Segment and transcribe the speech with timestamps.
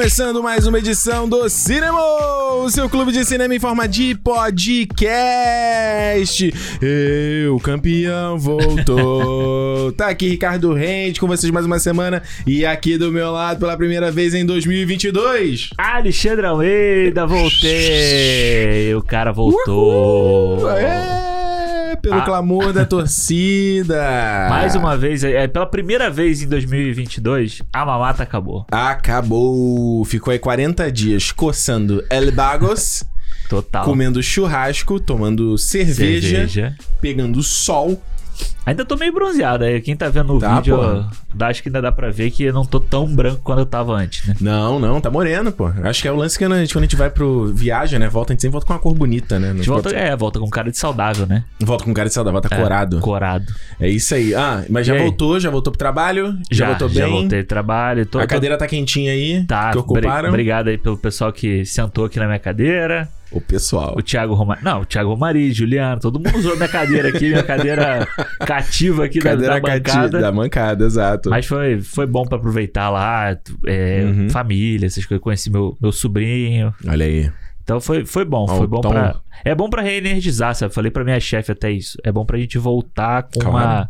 [0.00, 2.00] Começando mais uma edição do Cinema,
[2.54, 5.20] o seu clube de cinema em forma de podcast.
[6.80, 9.92] Eu, campeão, voltou.
[9.92, 13.76] tá aqui Ricardo Rente com vocês mais uma semana e aqui do meu lado pela
[13.76, 15.68] primeira vez em 2022.
[15.76, 18.94] Alexandre Almeida, voltei.
[18.94, 20.60] O cara voltou.
[20.60, 21.29] Uhul, é,
[22.00, 22.22] pelo Ah.
[22.22, 23.96] clamor da torcida.
[24.48, 28.66] Mais uma vez, é, pela primeira vez em 2022, a mamata acabou.
[28.70, 30.04] Acabou.
[30.04, 33.04] Ficou aí 40 dias coçando El Bagos,
[33.48, 33.84] Total.
[33.84, 36.76] comendo churrasco, tomando cerveja, Cerveja.
[37.00, 38.00] pegando sol.
[38.66, 39.80] Ainda tô meio bronzeado aí.
[39.80, 40.76] Quem tá vendo o Tá, vídeo,
[41.40, 43.92] acho que ainda dá pra ver que eu não tô tão branco quanto eu tava
[43.94, 44.34] antes, né?
[44.40, 45.66] Não, não, tá moreno, pô.
[45.82, 47.98] Acho que é o lance que quando a gente, quando a gente vai pro viagem,
[47.98, 48.08] né?
[48.08, 49.54] Volta, a gente sempre volta com uma cor bonita, né?
[49.54, 51.44] Gente volta, é, volta com cara de saudável, né?
[51.60, 53.00] volta com cara de saudável, volta É, corado.
[53.00, 53.46] Corado.
[53.80, 54.34] É isso aí.
[54.34, 56.38] Ah, mas já E voltou, já voltou pro trabalho?
[56.50, 57.12] Já, voltou já bem?
[57.12, 58.06] voltei do trabalho.
[58.06, 59.44] Tô, a tô- cadeira tá quentinha aí?
[59.44, 60.20] Tá, que ocuparam?
[60.22, 63.08] bri- obrigado aí pelo pessoal que sentou aqui na minha cadeira.
[63.32, 63.94] O pessoal.
[63.96, 64.60] O Thiago Romari.
[64.64, 68.06] Não, o Thiago Romari, Juliano, todo mundo usou minha cadeira aqui, minha cadeira
[68.44, 69.82] cativa aqui da, Cadeira da bancada.
[70.10, 71.30] cati- da bancada, exato.
[71.30, 74.28] Mas foi, foi bom pra aproveitar lá, é, Uhum.
[74.30, 75.22] família, essas coisas.
[75.22, 76.74] Conheci meu, meu sobrinho.
[76.88, 77.30] Olha aí.
[77.62, 79.16] Então foi, foi bom, foi bom então- pra.
[79.44, 80.74] É bom pra reenergizar, sabe?
[80.74, 81.96] Falei pra minha chefe até isso.
[82.04, 83.88] É bom pra gente voltar com uma.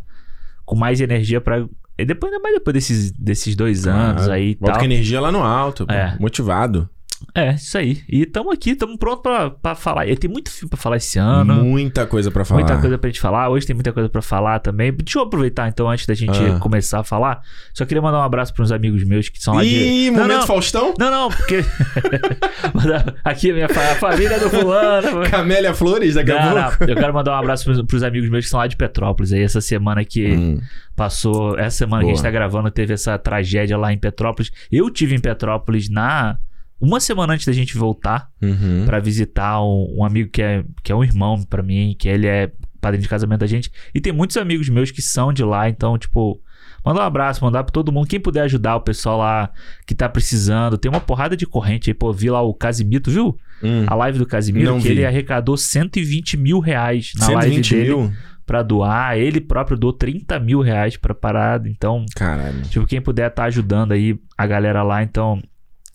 [0.65, 1.65] com mais energia pra.
[1.97, 4.77] E depois, ainda mais depois desses, desses dois anos Ah, aí e tal.
[4.77, 5.85] com energia lá no alto.
[5.89, 6.15] É.
[6.19, 6.89] motivado.
[7.33, 8.01] É, isso aí.
[8.09, 10.07] E tamo aqui, tamo pronto pra, pra falar.
[10.07, 11.63] E tem muito filme pra falar esse ano.
[11.63, 12.59] Muita coisa pra falar.
[12.61, 13.49] Muita coisa pra gente falar.
[13.49, 14.91] Hoje tem muita coisa pra falar também.
[14.93, 16.59] Deixa eu aproveitar então, antes da gente Ah.
[16.59, 17.41] começar a falar.
[17.73, 19.69] Só queria mandar um abraço pra uns amigos meus que são lá de.
[19.69, 20.47] Ih, Não, momento não.
[20.47, 20.93] Faustão?
[20.99, 21.63] Não, não, porque.
[23.23, 25.21] Aqui a minha fa- a família do fulano.
[25.29, 26.77] Camélia Flores, daqui a Não, pouco.
[26.83, 29.31] não, eu quero mandar um abraço pros, pros amigos meus que são lá de Petrópolis.
[29.33, 30.61] Aí essa semana que Hum,
[30.95, 32.31] passou, essa semana que a gente Boa.
[32.31, 34.51] tá gravando, teve essa tragédia lá em Petrópolis.
[34.71, 36.37] Eu tive em Petrópolis na.
[36.81, 38.83] Uma semana antes da gente voltar uhum.
[38.85, 42.25] pra visitar um, um amigo que é, que é um irmão pra mim, que ele
[42.25, 43.71] é padrinho de casamento da gente.
[43.93, 46.41] E tem muitos amigos meus que são de lá, então, tipo,
[46.83, 48.07] mandar um abraço, mandar pra todo mundo.
[48.07, 49.51] Quem puder ajudar o pessoal lá
[49.85, 50.77] que tá precisando.
[50.77, 53.37] Tem uma porrada de corrente aí, pô, vi lá o Casimito, viu?
[53.63, 53.85] Hum.
[53.87, 54.89] A live do Casimiro, que vi.
[54.89, 58.13] ele arrecadou 120 mil reais na live 120 dele mil?
[58.45, 59.17] pra doar.
[59.17, 61.69] Ele próprio doou 30 mil reais pra parada.
[61.69, 62.63] Então, Caralho.
[62.63, 65.41] tipo, quem puder tá ajudando aí a galera lá, então.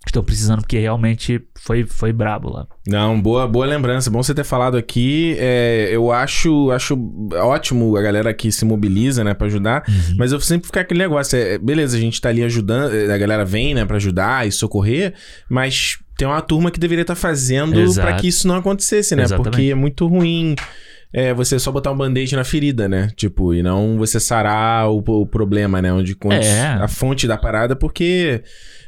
[0.06, 2.66] Estão precisando porque realmente foi, foi brabo lá.
[2.86, 4.10] Não, boa, boa lembrança.
[4.10, 5.36] Bom você ter falado aqui.
[5.38, 6.96] É, eu acho, acho
[7.34, 9.84] ótimo a galera que se mobiliza, né, pra ajudar.
[9.88, 10.14] Uhum.
[10.16, 11.36] Mas eu sempre fico com aquele negócio.
[11.38, 14.52] é, beleza, a gente tá ali ajudando, é, a galera vem, né, pra ajudar e
[14.52, 15.12] socorrer,
[15.50, 18.06] mas tem uma turma que deveria estar fazendo Exato.
[18.06, 19.24] pra que isso não acontecesse, né?
[19.24, 19.50] Exatamente.
[19.50, 20.54] Porque é muito ruim.
[21.12, 23.10] É, você só botar um band-aid na ferida, né?
[23.16, 25.92] Tipo, e não você sarar o, o problema, né?
[25.92, 26.62] Onde conte É.
[26.80, 28.42] a fonte da parada, porque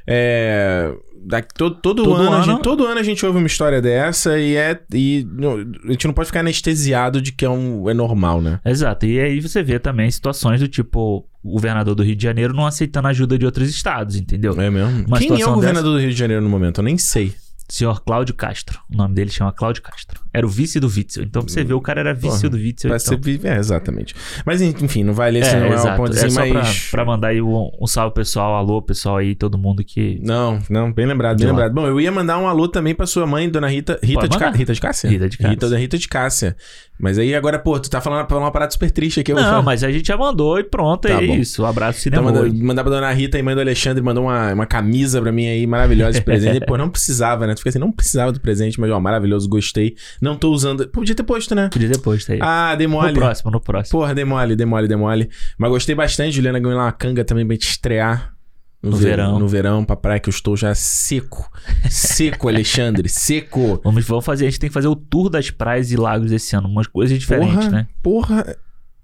[0.06, 0.92] é,
[1.24, 3.80] da- todo, todo, Todo ano, a ano- gente, todo ano a gente ouve uma história
[3.82, 5.56] dessa e é e não-
[5.86, 8.60] a gente não pode ficar anestesiado de que é, um, é normal, né?
[8.64, 9.06] Exato.
[9.06, 12.66] E aí você vê também situações do tipo o governador do Rio de Janeiro não
[12.66, 14.52] aceitando ajuda de outros estados, entendeu?
[14.60, 15.06] É mesmo?
[15.06, 16.78] Uma Quem é o governador do Rio de Janeiro no momento?
[16.80, 17.32] Eu nem sei.
[17.68, 18.80] Senhor Cláudio Castro.
[18.92, 20.20] O nome dele chama Cláudio Castro.
[20.32, 21.24] Era o vice do Witzel.
[21.24, 22.88] Então pra você ver, o cara era vice Porra, do Witzel.
[22.94, 22.98] Então.
[23.18, 24.14] ser é, exatamente.
[24.46, 26.54] Mas enfim, não vai ler se É, não é o ponto assim, é só pra,
[26.54, 26.90] mas.
[26.90, 30.18] pra mandar aí um, um salve pessoal, alô pessoal aí, todo mundo que...
[30.22, 31.58] Não, não, bem lembrado, De bem lá.
[31.58, 31.74] lembrado.
[31.74, 33.98] Bom, eu ia mandar um alô também pra sua mãe, dona Rita.
[34.02, 34.56] Rita, Pode de, mandar.
[34.56, 35.10] Rita de Cássia?
[35.10, 35.50] Rita de Cássia.
[35.50, 36.56] Rita Rita de Cássia.
[36.98, 39.30] Mas aí agora, pô, tu tá falando pra uma parada super triste aqui.
[39.30, 41.34] Eu Não, mas a gente já mandou e pronto, Tá é bom.
[41.34, 41.62] isso.
[41.62, 42.42] Um abraço Então, cinema.
[42.44, 45.46] manda, mandar pra dona Rita e mãe do Alexandre, mandou uma, uma camisa pra mim
[45.46, 46.64] aí, maravilhosa de presente.
[46.66, 47.54] Pô, não precisava, né?
[47.58, 49.96] Tu fica assim, não precisava do presente, mas, ó, maravilhoso, gostei.
[50.20, 50.88] Não tô usando.
[50.88, 51.68] Podia ter posto, né?
[51.72, 52.38] Podia depois, tá aí.
[52.42, 53.98] Ah, dei no próximo, no próximo.
[53.98, 55.28] Porra, dei mole, dei mole, dei mole.
[55.56, 58.34] Mas gostei bastante, Juliana ganhou lá uma canga também pra gente estrear.
[58.80, 59.38] No verão.
[59.38, 61.50] No verão, pra praia, que eu estou já seco.
[61.90, 63.80] Seco, Alexandre, seco.
[63.82, 66.54] Vamos, vamos fazer, a gente tem que fazer o tour das praias e lagos esse
[66.54, 66.68] ano.
[66.68, 67.88] Umas coisas diferentes, porra, né?
[68.02, 68.56] Porra.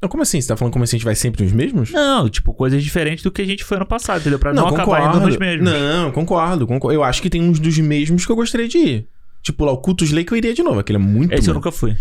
[0.05, 0.41] Não, como assim?
[0.41, 1.91] Você tá falando como assim a gente vai sempre nos mesmos?
[1.91, 4.39] Não, tipo, coisas diferentes do que a gente foi ano passado, entendeu?
[4.39, 5.65] Pra não, acabar indo nos mesmos.
[5.71, 6.95] Não, concordo, concordo.
[6.95, 9.09] Eu acho que tem uns dos mesmos que eu gostaria de ir.
[9.43, 10.79] Tipo, lá o Cultus Lake eu iria de novo.
[10.81, 11.59] Aquele é muito Esse eu bom.
[11.61, 11.95] nunca fui.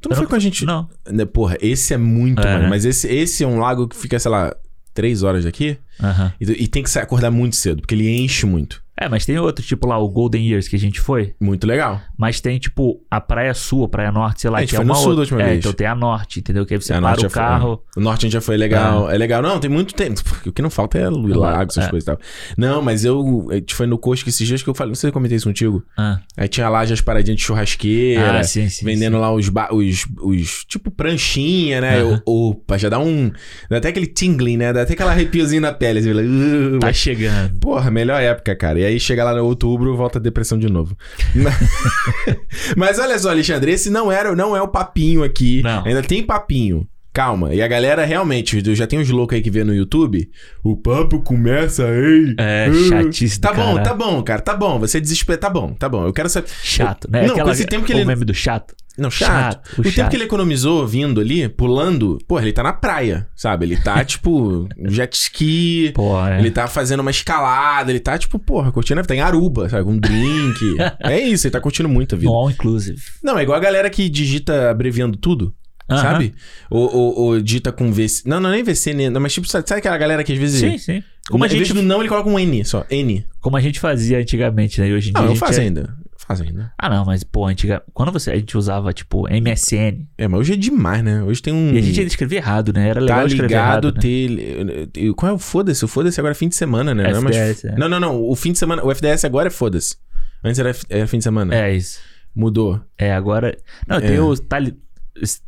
[0.00, 0.64] Tu não eu foi nunca- com a gente?
[0.64, 0.88] Não.
[1.10, 2.62] Né, Porra, esse é muito, É, mano.
[2.64, 2.68] né?
[2.68, 4.54] Mas esse, esse é um lago que fica, sei lá,
[4.94, 5.76] três horas daqui.
[6.02, 6.32] Aham.
[6.40, 8.82] E, e tem que acordar muito cedo, porque ele enche muito.
[9.00, 11.34] É, mas tem outro, tipo lá, o Golden Years que a gente foi.
[11.40, 12.00] Muito legal.
[12.18, 14.78] Mas tem, tipo, a Praia Sul, a Praia Norte, sei lá, A gente que é
[14.78, 15.58] foi uma no sul da última é, vez.
[15.60, 16.66] então tem a Norte, entendeu?
[16.66, 17.82] Que aí você É, a para Norte o já foi- carro.
[17.96, 19.10] O norte a gente já foi legal.
[19.10, 19.40] É, legal.
[19.42, 20.20] Não, tem muito tempo.
[20.46, 21.88] O que não falta é lago, essas É.
[21.88, 22.18] coisas e tal.
[22.58, 23.48] Não, mas eu.
[23.50, 24.90] A gente foi no Cosco esses dias que eu falei.
[24.90, 25.82] Não sei se eu comentei isso contigo.
[25.96, 28.38] Ah, Aí tinha lá já as paradinhas de churrasqueira.
[28.40, 28.84] Ah, sim, sim.
[28.84, 30.64] vendendo lá os, ba- os, os.
[30.66, 31.98] Tipo, pranchinha, né?
[32.26, 33.30] Opa, já dá um.
[33.70, 34.72] Dá até aquele tingling, né?
[34.72, 35.98] Dá até aquela arrepiozinho na pele.
[36.00, 37.58] Assim, uh, Tá mas- chegando.
[37.60, 38.78] Porra, melhor época, cara.
[38.80, 40.96] E aí chega lá no outubro, volta a depressão de novo.
[42.76, 45.62] Mas olha só, Alexandre, esse não era, não é o papinho aqui.
[45.62, 45.84] Não.
[45.84, 46.86] Ainda tem papinho.
[47.12, 47.52] Calma.
[47.54, 50.28] E a galera realmente, eu já tem uns loucos aí que vê no YouTube.
[50.62, 52.34] O papo começa aí.
[52.38, 52.88] É, Ah.
[52.88, 54.40] chatice do Tá bom, tá bom, cara.
[54.40, 54.78] Tá bom.
[54.78, 55.38] Você desespera.
[55.38, 56.06] Tá bom, tá bom.
[56.06, 56.48] Eu quero saber.
[56.62, 57.26] Chato, né?
[57.26, 58.74] Não, com esse tempo que o ele- meme do chato.
[58.98, 59.54] Não, chato.
[59.54, 60.10] Chato, o o tempo chato.
[60.10, 63.64] que ele economizou vindo ali, pulando, porra, ele tá na praia, sabe?
[63.64, 65.92] Ele tá, tipo, jet ski.
[65.94, 66.38] Pô, é.
[66.38, 69.00] Ele tá fazendo uma escalada, ele tá, tipo, porra, curtindo.
[69.02, 69.88] Tá em Aruba, sabe?
[69.88, 70.76] Um drink.
[71.02, 72.30] é isso, ele tá curtindo muito a vida.
[72.30, 73.00] All inclusive.
[73.22, 75.54] Não, é igual a galera que digita abreviando tudo.
[75.98, 76.34] Sabe?
[76.70, 78.22] Ou, ou, ou digita com VC.
[78.26, 79.10] Não, não é nem VC, né?
[79.10, 80.60] Não, mas tipo, sabe, sabe aquela galera que às vezes.
[80.60, 81.02] Sim, sim.
[81.28, 82.84] Como a, vez gente, do não, ele coloca um N só.
[82.90, 83.24] N.
[83.40, 84.88] como a gente fazia antigamente, né?
[84.88, 85.26] E hoje em Não, dia.
[85.26, 85.94] eu gente faço é- ainda.
[86.16, 86.72] Faço ainda.
[86.78, 87.82] Ah, não, mas, pô, antiga...
[87.92, 88.30] quando você...
[88.30, 90.06] a gente usava, tipo, MSN.
[90.16, 91.22] É, mas hoje é demais, né?
[91.24, 91.72] Hoje tem um.
[91.74, 92.88] E a gente ainda escrevia errado, né?
[92.88, 94.00] Era legal Tá escrever ligado errado, né?
[94.00, 95.12] ter.
[95.14, 95.84] Qual é o foda-se?
[95.84, 97.10] O foda-se agora é fim de semana, né?
[97.10, 97.76] Não, é mais- FDS, é.
[97.76, 98.22] não, não, não.
[98.22, 98.84] O fim de semana.
[98.84, 99.96] O FDS agora é foda-se.
[100.44, 101.54] Antes era, era fim de semana.
[101.54, 101.98] É isso.
[102.34, 102.80] Mudou.
[102.96, 103.56] É, agora...
[103.88, 104.20] Não, tem É.
[104.20, 104.36] o...
[104.36, 104.76] Tá, li-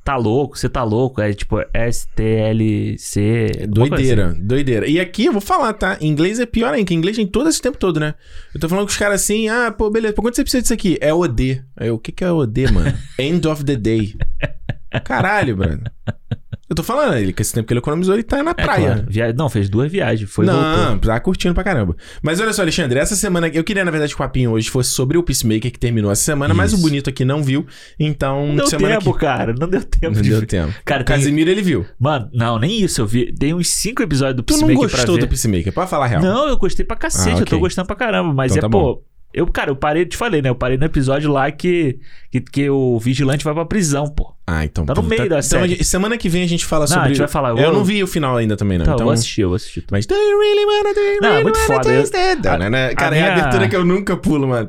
[0.05, 1.21] tá louco, você tá louco.
[1.21, 3.21] É tipo STLC...
[3.59, 4.87] É alguma coisa doideira, doideira.
[4.87, 5.97] E aqui eu vou falar, tá?
[6.01, 8.15] Em inglês é pior ainda, que em inglês tem todo esse tempo todo, né?
[8.55, 10.75] Eu tô falando com os caras assim, ah, pô, beleza, por quanto você precisa disso
[10.75, 10.99] aqui?
[11.01, 11.63] É OD.
[11.77, 12.97] Aí eu, o que que é OD, mano?
[13.19, 14.15] End of the day.
[15.05, 15.93] Caralho, brother.
[16.73, 18.87] Eu tô falando, ele, que esse tempo que ele economizou, ele tá na É, praia.
[18.87, 19.05] claro.
[19.07, 19.31] Via...
[19.35, 20.31] Não, fez duas viagens.
[20.31, 20.65] Foi e voltou.
[20.73, 21.95] não, tá curtindo pra caramba.
[22.23, 23.47] Mas olha só, Alexandre, essa semana.
[23.49, 26.23] Eu queria, na verdade, que o papinho hoje fosse sobre o Peacemaker que terminou essa
[26.23, 26.83] semana, mas o Isso.
[26.83, 27.67] bonito aqui não viu.
[28.01, 29.21] Então, Não deu semana tempo, que.
[29.21, 29.53] cara.
[29.53, 30.73] Não deu tempo Não de deu tempo.
[30.83, 31.15] Cara, O tem...
[31.17, 31.85] Casimiro, ele viu.
[32.01, 33.03] Mano, não, nem isso.
[33.03, 33.35] Eu vi.
[33.35, 36.23] Tem uns cinco episódios do Tu não Peacemaker gostou do Peacemaker, pode falar a real.
[36.23, 37.37] Não, eu gostei pra cacete.
[37.37, 38.33] Ah, Eu tô gostando pra caramba.
[38.33, 39.05] Mas Então é, tá pô.
[39.35, 40.51] Eu, cara, eu parei, te falei, né?
[40.51, 41.99] Eu parei no episódio lá que,
[42.31, 44.35] que, que o vigilante vai pra prisão, pô.
[44.47, 44.85] Ah, então.
[44.85, 45.65] Tá no meio da então, série.
[45.65, 47.05] a gente- semana que vem a gente fala Não, sobre.
[47.05, 48.83] a gente vai falar, eu Eu não vi o final ainda também, não.
[48.85, 49.05] Então, então.
[49.05, 49.85] eu vou assistir, eu vou assistir.
[49.91, 52.03] Mas do you really wanna do you Não, é really muito wanna foda, eu-
[52.91, 54.69] a Cara, é a minha- abertura que eu nunca pulo, mano.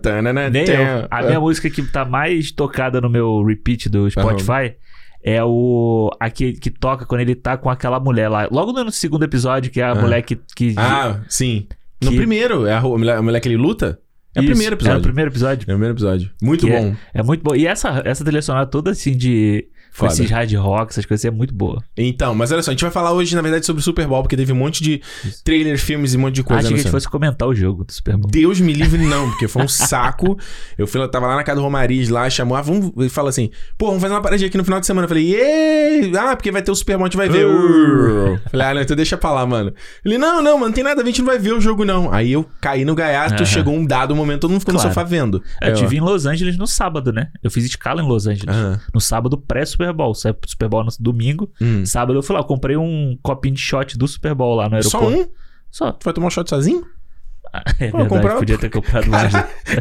[0.51, 1.07] Nem eu.
[1.11, 4.75] A minha música que tá mais tocada no meu repeat do Spotify
[5.23, 6.09] é o.
[6.19, 8.47] A que, que toca quando ele tá com aquela mulher lá.
[8.51, 9.95] Logo no segundo episódio, que é a Ah.
[9.95, 10.37] mulher que.
[10.55, 11.67] que Ah, sim.
[12.01, 13.99] No Que- primeiro, é a, a a mulher que ele luta?
[14.35, 14.95] É o Isso, primeiro episódio.
[14.95, 15.61] É o primeiro episódio.
[15.61, 16.31] É o primeiro episódio.
[16.41, 16.95] Muito Que bom.
[17.13, 17.55] É muito bom.
[17.55, 19.67] E essa, essa trilha sonora toda assim de.
[19.97, 21.83] Com esses hard rock, essas coisas, é muito boa.
[21.97, 24.21] Então, mas olha só, a gente vai falar hoje, na verdade, sobre o Super Bowl,
[24.23, 25.01] porque teve um monte de
[25.43, 26.59] trailers, filmes e um monte de coisa.
[26.61, 28.29] achei que a gente fosse comentar o jogo do Super Bowl.
[28.29, 30.37] Deus me livre, não, porque foi um saco.
[30.77, 32.91] Eu fui, eu tava lá na casa do Romariz lá, chamou, ah, vamos.
[32.97, 35.05] Ele fala assim, pô, vamos fazer uma paradinha aqui no final de semana.
[35.05, 36.11] Eu falei, Êêê!
[36.17, 37.45] Ah, porque vai ter o Super Bowl, a gente vai ver.
[37.45, 38.39] Uh.
[38.49, 39.73] Falei, ah, não, então deixa pra lá, mano.
[40.03, 42.11] Ele, não, não, mano, não tem nada a gente não vai ver o jogo, não.
[42.11, 44.87] Aí eu caí no gaiato, chegou um dado momento, todo mundo ficou Claro.
[44.87, 45.43] no sofá vendo.
[45.61, 47.27] Eu ó, tive em Los Angeles no sábado, né?
[47.43, 48.55] Eu fiz escala em Los Angeles.
[48.93, 50.13] No sábado pré-Super Bowl.
[50.13, 51.51] Sai pro Super Bowl no domingo.
[51.59, 51.85] Hum.
[51.85, 54.81] Sábado eu fui lá, eu comprei um copinho de shot do Super Bowl lá no
[54.83, 55.29] Só aeroporto.
[55.29, 55.33] um?
[55.71, 55.91] Só.
[55.91, 56.83] Tu vai tomar um shot sozinho?
[57.79, 59.31] É Pô, verdade, comprar- podia ter comprado mais.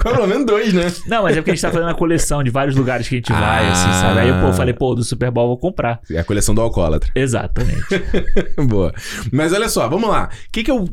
[0.03, 0.93] Pelo menos dois, né?
[1.07, 3.19] Não, mas é porque a gente tá fazendo a coleção de vários lugares que a
[3.19, 3.73] gente vai, Ah.
[3.73, 4.21] assim, sabe?
[4.21, 5.99] Aí eu falei, pô, do Super Bowl eu vou comprar.
[6.11, 7.11] É a coleção do alcoólatra.
[7.15, 7.81] Exatamente.
[8.69, 8.93] Boa.
[9.33, 10.29] Mas olha só, vamos lá.
[10.49, 10.85] O que que eu.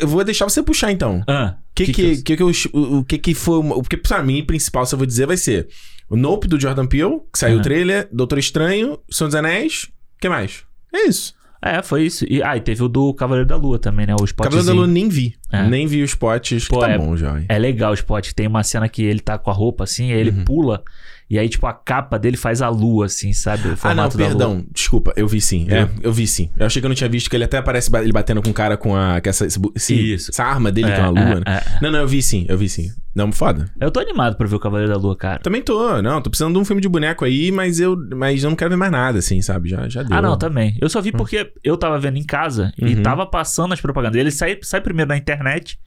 [0.00, 1.22] Eu vou deixar você puxar então.
[1.28, 3.58] Ah, O que que, que, que, eu- o, que que foi.
[3.58, 5.68] O que pra mim, principal, se eu vou dizer, vai ser
[6.08, 9.84] o Nope do Jordan Peele, que saiu o trailer, Doutor Estranho, Senhor dos Anéis.
[10.16, 10.64] O que mais?
[10.94, 11.34] É isso.
[11.66, 12.26] É, foi isso.
[12.28, 14.12] E, ah, e teve o do Cavaleiro da Lua também, né?
[14.20, 14.50] O spotzinho.
[14.50, 15.34] Cavaleiro da Lua nem vi.
[15.50, 15.66] É.
[15.66, 16.68] Nem vi os potes.
[16.68, 17.38] Pô, que tá é- bom já.
[17.40, 17.46] hein?
[17.48, 18.32] É legal o spot.
[18.32, 20.44] Tem uma cena que ele tá com a roupa assim, aí ele Uhum.
[20.44, 20.82] pula.
[21.28, 23.62] E aí, tipo, a capa dele faz a lua, assim, sabe?
[23.62, 24.30] O Ah, não, formato da lua.
[24.30, 24.66] perdão.
[24.72, 25.66] Desculpa, eu vi sim.
[25.70, 26.50] É, eu vi sim.
[26.56, 28.54] Eu achei que eu não tinha visto que ele até aparece ele batendo com o
[28.54, 29.20] cara com a.
[29.22, 30.30] Com essa, esse Isso.
[30.30, 31.60] essa arma dele, É, que é uma lua, é, né?
[31.64, 31.78] é.
[31.82, 32.90] Não, não, eu vi sim, eu vi sim.
[33.14, 33.70] Não, foda.
[33.80, 35.38] Eu tô animado pra ver o Cavaleiro da Lua, cara.
[35.38, 38.50] Também tô, não, tô precisando de um filme de boneco aí, mas eu, mas eu
[38.50, 39.68] não quero ver mais nada, assim, sabe?
[39.68, 40.16] Já, já deu.
[40.18, 40.76] Ah, não, também.
[40.80, 43.02] Eu só vi porque eu tava vendo em casa e Uhum.
[43.02, 44.20] tava passando as propagandas.
[44.20, 45.78] Ele sai, sai primeiro na internet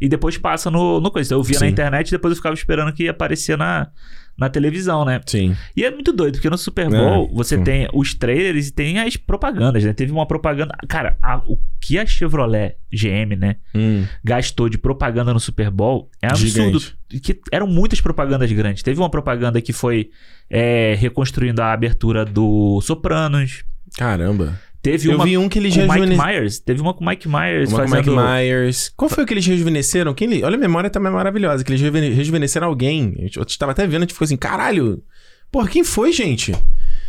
[0.00, 1.26] e depois passa no, no coisa.
[1.28, 1.72] Então, eu via na Sim.
[1.72, 3.88] internet e depois eu ficava esperando que ia aparecer na,
[4.38, 5.20] na televisão, né?
[5.26, 5.56] Sim.
[5.76, 7.64] E é muito doido, porque no Super Bowl É, você sim.
[7.64, 9.92] tem os trailers e tem as propagandas, né?
[9.92, 10.74] Teve uma propaganda.
[10.88, 16.10] Cara, a- o que a Chevrolet GM, né, Hum, gastou de propaganda no Super Bowl
[16.20, 16.78] é absurdo.
[16.80, 16.96] Gigante.
[17.22, 18.82] Que eram muitas propagandas grandes.
[18.82, 20.10] Teve uma propaganda que foi
[20.50, 23.64] é, reconstruindo a abertura do Sopranos.
[23.96, 24.60] caramba.
[24.90, 26.16] Teve eu uma vi um que eles com o Mike.
[26.16, 26.58] Myers.
[26.58, 28.30] Teve uma com o Mike Myers Uma com o Mike fazendo...
[28.34, 28.92] Myers.
[28.96, 30.14] Qual foi o que eles rejuvenesceram?
[30.14, 31.64] Quem li- Olha, a memória também é maravilhosa.
[31.64, 31.80] Que eles
[32.14, 33.14] rejuvenesceram alguém.
[33.34, 35.02] Eu estava até vendo, a gente ficou assim, caralho.
[35.50, 36.52] Porra, quem foi, gente?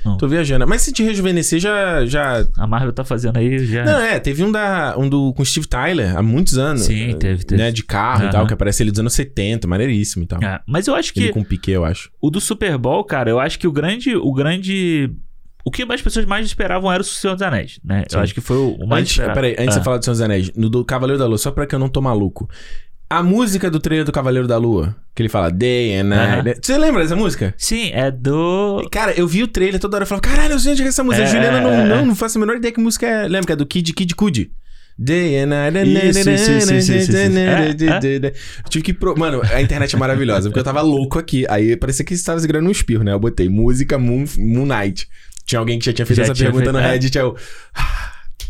[0.06, 0.16] Não.
[0.18, 0.66] Tô viajando.
[0.68, 2.06] Mas se te rejuvenescer, já.
[2.06, 2.48] já...
[2.58, 3.84] A Marvel tá fazendo aí já...
[3.84, 4.96] Não, é, teve um da.
[4.98, 6.84] Um do com Steve Tyler há muitos anos.
[6.84, 7.62] Sim, teve, teve.
[7.62, 8.32] Né, de carro e Aham.
[8.32, 10.42] tal, que aparece ele dos anos 70, maneiríssimo e tal.
[10.42, 12.10] É, mas eu acho que Ele com piquet, eu acho.
[12.22, 14.16] o do Super Bowl, cara, eu acho que o grande...
[14.16, 15.12] O grande...
[15.68, 18.06] O que as pessoas mais esperavam era o Senhor dos Anéis, né?
[18.08, 18.16] Sim.
[18.16, 19.36] Eu acho que foi o mais Antes, esperado.
[19.36, 19.72] peraí, antes de Ah.
[19.74, 21.80] você falar do Senhor dos Anéis, no do Cavaleiro da Lua, só pra que eu
[21.80, 22.50] não tô maluco.
[23.10, 26.48] A música do trailer do Cavaleiro da Lua, que ele fala Day and Night.
[26.50, 26.54] Aham.
[26.62, 27.54] Você lembra dessa música?
[27.58, 28.88] Sim, é do.
[28.90, 30.88] Cara, eu vi o trailer toda hora e falava, caralho, eu sei onde é que
[30.88, 31.26] é essa música.
[31.26, 31.86] É, a Juliana não, é, é.
[31.86, 33.24] não, não faço a menor ideia que música é.
[33.28, 34.50] Lembra que é do Kid Kid Cudi?
[34.98, 35.78] Day and night.
[35.78, 35.84] É,
[38.70, 38.94] tive que.
[38.94, 39.18] Pro...
[39.18, 41.46] Mano, a internet é maravilhosa, porque eu tava louco aqui.
[41.50, 43.14] Aí parecia que você tava segurando um espirro, né?
[43.14, 45.08] Eu botei música Moon, Moon Knight.
[45.48, 46.92] Tinha alguém que já tinha feito Já essa tinha pergunta feito, no é.
[46.92, 47.18] Reddit.
[47.18, 47.36] Aí eu.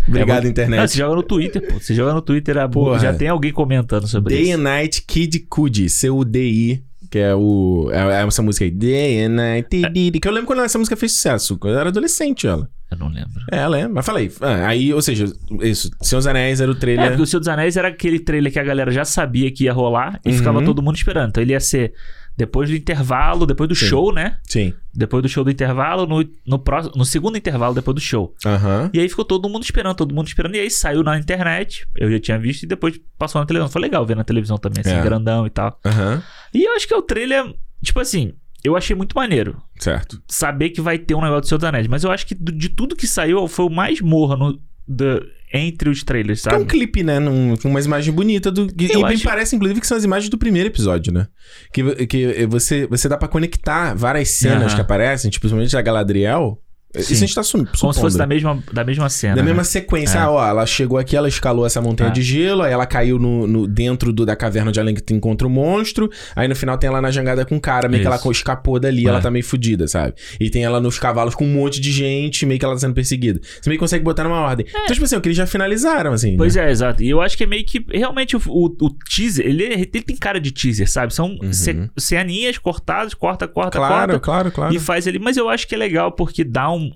[0.08, 0.80] Obrigado, É internet.
[0.80, 1.80] Não, você joga no Twitter, pô.
[1.80, 2.68] Você joga no Twitter, a...
[2.68, 2.98] Porra.
[3.00, 4.54] já tem alguém comentando sobre Day isso.
[4.60, 7.90] and Night Kid Cudi, C-U-D-I, que é o.
[7.92, 8.72] É, é essa música aí.
[8.72, 9.86] Day and Night.
[9.86, 9.90] É.
[10.20, 11.58] Que eu lembro quando essa música fez sucesso.
[11.58, 12.70] Quando eu era adolescente, ela.
[12.90, 13.34] Eu não lembro.
[13.52, 13.88] É, ela é.
[13.88, 14.32] Mas falei.
[14.40, 15.26] Ah, aí, ou seja,
[15.62, 15.92] isso.
[16.02, 17.08] Senhor dos Anéis era o É, trailer.
[17.10, 19.74] porque o Senhor dos Anéis era aquele trailer que a galera já sabia que ia
[19.74, 20.38] rolar e Uhum.
[20.38, 21.30] ficava todo mundo esperando.
[21.30, 21.94] Então ele ia ser
[22.38, 23.88] depois do intervalo, depois do Sim.
[23.88, 24.38] show, né?
[24.48, 24.72] Sim.
[24.94, 28.36] Depois do show do intervalo, no, no, próximo, no segundo intervalo depois do show.
[28.46, 28.92] Aham.
[28.94, 30.56] E aí ficou todo mundo esperando, todo mundo esperando.
[30.56, 33.72] E aí saiu na internet, eu já tinha visto, e depois passou na televisão.
[33.72, 35.02] Foi legal ver na televisão também, assim, É.
[35.02, 35.80] grandão e tal.
[35.84, 36.22] Aham.
[36.54, 39.60] E eu acho que o trailer, tipo assim, eu achei muito maneiro.
[39.80, 40.22] Certo.
[40.28, 41.88] Saber que vai ter um negócio do Senhor dos Anéis.
[41.88, 45.22] Mas eu acho que de tudo que saiu, foi o mais morra no, da-
[45.54, 46.66] entre os trailers, É um sabe?
[46.66, 47.20] clipe, né?
[47.20, 48.52] Num- com uma imagem bonita.
[48.52, 51.28] Do, e Eu e acho- parece, inclusive, que são as imagens do primeiro episódio, né?
[51.74, 54.76] Que, que você, você dá pra conectar várias cenas Aham.
[54.76, 56.62] que aparecem, tipo, principalmente da Galadriel.
[56.96, 57.16] Isso a Sim.
[57.28, 57.70] gente tá su- supondo.
[57.80, 59.36] Como se fosse da mesma, da mesma cena.
[59.36, 59.48] Da né?
[59.50, 60.18] mesma sequência.
[60.18, 60.22] É.
[60.22, 62.14] Ah, ó, ela chegou aqui, ela escalou essa montanha É.
[62.14, 65.46] de gelo, aí ela caiu no, no- dentro do- da caverna de além que encontra
[65.48, 66.10] o monstro.
[66.36, 68.32] Aí no final tem ela na jangada com o cara, meio que ela Isso.
[68.32, 69.10] escapou dali, É.
[69.10, 70.14] ela tá meio fodida, sabe?
[70.40, 72.94] E tem ela nos cavalos com um monte de gente, meio que ela tá sendo
[72.94, 73.40] perseguida.
[73.44, 74.66] Você meio que consegue botar numa ordem.
[74.68, 76.34] Então, tipo assim, o que eles já finalizaram, assim.
[76.34, 76.38] É.
[76.38, 76.68] Pois né?
[76.68, 77.04] é, exato.
[77.04, 77.86] E eu acho que é meio que.
[77.92, 81.14] Realmente o, o- o teaser, ele, é- ele tem cara de teaser, sabe?
[81.14, 81.54] São Uhum.
[81.54, 84.20] ce- ceninhas cortadas, corta, corta, Claro, corta.
[84.20, 84.74] claro, claro.
[84.74, 85.20] E faz ali.
[85.20, 86.87] Mas eu acho que é legal porque dá um.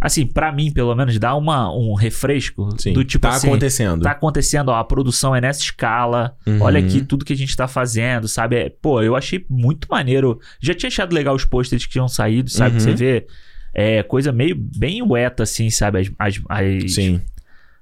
[0.00, 3.48] Assim, pra mim, pelo menos, dá uma, um refresco Sim, do tipo tá assim.
[3.48, 4.02] acontecendo.
[4.02, 6.36] Tá acontecendo, ó, a produção é nessa escala.
[6.46, 6.62] Uhum.
[6.62, 8.56] Olha aqui tudo que a gente tá fazendo, sabe?
[8.56, 10.40] É, pô, eu achei muito maneiro.
[10.60, 12.74] Já tinha achado legal os posters que tinham saído, sabe?
[12.74, 12.80] Uhum.
[12.80, 13.26] Você vê
[13.74, 15.98] é, coisa meio bem weta, assim, sabe?
[15.98, 17.20] As, as, as, Sim.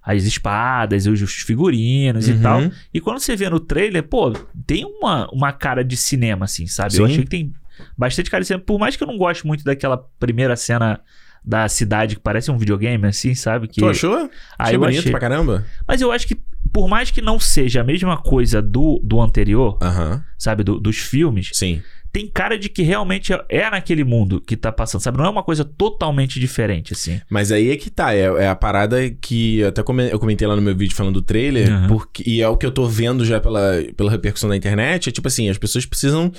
[0.02, 2.40] as espadas, os, os figurinos e Uhum.
[2.40, 2.60] tal.
[2.94, 4.32] E quando você vê no trailer, pô,
[4.66, 6.96] tem uma, uma cara de cinema, assim, sabe?
[6.96, 7.12] Eu Sim.
[7.12, 7.52] achei que tem
[7.96, 8.64] bastante cara de cinema.
[8.64, 10.98] Por mais que eu não goste muito daquela primeira cena
[11.46, 13.68] da cidade que parece um videogame, assim, sabe?
[13.68, 13.80] Que...
[13.80, 14.16] Tu achou?
[14.58, 15.10] Ah, achei eu bonito achei.
[15.12, 15.64] pra caramba.
[15.86, 16.36] Mas eu acho que,
[16.72, 20.24] por mais que não seja a mesma coisa do, do anterior, Aham.
[20.36, 20.64] sabe?
[20.64, 21.80] do- dos filmes, Sim.
[22.12, 25.18] tem cara de que realmente é- é naquele mundo que tá passando, sabe?
[25.18, 27.20] Não é uma coisa totalmente diferente, assim.
[27.30, 30.56] Mas aí é que tá, é, é a parada que eu até eu comentei lá
[30.56, 33.38] no meu vídeo falando do trailer, porque, e é o que eu tô vendo já
[33.40, 36.32] pela, pela repercussão da internet, é tipo assim, as pessoas precisam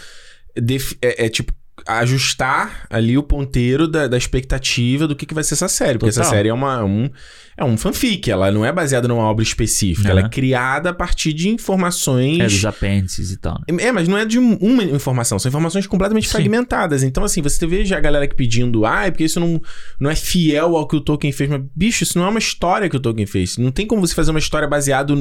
[1.01, 1.53] é, é tipo
[1.87, 6.09] ajustar ali o ponteiro da, da expectativa do que, que vai ser essa série, porque
[6.09, 6.33] essa Total.
[6.35, 7.09] série é uma um,
[7.57, 10.29] é um fanfic, ela não é baseada numa obra específica, ela é Uhum.
[10.29, 13.83] criada a partir de informações É dos apêndices e tal, né?
[13.83, 16.31] é, mas não é de um- uma informação, são informações completamente Sim.
[16.33, 17.03] fragmentadas.
[17.03, 19.61] Então, assim, você vê já a galera aqui pedindo, ah, é porque isso não,
[19.99, 21.49] não é fiel ao que o Tolkien fez.
[21.49, 23.57] Mas, bicho, isso não é uma história que o Tolkien fez.
[23.57, 25.13] Não tem como você fazer uma história baseada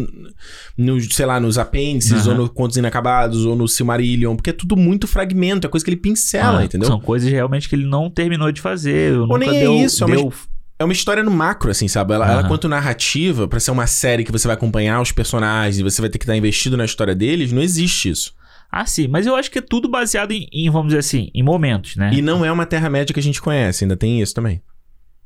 [0.77, 2.31] no, sei lá, nos apêndices, Aham.
[2.31, 5.91] ou no Contos Inacabados, ou no Silmarillion, porque é tudo muito fragmento, é coisa que
[5.91, 6.89] ele pincela, Ah, entendeu?
[6.89, 9.17] São coisas realmente que ele não terminou de fazer.
[9.19, 10.33] Ou nem é deu, isso, é uma deu...
[10.79, 12.13] É uma história no macro, assim, sabe?
[12.13, 12.49] Ela, ela Aham.
[12.49, 16.11] quanto narrativa, pra ser uma série que você vai acompanhar os personagens e você vai
[16.11, 18.35] ter que estar investido na história deles, não existe isso.
[18.71, 19.09] Ah, sim.
[19.09, 22.11] Mas eu acho que é tudo baseado em, em, vamos dizer assim, em momentos, né?
[22.13, 24.61] E não é uma Terra-média que a gente conhece, ainda tem isso também.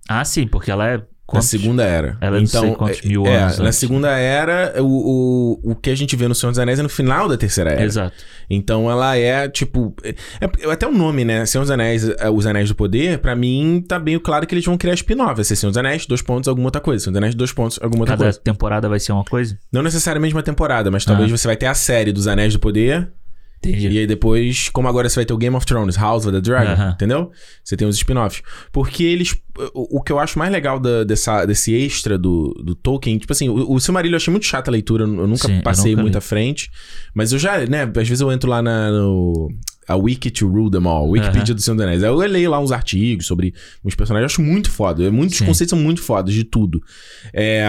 [0.09, 1.03] Ah, sim, porque ela é...
[1.31, 1.53] Quantos...
[1.53, 2.17] Na Segunda Era.
[2.21, 3.79] Ela é não sei quantos mil é, anos Na antes.
[3.79, 6.89] Segunda Era, o, o, o que a gente vê no Senhor dos Anéis é no
[6.89, 7.85] final da Terceira Era.
[7.85, 8.17] Exato.
[8.51, 9.95] Então ela é, tipo...
[10.03, 11.47] É, é- até o nome, né?
[11.47, 14.65] Senhor dos Anéis, é, Os Anéis do Poder, pra mim, tá bem claro que eles
[14.65, 15.37] vão criar spin-off.
[15.37, 17.05] Vai ser Senhor dos Anéis, dois pontos, alguma outra coisa.
[17.05, 18.41] Senhor dos Anéis, dois pontos, alguma outra Cada coisa.
[18.41, 19.57] temporada vai ser uma coisa?
[19.73, 21.37] Não necessariamente uma temporada, mas talvez Ah.
[21.37, 23.09] você vai ter a série dos Anéis do Poder...
[23.63, 23.89] Entendi.
[23.89, 26.41] E aí depois, como agora você vai ter o Game of Thrones, House of the
[26.41, 27.31] Dragon, entendeu?
[27.63, 28.43] Você tem os spin-offs.
[28.73, 29.37] Porque eles...
[29.75, 33.31] O, o que eu acho mais legal da- dessa, desse extra do, do Tolkien, tipo
[33.33, 35.93] assim, o, o Silmarillion eu achei muito chata a leitura, eu nunca Sim, eu passei
[35.93, 36.19] nunca muito li.
[36.19, 36.71] à frente.
[37.15, 39.49] Mas eu já, né, às vezes eu entro lá na, no...
[39.87, 42.03] A Wiki to Rule Them All, Wikipedia do Senhor dos Anéis.
[42.03, 43.53] Aí eu leio lá uns artigos sobre
[43.85, 45.11] os personagens, eu acho muito foda.
[45.11, 45.45] Muitos Sim.
[45.47, 46.81] conceitos são muito fodas de tudo.
[47.35, 47.67] É...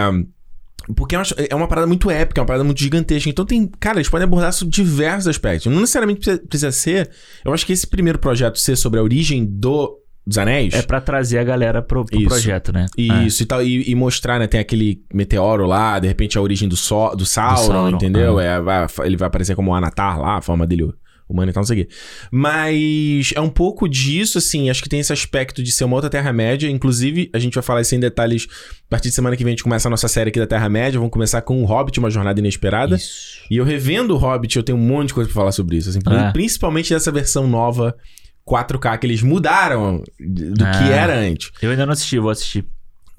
[0.96, 3.28] Porque é uma parada muito épica, é uma parada muito gigantesca.
[3.30, 3.70] Então tem.
[3.80, 5.72] Cara, eles podem abordar sobre diversos aspectos.
[5.72, 7.10] Não necessariamente precisa, precisa ser.
[7.44, 10.74] Eu acho que esse primeiro projeto ser sobre a origem do, dos anéis.
[10.74, 12.86] É pra trazer a galera pro, pro projeto, né?
[13.26, 13.62] Isso e tal.
[13.62, 14.46] E, e mostrar, né?
[14.46, 18.38] Tem aquele meteoro lá, de repente a origem do, so, do, Sauron, Sauron, entendeu?
[18.38, 18.44] ah.
[18.44, 20.88] É, vai- ele vai aparecer como o Anatar lá, a forma dele
[21.32, 21.92] humano e tal, não sei o quê.
[22.30, 26.10] Mas é um pouco disso, assim, acho que tem esse aspecto de ser uma outra
[26.10, 26.68] Terra-média.
[26.68, 28.46] Inclusive, a gente vai falar isso em detalhes.
[28.86, 30.98] A partir de semana que vem a gente começa a nossa série aqui da Terra-média.
[30.98, 32.96] Vamos começar com o Hobbit, uma jornada inesperada.
[32.96, 33.42] Isso.
[33.50, 35.88] E eu revendo o Hobbit, eu tenho um monte de coisa pra falar sobre isso.
[35.90, 36.32] Assim, É.
[36.32, 37.96] Principalmente dessa versão nova
[38.46, 40.88] 4K que eles mudaram do que Ah.
[40.90, 41.50] era antes.
[41.62, 42.64] Eu ainda não assisti, vou assistir.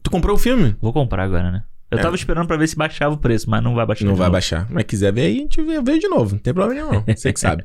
[0.04, 0.76] Tu comprou o filme?
[0.82, 1.64] Vou comprar agora, né?
[1.94, 2.02] Eu É.
[2.02, 4.06] tava esperando pra ver se baixava o preço, mas não vai baixar.
[4.06, 4.32] Não vai novo.
[4.34, 4.68] baixar.
[4.70, 6.34] Mas quiser ver aí, a gente vê, vê de novo.
[6.36, 7.04] Não tem problema nenhum, não.
[7.16, 7.64] Você que sabe.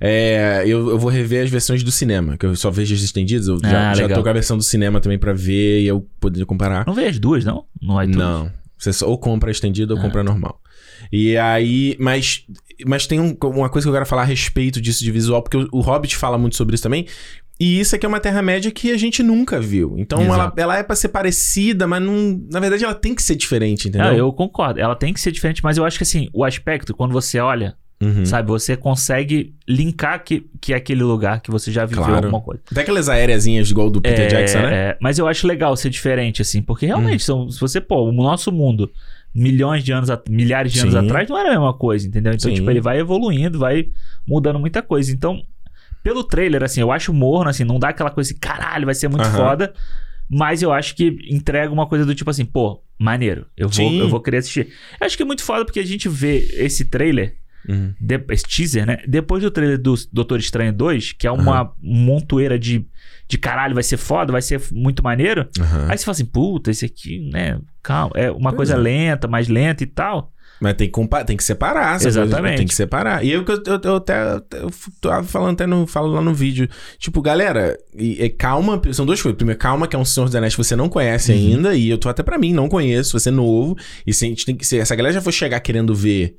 [0.00, 3.48] É, eu, eu vou rever as versões do cinema, que eu só vejo as estendidas.
[3.48, 6.06] Eu já, Ah, já tô com a versão do cinema também pra ver e eu
[6.20, 6.84] poder comparar.
[6.86, 7.64] Não vê as duas, não?
[7.80, 8.16] No iTunes?
[8.18, 8.50] Não.
[8.78, 10.02] Você só, ou compra estendida ou Ah.
[10.02, 10.60] compra normal.
[11.12, 12.44] E aí, mas,
[12.86, 15.56] mas tem um- uma coisa que eu quero falar a respeito disso de visual, porque
[15.56, 17.06] o, o Hobbit fala muito sobre isso também.
[17.60, 19.94] E isso aqui é uma Terra-média que a gente nunca viu.
[19.98, 22.40] Então ela, ela é pra ser parecida, mas não.
[22.50, 24.08] Na verdade, ela tem que ser diferente, entendeu?
[24.08, 24.80] Ah, eu concordo.
[24.80, 27.74] Ela tem que ser diferente, mas eu acho que assim, o aspecto, quando você olha,
[28.02, 28.24] Uhum.
[28.24, 32.24] sabe, você consegue linkar que, que é aquele lugar que você já viveu Claro.
[32.24, 32.62] alguma coisa.
[32.72, 34.66] Até aquelas aéreazinhas igual do Peter É, Jackson, né?
[34.68, 34.72] Hum.
[34.72, 38.10] é, mas eu acho legal ser diferente, assim, porque realmente, são, se você, pô, o
[38.12, 38.90] nosso mundo,
[39.34, 41.00] milhões de anos, milhares de anos Sim.
[41.00, 42.32] atrás, não era a mesma coisa, entendeu?
[42.32, 42.54] Então, Sim.
[42.56, 43.86] tipo, ele vai evoluindo, vai
[44.26, 45.12] mudando muita coisa.
[45.12, 45.42] Então,
[46.02, 49.08] pelo trailer, assim, eu acho morno, assim, não dá aquela coisa assim, caralho, vai ser
[49.08, 49.36] muito Aham.
[49.36, 49.72] foda.
[50.32, 53.46] Mas eu acho que entrega uma coisa do tipo assim, pô, maneiro.
[53.56, 53.98] Eu vou, Sim.
[53.98, 54.68] eu vou querer assistir.
[55.00, 57.34] Eu acho que é muito foda porque a gente vê esse trailer,
[57.68, 57.92] Uhum.
[58.00, 58.98] de- esse teaser, né?
[59.08, 62.86] Depois do trailer do Doutor Estranho 2, que é uma montoeira de,
[63.28, 65.48] de caralho, vai ser foda, vai ser muito maneiro.
[65.60, 65.88] Aham.
[65.90, 67.58] Aí você fala assim, puta, esse aqui, né?
[67.82, 68.76] Calma, é uma Pois coisa é.
[68.76, 70.32] lenta, mais lenta e tal.
[70.60, 71.98] Mas tem que, compa- tem que separar.
[72.00, 72.56] coisa, Exatamente.
[72.58, 73.24] tem que separar.
[73.24, 76.68] E eu, eu, eu, eu até eu tava falando até no, falo lá no vídeo.
[76.98, 78.80] Tipo, galera, e, e calma.
[78.92, 79.36] São duas coisas.
[79.36, 81.38] Primeiro, calma, que é um Senhor dos Anéis que você não conhece Uhum.
[81.38, 81.74] ainda.
[81.74, 83.18] E eu tô até pra mim, não conheço.
[83.18, 83.74] Você é novo.
[84.06, 86.36] E se, a gente tem que, se essa galera já for chegar querendo ver.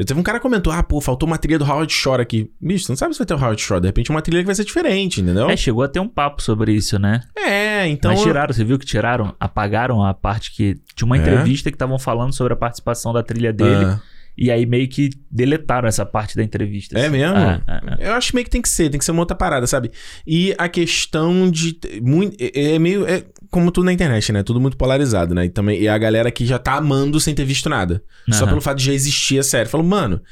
[0.00, 2.50] Eu teve um cara que comentou: ah, pô, faltou uma trilha do Howard Shore aqui.
[2.58, 3.82] Bicho, você não sabe se vai ter o Howard Shore.
[3.82, 5.50] De repente, uma trilha que vai ser diferente, entendeu?
[5.50, 7.20] É, chegou a ter um papo sobre isso, né?
[7.36, 8.10] É, então.
[8.10, 9.34] Mas tiraram, você viu que tiraram?
[9.38, 10.80] Apagaram a parte que.
[10.96, 11.20] Tinha uma É?
[11.20, 13.84] entrevista que estavam falando sobre a participação da trilha dele.
[13.84, 14.00] Ah.
[14.40, 16.98] E aí meio que deletaram essa parte da entrevista.
[16.98, 17.10] É assim.
[17.10, 17.36] mesmo?
[17.36, 18.08] É, é, é.
[18.08, 19.90] Eu acho meio que tem que ser, tem que ser uma outra parada, sabe?
[20.26, 21.78] E a questão de.
[22.00, 23.06] Muito, é, é meio.
[23.06, 24.42] É como tudo na internet, né?
[24.42, 25.44] Tudo muito polarizado, né?
[25.44, 28.02] E, também, e a galera que já tá amando sem ter visto nada.
[28.30, 29.68] Só pelo fato de já existir a série.
[29.68, 30.22] Falou, mano.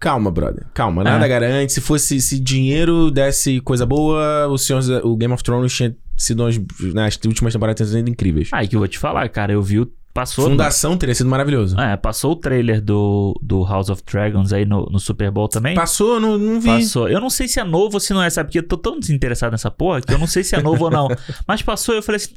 [0.00, 0.66] Calma, brother.
[0.74, 1.28] Calma, nada É.
[1.28, 1.72] garante.
[1.74, 6.42] Se fosse, se dinheiro desse coisa boa, o, Senhor, o Game of Thrones tinha sido
[6.42, 8.48] umas, né, as últimas temporadas incríveis.
[8.50, 9.92] Ah, e que eu vou te falar, cara, eu vi o.
[10.14, 10.44] Passou.
[10.44, 11.78] Fundação teria sido maravilhoso.
[11.80, 15.74] É, passou o trailer do, do House of Dragons aí no, no Super Bowl também.
[15.74, 16.68] Passou, não, não vi.
[16.68, 17.08] Passou.
[17.08, 18.48] Eu não sei se é novo ou se não é, sabe?
[18.48, 20.90] Porque eu tô tão desinteressado nessa porra que eu não sei se é novo ou
[20.90, 21.08] não.
[21.48, 22.34] Mas passou e eu falei assim: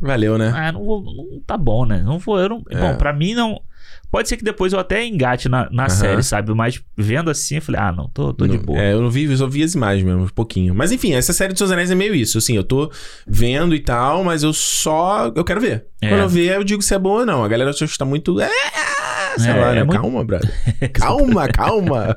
[0.00, 0.52] Valeu, né?
[0.54, 1.02] ah, não vou.
[1.02, 2.00] Não tá bom, né?
[2.00, 2.38] Não vou.
[2.38, 2.80] Eu não, É.
[2.80, 3.60] Bom, pra mim não.
[4.16, 5.88] Pode ser que depois eu até engate na, na Aham.
[5.90, 6.54] série, sabe?
[6.54, 8.78] Mas vendo assim, eu falei: ah, não, tô, tô de Não- boa.
[8.80, 10.74] É, eu não vi, eu só vi as imagens mesmo, um pouquinho.
[10.74, 12.38] Mas enfim, essa série dos Seus Anéis é meio isso.
[12.38, 12.90] Assim, eu tô
[13.26, 15.30] vendo e tal, mas eu só.
[15.36, 15.84] Eu quero ver.
[16.00, 16.08] É.
[16.08, 17.44] Quando eu ver, eu digo se é bom ou não.
[17.44, 18.40] A galera acha que tá muito.
[18.40, 18.48] É,
[19.36, 19.80] sei É, lá, né?
[19.80, 20.50] é muito- Calma, brother.
[20.94, 22.16] calma, calma.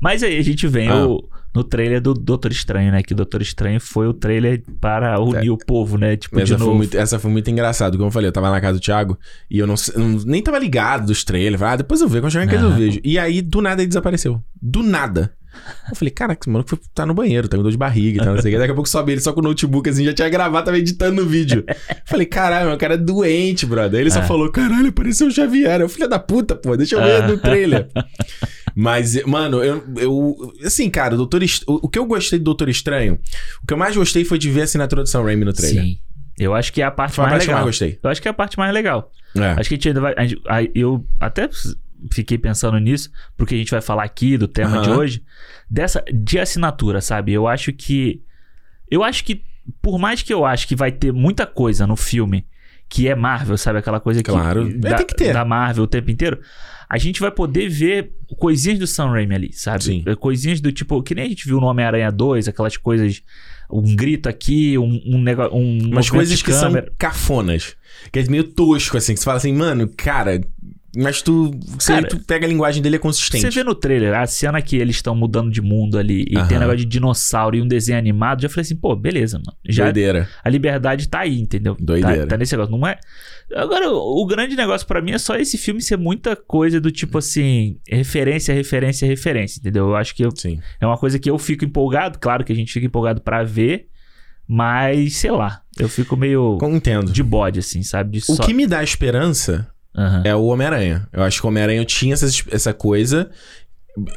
[0.00, 1.06] Mas aí a gente vem Ah.
[1.06, 1.22] o-
[1.54, 3.02] no trailer do Doutor Estranho, né?
[3.02, 6.16] Que Doutor Estranho foi o trailer para unir o povo, né?
[6.16, 6.44] Tipo, de É.
[6.44, 6.76] Essa foi, novo.
[6.76, 7.96] muito, essa foi muito engraçado.
[7.96, 9.18] Como eu falei, eu tava na casa do Thiago
[9.50, 11.58] e eu não, sei- não- nem tava ligado dos trailers.
[11.58, 13.00] Falei, ah, depois eu vejo, quando chegar em casa eu vejo.
[13.02, 14.42] E aí, do nada, ele desapareceu.
[14.60, 15.32] Do nada.
[15.90, 18.34] Eu falei, caraca, esse maluco tá no banheiro, tá com dor de barriga e tal,
[18.34, 18.58] não sei o que.
[18.58, 21.22] Daqui a pouco sobe ele só com o notebook, assim, já tinha gravado, tava editando
[21.22, 21.64] o vídeo.
[22.06, 23.98] Falei, caralho, meu cara é doente, brother.
[23.98, 24.22] Aí ele só É.
[24.26, 25.80] falou, caralho, pareceu o Xavier.
[25.80, 27.28] Eu, filho da puta, pô, deixa eu ver Ah.
[27.28, 27.88] no trailer.
[28.74, 30.36] Mas, mano, eu, eu.
[30.64, 33.18] Assim, cara, o, Doutor Est- o, o que eu gostei do Doutor Estranho,
[33.62, 35.82] o que eu mais gostei foi de ver a assinatura do Sam Raimi no trailer.
[35.82, 35.98] Sim.
[36.38, 37.64] Eu acho que é a parte Foi a mais parte que eu legal.
[37.64, 37.98] mais gostei.
[38.00, 39.10] Eu acho que é a parte mais legal.
[39.34, 39.40] É.
[39.58, 40.14] Acho que a gente ainda vai.
[40.16, 41.48] a gente- aí eu até
[42.12, 44.82] fiquei pensando nisso, porque a gente vai falar aqui do tema Aham.
[44.82, 45.22] de hoje,
[45.70, 47.32] dessa de assinatura, sabe?
[47.32, 48.22] Eu acho que.
[48.90, 49.42] Eu acho que,
[49.82, 52.46] por mais que eu acho que vai ter muita coisa no filme
[52.88, 53.78] que é Marvel, sabe?
[53.78, 54.30] Aquela coisa que.
[54.30, 54.68] Claro.
[54.68, 55.32] É, Da, tem que ter.
[55.32, 56.40] da Marvel o tempo inteiro.
[56.88, 59.84] A gente vai poder ver coisinhas do Sam Raimi ali, sabe?
[59.84, 60.04] Sim.
[60.18, 61.02] Coisinhas do tipo.
[61.02, 63.22] Que nem a gente viu no Homem-Aranha 2, aquelas coisas.
[63.70, 65.54] Um grito aqui, um, um negócio.
[65.54, 67.76] Um Umas coisas de que são cafonas.
[68.10, 69.12] Que é meio tosco, assim.
[69.12, 70.40] Que você fala assim, mano, cara.
[71.00, 71.52] Mas tu.
[71.78, 73.42] Você, Cara, tu pega a linguagem dele é consistente.
[73.42, 76.48] Você vê no trailer, a cena que eles estão mudando de mundo ali e Aham.
[76.48, 79.56] tem um negócio de dinossauro e um desenho animado, já falei assim, pô, beleza, mano.
[79.68, 80.28] Já Doideira.
[80.42, 81.76] a liberdade tá aí, entendeu?
[81.78, 82.22] Doideira.
[82.22, 82.76] Tá, tá nesse negócio.
[82.76, 82.98] Não é.
[83.54, 86.90] Agora, o, o grande negócio pra mim é só esse filme ser muita coisa do
[86.90, 89.86] tipo assim, referência, referência, referência, entendeu?
[89.88, 90.58] Eu acho que eu- Sim.
[90.80, 93.86] é uma coisa que eu fico empolgado, claro que a gente fica empolgado pra ver,
[94.46, 97.12] mas sei lá, eu fico meio Entendo.
[97.12, 98.18] de bode, assim, sabe?
[98.18, 98.42] De O só...
[98.44, 100.22] que me dá esperança Aham.
[100.24, 101.08] é o Homem-Aranha.
[101.12, 103.30] Eu acho que o Homem-Aranha tinha essa, essa coisa.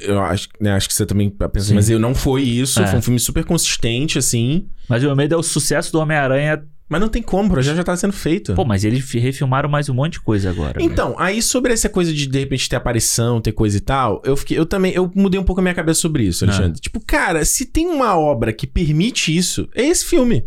[0.02, 1.74] eu acho, né, acho que você também pensa, Sim.
[1.76, 2.82] mas eu não foi isso.
[2.82, 2.88] É.
[2.88, 4.68] Foi um filme super consistente, assim.
[4.88, 6.64] Mas o meu medo é o sucesso do Homem-Aranha.
[6.90, 8.54] Mas não tem como, o projeto já tá sendo feito.
[8.54, 10.78] Pô, mas eles fi- refilmaram mais um monte de coisa agora.
[10.78, 10.86] né?
[10.86, 14.36] Então, aí sobre essa coisa de de repente ter aparição, ter coisa e tal, eu
[14.36, 16.74] fiquei, eu também, eu mudei um pouco a minha cabeça sobre isso, Alexandre.
[16.76, 16.82] Ah.
[16.82, 20.44] Tipo, cara, se tem uma obra que permite isso, é esse filme.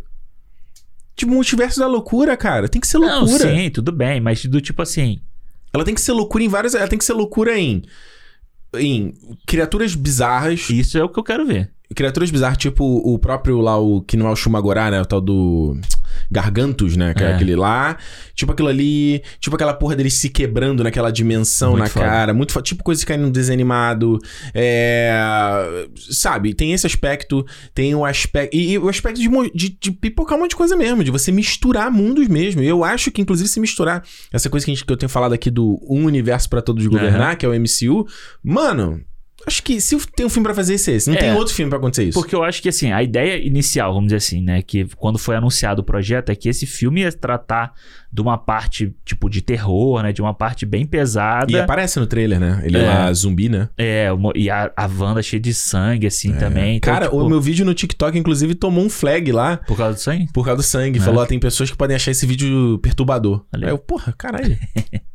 [1.16, 3.48] Tipo, Multiverso da Loucura, cara, tem que ser Não, loucura.
[3.54, 5.20] sim, tudo bem, mas do tipo assim.
[5.72, 7.82] Ela tem que ser loucura em várias, ela tem que ser loucura em
[8.76, 9.14] em
[9.46, 11.70] criaturas bizarras, Isso é o que eu quero ver.
[11.94, 15.20] Criaturas bizarras, tipo o próprio lá o que não é o Shumagorá, né, o tal
[15.20, 15.76] do
[16.30, 17.26] Gargantos, né, que é.
[17.26, 17.34] É.
[17.34, 17.96] aquele lá,
[18.34, 22.06] tipo aquilo ali, tipo aquela porra deles se quebrando naquela dimensão Muito na foda.
[22.06, 24.18] cara, muito foda, tipo coisa que cai no desenho animado,
[24.52, 29.90] é, sabe, tem esse aspecto, tem o aspecto, e, e o aspecto de, de, de
[29.90, 33.20] pipocar um monte de coisa mesmo, de você misturar mundos mesmo, e eu acho que
[33.20, 34.02] inclusive se misturar,
[34.32, 36.86] essa coisa que, a gente, que eu tenho falado aqui do um universo pra todos
[36.86, 38.06] governar, que é o MCU,
[38.42, 39.00] mano...
[39.46, 41.08] Acho que se tem um filme pra fazer esse é esse.
[41.10, 41.20] Não É.
[41.20, 42.18] tem outro filme pra acontecer isso.
[42.18, 44.62] Porque eu acho que, assim, a ideia inicial, vamos dizer assim, né?
[44.62, 47.72] Que quando foi anunciado o projeto, é que esse filme ia tratar
[48.12, 50.12] de uma parte, tipo, de terror, né?
[50.12, 51.50] De uma parte bem pesada.
[51.52, 52.62] E aparece no trailer, né?
[52.64, 52.82] Ele É.
[52.82, 53.68] lá, zumbi, né?
[53.76, 56.76] É, e a, a Wanda cheia de sangue, assim, também.
[56.76, 59.94] Então, Cara, tipo, o meu vídeo no TikTok, inclusive, tomou um flag lá Por causa
[59.94, 60.28] do sangue?
[60.32, 60.98] por causa do sangue.
[60.98, 61.02] É.
[61.02, 63.44] Falou, ó, tem pessoas que podem achar esse vídeo perturbador.
[63.52, 63.64] Aí.
[63.64, 64.56] Aí eu, porra, caralho.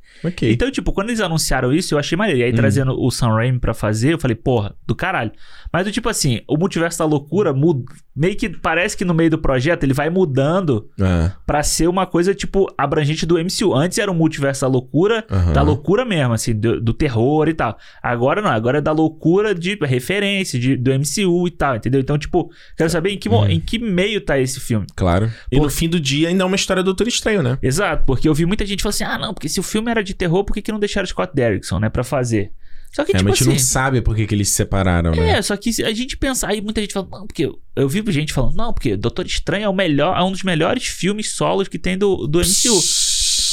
[0.52, 2.42] Então, tipo, quando eles anunciaram isso, eu achei maneiro.
[2.42, 5.32] E aí, trazendo o Sam Raimi pra fazer, eu falei, porra, do caralho.
[5.72, 7.84] Mas, do tipo assim, o Multiverso da Loucura muda,
[8.20, 12.06] meio que parece que no meio do projeto ele vai mudando Ah, pra ser uma
[12.06, 13.74] coisa, tipo, abrangente do MCU.
[13.74, 15.54] Antes era o Multiverso da Loucura, aham.
[15.54, 17.78] da loucura mesmo, assim, do, do terror e tal.
[18.04, 22.02] Agora não, agora é da loucura de referência, de, do MCU e tal, entendeu?
[22.02, 23.48] Então, tipo, quero saber em que, Uhum.
[23.48, 24.86] em que meio tá esse filme.
[24.96, 25.32] Claro.
[25.52, 27.58] E no fim do dia ainda é uma história do Doutor Estranho, né?
[27.62, 30.04] Exato, porque eu vi muita gente falando assim: ah, não, porque se o filme era
[30.04, 32.52] de terror, por que, que não deixaram Scott Derrickson, né, pra fazer?
[32.92, 33.52] Só que, tipo Realmente assim.
[33.52, 35.38] não sabe por que, que eles se separaram, né?
[35.38, 37.52] É, só que a gente pensar, aí muita gente fala, não, porque.
[37.76, 40.86] Eu vi gente falando, não, porque Doutor Estranho é o melhor, é um dos melhores
[40.86, 42.82] filmes solos que tem do, do MCU.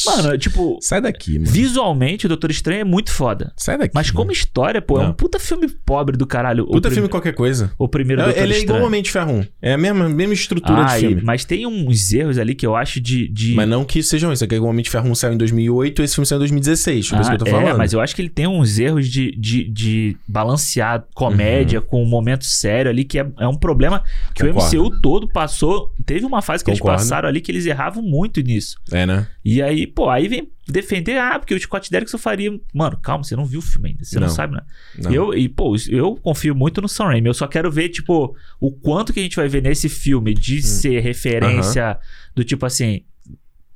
[0.07, 1.51] Mano, tipo, Sai daqui, mano.
[1.51, 3.53] visualmente o Doutor Estranho é muito foda.
[3.57, 3.93] Sai daqui.
[3.95, 4.33] Mas como mano.
[4.33, 5.11] história, pô, é Não.
[5.11, 6.65] um puta filme pobre do caralho.
[6.65, 7.71] o Puta filme qualquer coisa.
[7.79, 8.79] O primeiro É, Doutor ele é Estranho.
[8.79, 9.47] igualmente Ferro 1.
[9.63, 11.23] É a mesma, mesma estrutura Ah, de e- filme.
[11.25, 13.29] mas tem uns erros ali que eu acho de.
[13.29, 13.55] de...
[13.55, 14.45] Mas não que sejam isso.
[14.45, 17.09] É que igualmente Ferro 1 saiu em 2008 esse filme saiu em 2016.
[17.11, 17.69] Por isso que eu tô Ah, falando.
[17.69, 22.03] É, mas eu acho que ele tem uns erros de, de, de balancear comédia com
[22.03, 24.03] um momento sério ali, que é, é um problema
[24.35, 24.53] que Uhum.
[24.53, 24.77] Concordo.
[24.81, 25.91] o MCU todo passou.
[26.05, 26.93] Teve uma fase que Concordo.
[27.01, 28.77] eles passaram ali que eles erravam muito nisso.
[28.93, 29.27] É, né?
[29.45, 32.51] E aí, pô, aí vem defender, ah, porque o Scott Derrickson faria.
[32.73, 34.35] Mano, calma, você não viu o filme ainda, você não, Não.
[34.35, 34.61] sabe, né?
[34.99, 35.11] Não.
[35.11, 37.27] Eu, e, pô, eu confio muito no Sam Raimi.
[37.29, 40.35] Eu só quero ver, tipo, o quanto que a gente vai ver nesse filme Hum.
[40.35, 41.99] de ser referência
[42.35, 43.03] do tipo assim.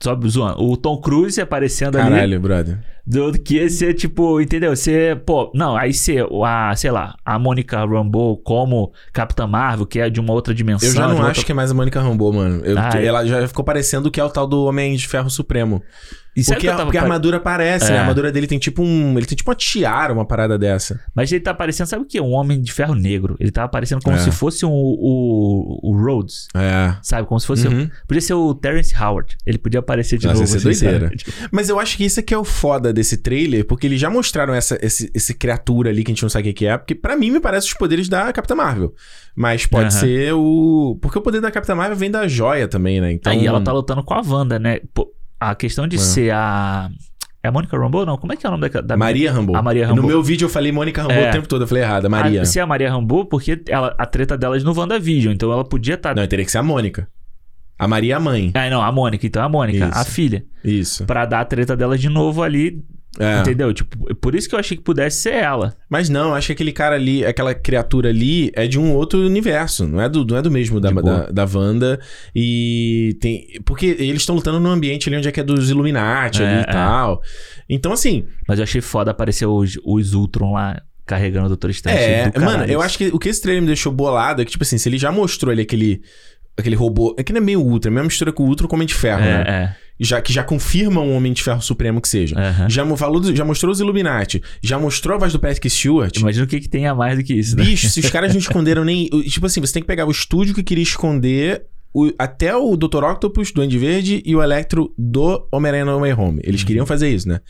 [0.02, 2.10] Só zoando, o Tom Cruise aparecendo ali.
[2.10, 2.78] Caralho, brother.
[3.06, 4.74] Do que ser, tipo, entendeu?
[4.76, 9.98] Ser, pô, não, aí ser a, sei lá, a Mônica Rambeau como Capitã Marvel, que
[9.98, 10.88] é de uma outra dimensão.
[10.88, 12.64] Eu já não outra- acho que é mais a Mônica Rambeau, mano.
[12.64, 13.04] Eu- Ah, é.
[13.04, 15.82] ela já ficou parecendo que é o tal do Homem de Ferro Supremo.
[16.40, 17.90] E sabe Porque, que a, porque a armadura parece, É.
[17.90, 17.98] né?
[17.98, 19.16] A armadura dele tem tipo um.
[19.16, 20.98] Ele tem tipo uma tiara, uma parada dessa.
[21.14, 22.20] Mas ele tá parecendo, sabe o que?
[22.20, 23.36] Um homem de ferro negro.
[23.38, 24.20] Ele tava parecendo como É.
[24.20, 26.48] se fosse um, o, o Rhodes.
[26.54, 26.94] É.
[27.02, 27.26] Sabe?
[27.28, 27.68] Como se fosse.
[27.68, 27.88] Uhum.
[28.08, 29.36] Podia ser o Terence Howard.
[29.46, 30.50] Ele podia aparecer de Nossa, novo.
[30.58, 31.10] ser assim, doideira.
[31.16, 34.08] Tipo, Mas eu acho que isso aqui é o foda desse trailer, porque eles já
[34.10, 36.76] mostraram essa, esse, esse criatura ali que a gente não sabe o que que é,
[36.78, 38.94] porque pra mim me parece os poderes da Capitã Marvel.
[39.36, 40.00] Mas pode Aham.
[40.00, 40.98] ser o.
[41.00, 43.12] Porque o poder da Capitã Marvel vem da joia também, né?
[43.12, 43.32] Então.
[43.32, 44.80] Aí ela tá lutando com a Wanda, né?
[44.92, 45.08] Pô,
[45.40, 45.98] a questão de É.
[45.98, 46.90] ser a.
[47.42, 48.04] É a Mônica Rambeau?
[48.04, 48.80] Não, como é que é o nome da.
[48.82, 49.56] da Maria Rambo.
[49.56, 50.02] A Maria Rambeau.
[50.02, 51.30] No meu vídeo eu falei Mônica Rambo É.
[51.30, 52.42] o tempo todo, eu falei errado, Maria.
[52.42, 55.32] A, ser a Maria Rambeau, porque ela, a treta delas no WandaVision.
[55.32, 56.14] Então ela podia estar.
[56.14, 57.08] Não, teria que ser a Mônica.
[57.78, 58.50] A Maria é a mãe.
[58.54, 59.26] Ah, não, a Mônica.
[59.26, 59.98] Então é a Mônica, Isso.
[59.98, 60.44] a filha.
[60.62, 61.04] Isso.
[61.06, 62.84] Pra dar a treta delas de novo ali.
[63.18, 63.40] É.
[63.40, 63.72] Entendeu?
[63.74, 65.74] Tipo, por isso que eu achei que pudesse ser ela.
[65.88, 69.86] Mas não, acho que aquele cara ali, aquela criatura ali é de um outro universo.
[69.86, 71.98] Não é do, não é do mesmo da, da, da Wanda.
[72.34, 73.46] E tem.
[73.64, 76.58] Porque eles estão lutando num ambiente ali onde é que é dos Illuminati É, ali
[76.58, 76.62] é.
[76.62, 77.20] e tal.
[77.68, 81.98] Então, assim, Mas eu achei foda aparecer os, os Ultron lá carregando o Doutor Estranho.
[81.98, 82.32] é.
[82.38, 84.78] Mano, eu acho que o que esse trailer me deixou bolado é que, tipo assim,
[84.78, 86.00] se ele já mostrou ali aquele.
[86.56, 87.14] Aquele robô.
[87.18, 88.76] É que não é meio Ultra, é a mesma mistura com o Ultra com o
[88.76, 89.44] Homem de Ferro, né?
[89.46, 92.34] É, Já, que já confirma um Homem de Ferro Supremo que seja.
[92.38, 92.70] aham.
[92.70, 94.42] Já, falou, do- já mostrou os Illuminati.
[94.62, 96.16] Já mostrou a voz do Patrick Stewart.
[96.16, 97.64] Imagina o que, que tem a mais do que isso, né?
[97.64, 99.08] Bicho, se os caras não esconderam nem.
[99.28, 103.04] Tipo assim, você tem que pegar o estúdio que queria esconder o- até o Dr.
[103.04, 106.40] Octopus, do Andy Verde e o Electro do Homem-Aranha No Way Home.
[106.44, 106.66] Eles Uhum.
[106.66, 107.40] queriam fazer isso, né?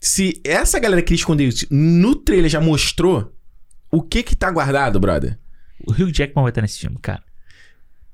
[0.00, 3.32] Se essa galera queria esconder isso, no trailer já mostrou
[3.92, 5.36] o que que tá guardado, brother.
[5.86, 7.22] O Hugh Jackman vai estar nesse filme, cara.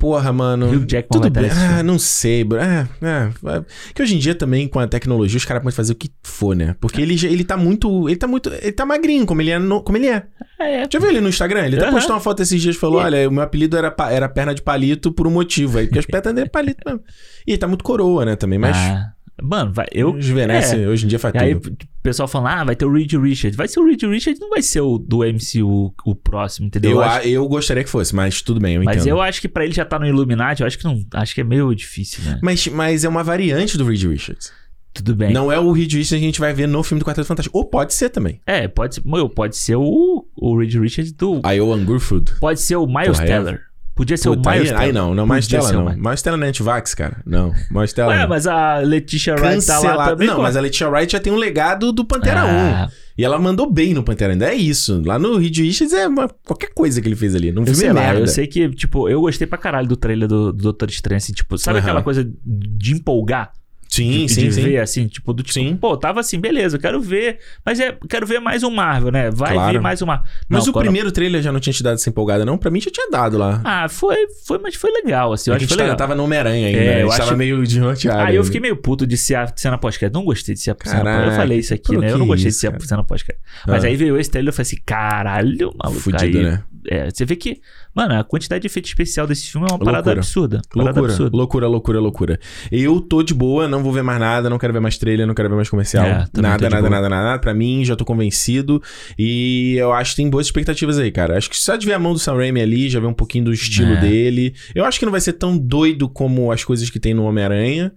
[0.05, 0.67] Porra, mano.
[0.67, 1.51] Hugh Jackman tudo estar bem.
[1.51, 2.59] Ah, não sei, bro.
[2.59, 3.65] É, é, é.
[3.95, 6.55] Que hoje em dia também, com a tecnologia, os caras podem fazer o que for,
[6.55, 6.77] né?
[6.79, 8.07] Porque ele, já, ele tá muito.
[8.07, 8.51] Ele tá muito.
[8.53, 9.59] Ele tá magrinho, como ele é.
[9.59, 10.25] no- como ele é.
[10.61, 10.87] É.
[10.93, 11.65] Já viu ele no Instagram?
[11.65, 14.29] Ele até postou uma foto esses dias e falou: Olha, o meu apelido era, era
[14.29, 17.01] perna de palito por um motivo aí, porque as pernas dele é palito mesmo.
[17.47, 20.13] E tá muito coroa, né, também, mas Ah, mano, vai, eu.
[20.13, 20.87] rejuvenesce, é.
[20.89, 21.73] hoje em dia faz E aí, tudo.
[21.75, 23.57] o pessoal falando, ah, vai ter o Reed Richards.
[23.57, 26.93] Vai ser o Reed Richards, não vai ser o do MCU o próximo, entendeu?
[26.93, 29.09] Eu, Eu acho- eu gostaria que fosse, mas tudo bem, eu mas entendo.
[29.09, 31.03] eu acho que pra ele já tá no Illuminati, eu acho que não.
[31.15, 32.39] Acho que é meio difícil, né?
[32.43, 34.53] Mas, mas é uma variante do Reed Richards.
[34.93, 35.33] Tudo bem.
[35.33, 37.59] Não é o Reed Richards que a gente vai ver no filme do Quarteto Fantástico.
[37.59, 38.41] Ou pode ser também.
[38.47, 39.03] É, pode ser.
[39.35, 41.41] pode ser o, o Reed Richards do.
[41.45, 42.35] Iowa Gurfood.
[42.39, 43.59] Pode ser o Miles Porra, é.
[43.95, 44.87] Podia ser Puta, o Miles aí, Teller.
[44.89, 45.85] aí não, não, Miles Teller não.
[45.97, 47.19] Miles- Teller não é anti-vax, cara.
[47.25, 48.29] Não, Miles Teller Ué, não.
[48.29, 50.27] mas a Letitia Wright tá lá também.
[50.27, 52.93] Não, mas a Letitia Wright já tem um legado do Pantera Ah, 1.
[53.17, 54.47] E ela mandou bem no Pantera ainda.
[54.47, 55.01] É isso.
[55.07, 57.49] Lá no Reed Richards é uma- qualquer coisa que ele fez ali.
[57.51, 58.21] Eu filme sei lá, merda.
[58.21, 61.33] eu sei que, tipo, eu gostei pra caralho do trailer do, do Doutor Estranho, assim,
[61.33, 63.53] tipo, sabe aquela coisa de empolgar?
[63.95, 64.63] Sim, de, sim, de sim.
[64.63, 65.77] ver, assim, tipo, do tipo, Sim.
[65.77, 69.31] pô, tava assim, beleza, eu quero ver, mas é, quero ver mais um Marvel, né?
[69.31, 69.73] Vai Claro.
[69.73, 70.27] vir mais um Marvel.
[70.49, 72.57] Mas Não, o quando- primeiro trailer já não tinha te dado essa empolgada, não?
[72.59, 73.61] Pra mim já tinha dado lá.
[73.65, 75.97] Ah, foi, foi, mas foi legal, assim, eu a acho que gente foi legal.
[75.97, 76.79] tava, no Homem-Aranha ainda.
[76.79, 77.03] É, né?
[77.03, 78.19] eu gente tava acho- meio desnorteado.
[78.19, 78.45] Aí eu ainda.
[78.45, 80.15] fiquei meio puto de ser a cena pós-crédito.
[80.15, 82.11] Não gostei de ser a cena pós Eu falei isso aqui, né?
[82.11, 83.43] Eu não gostei isso, de ser a cena pós-crédito.
[83.67, 83.87] Mas Ah.
[83.89, 86.01] aí veio esse trailer e eu falei assim, caralho, maluco.
[86.01, 86.63] Fudido, aí, né?
[86.87, 87.61] É, você vê que,
[87.95, 90.21] mano, a quantidade de efeito especial desse filme é uma parada Loucura.
[90.21, 90.63] absurda.
[90.73, 91.37] Parada Loucura, absurda.
[91.37, 92.41] loucura, loucura, loucura.
[92.71, 95.35] Eu tô de boa, não vou ver mais nada, não quero ver mais trailer, não
[95.35, 96.05] quero ver mais comercial.
[96.05, 96.71] É, nada, boa.
[96.71, 97.39] nada, nada, nada.
[97.39, 98.83] Pra mim, já tô convencido.
[99.19, 101.37] E eu acho que tem boas expectativas aí, cara.
[101.39, 103.45] Acho que só de ver a mão do Sam Raimi ali, já ver um pouquinho
[103.45, 104.01] do estilo É.
[104.01, 104.55] dele.
[104.75, 107.93] Eu acho que não vai ser tão doido como as coisas que tem no Homem-Aranha.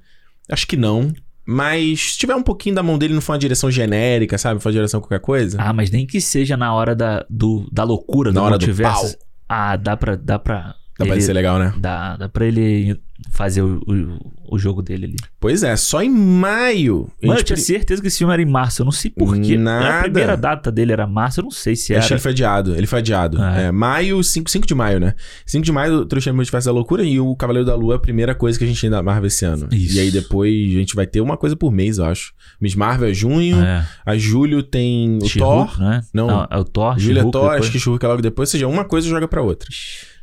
[0.50, 1.12] Acho que não.
[1.50, 4.60] Mas se tiver um pouquinho da mão dele, não for uma direção genérica, sabe?
[4.60, 5.58] For uma direção qualquer coisa.
[5.62, 8.66] Ah, mas nem que seja na hora da, do, da loucura, Na do hora do
[8.66, 9.18] multiverso.
[9.48, 10.18] Ah, dá pra.
[10.18, 10.76] Dá pra.
[11.00, 11.74] Dá pra ele- ser legal, né?
[11.78, 13.00] Dá, dá pra ele
[13.32, 15.16] fazer o, o, o jogo dele ali.
[15.40, 17.10] Pois é, só em maio.
[17.22, 18.82] Mano, eu tinha pre- certeza que esse filme era em março.
[18.82, 19.58] Eu não sei porquê.
[19.58, 20.00] Nada.
[20.00, 21.40] A primeira data dele era março.
[21.40, 22.08] Eu não sei se Eu era.
[22.08, 22.76] Que ele foi adiado.
[22.76, 23.42] Ele foi adiado.
[23.42, 23.64] Ah, é.
[23.66, 25.14] É, maio, 5, 5 de maio, né?
[25.46, 28.00] 5 de maio, o Trouxa Multiverso da Loucura e o Cavaleiro da Lua é a
[28.00, 29.68] primeira coisa que a gente tem da Marvel esse ano.
[29.72, 29.98] Isso.
[29.98, 32.34] E aí depois a gente vai ter uma coisa por mês, eu acho.
[32.62, 33.86] Miss Marvel é junho, É.
[34.06, 35.80] a julho tem o Thor.
[35.80, 36.02] né?
[36.14, 36.48] Não.
[36.50, 38.48] é o Thor, Julho é Thor, depois- acho que Shurk é logo depois.
[38.50, 39.68] Ou seja, uma coisa joga pra outra.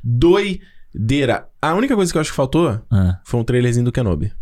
[0.05, 1.47] Doideira.
[1.61, 4.33] A única coisa que eu acho que faltou Ah, foi um trailerzinho do Kenobi.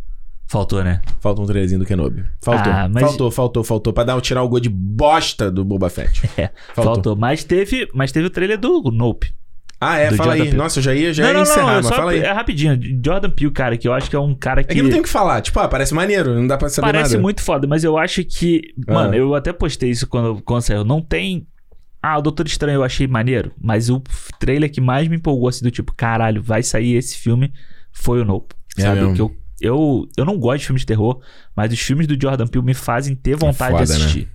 [0.48, 1.00] faltou, né?
[1.20, 2.24] Falta um trailerzinho do Kenobi.
[2.42, 2.72] Faltou.
[2.72, 3.92] Ah, mas- Faltou, faltou, faltou.
[3.92, 6.28] Pra dar, tirar o gol de bosta do Boba Fett.
[6.36, 6.94] É, Faltou.
[6.94, 7.16] faltou.
[7.16, 9.32] Mas teve, mas teve o trailer do Nope.
[9.84, 10.12] Ah, é?
[10.12, 10.40] Fala Jordan aí.
[10.42, 10.56] Peele.
[10.56, 12.18] Nossa, eu já ia, já não, ia não, não, encerrar, é mas só- fala aí.
[12.20, 12.78] É rapidinho.
[13.04, 14.70] Jordan Peele, cara, que eu acho que é um cara que...
[14.70, 15.40] É que não tem o que falar.
[15.40, 17.22] Tipo, ah, parece maneiro, não dá pra saber Parece nada.
[17.22, 18.60] muito foda, mas eu acho que...
[18.86, 18.92] Ah.
[18.94, 20.84] Mano, eu até postei isso quando, quando saiu.
[20.84, 21.48] Não tem...
[22.02, 24.02] Ah, o Doutor Estranho eu achei maneiro, mas o
[24.40, 27.52] trailer que mais me empolgou, assim, do tipo, caralho, vai sair esse filme,
[27.92, 28.54] foi o Nope.
[28.76, 29.00] É Sabe?
[29.00, 29.14] mesmo.
[29.14, 31.20] que eu, eu, eu não gosto de filmes de terror,
[31.54, 33.96] mas os filmes do Jordan Peele me fazem ter vontade foda, de né?
[33.96, 34.28] assistir.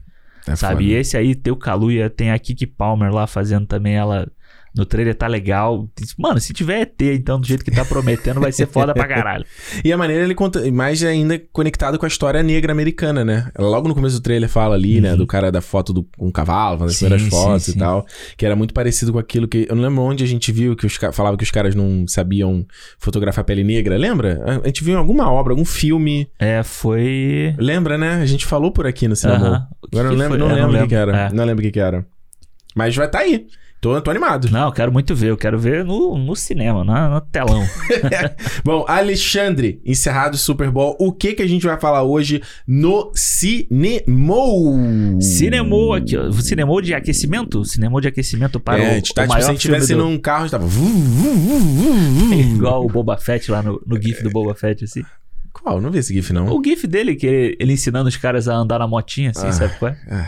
[0.47, 0.85] É sabe?
[0.85, 0.99] E foda.
[1.01, 4.31] esse aí, Teu Kaluuya, tem a Kiki Palmer lá fazendo também ela...
[4.77, 5.89] No trailer tá legal.
[6.17, 9.45] Mano, se tiver ET, então, do jeito que tá prometendo, vai ser foda pra caralho.
[9.83, 13.51] E a maneira ele conta, mais ainda conectado com a história negra americana, né?
[13.57, 15.15] Logo no começo do trailer fala ali, né?
[15.15, 16.97] Do cara da foto do um cavalo, fazendo as Uhum.
[16.97, 17.71] Sim, primeiras sim, fotos sim.
[17.71, 18.05] e tal.
[18.37, 19.65] Que era muito parecido com aquilo que.
[19.69, 22.65] Eu não lembro onde a gente viu que os falava que os caras não sabiam
[22.99, 23.97] fotografar pele negra.
[23.97, 24.41] Lembra?
[24.45, 26.29] A- gente viu em alguma obra, algum filme.
[26.39, 27.55] É, foi.
[27.57, 28.15] Lembra, né?
[28.21, 29.67] A gente falou por aqui no cinema.
[29.89, 31.17] Que Agora eu não lembro, não Eu lembro o que, que era.
[31.17, 31.33] É.
[31.33, 32.05] Não lembro o que, que era.
[32.75, 33.47] Mas vai estar tá aí.
[33.79, 34.49] Tô, tô animado.
[34.49, 35.29] Não, eu quero muito ver.
[35.29, 37.63] Eu quero ver no, no cinema, na, no telão.
[38.65, 43.11] Bom, Alexandre, encerrado o Super Bowl, o que que a gente vai falar hoje no
[43.13, 44.75] Cinemou?
[45.21, 46.31] Cinemou aqui, ó.
[46.31, 47.63] Cinemou de aquecimento?
[47.65, 50.03] Cinemou de aquecimento para é, o, tá, o tipo, maior se a gente estivesse do...
[50.03, 50.67] num carro, a gente tava...
[52.55, 55.03] Igual o Boba Fett lá no, no gif do Boba Fett, assim.
[55.67, 55.81] Qual?
[55.81, 56.47] Não vi esse gif, não.
[56.47, 59.51] O gif dele, que ele, ele ensinando os caras a andar na motinha, assim, Ah.
[59.51, 59.97] sabe qual é?
[60.09, 60.27] Ah,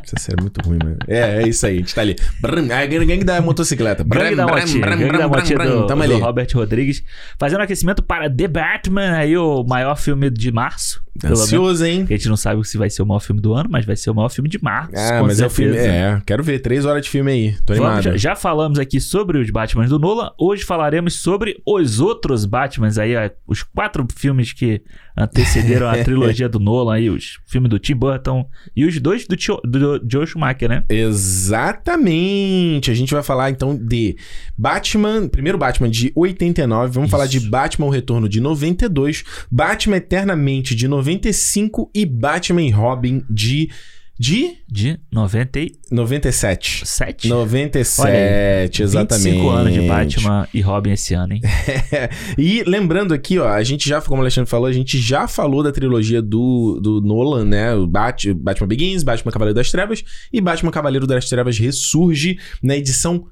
[0.00, 0.96] essa série é muito ruim, mano.
[1.08, 2.14] É, é isso aí, a gente tá ali.
[2.40, 4.04] Brum, a gangue da motocicleta.
[4.04, 6.20] Brum, Gangue da motinha, brum, gangue da motinha do, Tamo do ali.
[6.22, 7.02] Robert Rodrigues.
[7.38, 11.02] Fazendo aquecimento para The Batman, aí o maior filme de março.
[11.22, 11.40] menos.
[11.42, 12.04] Ansioso, hein?
[12.08, 14.10] A gente não sabe se vai ser o maior filme do ano, mas vai ser
[14.10, 14.92] o maior filme de março.
[14.94, 15.72] Ah, com mas é o filme...
[15.74, 15.94] certeza.
[15.94, 16.60] É, quero ver.
[16.60, 17.56] Três horas de filme aí.
[17.66, 18.02] Tô Vamos, animado.
[18.04, 20.30] já, já falamos aqui sobre os Batmans do Nolan.
[20.38, 23.14] Hoje falaremos sobre os outros Batmans aí,
[23.46, 24.75] os quatro filmes que
[25.16, 29.36] antecederam a trilogia do Nolan aí, os filmes do Tim Burton e os dois do,
[29.36, 30.84] Tio, do Joe Schumacher, né?
[30.88, 32.90] Exatamente.
[32.90, 34.16] A gente vai falar então de
[34.56, 37.10] Batman, primeiro Batman de 89, vamos Isso.
[37.10, 43.24] falar de Batman o Retorno de 92, Batman Eternamente de 95 e Batman e Robin
[43.28, 43.70] de
[44.18, 45.80] de De 97.
[45.90, 47.28] 97.
[47.28, 49.24] 97, exatamente.
[49.24, 51.42] 25 anos de Batman e Robin esse ano, hein?
[52.38, 55.62] e lembrando aqui, ó, a gente já, como o Alexandre falou, a gente já falou
[55.62, 57.74] da trilogia do, do Nolan, né?
[57.74, 60.02] O Bat, Batman Begins, Batman Cavaleiro das Trevas
[60.32, 63.26] e Batman Cavaleiro das Trevas ressurge na edição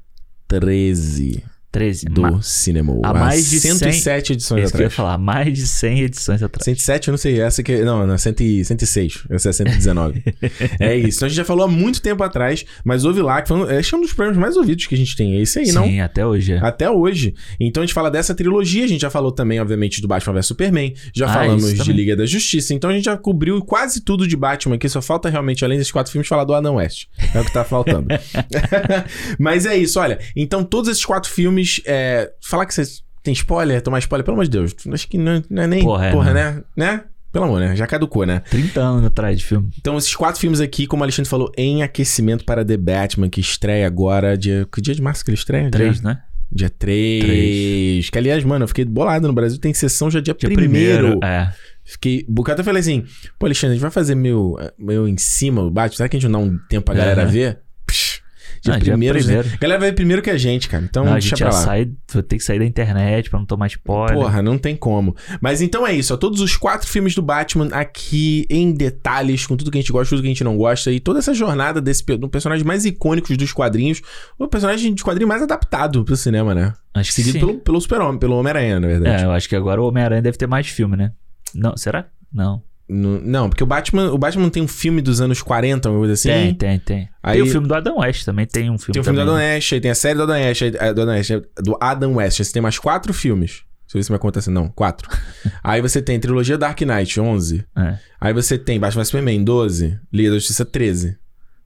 [0.47, 2.07] 13 13.
[2.07, 2.97] do Ma- cinema.
[3.03, 4.95] há mais de 107 edições Esse que eu ia atrás.
[4.95, 6.65] falar, mais de 100 edições atrás.
[6.65, 7.79] 107, eu não sei, essa que.
[7.83, 9.25] Não, não, 100, e- 106.
[9.29, 10.23] Essa é 119.
[10.79, 11.19] é isso.
[11.19, 13.93] Então a gente já falou há muito tempo atrás, mas ouve lá, que foi esse
[13.93, 15.37] é um dos programas mais ouvidos que a gente tem.
[15.37, 15.85] É isso aí, não?
[15.85, 16.53] Sim, até hoje.
[16.53, 16.59] é.
[16.59, 17.35] Até hoje.
[17.59, 20.47] Então a gente fala dessa trilogia, a gente já falou também, obviamente, do Batman vs
[20.47, 21.93] Superman, já Ah, falamos de.
[21.93, 25.29] Liga da Justiça, então a gente já cobriu quase tudo de Batman aqui, só falta
[25.29, 27.07] realmente, além desses quatro filmes, falar do Adam West.
[27.33, 28.07] É o que tá faltando.
[29.39, 30.19] Mas é isso, olha.
[30.37, 34.45] Então todos esses quatro filmes, é, falar que vocês tem spoiler, tomar spoiler, pelo amor
[34.45, 35.83] de Deus, acho que não, não é nem.
[35.83, 36.63] Porra, Porra, é, né?
[36.77, 37.05] Né?
[37.33, 37.75] Pelo amor, né?
[37.75, 38.41] Já caducou, né?
[38.51, 39.69] 30 anos atrás de filme.
[39.77, 43.41] Então, esses quatro filmes aqui, como o Alexandre falou, em aquecimento para The Batman, que
[43.41, 44.39] estreia agora.
[44.39, 45.69] Dia, que dia de março que ele estreia?
[45.69, 46.23] Três, Dia, né?
[46.53, 48.09] dia 3.
[48.09, 49.59] Que, aliás, mano, eu fiquei bolado no Brasil.
[49.59, 51.19] Tem sessão já dia, primeiro.
[51.25, 51.53] É.
[51.85, 52.25] Fiquei.
[52.29, 53.05] Bocado eu falei assim:
[53.39, 55.97] pô, Alexandre, a gente vai fazer meu, meu em cima, o Batman.
[55.97, 57.31] Será que a gente não dá um tempo pra galera Aham.
[57.31, 57.59] ver?
[57.87, 58.23] Psh,
[58.65, 59.19] dia Não, dia primeiro.
[59.19, 59.49] primeiro.
[59.53, 60.85] A galera vai ver primeiro que a gente, cara.
[60.85, 63.47] Então, Não, a gente pra já sai, vou ter que sair da internet pra não
[63.47, 64.15] tomar spoiler.
[64.17, 65.15] Porra, não tem como.
[65.41, 66.17] Mas então é isso, ó.
[66.17, 70.15] Todos os quatro filmes do Batman aqui em detalhes, com tudo que a gente gosta,
[70.15, 73.37] tudo que a gente não gosta, e toda essa jornada desse do personagem mais icônicos
[73.37, 74.01] dos quadrinhos,
[74.39, 76.73] o personagem de quadrinho mais adaptado pro cinema, né?
[76.95, 77.41] Acho que Seguido sim.
[77.41, 79.23] pelo, pelo Super-Homem, pelo Homem-Aranha, na verdade.
[79.23, 81.13] É, eu acho que agora o Homem-Aranha deve ter mais filme, né?
[81.55, 82.07] Não, será?
[82.33, 82.63] Não.
[82.89, 86.13] No- não, porque o Batman, o Batman tem um filme dos anos 40, uma coisa
[86.15, 86.29] assim.
[86.29, 87.09] Tem, tem, tem.
[87.23, 89.25] Aí- Tem o filme do Adam West também, tem um filme Tem o filme do
[89.27, 89.43] também.
[89.47, 91.41] Adam West, aí tem a série do Adam West, aí- é, do Adam West, é,
[91.63, 92.39] do Adam West.
[92.45, 93.63] Você tem mais quatro filmes.
[93.87, 94.51] Deixa eu ver se vai acontecer.
[94.51, 95.09] Não, quatro.
[95.65, 97.65] aí você tem trilogia Dark Knight, 11.
[97.77, 97.99] É.
[98.21, 99.99] Aí você tem Batman Superman, 12.
[100.13, 101.17] Liga da Justiça, 13.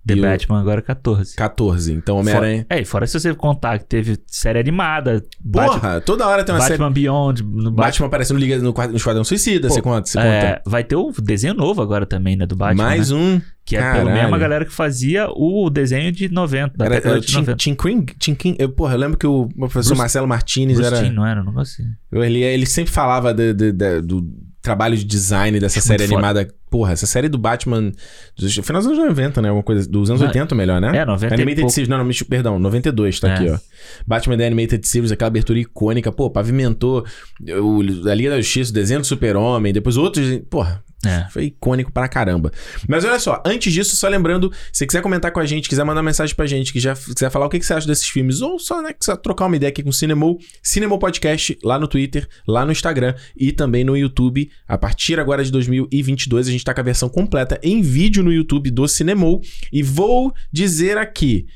[0.08, 1.36] The E o- Batman agora 14.
[1.36, 1.92] 14.
[1.92, 2.66] Então, Homem-Aranha...
[2.70, 6.54] É, e fora se você contar que teve série animada, Batman, Porra, toda hora tem
[6.54, 6.78] uma série...
[6.78, 9.82] Batman Beyond, no Batman Batman, aparece no, Liga, no, quadro- no Esquadrão Suicida, Pô, você
[9.82, 10.08] conta?
[10.08, 10.62] Você é, conta.
[10.66, 13.16] vai ter o desenho novo agora também, né, do Batman, Mais né?
[13.16, 13.40] um...
[13.64, 14.14] Que é pela Caralho.
[14.22, 17.56] mesma galera que fazia o desenho de 90, da Era, era de Tim, 90.
[17.58, 20.94] Tim King, Tim King, eu, porra, eu lembro que o professor Bruce- Marcelo Martinez Bruce
[20.94, 21.04] era...
[21.04, 21.42] Timm, não era?
[21.42, 21.92] Um negócio assim.
[22.24, 24.26] Ele, ele sempre falava de- de- de- do
[24.60, 26.28] trabalho de design dessa série muito foda.
[26.40, 26.54] animada.
[26.70, 27.92] Porra, essa série do Batman.
[28.36, 29.48] Dos, final dos anos 90, né?
[29.48, 29.88] Alguma coisa.
[29.88, 30.98] Dos anos Não, 80, melhor, né?
[30.98, 31.72] é, 90 e Animated pouco.
[31.74, 31.88] Series.
[31.88, 33.34] Não, não, perdão, 92, tá É.
[33.34, 33.58] aqui, ó.
[34.06, 36.12] Batman The Animated Series, aquela abertura icônica.
[36.12, 37.04] Pô, pavimentou
[37.40, 40.40] o, a Liga da Justiça, o desenho do Super-Homem, depois outros.
[40.50, 41.26] Porra, É.
[41.30, 42.50] foi icônico pra caramba.
[42.88, 45.84] Mas olha só, antes disso, só lembrando, se você quiser comentar com a gente, quiser
[45.84, 48.40] mandar mensagem pra gente, que já quiser falar o que, que você acha desses filmes,
[48.40, 51.86] ou só, né, quiser trocar uma ideia aqui com o Cinemol, Cinemol Podcast, lá no
[51.86, 54.50] Twitter, lá no Instagram e também no YouTube.
[54.66, 58.32] A partir agora de 2022, a gente tá com a versão completa em vídeo no
[58.32, 59.40] YouTube do Cinemol.
[59.72, 61.46] E vou dizer aqui.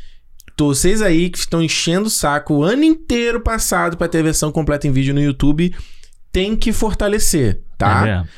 [0.57, 4.53] Vocês aí que estão enchendo o saco o ano inteiro passado pra ter a versão
[4.53, 5.75] completa em vídeo no YouTube,
[6.31, 8.03] tem que fortalecer, tá?
[8.07, 8.29] É mesmo?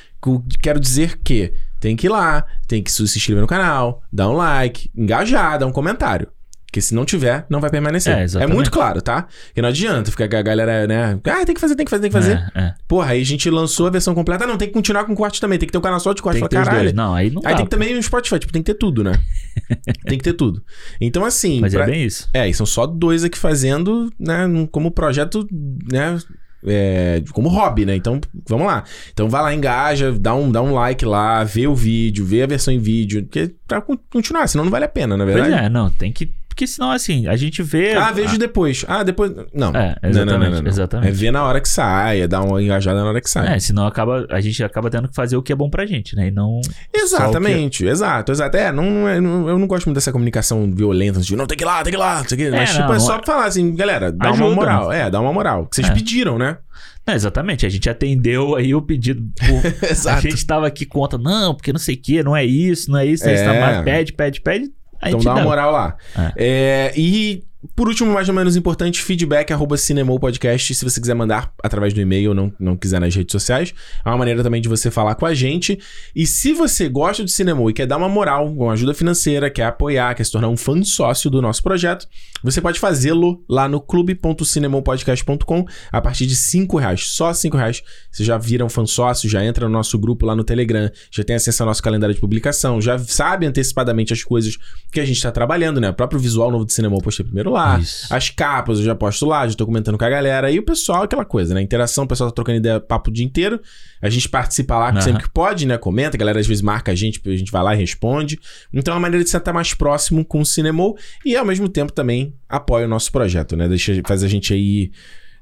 [0.63, 4.33] Quero dizer que tem que ir lá, tem que se inscrever no canal, dar um
[4.33, 6.29] like, engajar, dar um comentário.
[6.67, 8.13] Porque se não tiver, não vai permanecer.
[8.13, 9.29] É, É, muito claro, tá?
[9.55, 11.21] Que não adianta ficar com a galera, né?
[11.25, 12.51] Ah, tem que fazer, tem que fazer, tem que fazer.
[12.53, 12.75] É, é.
[12.89, 14.43] Porra, aí a gente lançou a versão completa.
[14.43, 15.57] Ah, não, tem que continuar com corte também.
[15.57, 16.41] Tem que ter um canal só de corte.
[16.41, 16.93] Tem que Fala, caralho.
[16.93, 17.57] Não, aí não Aí dá.
[17.59, 19.13] tem que também um Spotify, tipo, tem que ter tudo, né?
[20.09, 20.65] tem que ter tudo.
[21.01, 21.61] Então, assim.
[21.61, 22.29] Mas pra- é bem isso.
[22.35, 25.47] é, e são só dois aqui fazendo, né, como projeto,
[25.93, 26.19] né,
[26.67, 27.95] é, como hobby, né?
[27.97, 28.85] Então, vamos lá.
[29.13, 32.47] Então, vai lá, engaja, dá um, dá um like lá, vê o vídeo, vê a
[32.47, 35.65] versão em vídeo, porque pra con- continuar, senão não vale a pena, na Pois verdade.
[35.67, 36.31] é, não, tem que.
[36.55, 37.95] Porque senão, assim, a gente vê.
[37.95, 38.85] Ah, vejo depois.
[38.87, 39.33] Ah, depois.
[39.53, 39.71] Não.
[39.75, 40.69] É, Não, exatamente, não, não, não, não.
[40.69, 41.09] exatamente.
[41.09, 43.57] É ver na hora que sai, é dar uma engajada na hora que sai.
[43.57, 46.15] É, senão acaba, a gente acaba tendo que fazer o que é bom pra gente,
[46.15, 46.29] né?
[46.29, 46.61] E não.
[46.93, 48.57] Exatamente, exato, exato.
[48.57, 51.65] É, não, é- não- eu não gosto muito dessa comunicação violenta, de não, tem que
[51.65, 52.51] ir lá, tem que ir lá, não sei o quê.
[52.51, 54.93] Mas, É, tipo, não, é só é- pra falar assim, galera, dá uma Ajuda, moral.
[54.93, 55.67] É, dá uma moral.
[55.67, 55.93] Que vocês É.
[55.93, 56.59] pediram, né?
[57.07, 59.23] Não, exatamente, a gente atendeu aí o pedido.
[59.83, 60.19] Exato.
[60.19, 62.99] A gente tava aqui conta, não, porque não sei o que, não é isso, não
[62.99, 63.45] é isso, É.
[63.75, 64.71] tá pede, pede, pede.
[65.09, 65.45] Então dá uma dá.
[65.45, 65.97] moral lá.
[66.17, 66.33] É.
[66.37, 70.75] É, e por último, mais ou menos importante, feedback arroba Cinemol Podcast.
[70.75, 73.73] Se você quiser mandar através do e-mail ou não, não quiser nas redes sociais,
[74.05, 75.79] é uma maneira também de você falar com a gente.
[76.15, 79.65] E se você gosta de Cinemol e quer dar uma moral, uma ajuda financeira, quer
[79.65, 82.07] apoiar, quer se tornar um fã sócio do nosso projeto,
[82.43, 87.09] você pode fazê-lo lá no clube.cinemopodcast.com a partir de 5 reais.
[87.09, 87.83] Só 5 reais.
[88.11, 91.25] Você já vira um fã sócio, já entra no nosso grupo lá no Telegram, já
[91.25, 94.59] tem acesso ao nosso calendário de publicação, já sabe antecipadamente as coisas
[94.93, 95.89] que a gente tá trabalhando, né?
[95.89, 97.79] O próprio visual novo do cinema eu postei primeiro lá.
[97.79, 98.13] Isso.
[98.13, 100.51] As capas eu já posto lá, já tô comentando com a galera.
[100.51, 101.63] E o pessoal, aquela coisa, né?
[101.63, 103.61] Interação, o pessoal tá trocando ideia papo o dia inteiro.
[104.03, 105.01] A gente participa lá Aham.
[105.01, 105.79] sempre que pode, né?
[105.79, 108.39] Comenta, a galera às vezes marca a gente, a gente vai lá e responde.
[108.73, 111.69] Então é uma maneira de você estar mais próximo com o Cinemol e ao mesmo
[111.69, 113.69] tempo também apoia o nosso projeto, né?
[113.69, 114.91] Deixa, faz a gente aí,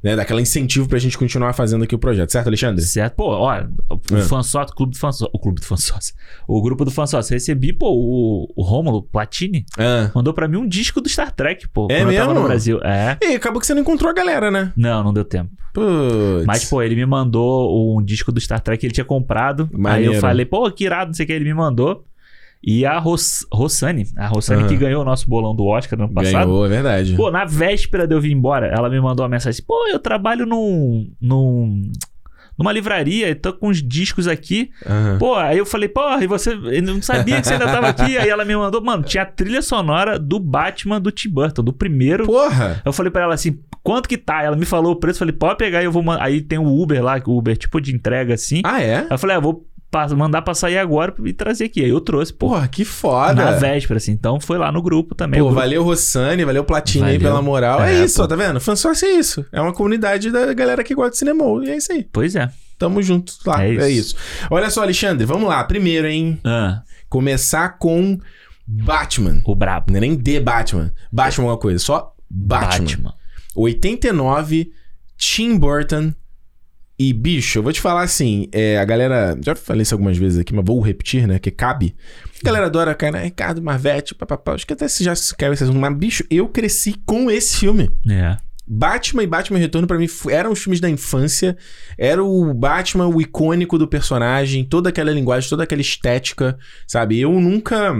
[0.03, 0.17] né?
[0.17, 2.83] Dá aquele incentivo pra gente continuar fazendo aqui o projeto, certo, Alexandre?
[2.83, 3.15] Certo?
[3.15, 4.23] Pô, olha, o É.
[4.23, 6.15] fansócio, o clube do fansócio, o clube do fansócio,
[6.49, 10.11] o grupo do fansócio, recebi, pô, o, o Rômulo Platini Ah.
[10.15, 12.41] mandou pra mim um disco do Star Trek, pô, É quando eu tava mesmo?
[12.43, 12.81] no Brasil.
[12.83, 13.17] É.
[13.23, 14.73] E acabou que você não encontrou a galera, né?
[14.77, 15.51] Não, não deu tempo.
[16.47, 19.69] Mas, pô, ele me mandou um disco do Star Trek que ele tinha comprado.
[19.73, 20.15] Aí Maneiro.
[20.15, 22.05] eu falei, pô, que irado, não sei o que, ele me mandou.
[22.65, 24.69] E a Ros Rossani, a Rossani Aham.
[24.69, 26.47] que ganhou o nosso bolão do Oscar no ano passado.
[26.47, 27.15] Ganhou, é verdade.
[27.17, 29.99] Pô, na véspera de eu vir embora, ela me mandou uma mensagem assim, pô, eu
[29.99, 31.11] trabalho num.
[31.21, 31.91] num
[32.57, 34.71] numa livraria e tô com uns discos aqui.
[34.87, 35.17] Aham.
[35.19, 36.53] Pô, aí eu falei, porra, e você.
[36.53, 38.17] Eu não sabia que você ainda tava aqui.
[38.17, 41.73] Aí ela me mandou, mano, tinha a trilha sonora do Batman do Tim Burton, do
[41.73, 42.27] primeiro.
[42.27, 42.81] Porra!
[42.85, 44.43] Eu falei pra ela assim, quanto que tá?
[44.43, 46.23] Ela me falou o preço, falei, pode pegar e eu vou mandar.
[46.23, 48.61] Aí tem o Uber lá, o Uber tipo de entrega assim.
[48.65, 48.99] Ah, é?
[48.99, 49.67] Aí eu falei, ah, vou
[50.17, 51.83] mandar pra sair agora e trazer aqui.
[51.85, 52.49] Aí eu trouxe, pô.
[52.49, 53.35] Porra, que foda.
[53.45, 54.13] Na véspera, assim.
[54.13, 55.39] Então foi lá no grupo também.
[55.41, 57.31] Pô, grupo- valeu Rossani, valeu Platini aí Valeu.
[57.31, 57.83] pela moral.
[57.83, 58.27] É, É, isso, pô.
[58.27, 58.61] tá vendo?
[58.61, 59.45] Fansócio é isso.
[59.53, 61.45] É uma comunidade da galera que gosta de cinema.
[61.65, 62.07] E é isso aí.
[62.13, 62.49] Pois é.
[62.79, 63.65] Tamo junto lá.
[63.65, 64.17] É É isso.
[64.17, 64.17] isso.
[64.51, 65.63] Olha só, Alexandre, vamos lá.
[65.65, 66.41] Primeiro, hein?
[66.45, 68.19] Ah, Começar com
[68.67, 69.43] Batman.
[69.45, 69.91] o brabo.
[69.93, 70.91] Não é nem The Batman.
[71.13, 73.15] Batman é uma coisa, só Batman.
[73.55, 74.73] 89,
[75.17, 76.13] Tim Burton.
[77.03, 79.37] E, bicho, eu vou te falar assim, é, a galera.
[79.45, 81.37] Já falei isso algumas vezes aqui, mas vou repetir, né?
[81.41, 81.97] Que cabe.
[82.41, 83.25] A galera adora, cara, né?
[83.25, 84.55] Ricardo Marvete, papapá.
[84.55, 85.81] Acho que até se já caiu esse assunto.
[85.81, 87.91] Mas, bicho, eu cresci com esse filme.
[88.09, 88.37] É.
[88.65, 91.57] Batman e Batman Retorno pra mim eram os filmes da infância.
[91.99, 97.19] Era o Batman, o icônico do personagem, toda aquela linguagem, toda aquela estética, sabe?
[97.19, 97.97] Eu nunca.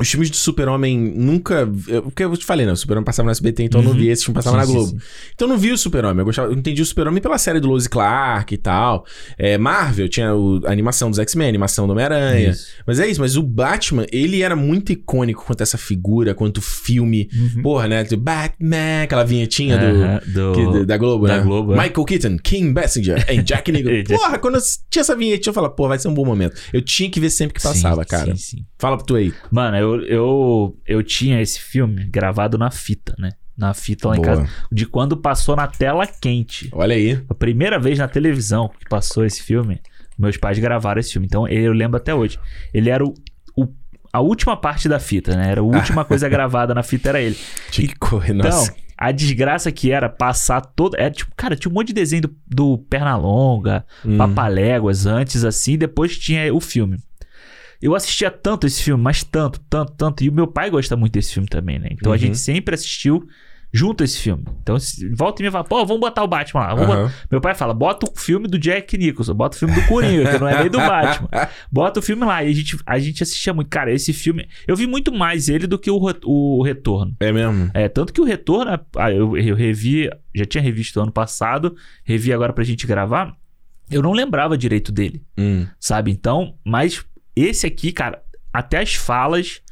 [0.00, 1.68] Os filmes de Super-Homem nunca.
[1.88, 2.72] eu- Porque eu te falei, né?
[2.72, 3.98] O Super-Homem passava no SBT, então eu não Uhum.
[3.98, 4.90] vi esse filme passava Sim, na sim, Globo.
[4.90, 5.06] sim.
[5.34, 6.18] Então eu não vi o Super-Homem.
[6.20, 9.04] Eu, gostava, eu entendi o Super-Homem pela série do Lois Clark e tal.
[9.38, 12.54] É, Marvel tinha o- a animação dos X-Men, a animação do Homem-Aranha.
[12.86, 16.62] Mas é isso, mas o Batman, ele era muito icônico quanto essa figura, quanto o
[16.62, 17.28] filme.
[17.34, 17.62] Uhum.
[17.62, 18.04] Porra, né?
[18.04, 20.32] Do Batman, aquela vinhetinha do.
[20.32, 20.52] Do...
[20.54, 21.42] Que- da- da Globo, da né?
[21.44, 21.76] Globo, é.
[21.76, 24.14] Michael Keaton, King Basinger e Jack Nicholson.
[24.14, 26.56] É, Porra, quando eu tinha essa vinhetinha, eu falava, pô, vai ser um bom momento.
[26.72, 28.36] Eu tinha que ver sempre que passava, Sim, cara.
[28.36, 28.64] Sim, sim.
[28.78, 29.32] Fala pro tu aí.
[29.50, 33.30] Mano, eu, eu, eu tinha esse filme gravado na fita, né?
[33.56, 34.36] Na fita lá em Boa.
[34.36, 34.48] casa.
[34.72, 36.68] De quando passou na tela quente.
[36.72, 37.20] Olha aí.
[37.28, 39.80] A primeira vez na televisão que passou esse filme,
[40.18, 41.26] meus pais gravaram esse filme.
[41.26, 42.38] Então eu lembro até hoje.
[42.72, 43.14] Ele era o,
[44.12, 45.50] a última parte da fita, né?
[45.50, 47.36] Era a última coisa gravada na fita, era ele.
[47.70, 48.74] Tinha que correr, Então, nossa.
[48.96, 50.96] a desgraça que era passar todo.
[50.98, 54.16] É, tipo, cara, tinha um monte de desenho do, do Pernalonga, Hum.
[54.16, 56.96] Papaléguas antes, assim, depois tinha o filme.
[57.80, 60.22] Eu assistia tanto esse filme, mas tanto, tanto, tanto.
[60.24, 61.88] E o meu pai gosta muito desse filme também, né?
[61.92, 62.18] Então a Uhum.
[62.20, 63.26] gente sempre assistiu
[63.72, 64.42] junto esse filme.
[64.60, 64.76] Então,
[65.14, 66.74] volta e me fala, pô, vamos botar o Batman lá.
[66.74, 70.28] botar- Meu pai fala, bota o filme do Jack Nicholson, bota o filme do Coringa,
[70.32, 71.28] que não é nem do Batman.
[71.70, 72.42] Bota o filme lá.
[72.42, 73.68] E a gente, a gente assistia muito.
[73.68, 74.48] Cara, esse filme.
[74.66, 77.14] Eu vi muito mais ele do que o, o Retorno.
[77.20, 77.70] É mesmo?
[77.72, 82.32] É, tanto que o Retorno, ah, eu, eu revi, já tinha revisto ano passado, revi
[82.32, 83.32] agora pra gente gravar.
[83.88, 85.64] Eu não lembrava direito dele, Hum.
[85.78, 86.10] sabe?
[86.10, 87.04] Então, mas
[87.44, 88.22] esse aqui, cara,
[88.52, 89.62] até as falas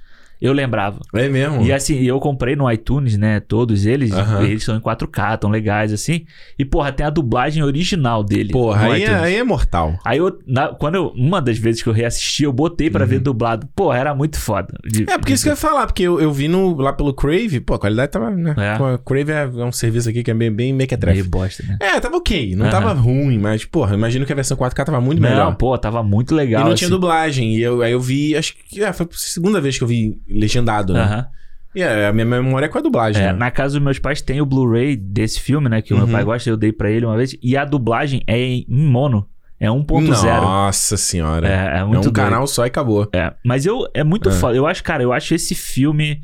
[0.40, 1.00] eu lembrava.
[1.14, 1.62] É mesmo?
[1.62, 3.40] E assim, eu comprei no iTunes, né?
[3.40, 4.12] Todos eles.
[4.12, 4.42] Aham.
[4.44, 6.24] Eles são em 4K, tão legais assim.
[6.58, 8.52] E, porra, tem a dublagem original dele.
[8.52, 9.98] Porra, aí é, aí é mortal.
[10.04, 13.08] Aí eu, na- quando eu, uma das vezes que eu reassisti, eu botei pra Uhum.
[13.10, 13.68] ver dublado.
[13.74, 14.74] Porra, era muito foda.
[14.84, 17.12] De- É, porque isso que eu ia falar, porque eu, eu vi no, lá pelo
[17.12, 18.54] Crave, pô, a qualidade tava, né?
[18.56, 18.98] É.
[19.04, 21.18] Crave é, é um serviço aqui que é bem, bem mequetrefe.
[21.20, 21.76] Meio bosta, né?
[21.80, 22.70] É, tava ok, não Aham.
[22.72, 25.46] tava ruim, mas, porra, imagino que a versão 4K tava muito melhor.
[25.46, 26.62] Não, pô, tava muito e legal.
[26.64, 26.78] não assim.
[26.78, 29.84] tinha dublagem, e eu, aí eu vi, acho que é, foi a segunda vez que
[29.84, 31.00] eu vi legendado, né?
[31.00, 31.26] Aham.
[31.74, 33.32] E é, a minha memória é com a dublagem, É, né?
[33.34, 35.82] na casa dos meus pais tem o Blu-ray desse filme, né?
[35.82, 36.04] Que o Uhum.
[36.04, 37.36] meu pai gosta, eu dei pra ele uma vez.
[37.42, 39.28] E a dublagem é em mono.
[39.60, 40.40] É 1.0.
[40.40, 41.46] Nossa senhora.
[41.48, 42.12] É, é É, muito um doido.
[42.14, 43.08] canal só e acabou.
[43.12, 44.32] É, mas eu é muito É.
[44.32, 44.56] foda.
[44.56, 46.20] Eu acho, cara, eu acho esse filme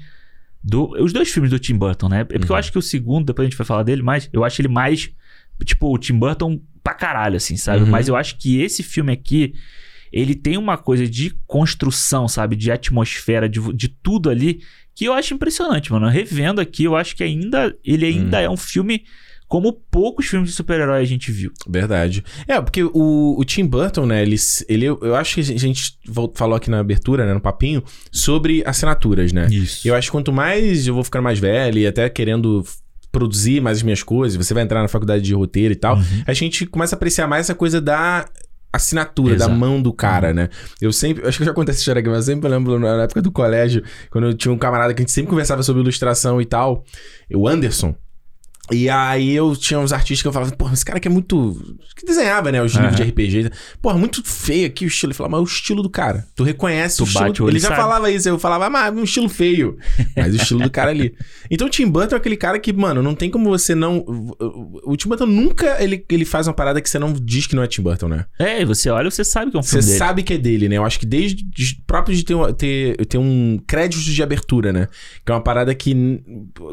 [0.63, 2.21] do os dois filmes do Tim Burton, né?
[2.21, 2.57] É porque eu Uhum.
[2.59, 5.11] acho que o segundo, depois a gente vai falar dele, mas eu acho ele mais
[5.65, 7.85] tipo o Tim Burton pra caralho assim, sabe?
[7.85, 7.91] Uhum.
[7.91, 9.53] Mas eu acho que esse filme aqui
[10.17, 14.61] ele tem uma coisa de construção, sabe, de atmosfera, de, de tudo ali
[14.95, 16.09] que eu acho impressionante, mano.
[16.09, 18.43] Revendo aqui, eu acho que ainda ele ainda Hum.
[18.43, 19.03] é um filme
[19.49, 21.51] como poucos filmes de super-herói a gente viu.
[21.69, 22.25] Verdade.
[22.47, 24.37] É, porque o, o Tim Burton, né, ele,
[24.69, 24.87] ele.
[24.87, 25.99] Eu acho que a gente
[26.35, 29.49] falou aqui na abertura, né, no papinho, sobre assinaturas, né?
[29.51, 29.87] Isso.
[29.87, 32.65] Eu acho que quanto mais eu vou ficando mais velho e até querendo
[33.13, 36.03] produzir mais as minhas coisas, você vai entrar na faculdade de roteiro e tal, Uhum.
[36.27, 38.27] a gente começa a apreciar mais essa coisa da
[38.77, 39.51] assinatura Exato.
[39.51, 40.49] da mão do cara, né?
[40.81, 43.03] Eu sempre, acho que eu já contei essa história aqui, mas eu sempre lembro na
[43.03, 46.41] época do colégio, quando eu tinha um camarada que a gente sempre conversava sobre ilustração
[46.41, 46.85] e tal,
[47.33, 47.95] o Anderson.
[48.73, 51.77] E aí eu tinha uns artistas que eu falava, porra, esse cara aqui é muito.
[51.95, 52.63] que desenhava, né?
[52.63, 53.51] Os livros de RPG.
[53.83, 55.11] Porra, muito feio aqui o estilo.
[55.11, 56.27] Ele falava, mas o estilo do cara.
[56.35, 57.25] Tu reconhece Tu o estilo.
[57.25, 57.81] bate o Ele já sabe.
[57.81, 59.77] falava isso, eu falava, ah, mas um estilo feio.
[60.17, 61.15] Mas o estilo do cara ali.
[61.51, 64.03] Então o Tim Burton é aquele cara que, mano, não tem como você não.
[64.85, 67.63] O Tim Burton nunca ele, ele faz uma parada que você não diz que não
[67.63, 68.25] é Tim Burton, né?
[68.39, 69.99] É, e você olha, você sabe que é um Você filme dele.
[69.99, 70.77] sabe que é dele, né?
[70.77, 74.73] Eu acho que desde de- próprio de ter, um- ter, ter um crédito de abertura,
[74.73, 74.89] né?
[75.25, 75.95] Que é uma parada que.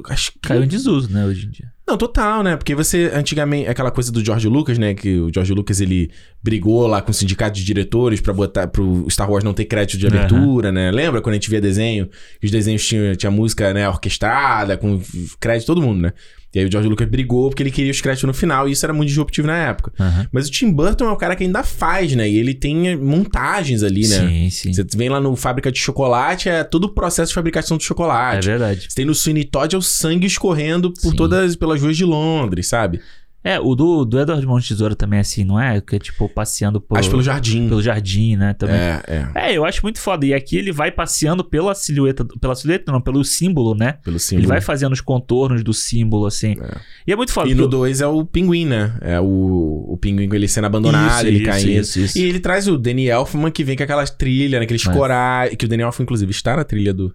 [0.09, 0.39] Acho que.
[0.39, 1.71] Caiu em desuso, né, hoje em dia.
[1.91, 2.55] Não, total, né?
[2.55, 4.93] Porque você, antigamente, aquela coisa do George Lucas, né?
[4.93, 6.09] Que o George Lucas, ele
[6.41, 9.99] brigou lá com o sindicato de diretores pra botar pro Star Wars não ter crédito
[9.99, 10.89] de abertura, né?
[10.89, 12.07] Lembra quando a gente via desenho?
[12.39, 15.01] que Os desenhos tinham tinha música, né, orquestrada, com
[15.37, 16.13] crédito todo mundo, né?
[16.53, 18.85] E aí o George Lucas brigou porque ele queria os créditos no final e isso
[18.85, 19.93] era muito disruptivo na época.
[19.99, 20.27] Aham.
[20.31, 22.29] Mas o Tim Burton é o cara que ainda faz, né?
[22.29, 24.27] E ele tem montagens ali, né?
[24.27, 24.73] Sim, sim.
[24.73, 27.85] Você vem lá no Fábrica de Chocolate, é todo o processo de fabricação do É
[27.85, 28.45] chocolate.
[28.47, 28.81] verdade.
[28.89, 31.15] Você tem no Sweeney Todd é o sangue escorrendo por Sim.
[31.15, 32.99] todas pelas ruas de Londres, sabe?
[33.43, 35.81] É, o do, do Edward Mão de Tesoura também é assim, não é?
[35.81, 37.67] Que é tipo passeando por, Acho pelo jardim.
[37.67, 38.53] pelo jardim, né?
[38.53, 38.75] Também.
[38.75, 39.27] É, é.
[39.51, 40.25] É, eu acho muito foda.
[40.25, 43.93] E aqui ele vai passeando pela silhueta, pela silhueta não, pelo símbolo, né?
[44.03, 44.41] Pelo símbolo.
[44.41, 46.51] Ele vai fazendo os contornos do símbolo, assim.
[46.61, 46.77] É.
[47.07, 47.49] E é muito foda.
[47.49, 48.95] E no porque 2 é o pinguim, né?
[49.01, 51.69] É o, o pinguim com ele sendo abandonado, Isso, ele isso, caindo.
[51.81, 52.17] isso, isso.
[52.19, 54.65] E ele traz o Danny Elfman que vem com aquelas trilhas, né?
[54.65, 54.93] aqueles É.
[54.93, 55.55] corais.
[55.55, 57.11] Que o Danny Elfman, inclusive, está na trilha do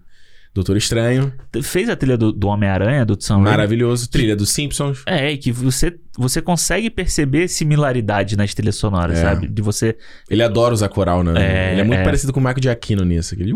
[0.57, 1.31] Doutor Estranho.
[1.63, 3.49] Fez a trilha do, do Homem-Aranha, do Sam Raimi.
[3.49, 4.09] Maravilhoso.
[4.09, 5.03] Trilha dos Simpsons.
[5.05, 9.21] É, e que você, você consegue perceber similaridade nas trilhas sonoras, É.
[9.21, 9.47] sabe?
[9.47, 9.95] De você.
[10.29, 11.33] Ele adora usar coral, né?
[11.37, 12.03] É, ele é muito é.
[12.03, 13.33] parecido com o Michael Giacchino nisso.
[13.35, 13.53] Aquele...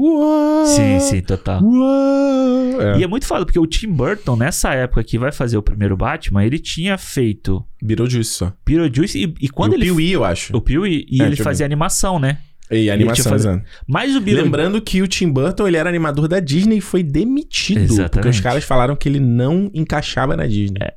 [0.68, 1.62] Sim, sim, total.
[1.64, 2.82] Uau!
[2.82, 2.97] É.
[2.99, 5.97] E é muito foda, porque o Tim Burton, nessa época que vai fazer o primeiro
[5.97, 8.54] Batman, ele tinha feito Beetlejuice só.
[8.66, 9.91] Beetlejuice e, e quando e ele.
[9.91, 10.56] o Pee-wee, eu acho.
[10.56, 11.43] O Pew e, É, ele ver.
[11.43, 12.38] fazia animação, né?
[12.72, 13.65] E animação, fazer- exato.
[13.88, 14.19] Mas o.
[14.19, 17.82] Lembrando que o Tim Burton, ele era animador da Disney e foi demitido.
[17.82, 18.11] Exatamente.
[18.11, 20.80] Porque os caras falaram que ele não encaixava na Disney.
[20.82, 20.93] É.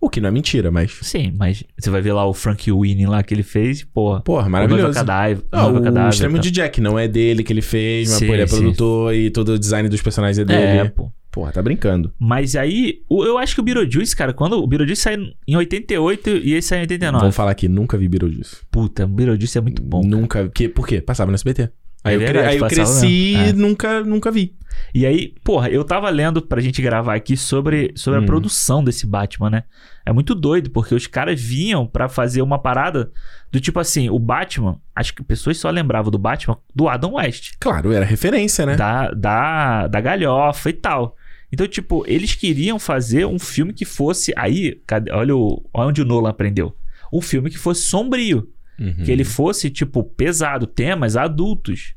[0.00, 0.96] O que não é mentira, mas...
[1.02, 4.20] Sim, mas você vai ver lá o Frank Winnie lá que ele fez, porra.
[4.20, 4.94] Porra, O maravilhoso.
[4.94, 5.42] Cadáver.
[5.50, 6.40] Ah, o Cadáver, Extremo tá.
[6.42, 8.56] de Jack não é dele que ele fez, mas Sim, pô, ele é sim.
[8.58, 10.62] produtor e todo o design dos personagens é dele.
[10.62, 11.10] É, pô.
[11.38, 12.12] Porra, tá brincando.
[12.18, 16.54] Mas aí, eu acho que o Beetlejuice, cara, quando o Beetlejuice saiu em 88 e
[16.54, 17.20] esse saiu em 89.
[17.20, 18.56] Vamos falar aqui, nunca vi Beetlejuice.
[18.72, 20.02] Puta, o Beetlejuice é muito bom.
[20.04, 20.48] Nunca...
[20.48, 21.00] Que, por quê?
[21.00, 21.70] Passava no SBT.
[22.02, 23.52] Aí, É eu, verdade, aí eu cresci e É.
[23.52, 24.52] nunca, nunca vi.
[24.92, 28.22] E aí, porra, eu tava lendo pra gente gravar aqui sobre, sobre Hum.
[28.24, 29.62] a produção desse Batman, né?
[30.04, 33.10] É muito doido, porque os caras vinham pra fazer uma parada
[33.52, 37.52] do tipo assim, o Batman, acho que pessoas só lembravam do Batman do Adam West.
[37.60, 38.74] Claro, era referência, né?
[38.76, 41.16] da, da, da galhofa e tal.
[41.52, 44.32] Então, tipo, eles queriam fazer um filme que fosse.
[44.36, 44.80] Aí,
[45.12, 46.76] olha, o, olha onde o Nolan aprendeu.
[47.12, 48.52] Um filme que fosse sombrio.
[48.78, 49.04] Uhum.
[49.04, 51.94] Que ele fosse, tipo, pesado, temas adultos.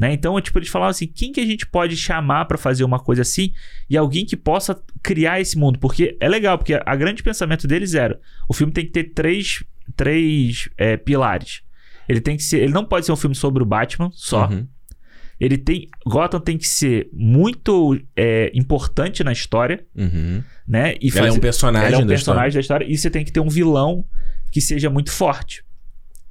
[0.00, 0.12] Né?
[0.12, 3.22] Então, tipo, eles falavam assim: quem que a gente pode chamar pra fazer uma coisa
[3.22, 3.52] assim?
[3.88, 5.78] E alguém que possa criar esse mundo.
[5.78, 9.62] Porque é legal, porque a grande pensamento deles era: o filme tem que ter três,
[9.94, 11.62] três é, pilares.
[12.08, 12.62] Ele tem que ser.
[12.62, 14.48] Ele não pode ser um filme sobre o Batman só.
[14.48, 14.66] Uhum.
[15.40, 15.88] Ele tem.
[16.06, 20.42] Gotham tem que ser muito é, importante na história, Uhum.
[20.68, 20.94] né?
[21.00, 22.84] E Ela é um personagem ela é um da personagem da história.
[22.86, 24.04] E você tem que ter um vilão
[24.52, 25.64] que seja muito forte.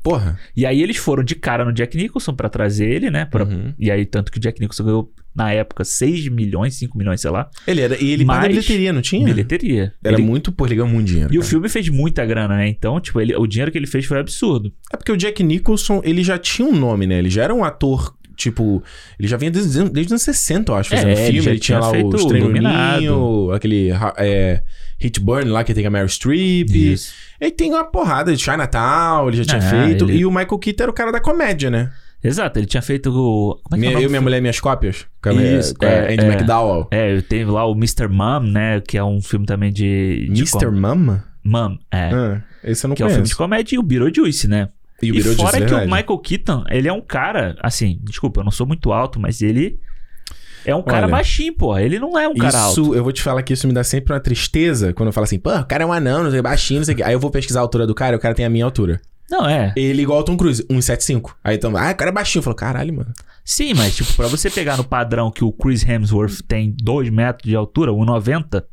[0.02, 0.40] Porra.
[0.56, 3.26] E aí eles foram de cara no Jack Nicholson pra trazer ele, né?
[3.26, 3.74] Pra- Uhum.
[3.78, 7.30] E aí, tanto que o Jack Nicholson ganhou, na época, 6 milhões, 5 milhões, sei
[7.30, 8.02] lá, Ele era.
[8.02, 9.26] E ele Mas- bilheteria, não tinha?
[9.26, 9.94] bilheteria.
[10.02, 11.34] Era Ele- muito, pô, ele ganhou muito dinheiro.
[11.34, 11.50] E o cara.
[11.50, 12.68] filme fez muita grana, né?
[12.70, 14.72] Então, tipo, ele, o dinheiro que ele fez foi absurdo.
[14.94, 17.20] É porque o Jack Nicholson, ele já tinha um nome, né?
[17.20, 18.82] Ele já era um ator, tipo...
[19.20, 21.42] Ele já vinha desde, desde os anos 60, eu acho, fazendo É, ele filme.
[21.42, 23.52] já Ele, tinha lá feito os o Treininho, Iluminado.
[23.54, 24.64] aquele é,
[24.98, 26.70] Hit Burn lá, que tem a Meryl Streep.
[26.74, 27.14] Isso.
[27.40, 30.06] Ele tem uma porrada de Chinatown, ele já tinha É, feito.
[30.06, 31.92] ele- E o Michael Keaton era o cara da comédia, né?
[32.22, 33.58] Exato, ele tinha feito o.
[33.64, 35.06] Como é é Minha- eu, minha mulher, minhas cópias.
[35.24, 36.28] Com a, Isso, com é, Andy é.
[36.28, 36.88] McDowell.
[36.92, 38.10] É, eu tenho lá o Mr.
[38.10, 38.82] Mom, né?
[38.86, 40.28] Que é um filme também de.
[40.30, 40.66] de Mr.
[40.66, 41.24] com- Mama?
[41.46, 42.10] Mom, é.
[42.14, 43.38] Ah, esse eu não que é um filme de conheço.
[43.38, 44.68] comédia e o Beetlejuice, né?
[45.02, 48.42] E E, o Beetlejuice, fora que o Michael Keaton, ele é um cara, assim, desculpa,
[48.42, 49.80] eu não sou muito alto, mas ele
[50.66, 51.78] é um cara Olha, baixinho, pô.
[51.78, 52.82] Ele não é um cara alto.
[52.82, 55.24] Isso, eu vou te falar que isso me dá sempre uma tristeza quando eu falo
[55.24, 57.04] assim, pô, o cara é um anão, não sei, baixinho, não sei o quê.
[57.04, 59.02] Aí eu vou pesquisar a altura do cara e o cara tem a minha altura.
[59.30, 59.72] Não, é.
[59.76, 61.36] Ele igual ao Tom Cruise, 1,75.
[61.44, 62.40] Aí então, ah, o cara é baixinho.
[62.40, 63.14] Eu falo, caralho, mano.
[63.46, 67.48] Sim, mas, tipo, pra você pegar no padrão que o Chris Hemsworth tem 2 metros
[67.48, 68.64] de altura, 1,90,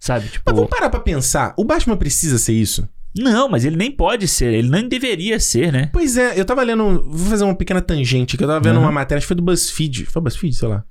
[0.00, 0.28] sabe?
[0.28, 0.44] Tipo.
[0.46, 2.88] Mas vamos parar pra pensar, o Batman precisa ser isso?
[3.16, 5.90] Não, mas ele nem pode ser, ele nem deveria ser, né?
[5.92, 8.82] Pois é, eu tava lendo, vou fazer uma pequena tangente, que eu tava vendo Uhum.
[8.82, 10.06] uma matéria, acho que foi do BuzzFeed.
[10.06, 10.84] Foi BuzzFeed, sei lá.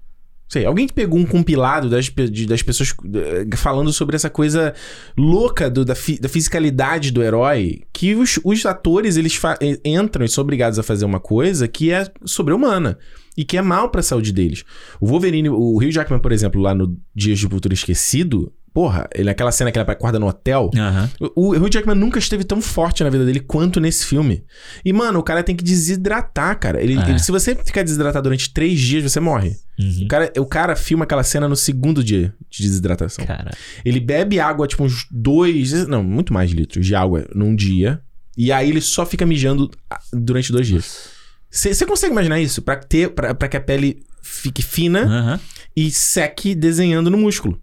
[0.47, 4.73] sei, alguém que pegou um compilado das, de- das pessoas eh, falando sobre essa coisa
[5.17, 10.25] louca do- da, fi- da fisicalidade do herói, que os, os atores, eles fa- entram
[10.25, 12.97] e são obrigados a fazer uma coisa que é sobre-humana.
[13.37, 14.65] E que é mal pra saúde deles.
[14.99, 19.25] O Wolverine, o Hugh Jackman, por exemplo, lá no Dias de Futuro Esquecido, porra, ele
[19.25, 21.09] naquela cena que ele acorda no hotel, Aham.
[21.35, 24.43] o, o Hugh Jackman nunca esteve tão forte na vida dele quanto nesse filme.
[24.85, 26.81] E, mano, o cara tem que desidratar, cara.
[26.81, 27.09] Ele, É.
[27.09, 29.55] ele- se você ficar desidratado durante três dias, você morre.
[29.79, 30.03] Uhum.
[30.03, 33.25] O, cara, o cara filma aquela cena no segundo dia de desidratação.
[33.25, 33.51] Cara.
[33.83, 35.87] Ele bebe água, tipo, uns dois...
[35.87, 38.01] Não, muito mais litros de água num dia.
[38.37, 41.09] E aí ele só fica mijando ah, durante dois dias.
[41.49, 42.61] Você consegue imaginar isso?
[42.61, 45.39] Pra, ter, pra, pra que a pele fique fina Aham.
[45.75, 47.59] e seque desenhando no músculo.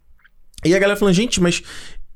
[0.65, 1.63] E a galera falando, gente, mas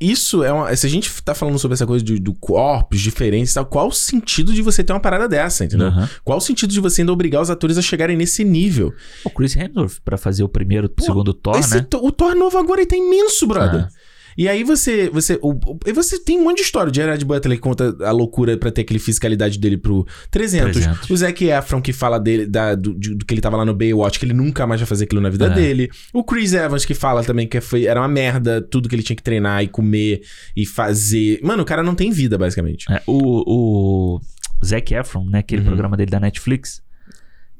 [0.00, 0.74] isso é uma.
[0.74, 3.86] Se a gente tá falando sobre essa coisa de, do corpos diferentes e tal, qual
[3.86, 5.86] o sentido de você ter uma parada dessa, entendeu?
[5.88, 6.08] Aham.
[6.24, 8.92] Qual o sentido de você ainda obrigar os atores a chegarem nesse nível?
[9.24, 11.86] O Chris Hemsworth, pra fazer o primeiro, o segundo Thor, Esse né?
[11.94, 13.82] o Thor novo agora ele tá imenso, brother.
[13.82, 13.88] Ah.
[14.36, 15.08] E aí você.
[15.10, 16.90] você o, o- e você tem um monte de história.
[16.90, 20.72] O Gerard Butler que conta a loucura pra ter aquele fiscalidade dele pro 300.
[20.72, 21.10] 300.
[21.10, 23.74] O Zac Efron que fala dele, da, do, de- do que ele tava lá no
[23.74, 25.50] Baywatch, que ele nunca mais vai fazer aquilo na vida É.
[25.50, 25.90] dele.
[26.12, 29.16] O Chris Evans que fala também que foi, era uma merda tudo que ele tinha
[29.16, 30.22] que treinar e comer
[30.56, 31.38] e fazer.
[31.42, 32.90] Mano, o cara não tem vida, basicamente.
[32.90, 34.20] É, o, o
[34.64, 35.38] Zac Efron, né?
[35.40, 35.66] Aquele Uhum.
[35.68, 36.82] programa dele da Netflix.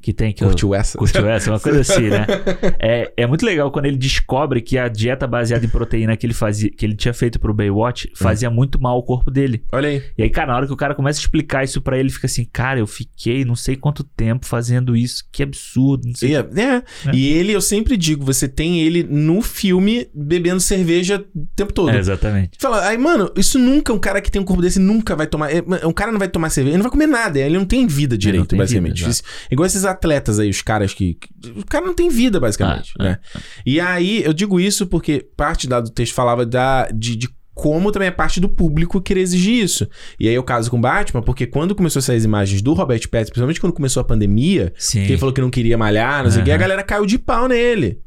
[0.03, 0.97] Que tem que eu- Curtiu essa?
[0.97, 1.49] Curtiu essa?
[1.49, 2.25] Uma coisa assim, né?
[2.79, 6.33] É, é muito legal quando ele descobre que a dieta baseada em proteína que ele
[6.33, 9.63] fazia, que ele tinha feito pro Baywatch, fazia muito mal ao corpo dele.
[9.71, 10.03] Olha aí.
[10.17, 12.25] E aí, cara, na hora que o cara começa a explicar isso pra ele, fica
[12.27, 16.31] assim, cara, eu fiquei não sei quanto tempo fazendo isso, que absurdo, não sei.
[16.31, 16.83] E, é, é.
[17.13, 21.89] E ele, eu sempre digo, você tem ele no filme bebendo cerveja o tempo todo.
[21.91, 22.57] É, exatamente.
[22.59, 25.49] Fala, aí, mano, isso nunca, um cara que tem um corpo desse nunca vai tomar.
[25.51, 27.87] é, Um cara não vai tomar cerveja, ele não vai comer nada, ele não tem
[27.87, 29.03] vida direito, tem basicamente.
[29.03, 29.15] vida,
[29.49, 31.15] igual esses atletas aí, os caras que.
[31.15, 31.29] que-
[31.59, 33.19] o cara não tem vida, basicamente, Ah, né?
[33.65, 37.91] E aí, eu digo isso porque parte lá do texto falava da, de, de como
[37.91, 39.87] também é parte do público querer exigir isso.
[40.19, 43.01] E aí, o caso com Batman, porque quando começou a sair as imagens do Robert
[43.09, 45.03] Pattinson, principalmente quando começou a pandemia, Sim.
[45.05, 47.19] que ele falou que não queria malhar, não sei o que, a galera caiu de
[47.19, 47.99] pau nele.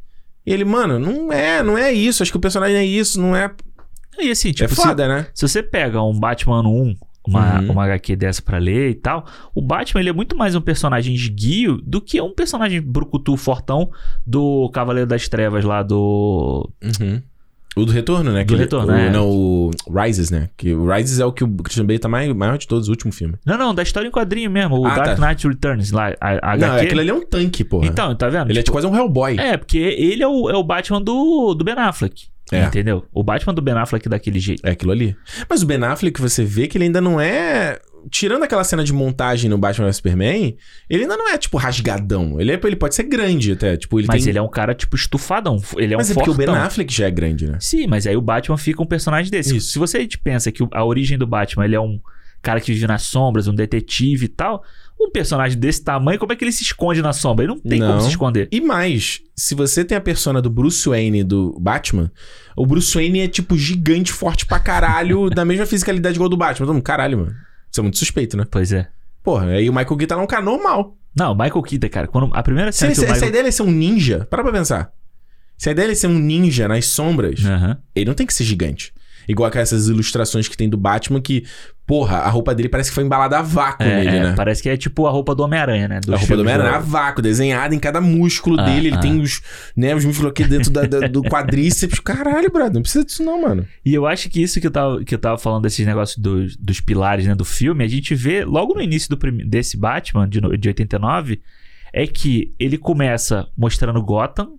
[0.45, 2.23] E ele, mano, não é, não é isso.
[2.23, 3.51] Acho que o personagem é isso, não é.
[4.19, 5.27] E assim, tipo, é foda, né?
[5.35, 6.95] Se você pega um Batman 1,
[7.27, 7.73] uma, Uhum.
[7.73, 9.25] uma HQ dessa pra ler e tal,
[9.55, 13.91] o Batman ele é muito mais um personagem esguio do que um personagem brucutu fortão
[14.27, 16.69] do Cavaleiro das Trevas lá do...
[16.83, 17.23] Uhum.
[17.79, 18.39] O do retorno, né?
[18.39, 19.11] Do Aquele- Retorno, o, é.
[19.11, 20.49] Não, o Rises, né?
[20.57, 22.91] Que o Rises é o que o Christian Bale tá mais, maior de todos, o
[22.91, 23.35] último filme.
[23.45, 25.29] Não, não, da história em quadrinho mesmo, o Ah, Dark tá.
[25.29, 26.87] Knight Returns lá, a, a Não, HQ.
[26.87, 27.85] aquilo ali é um tanque, porra.
[27.87, 28.49] Então, tá vendo?
[28.51, 29.39] ele é tipo quase um Hellboy.
[29.39, 32.29] É, porque ele é o, é o Batman do, do Ben Affleck.
[32.53, 32.65] É.
[32.65, 33.05] Entendeu?
[33.13, 34.65] O Batman do Ben Affleck daquele jeito.
[34.65, 35.17] É aquilo ali.
[35.49, 37.79] Mas o Ben Affleck, você vê que ele ainda não é.
[38.09, 40.57] Tirando aquela cena de montagem no Batman vs Superman,
[40.89, 42.41] ele ainda não é, tipo, rasgadão.
[42.41, 43.77] Ele, é, ele pode ser grande até.
[43.77, 44.31] Tipo, ele mas tem.
[44.31, 45.61] ele é um cara, tipo, estufadão.
[45.77, 46.65] Ele é Mas um é porque o Ben fortão.
[46.65, 47.59] Affleck já é grande, né?
[47.61, 49.57] Sim, mas aí o Batman fica um personagem desse.
[49.57, 49.73] Isso.
[49.73, 51.99] Se você pensa que a origem do Batman ele é um
[52.41, 54.63] cara que vive nas sombras, um detetive e tal,
[54.99, 57.45] um personagem desse tamanho, como é que ele se esconde na sombra?
[57.45, 57.89] Ele não tem Não.
[57.89, 58.49] como se esconder.
[58.51, 62.11] E mais, se você tem a persona do Bruce Wayne do Batman,
[62.57, 66.67] o Bruce Wayne é, tipo, gigante, forte pra caralho, da mesma fisicalidade igual do Batman.
[66.67, 67.35] Mundo, caralho, mano.
[67.71, 68.47] Isso é muito suspeito, né?
[68.51, 68.89] Pois é.
[69.23, 70.97] Porra, aí o Michael Keaton é um cara normal.
[71.15, 73.29] Não, o Michael Keaton, cara, quando a primeira cena se, que se a Michael...
[73.29, 74.93] ideia dele é ser um ninja, para pra pensar.
[75.59, 77.41] Se a ideia é ser um ninja nas sombras,
[77.95, 78.93] ele não tem que ser gigante.
[79.29, 81.45] Igual aquelas ilustrações que tem do Batman que,
[81.87, 84.35] porra, a roupa dele parece que foi embalada a vácuo É, nele, é, né?
[84.37, 86.01] Parece que é tipo a roupa do Homem-Aranha, né?
[86.13, 88.89] A roupa do Homem-Aranha a vácuo, desenhada em cada músculo Ah, dele.
[88.89, 89.01] Ele ah.
[89.01, 89.41] tem os,
[89.77, 92.01] né, os músculos aqui dentro da- da- do quadríceps.
[92.01, 93.67] Caralho, brother, não precisa disso não, mano.
[93.85, 96.57] E eu acho que isso que eu tava, que eu tava falando desses negócios dos,
[96.57, 99.17] dos pilares né, do filme, a gente vê logo no início do
[99.47, 101.41] desse Batman de, de 89,
[101.93, 104.55] é que ele começa mostrando Gotham,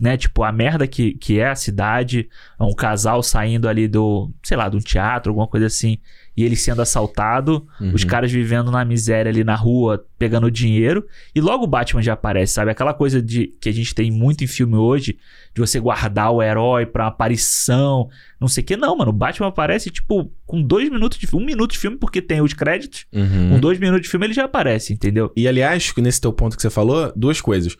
[0.00, 0.16] né?
[0.16, 4.68] Tipo, a merda que, que é a cidade, um casal saindo ali do, sei lá,
[4.68, 5.98] de um teatro, alguma coisa assim,
[6.36, 8.08] e ele sendo assaltado, os Uhum.
[8.08, 12.54] caras vivendo na miséria ali na rua, pegando dinheiro, e logo o Batman já aparece,
[12.54, 12.70] sabe?
[12.70, 15.16] Aquela coisa de que a gente tem muito em filme hoje,
[15.54, 18.08] de você guardar o herói pra uma aparição,
[18.40, 18.76] não sei o que.
[18.76, 22.20] Não, mano, o Batman aparece, tipo, com dois minutos de um minuto de filme, porque
[22.20, 23.50] tem os créditos, Uhum.
[23.50, 25.32] com dois minutos de filme ele já aparece, entendeu?
[25.36, 27.76] E aliás, nesse teu ponto que você falou, duas coisas.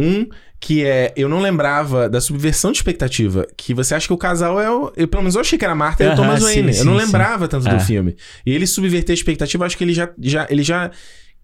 [0.00, 0.26] Um,
[0.60, 3.46] que é, eu não lembrava da subversão de expectativa.
[3.56, 4.92] Que você acha que o casal é o.
[4.96, 6.72] Eu, pelo menos eu achei que era a Marta e o Thomas sim, Wayne.
[6.74, 7.04] sim, eu não sim.
[7.04, 7.74] lembrava tanto É.
[7.74, 8.16] do filme.
[8.44, 10.90] E ele subverter a expectativa, acho que ele já, já, ele já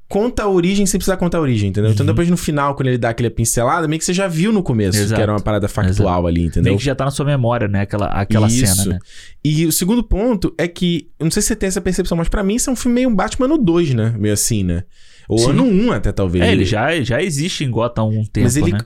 [0.09, 1.90] conta a origem sem precisar contar a origem, entendeu?
[1.90, 2.12] Então Uhum.
[2.12, 4.98] depois no final, quando ele dá aquela pincelada, meio que você já viu no começo
[4.98, 5.14] Exato.
[5.14, 6.64] que era uma parada factual ali, entendeu?
[6.72, 7.80] Meio que já tá na sua memória, né?
[7.82, 8.66] Aquela, aquela Isso.
[8.66, 8.98] cena, né?
[9.44, 12.28] E o segundo ponto é que, eu não sei se você tem essa percepção, mas
[12.28, 14.14] pra mim isso é um filme meio Batman no 2, né?
[14.18, 14.84] Meio assim, né?
[15.29, 15.51] Ou Sim.
[15.51, 16.45] ano 1 até, talvez.
[16.45, 18.81] É, ele já, já existe em Gotham há um tempo, Mas ele- né?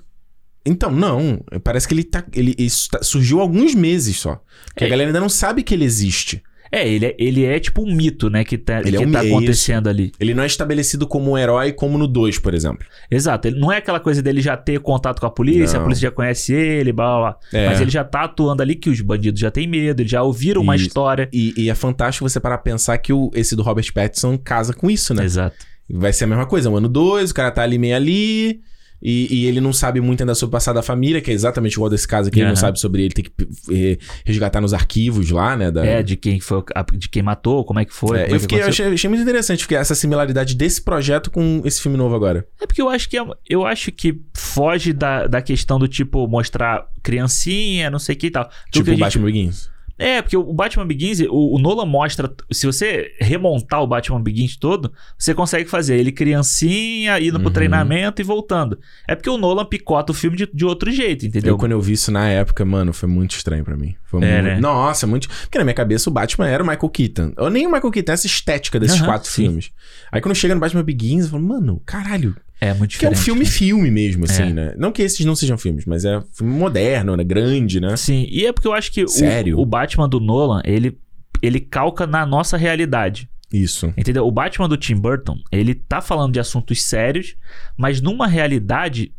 [0.67, 1.41] Então, não.
[1.65, 2.23] Parece que ele tá.
[2.35, 4.41] Ele, isso tá- surgiu há alguns meses só.
[4.67, 4.87] Porque É.
[4.87, 6.43] a galera ainda não sabe que ele existe.
[6.71, 8.45] É, ele é, ele é tipo um mito, né?
[8.45, 10.13] Que tá, Ele é que um tá acontecendo ali.
[10.21, 12.87] Ele não é estabelecido como um herói como no 2, por exemplo.
[13.11, 13.49] Exato.
[13.49, 15.81] Ele não é aquela coisa dele já ter contato com a polícia, Não.
[15.81, 17.39] a polícia já conhece ele, blá blá blá.
[17.59, 17.67] É.
[17.69, 20.61] Mas ele já tá atuando ali que os bandidos já têm medo, eles já ouviram
[20.61, 21.27] uma história.
[21.33, 24.75] E, e é fantástico você parar pra pensar que o, esse do Robert Pattinson casa
[24.75, 25.25] com isso, né?
[25.25, 25.57] Exato.
[25.91, 26.71] Vai ser a mesma coisa.
[26.71, 28.61] O ano 2, o cara tá ali meio ali.
[29.01, 31.75] E, e ele não sabe muito ainda sobre o passado da família, que é exatamente
[31.75, 32.41] igual desse caso aqui.
[32.41, 35.71] Ele não sabe sobre ele, tem que resgatar nos arquivos lá, né?
[35.71, 35.85] Da...
[35.87, 36.65] É, de quem foi,
[36.95, 38.19] de quem matou, como é que foi.
[38.19, 38.87] É, é eu que fiquei, eu aconteceu.
[38.87, 42.45] achei, achei muito interessante porque essa similaridade desse projeto com esse filme novo agora.
[42.61, 46.27] É porque eu acho que é, eu acho que foge da, da questão do tipo
[46.27, 48.51] mostrar criancinha, não sei o que e tal.
[48.73, 49.71] Tipo que gente- Batman Begins.
[49.99, 52.33] É, porque o Batman Begins, o, o Nolan mostra.
[52.53, 57.53] Se você remontar o Batman Begins todo, você consegue fazer ele criancinha, indo pro Uhum.
[57.53, 58.79] treinamento e voltando.
[59.09, 61.55] É porque o Nolan picota o filme de, de outro jeito, entendeu?
[61.55, 63.97] Eu, quando eu vi isso na época, mano, foi muito estranho pra mim.
[64.05, 64.55] Foi É, muito...
[64.55, 64.61] né?
[64.61, 65.29] Nossa, muito.
[65.29, 67.33] Porque na minha cabeça o Batman era o Michael Keaton.
[67.37, 69.43] Ou nem o Michael Keaton, essa estética desses Aham, quatro sim.
[69.43, 69.71] filmes.
[70.13, 72.37] Aí quando chega no Batman Begins, eu falo, mano, caralho.
[72.61, 73.25] É muito Que é um diferente.
[73.25, 74.53] filme-filme mesmo, assim, É.
[74.53, 74.75] né?
[74.77, 77.23] Não que esses não sejam filmes, mas é filme moderno, né?
[77.25, 77.97] Grande, né?
[77.97, 79.61] Sim, e é porque eu acho que o-?
[79.61, 80.99] O, Batman do Nolan, ele,
[81.41, 83.29] ele calca na nossa realidade.
[83.53, 83.93] Isso.
[83.97, 84.27] Entendeu?
[84.27, 87.35] O Batman do Tim Burton, ele tá falando de assuntos sérios,
[87.77, 89.13] mas numa realidade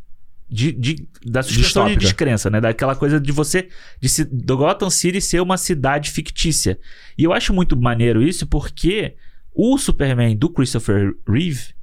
[0.52, 2.00] de, de, da suspensão de Distópica.
[2.00, 2.60] descrença, né?
[2.60, 3.70] Daquela coisa de você.
[4.02, 6.78] De se, do Gotham City ser uma cidade fictícia.
[7.18, 9.16] E eu acho muito maneiro isso porque
[9.54, 11.74] o Superman do Christopher Reeve.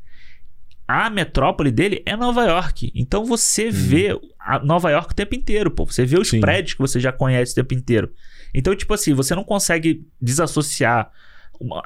[0.89, 2.93] A metrópole dele é Nova York.
[2.95, 5.85] Então você vê a Nova York o tempo inteiro, pô.
[5.85, 6.31] Você vê os Hum.
[6.33, 6.41] Sim.
[6.41, 8.13] prédios que você já conhece o tempo inteiro.
[8.55, 11.11] Então, tipo assim, você não consegue desassociar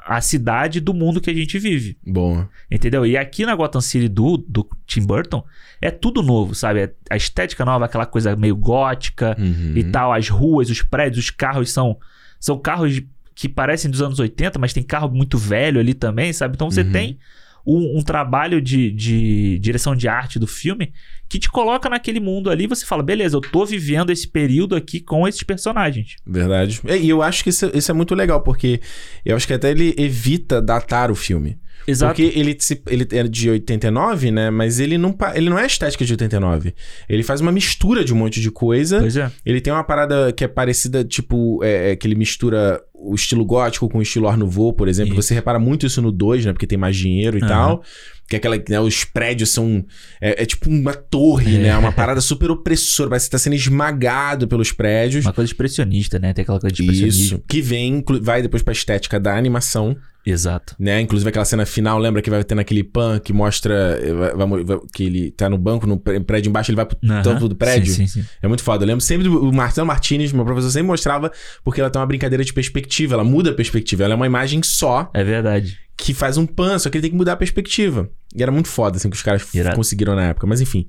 [0.05, 1.97] a cidade do mundo que a gente vive.
[2.05, 2.45] Bom.
[2.69, 3.05] Entendeu?
[3.05, 5.43] E aqui na Gotham City do, do Tim Burton
[5.81, 6.81] é tudo novo, sabe?
[6.81, 9.73] É a estética nova, aquela coisa meio gótica Uhum.
[9.75, 10.11] e tal.
[10.13, 11.97] As ruas, os prédios, os carros são,
[12.39, 13.01] são carros
[13.33, 16.55] que parecem dos anos 80, mas tem carro muito velho ali também, sabe?
[16.55, 16.91] Então você Uhum.
[16.91, 17.17] tem
[17.65, 20.91] um, um trabalho de, de direção de arte do filme
[21.29, 24.75] que te coloca naquele mundo ali e você fala, beleza, eu tô vivendo esse período
[24.75, 26.15] aqui com esses personagens.
[26.27, 26.81] Verdade.
[26.99, 28.81] E eu acho que isso, isso é muito legal, porque
[29.23, 31.57] eu acho que até ele evita datar o filme.
[31.87, 32.13] Exato.
[32.13, 32.57] Porque ele,
[32.87, 34.49] ele é de 89, né?
[34.49, 36.73] Mas ele não, ele não é estética de 89.
[37.07, 38.99] Ele faz uma mistura de um monte de coisa.
[38.99, 39.31] Pois é.
[39.45, 43.43] Ele tem uma parada que é parecida, tipo, é, é, que ele mistura o estilo
[43.45, 45.13] gótico com o estilo Art Nouveau, por exemplo.
[45.13, 45.23] Isso.
[45.23, 46.53] Você repara muito isso no 2, né?
[46.53, 47.47] Porque tem mais dinheiro e Aham.
[47.49, 47.83] tal.
[48.29, 49.83] Que é aquela, né, os prédios são.
[50.21, 51.59] É, é tipo uma torre, É.
[51.59, 51.77] né?
[51.77, 53.09] Uma parada super opressora.
[53.09, 55.25] Parece que tá sendo esmagado pelos prédios.
[55.25, 56.31] Uma coisa expressionista, né?
[56.33, 57.23] Tem aquela coisa de expressionismo.
[57.37, 57.43] Isso.
[57.47, 60.75] Que vem, vai depois pra estética da animação, Exato.
[60.79, 61.01] né?
[61.01, 64.79] Inclusive aquela cena final, lembra que vai ter naquele pan que mostra eh, vai- vai-
[64.93, 67.23] que ele tá no banco, no pré- prédio embaixo, ele vai pro Aham.
[67.23, 67.91] topo do prédio.
[67.91, 68.27] Sim, sim, sim.
[68.41, 68.83] É muito foda.
[68.83, 71.31] Eu lembro sempre do o Marcelo Martinez, meu professor, sempre mostrava
[71.65, 72.90] porque ela tem uma brincadeira de perspectiva.
[73.15, 74.03] Ela muda a perspectiva.
[74.03, 75.79] Ela é uma imagem só É verdade.
[76.03, 78.09] Que faz um pan, só que ele tem que mudar a perspectiva.
[78.35, 79.75] E era muito foda, assim, que os caras Irado.
[79.75, 80.47] conseguiram na época.
[80.47, 80.87] Mas enfim.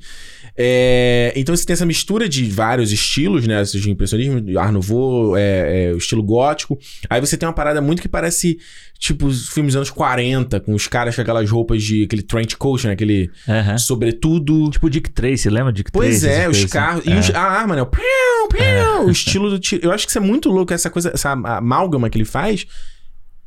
[0.57, 3.65] É, Então você tem essa mistura de vários estilos, né?
[3.65, 6.79] Seja impressionismo, Art Nouveau, é, é, o estilo gótico.
[7.11, 8.59] Aí você tem uma parada muito que parece,
[8.99, 12.05] tipo, os filmes dos anos 40, com os caras com aquelas roupas de...
[12.05, 12.93] Aquele trench coat, né?
[12.93, 13.77] Aquele Aham.
[13.79, 14.71] sobretudo...
[14.71, 16.27] Tipo o Dick Tracy, lembra Dick Pois Tracy?
[16.35, 17.01] é, essas os coisas carros.
[17.01, 17.11] assim?
[17.11, 17.19] E É.
[17.19, 17.83] os- a arma, né?
[17.83, 18.03] O, piu,
[18.51, 19.85] piu, o estilo do tiro.
[19.85, 22.67] Eu acho que isso é muito louco, essa coisa, essa amálgama que ele faz.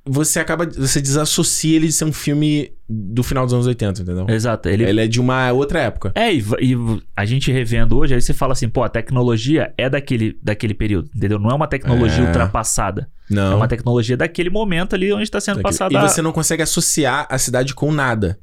[0.07, 0.65] Você acaba.
[0.65, 4.25] Você desassocia ele de ser um filme do final dos anos 80, entendeu?
[4.29, 4.69] Exato.
[4.69, 6.11] Ele, Ele é de uma outra época.
[6.13, 6.77] É, e, e
[7.15, 11.09] a gente revendo hoje, aí você fala assim, pô, a tecnologia é daquele, daquele período,
[11.15, 11.39] entendeu?
[11.39, 12.27] Não é uma tecnologia É.
[12.27, 13.09] ultrapassada.
[13.29, 13.53] Não.
[13.53, 15.97] É uma tecnologia daquele momento ali onde está sendo Daquele- passada.
[15.97, 18.37] E você não consegue associar a cidade com nada.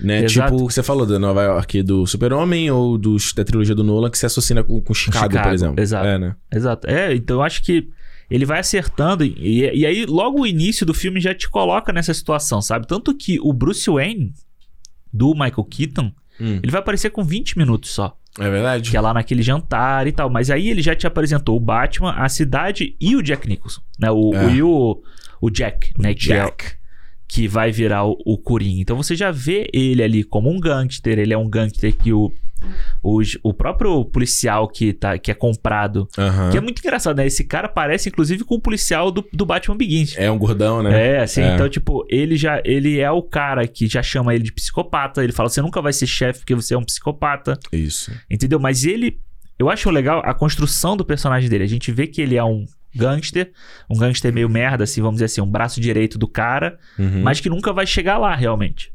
[0.00, 0.24] Né?
[0.24, 0.52] Exato.
[0.56, 4.18] Tipo, você falou da Nova York do Super-Homem ou dos, da trilogia do Nolan que
[4.18, 5.80] se associa com, com Chicago, Chicago, por exemplo.
[5.80, 6.06] exato.
[6.06, 6.34] É, né?
[6.52, 6.86] Exato.
[6.90, 7.88] É, então eu acho que
[8.30, 12.12] ele vai acertando e, e aí logo o início do filme já te coloca nessa
[12.14, 12.86] situação, sabe?
[12.86, 14.32] Tanto que o Bruce Wayne
[15.12, 16.60] do Michael Keaton, Hum.
[16.62, 18.14] ele vai aparecer com 20 minutos só.
[18.38, 18.90] É verdade?
[18.90, 20.28] Que é lá naquele jantar e tal.
[20.28, 23.80] Mas aí ele já te apresentou o Batman, a cidade e o Jack Nicholson.
[23.98, 24.10] Né?
[24.10, 24.44] O, É.
[24.44, 25.02] o, e o,
[25.40, 26.12] o Jack, né?
[26.12, 26.72] Que, é- Jack.
[27.26, 28.82] que vai virar o, o Coringa.
[28.82, 31.18] Então você já vê ele ali como um gangster.
[31.18, 32.30] Ele é um gangster que o,
[33.02, 36.08] o, o próprio policial que, tá, que é comprado.
[36.18, 36.50] Aham.
[36.50, 37.26] Que é muito engraçado, né?
[37.26, 40.14] Esse cara parece, inclusive, com o policial do, do Batman Begins.
[40.16, 41.16] É um gordão, né?
[41.16, 41.54] É, assim, É.
[41.54, 45.22] então, tipo, ele já ele é o cara que já chama ele de psicopata.
[45.22, 47.58] Ele fala: você nunca vai ser chefe porque você é um psicopata.
[47.72, 48.10] Isso.
[48.30, 48.58] Entendeu?
[48.58, 49.18] Mas ele.
[49.58, 51.64] Eu acho legal a construção do personagem dele.
[51.64, 53.52] A gente vê que ele é um gangster,
[53.90, 57.22] um gangster meio merda, assim, vamos dizer assim, um braço direito do cara, Uhum.
[57.22, 58.90] mas que nunca vai chegar lá realmente.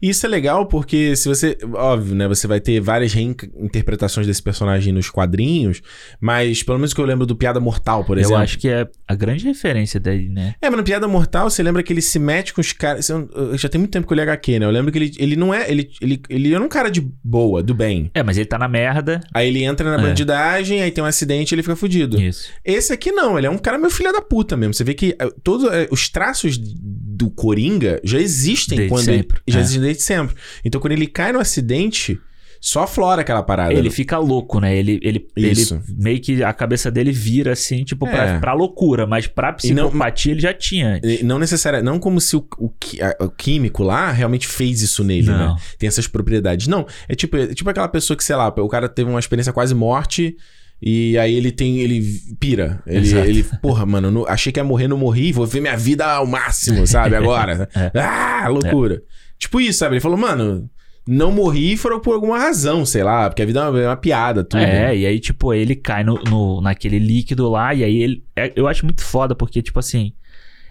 [0.00, 1.56] Isso é legal porque se você.
[1.74, 2.28] Óbvio, né?
[2.28, 5.82] Você vai ter várias reinterpretações desse personagem nos quadrinhos,
[6.20, 8.36] mas pelo menos que eu lembro do Piada Mortal, por exemplo.
[8.36, 10.54] Eu acho que é a grande referência dele, né?
[10.60, 13.08] É, mas no Piada Mortal, você lembra que ele se mete com os caras.
[13.54, 14.66] Já tem muito tempo que eu li HQ, né?
[14.66, 15.70] Eu lembro que ele, ele não é.
[15.70, 18.10] Ele, ele, ele é um cara de boa, do bem.
[18.14, 19.20] É, mas ele tá na merda.
[19.32, 20.06] Aí ele entra na É.
[20.06, 22.20] bandidagem, aí tem um acidente e ele fica fudido.
[22.20, 22.48] Isso.
[22.64, 24.74] Esse aqui não, ele é um cara meio filho da puta mesmo.
[24.74, 29.38] Você vê que eh, todos eh, os traços do Coringa já existem Desde quando sempre,
[29.46, 29.64] Ele, já é.
[29.64, 30.36] existem desde sempre.
[30.64, 32.18] Então quando ele cai no acidente,
[32.60, 33.74] só flora aquela parada.
[33.74, 34.76] Ele fica louco, né?
[34.76, 35.62] Ele, ele, ele
[35.98, 38.38] meio que a cabeça dele vira assim, tipo, pra, É.
[38.38, 40.94] pra loucura, mas pra E não- psicopatia ele já tinha.
[40.94, 41.22] antes.
[41.24, 45.26] Não necessariamente, não como se o, o, a- o químico lá realmente fez isso nele,
[45.26, 45.54] Não.
[45.54, 45.60] né?
[45.76, 46.68] Tem essas propriedades.
[46.68, 49.52] Não, é tipo, é tipo aquela pessoa que, sei lá, o cara teve uma experiência
[49.52, 50.36] quase morte
[50.80, 52.00] e aí ele tem, ele
[52.38, 52.80] pira.
[52.86, 53.28] Ele, Exato.
[53.28, 56.26] ele porra, mano, não- achei que ia morrer, não morri, vou ver minha vida ao
[56.28, 57.14] máximo, sabe?
[57.16, 57.68] Agora.
[57.74, 57.90] É.
[57.98, 59.02] Ah, loucura.
[59.42, 59.94] Tipo isso, sabe?
[59.96, 60.70] Ele falou, mano,
[61.04, 63.96] não morri foram por alguma razão, sei lá, porque a vida é uma, é uma
[63.96, 64.62] piada, tudo.
[64.62, 68.24] É, e aí, tipo, ele cai no, no- naquele líquido lá, e aí ele.
[68.36, 70.12] é- eu acho muito foda, porque, tipo assim,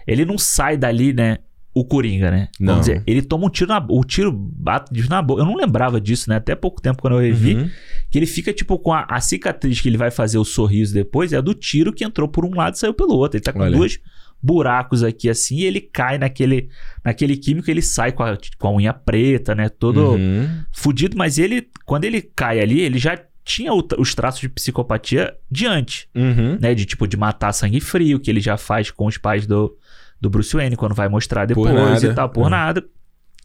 [0.06, 1.36] ele não sai dali, né?
[1.74, 2.48] O Coringa, né?
[2.58, 2.74] Não.
[2.74, 5.42] Vamos dizer, ele toma um tiro na O tiro bate na boca.
[5.42, 6.36] Eu não lembrava disso, né?
[6.36, 7.54] Até pouco tempo quando eu revi.
[7.56, 7.70] Uhum.
[8.10, 11.32] Que ele fica, tipo, com a, a cicatriz que ele vai fazer o sorriso depois,
[11.32, 13.36] é do tiro que entrou por um lado e saiu pelo outro.
[13.36, 13.76] Ele tá com Olha.
[13.76, 13.98] dois
[14.42, 16.68] buracos aqui assim, e ele cai naquele,
[17.04, 19.68] naquele químico, ele sai com a, com a unha preta, né?
[19.68, 20.62] Todo Uhum.
[20.72, 25.34] fudido, mas ele, quando ele cai ali, ele já tinha o- os traços de psicopatia
[25.50, 26.58] diante, Uhum.
[26.60, 26.74] né?
[26.74, 29.76] De tipo, de matar sangue frio, que ele já faz com os pais do,
[30.20, 32.50] do Bruce Wayne, quando vai mostrar depois e tal, por é.
[32.50, 32.84] nada.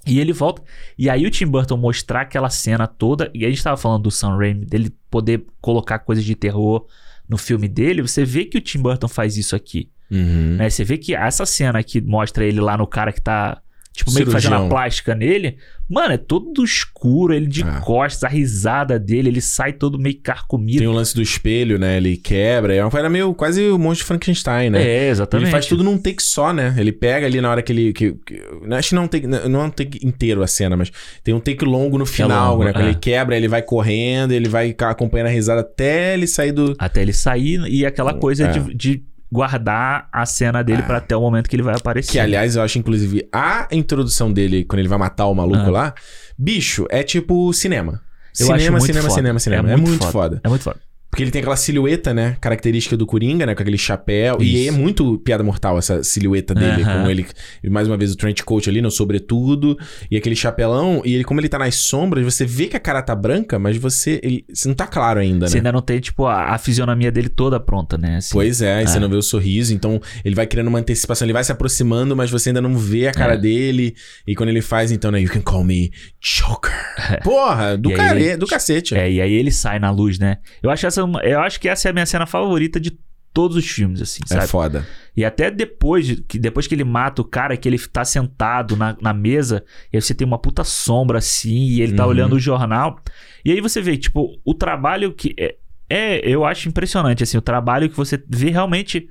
[0.06, 0.64] E ele volta.
[0.98, 3.30] E aí o Tim Burton mostrar aquela cena toda.
[3.34, 6.86] E a gente tava falando do Sam Raimi, dele poder colocar coisas de terror
[7.28, 8.02] no filme dele.
[8.02, 9.90] Você vê que o Tim Burton faz isso aqui.
[10.12, 10.56] Uhum.
[10.58, 10.70] Né?
[10.70, 13.62] Você vê que essa cena que mostra ele lá no cara que tá,
[13.94, 14.68] tipo, meio que fazendo Cirurgião.
[14.68, 15.58] a plástica nele.
[15.90, 17.80] Mano, é todo escuro, ele de Ah.
[17.80, 20.80] costas, a risada dele, ele sai todo meio carcomido.
[20.80, 21.96] Tem o lance do espelho, né?
[21.96, 22.74] Ele quebra.
[22.76, 24.82] É uma coisa meio quase o monstro de Frankenstein, né?
[24.86, 25.46] É, exatamente.
[25.46, 26.76] Ele faz tudo num take só, né?
[26.78, 27.94] Ele pega ali na hora que ele.
[27.94, 28.42] Que, que-
[28.72, 30.92] acho que não, é um take, não é um take inteiro a cena, mas
[31.24, 32.74] tem um take longo no final, longo, né?
[32.74, 32.90] Quando é.
[32.90, 36.76] ele quebra, ele vai correndo, ele vai acompanhando a risada até ele sair do.
[36.78, 38.52] Até ele sair e aquela coisa É.
[38.52, 42.12] de, de guardar a cena dele pra até o momento que ele vai aparecer.
[42.12, 45.72] Que, aliás, eu acho, inclusive, a introdução dele, quando ele vai matar o maluco Ah.
[45.72, 45.94] lá,
[46.38, 48.02] bicho, é tipo cinema.
[48.40, 49.14] Eu cinema, muito cinema, foda.
[49.16, 49.72] cinema, cinema.
[49.72, 50.40] É, muito, foda.
[50.44, 50.80] É muito foda.
[51.10, 52.36] Porque ele tem aquela silhueta, né?
[52.42, 53.56] Característica do Coringa, né?
[53.56, 54.38] Com aquele chapéu.
[54.42, 54.70] E Isso.
[54.70, 56.84] é muito piada mortal essa silhueta dele.
[56.84, 57.04] Aham.
[57.04, 57.26] Com ele,
[57.64, 59.78] e mais uma vez, o trench coat ali, no sobretudo.
[60.12, 61.02] E aquele chapelão.
[61.06, 63.78] E ele, como ele tá nas sombras, você vê que a cara tá branca, mas
[63.78, 64.20] você...
[64.22, 65.60] Ele, você não tá claro ainda, Você né?
[65.60, 68.18] ainda não tem, tipo, a, a fisionomia dele toda pronta, né?
[68.18, 68.34] Assim.
[68.34, 69.00] Pois é, e você É.
[69.00, 72.30] não vê o sorriso, então ele vai criando uma antecipação, ele vai se aproximando, mas
[72.30, 73.38] você ainda não vê a cara É.
[73.38, 73.96] dele.
[74.28, 75.22] E quando ele faz, então, né?
[75.22, 75.92] You can call me
[76.22, 76.72] Joker.
[77.24, 78.94] Porra, do, E care, ele- do cacete.
[78.96, 80.38] É, e aí ele sai na luz, né?
[80.62, 82.98] Eu acho, essa, uma- eu acho que essa é a minha cena favorita de
[83.34, 84.48] todos os filmes, assim, É sabe?
[84.48, 84.88] foda.
[85.16, 88.76] E até depois de- que, depois que ele mata o cara, que ele tá sentado
[88.76, 92.10] na, na mesa, e aí você tem uma puta sombra assim, e ele tá Uhum.
[92.10, 93.00] olhando o jornal.
[93.46, 95.36] E aí você vê, tipo, o trabalho que.
[95.38, 95.56] É,
[95.90, 99.08] é, eu acho impressionante, assim, o trabalho que você vê realmente.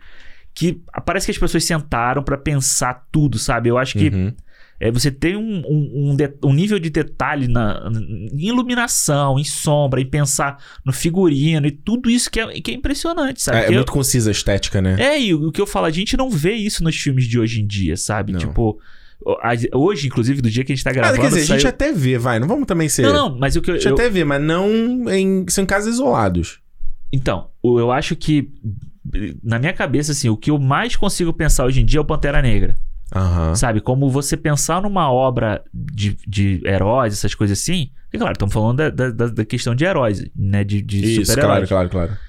[0.53, 3.69] Que parece que as pessoas sentaram pra pensar tudo, sabe?
[3.69, 4.33] Eu acho que Uhum.
[4.79, 7.89] É, você tem um, um, um de- um nível de detalhe na,
[8.33, 12.75] em iluminação, em sombra, em pensar no figurino e tudo isso que é, que é
[12.75, 13.59] impressionante, sabe?
[13.59, 14.97] É, é Que eu- muito concisa a estética, né?
[14.99, 17.39] é, e o o que eu falo, a gente não vê isso nos filmes de
[17.39, 18.33] hoje em dia, sabe?
[18.33, 18.39] Não.
[18.41, 18.79] Tipo,
[19.75, 21.21] hoje, inclusive, do dia que a gente tá Ah, gravando.
[21.21, 22.39] quer dizer, a gente saiu- até vê, vai.
[22.39, 23.03] Não vamos também ser.
[23.03, 23.75] Não, não, mas o que eu.
[23.75, 25.47] A gente eu- até vê, mas não em.
[25.49, 26.59] São casos isolados.
[27.13, 28.51] Então, eu acho que.
[29.43, 32.05] Na minha cabeça, assim, o que eu mais consigo pensar hoje em dia é o
[32.05, 32.75] Pantera Negra.
[33.15, 33.55] Aham.
[33.55, 33.81] Sabe?
[33.81, 37.91] Como você pensar numa obra de, de heróis, essas coisas assim.
[38.13, 40.65] E claro, estamos falando da, da- da- da questão de heróis, né?
[40.65, 41.69] De, de Isso, super-heróis.
[41.69, 42.26] claro, claro, claro.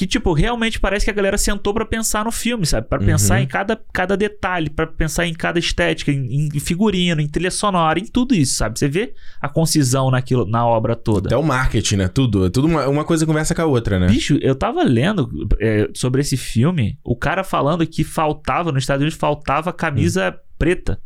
[0.00, 2.88] Que, tipo, realmente parece que a galera sentou pra pensar no filme, sabe?
[2.88, 3.42] Pra pensar Uhum.
[3.42, 7.98] em cada, cada detalhe, pra pensar em cada estética, em, em figurino, em trilha sonora,
[7.98, 8.78] em tudo isso, sabe?
[8.78, 11.28] Você vê a concisão naquilo, na obra toda.
[11.28, 12.08] Até o marketing, né?
[12.08, 12.48] Tudo.
[12.48, 14.06] Tudo uma, uma coisa conversa com a outra, né?
[14.06, 15.28] Bicho, eu tava lendo
[15.60, 20.98] é, sobre esse filme, o cara falando que faltava, nos Estados Unidos, faltava camisa preta.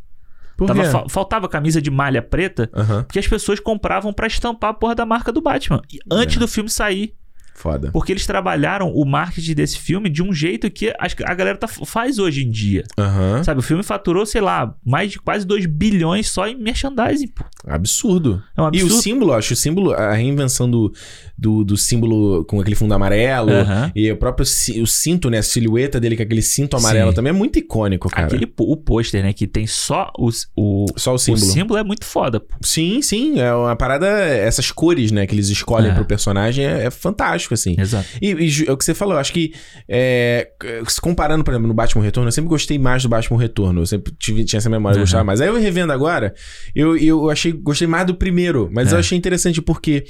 [0.55, 3.03] Por Tava fa- faltava camisa de malha preta, Aham.
[3.03, 5.81] porque as pessoas compravam pra estampar a porra da marca do Batman.
[6.09, 6.39] Antes É.
[6.39, 7.13] do filme sair.
[7.57, 7.89] Foda.
[7.91, 12.19] Porque eles trabalharam o marketing desse filme de um jeito que a galera tá- faz
[12.19, 12.83] hoje em dia.
[12.97, 13.41] Aham.
[13.45, 17.45] Sabe, o filme faturou, sei lá, mais de quase 2 bilhões só em merchandising, pô.
[17.65, 18.43] Absurdo.
[18.57, 18.93] É um E absurdo.
[18.95, 20.91] o símbolo, acho, o símbolo, a reinvenção do,
[21.37, 23.51] do, do símbolo com aquele fundo amarelo.
[23.51, 23.91] Aham.
[23.95, 24.43] E o próprio
[24.81, 25.39] o cinto, né?
[25.39, 27.15] A silhueta dele com aquele cinto amarelo Sim.
[27.15, 28.27] também é muito icônico, cara.
[28.27, 31.45] Aquele, o pôster, né, que tem só os, o, Só o o símbolo.
[31.45, 32.55] símbolo é muito foda, pô.
[32.61, 33.39] Sim, sim.
[33.39, 34.07] É uma parada.
[34.07, 35.93] Essas cores, né, que eles escolhem É.
[35.93, 37.75] pro personagem é, é fantástico, assim.
[37.77, 38.07] Exato.
[38.21, 39.53] E, e é o que você falou, eu acho que
[39.87, 40.49] é,
[40.87, 43.81] se comparando, por exemplo, no Batman Retorno, eu sempre gostei mais do Batman Retorno.
[43.81, 45.03] Eu sempre tive- tinha essa memória, eu Aham.
[45.03, 45.41] gostava mais.
[45.41, 46.33] Aí eu revendo agora,
[46.75, 48.95] eu, eu achei, gostei mais do primeiro, mas É.
[48.95, 50.05] eu achei interessante porque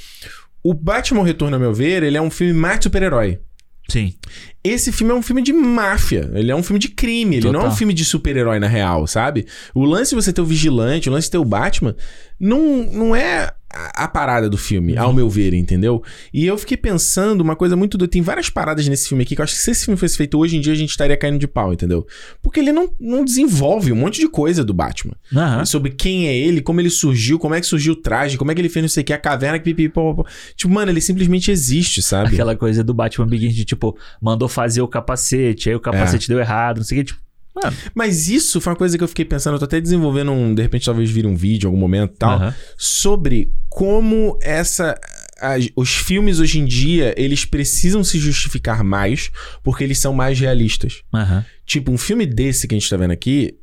[0.66, 3.40] o Batman Retorno, a meu ver, ele é um filme mais de super-herói.
[3.88, 4.16] Sim.
[4.64, 7.54] Esse filme é um filme de máfia, ele é um filme de crime, ele não
[7.54, 7.78] é um Total.
[7.78, 9.46] filme de super-herói na real, sabe?
[9.76, 11.96] O lance de você ter o vigilante, o lance de ter o Batman,
[12.40, 16.02] não, não é a, a parada do filme, ao meu ver, entendeu?
[16.34, 18.12] E eu fiquei pensando uma coisa muito doida.
[18.12, 20.38] Tem várias paradas nesse filme aqui que eu acho que se esse filme fosse feito
[20.38, 22.08] hoje em dia, a gente estaria caindo de pau, entendeu?
[22.42, 25.16] Porque ele não, não desenvolve um monte de coisa do Batman.
[25.36, 25.66] Aham.
[25.66, 28.56] Sobre quem é ele, como ele surgiu, como é que surgiu o traje, como é
[28.56, 30.30] que ele fez não sei o que, a caverna que pipi, pó, pó, pó.
[30.56, 32.34] Tipo, mano, ele simplesmente existe, sabe?
[32.34, 36.40] Aquela coisa do Batman Begins de tipo, mandou fazer o capacete, aí o capacete deu
[36.40, 37.25] errado, não sei o que, tipo.
[37.56, 40.54] Mano, Mas isso foi uma coisa que eu fiquei pensando, eu tô até desenvolvendo um,
[40.54, 42.56] de repente talvez vire um vídeo em algum momento e tal, aham.
[42.78, 44.96] sobre como essa
[45.40, 49.30] as- os filmes hoje em dia, eles precisam se justificar mais
[49.64, 51.02] porque eles são mais realistas.
[51.14, 51.46] Aham.
[51.66, 53.54] Tipo, um filme desse que a gente tá vendo aqui,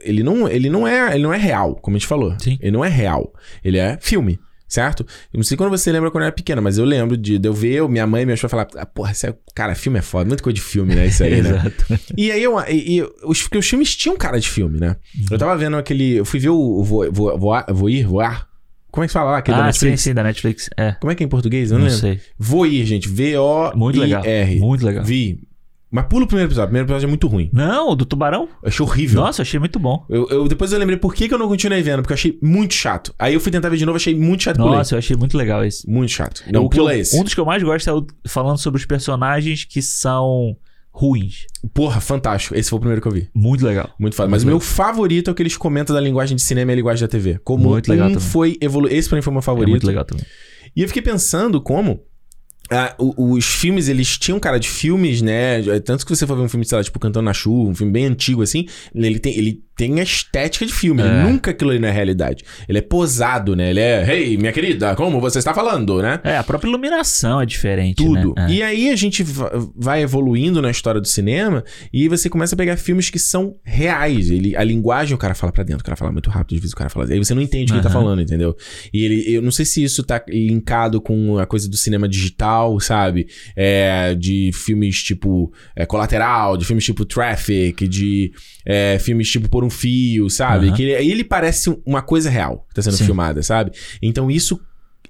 [0.00, 2.34] ele não, ele não é, ele não é real, como a gente falou.
[2.38, 2.58] Sim.
[2.60, 3.32] Ele não é real.
[3.64, 4.38] Ele é filme.
[4.72, 5.00] Certo?
[5.30, 7.46] Eu não sei quando você lembra quando eu era pequena, mas eu lembro de, de
[7.46, 10.24] eu ver minha mãe e meus pais falar: ah, porra, é, cara, filme é foda,
[10.26, 11.08] muita coisa de filme, né?
[11.08, 11.50] Isso aí, né?
[11.50, 12.00] Exato.
[12.16, 12.58] E aí eu.
[12.60, 14.96] E, e os, porque os filmes tinham cara de filme, né?
[15.30, 16.14] Eu tava vendo aquele.
[16.14, 18.48] Eu fui ver o, o vo, vo, voar, Voir, voar.
[18.90, 19.38] Como é que fala lá?
[19.38, 20.00] Aquele da Ah, sim, Netflix?
[20.00, 20.70] sim, da Netflix.
[20.74, 20.92] É.
[20.92, 21.70] Como é que é em português?
[21.70, 22.00] Eu Não, não, lembro.
[22.00, 22.20] sei.
[22.38, 23.08] Voir, gente.
[23.10, 23.76] V-O-I-R.
[23.76, 24.22] Muito legal.
[24.58, 25.04] Muito legal.
[25.04, 25.38] Vi.
[25.92, 26.64] Mas pula o primeiro episódio.
[26.64, 27.50] O primeiro episódio é muito ruim.
[27.52, 28.48] Não, o do tubarão?
[28.62, 29.20] Eu achei horrível.
[29.20, 30.06] Nossa, eu achei muito bom.
[30.08, 32.38] Eu, eu- depois eu lembrei por que, que eu não continuei vendo, porque eu achei
[32.42, 33.14] muito chato.
[33.18, 34.56] Aí eu fui tentar ver de novo, achei muito chato.
[34.56, 34.72] pulei.
[34.78, 35.86] Nossa, eu achei muito legal esse.
[35.88, 36.42] Muito chato.
[36.50, 37.14] Não, O que pula eu- esse.
[37.16, 40.56] Um dos que eu mais gosto é o falando sobre os personagens que são
[40.90, 41.46] ruins.
[41.74, 42.54] Porra, fantástico.
[42.54, 43.28] Esse foi o primeiro que eu vi.
[43.34, 43.90] Muito legal.
[43.98, 44.28] Muito foda.
[44.30, 46.76] Mas o meu favorito é o que eles comentam da linguagem de cinema e a
[46.76, 47.38] linguagem da TV.
[47.44, 48.28] Como Muito legal um também.
[48.28, 48.88] foi evolu...
[48.88, 49.70] Esse pra mim foi o meu É favorito.
[49.70, 50.24] muito legal também.
[50.74, 52.00] E eu fiquei pensando como
[52.72, 55.62] ah, o- os filmes, eles tinham cara de filmes, né?
[55.84, 57.92] Tanto que você for ver um filme, sei lá, tipo Cantando na Chuva, um filme
[57.92, 61.00] bem antigo assim, ele tem, ele tem a estética de filme.
[61.02, 61.22] Ele É.
[61.24, 62.44] nunca aquilo ali é realidade.
[62.68, 63.70] Ele é posado, né?
[63.70, 66.20] Ele é, hey, minha querida, como você está falando, né?
[66.22, 68.34] É, a própria iluminação é diferente, Tudo.
[68.36, 68.46] né?
[68.48, 68.52] É.
[68.52, 72.58] E aí a gente va- vai evoluindo na história do cinema e você começa a
[72.58, 74.30] pegar filmes que são reais.
[74.30, 76.72] Ele, a linguagem o cara fala pra dentro, o cara fala muito rápido, às vezes
[76.74, 77.06] o cara fala.
[77.10, 78.54] Aí você não entende o que ele tá falando, entendeu?
[78.92, 82.61] E ele, eu não sei se isso tá linkado com a coisa do cinema digital,
[82.80, 83.26] sabe?
[83.56, 88.32] É, de filmes tipo é, Colateral, de filmes tipo Traffic, de
[88.64, 90.68] é, filmes tipo Por um Fio, sabe?
[90.68, 90.76] Aham.
[90.76, 93.06] Que ele, ele parece uma coisa real que tá sendo Sim.
[93.06, 93.72] filmada, sabe?
[94.00, 94.60] Então isso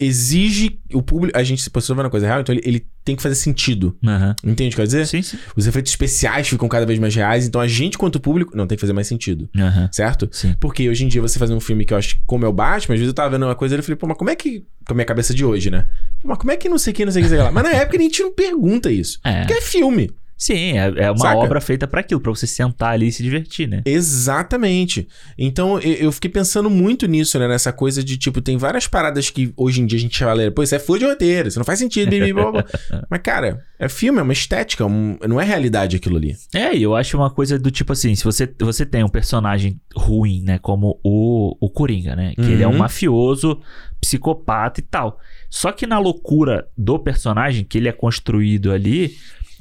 [0.05, 1.37] exige o público.
[1.37, 3.97] A gente se posicionando vendo uma coisa real, então ele, ele tem que fazer sentido.
[4.05, 4.35] Aham.
[4.45, 5.07] Entende o que eu quero dizer?
[5.07, 5.39] Sim, sim.
[5.57, 8.77] Os efeitos especiais ficam cada vez mais reais, então a gente, quanto público, não tem
[8.77, 9.49] que fazer mais sentido.
[9.57, 9.89] Aham.
[9.93, 10.29] Certo?
[10.33, 10.55] Sim.
[10.61, 12.95] Porque hoje em dia você fazer um filme que eu acho como é o Batman,
[12.95, 14.65] às vezes eu tava vendo uma coisa e eu falei, pô, mas como é que.
[14.87, 15.87] Com a minha cabeça de hoje, né?
[16.25, 17.53] Mas como é que não sei o que, não sei o que, sei lá.
[17.53, 19.21] Mas na época a gente não pergunta isso.
[19.25, 19.41] É.
[19.41, 20.11] Porque é filme.
[20.45, 21.39] Sim, é, é uma Saca?
[21.39, 23.81] obra feita pra aquilo, pra você sentar ali e se divertir, né?
[23.87, 25.07] Exatamente.
[25.39, 27.47] Então eu, eu fiquei pensando muito nisso, né?
[27.47, 30.63] Nessa coisa de tipo, tem várias paradas que hoje em dia a gente fala, pô,
[30.65, 32.65] isso é flor de roteiro, isso não faz sentido, blá, blá, blá.
[33.09, 36.35] Mas, cara, é filme, é uma estética, um- não é realidade aquilo ali.
[36.53, 39.81] É, e eu acho uma coisa do tipo assim, se você, você tem um personagem
[39.95, 42.79] ruim, né, como o, o Coringa, né, que ele é um Uhum.
[42.79, 43.61] mafioso,
[44.01, 45.19] psicopata e tal.
[45.49, 49.13] Só que na loucura do personagem, que ele é construído ali,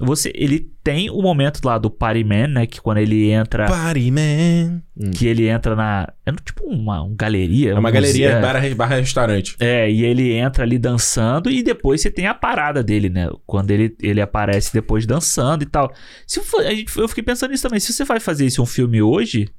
[0.05, 4.09] você, ele tem o momento lá do Party Man, né, que quando ele entra, Party
[4.11, 4.81] Man.
[4.97, 5.11] Hum.
[5.11, 7.71] que ele entra na, é tipo uma, uma galeria.
[7.71, 9.55] É uma um galeria museu, barra, barra restaurante.
[9.59, 13.29] É, e ele entra ali dançando e depois você tem a parada dele, né?
[13.45, 15.91] Quando ele, ele aparece depois dançando e tal.
[16.27, 17.79] Se for, a gente, eu fiquei pensando nisso também.
[17.79, 19.49] Se você vai fazer isso um filme hoje,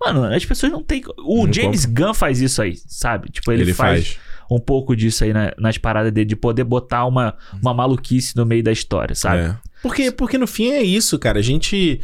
[0.00, 1.02] mano, as pessoas não têm.
[1.24, 3.28] O Não James Gunn faz isso aí, sabe?
[3.30, 4.18] Tipo, ele, Ele, faz, faz.
[4.50, 8.44] um pouco disso aí na- nas paradas dele, de poder botar uma, uma maluquice no
[8.46, 9.42] meio da história, sabe?
[9.42, 9.56] É.
[9.82, 11.38] Porque, porque no fim é isso, cara.
[11.38, 12.00] A gente.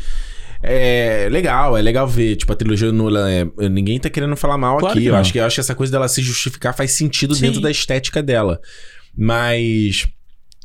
[0.62, 2.36] É legal, é legal ver.
[2.36, 3.28] Tipo, a trilogia Nolan.
[3.30, 5.06] é- ninguém tá querendo falar mal Claro aqui.
[5.06, 7.42] Eu acho, que, eu acho que essa coisa dela se justificar faz sentido Sim.
[7.42, 8.60] dentro da estética dela.
[9.16, 10.08] Mas.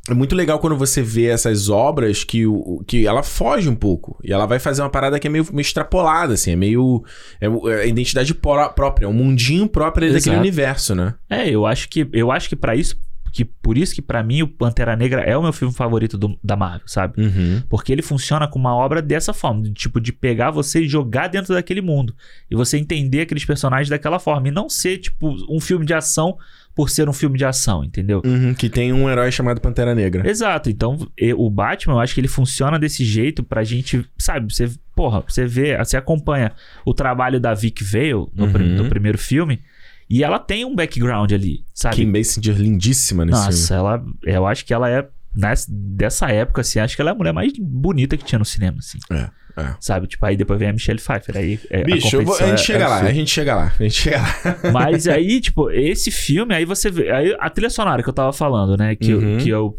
[0.09, 4.19] É muito legal quando você vê essas obras que, o, que ela foge um pouco.
[4.23, 6.51] E ela vai fazer uma parada que é meio, meio extrapolada, assim.
[6.51, 7.03] É meio.
[7.39, 10.39] É, é a identidade pró- própria, é um mundinho próprio daquele Exato.
[10.39, 11.13] universo, né?
[11.29, 12.97] É, eu acho que eu acho que para isso
[13.31, 16.37] que por isso que pra mim o Pantera Negra é o meu filme favorito do-
[16.43, 17.21] da Marvel, sabe?
[17.21, 17.61] Uhum.
[17.69, 21.27] Porque ele funciona com uma obra dessa forma, de, tipo de pegar você e jogar
[21.27, 22.13] dentro daquele mundo
[22.49, 26.37] e você entender aqueles personagens daquela forma e não ser tipo um filme de ação
[26.73, 28.21] por ser um filme de ação, entendeu?
[28.25, 30.27] Uhum, que tem um herói chamado Pantera Negra.
[30.29, 30.69] Exato.
[30.69, 30.97] Então,
[31.35, 35.45] o Batman, eu acho que ele funciona desse jeito pra gente, sabe, você, porra, você
[35.45, 36.53] vê, você acompanha
[36.85, 38.75] o trabalho da Vic Vale no, Uhum.
[38.83, 39.59] no primeiro filme
[40.11, 41.95] e ela tem um background ali, sabe?
[41.97, 43.55] Kim Basinger lindíssima nesse filme.
[43.55, 47.13] Nossa, ela, eu acho que ela é nessa, dessa época assim, acho que ela é
[47.13, 48.97] a mulher mais bonita que tinha no cinema, assim.
[49.09, 49.29] É,
[49.61, 49.75] é.
[49.79, 50.07] Sabe?
[50.07, 52.57] Tipo, aí depois vem a Michelle Pfeiffer, aí é, Bicho, eu vou- a, gente é-
[52.57, 54.35] chega lá, a gente chega lá, a gente chega lá.
[54.73, 57.09] Mas aí, tipo, esse filme, aí você vê.
[57.11, 58.95] Aí a trilha sonora que eu tava falando, né?
[58.95, 59.31] Que, Uhum.
[59.33, 59.77] eu, que eu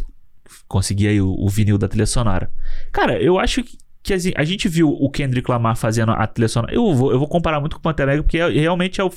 [0.69, 2.51] consegui aí o, o vinil da trilha sonora.
[2.91, 6.49] Cara, eu acho que, que assim, a gente viu o Kendrick Lamar fazendo a trilha
[6.49, 6.75] sonora.
[6.75, 9.11] Eu vou, eu vou comparar muito com o Pantera Negra, porque é- realmente é o,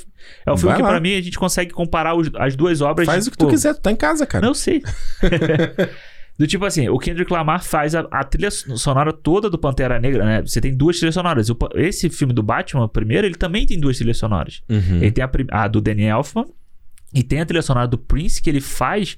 [0.45, 0.89] é o filme Vai que, lá.
[0.89, 3.05] pra mim, a gente consegue comparar os- as duas obras.
[3.07, 4.41] Faz de, o que tu quiser, tu tá em casa, cara.
[4.43, 4.81] Não eu sei.
[6.37, 10.25] Do tipo assim, o Kendrick Lamar faz a, a trilha sonora toda do Pantera Negra,
[10.25, 10.41] né?
[10.41, 11.49] Você tem duas trilhas sonoras.
[11.49, 14.61] O esse filme do Batman, primeiro, ele também tem duas trilhas sonoras.
[14.67, 14.97] Uhum.
[15.01, 15.29] Ele tem a,
[15.63, 16.45] a do Danny Elfman
[17.13, 19.15] e tem a trilha sonora do Prince que ele faz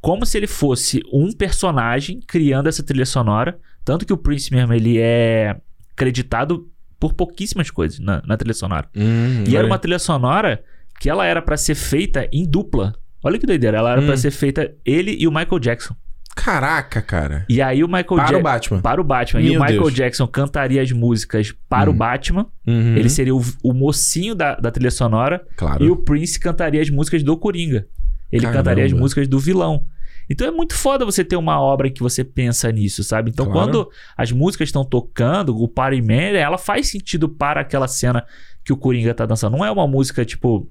[0.00, 3.58] como se ele fosse um personagem criando essa trilha sonora.
[3.84, 5.56] Tanto que o Prince mesmo, ele é
[5.94, 6.68] creditado
[6.98, 8.88] por pouquíssimas coisas na, na trilha sonora.
[8.96, 10.62] Hum, E era uma trilha sonora
[11.00, 12.94] que ela era pra ser feita em dupla.
[13.22, 14.16] Olha que doideira, ela era pra Hum.
[14.16, 15.94] ser feita ele e o Michael Jackson.
[16.34, 17.46] Caraca, cara.
[17.48, 18.80] E aí o Michael Para Jackson o Batman.
[18.80, 19.94] para o Batman e o Meu Michael Deus.
[19.94, 21.96] Jackson cantaria as músicas para o Hum.
[21.96, 22.46] Batman.
[22.66, 22.96] Uhum.
[22.96, 25.82] Ele seria o, o mocinho da, da trilha sonora Claro.
[25.84, 27.86] e o Prince cantaria as músicas do Coringa.
[28.30, 28.58] Ele Caramba.
[28.58, 29.86] cantaria as músicas do vilão.
[30.28, 33.30] Então é muito foda você ter uma obra em que você pensa nisso, sabe?
[33.30, 33.60] Então Claro.
[33.70, 38.24] quando as músicas estão tocando, o Party Man, ela faz sentido para aquela cena
[38.64, 39.56] que o Coringa tá dançando.
[39.56, 40.68] Não é uma música tipo.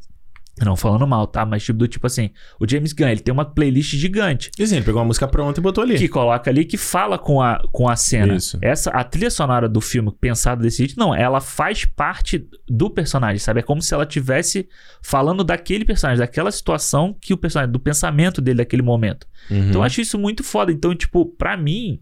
[0.63, 1.45] Não falando mal, tá?
[1.45, 2.29] Mas tipo do tipo assim,
[2.59, 5.59] o James Gunn, ele tem uma playlist gigante E assim, ele pegou uma música pronta
[5.59, 5.97] e botou ali.
[5.97, 8.35] que coloca ali que fala com a, com a cena.
[8.35, 8.57] Isso.
[8.61, 13.37] Essa a trilha sonora do filme pensada desse jeito, não, ela faz parte do personagem,
[13.39, 13.59] sabe?
[13.59, 14.67] É como se ela tivesse
[15.03, 19.27] falando daquele personagem, daquela situação que o personagem do pensamento dele daquele momento.
[19.51, 19.57] Uhum.
[19.69, 20.71] Então eu acho isso muito foda.
[20.71, 21.99] Então, tipo, pra mim,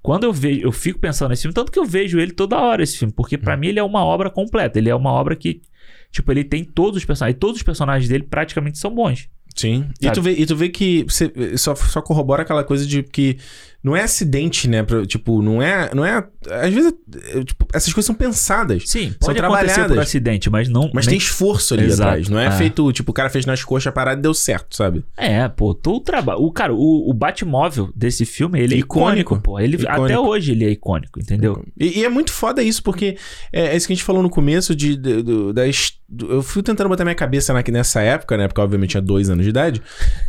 [0.00, 2.84] quando eu vejo, eu fico pensando nesse filme, tanto que eu vejo ele toda hora
[2.84, 3.42] esse filme, porque Uhum.
[3.42, 5.60] pra mim ele é uma obra completa, ele é uma obra que
[6.16, 9.28] tipo, ele tem todos os personagens, e todos os personagens dele praticamente são bons.
[9.54, 9.86] Sim.
[10.02, 13.38] E tu, vê, e tu vê que você só, só corrobora aquela coisa de que
[13.86, 14.82] não é acidente, né?
[14.82, 15.88] Pra- tipo, não é.
[15.94, 16.26] Não é.
[16.50, 16.92] Às vezes,
[17.34, 18.82] é, tipo, essas coisas são pensadas.
[18.88, 19.98] Sim, São pode acontecer por trabalhadas.
[19.98, 22.02] acidente, mas não Mas nem- tem esforço ali Exato.
[22.10, 22.28] atrás.
[22.28, 22.50] Não é, É.
[22.50, 25.04] feito, tipo, o cara fez nas coxas a parada e deu certo, sabe?
[25.16, 26.40] É, pô, todo o trabalho.
[26.40, 29.20] O cara, o, o Batmóvel desse filme, ele é Icônico.
[29.34, 29.60] icônico, pô.
[29.60, 30.02] Ele, Icônico.
[30.04, 31.64] Até hoje ele é icônico, entendeu?
[31.78, 33.16] E, e é muito foda isso, porque
[33.52, 36.26] é, é isso que a gente falou no começo de, de- do- da his- do-
[36.32, 38.48] eu fui tentando botar minha cabeça na- nessa época, né?
[38.48, 39.80] Porque obviamente tinha dois anos de idade,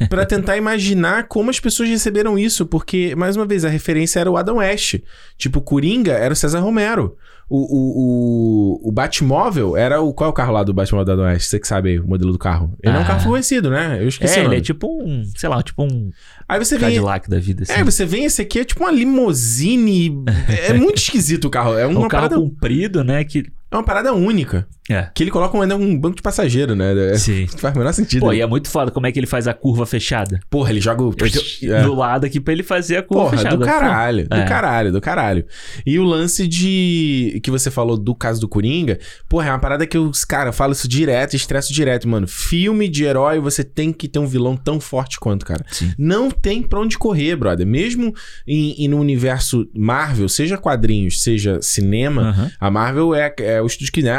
[0.10, 4.30] pra tentar imaginar como as pessoas receberam isso, porque, mais uma vez, a referência era
[4.30, 5.00] o Adam West.
[5.38, 7.18] Tipo, o Coringa era o César Romero.
[7.50, 10.14] O, o, o, o Batmóvel era o.
[10.14, 11.48] Qual é o carro lá do Batmóvel do Adam West?
[11.48, 12.74] Você que sabe aí, o modelo do carro.
[12.84, 13.06] Ele é um Ah.
[13.06, 13.98] carro conhecido, né?
[14.02, 14.38] Eu esqueci.
[14.38, 16.12] É, ele é tipo um, sei lá, tipo um
[16.50, 16.90] Aí você vem.
[16.90, 17.72] Cadillac da vida, assim.
[17.72, 20.24] É, você vem, esse aqui é tipo uma limousine.
[20.68, 21.78] é muito esquisito o carro.
[21.78, 23.24] É É uma, um carro parada, comprido, né?
[23.24, 23.46] Que.
[23.72, 24.68] é uma parada única.
[24.90, 25.10] É.
[25.14, 27.12] Que ele coloca um, ainda um banco de passageiro, né?
[27.12, 27.46] É, Sim.
[27.58, 28.22] Faz o menor sentido.
[28.22, 30.40] Pô, e é muito foda como é que ele faz a curva fechada.
[30.50, 31.14] Porra, ele joga o.
[31.62, 31.84] Eu- É.
[31.84, 33.58] Do lado aqui pra ele fazer a curva Porra, fechada.
[33.58, 34.46] do caralho, do é.
[34.46, 35.46] caralho, do caralho.
[35.86, 37.40] E o lance de.
[37.44, 40.72] que você falou do caso do Coringa, porra, é uma parada que os cara falo
[40.74, 42.28] isso direto, estresso direto, mano.
[42.28, 45.66] Filme de herói, você tem que ter um vilão tão forte quanto, cara.
[45.72, 45.92] Sim.
[45.98, 47.66] Não tem pra onde correr, brother.
[47.66, 48.14] Mesmo
[48.48, 52.52] em, em no universo Marvel, seja quadrinhos, seja cinema, Aham.
[52.60, 54.14] a Marvel é, é o estúdio que, né?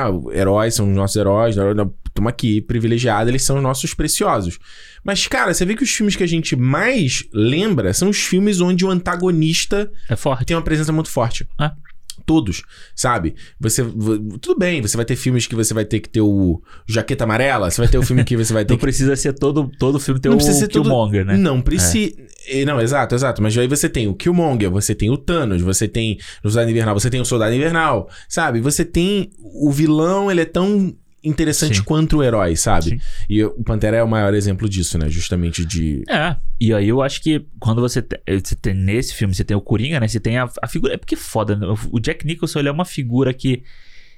[0.59, 4.59] Heróis são os nossos heróis, estamos aqui privilegiados, eles são os nossos preciosos.
[5.05, 8.61] Mas, cara, você vê que os filmes que a gente mais lembra são os filmes
[8.61, 10.45] onde o antagonista É forte.
[10.47, 11.47] tem uma presença muito forte.
[11.61, 11.71] É.
[12.27, 12.63] Todos,
[12.95, 13.35] sabe?
[13.61, 13.83] Você.
[14.41, 17.71] Tudo bem, você vai ter filmes que você vai ter que ter o Jaqueta Amarela,
[17.71, 18.83] você vai ter o filme que você vai ter Não que.
[18.83, 21.37] precisa ser todo, todo filme ter Não o precisa ser todo- Killmonger, né?
[21.37, 22.15] Não precisa.
[22.67, 23.43] Não, exato, exato.
[23.43, 26.99] Mas aí você tem o Killmonger, você tem o Thanos, você tem o Soldado Invernal,
[26.99, 28.61] você tem o Soldado Invernal, sabe?
[28.61, 29.31] Você tem.
[29.41, 30.95] O vilão, ele é tão
[31.25, 31.83] interessante Sim.
[31.85, 32.91] quanto o herói, sabe?
[32.91, 33.01] Sim.
[33.29, 35.09] E o Pantera é o maior exemplo disso, né?
[35.09, 36.03] Justamente de.
[36.09, 36.37] É.
[36.61, 39.57] E aí eu acho que quando você, te- eh, você tem nesse filme, você tem
[39.57, 40.07] o Coringa, né?
[40.09, 40.95] Você tem a, a figura.
[40.95, 41.67] É porque é foda, né?
[41.91, 43.63] O Jack Nicholson ele é uma figura que.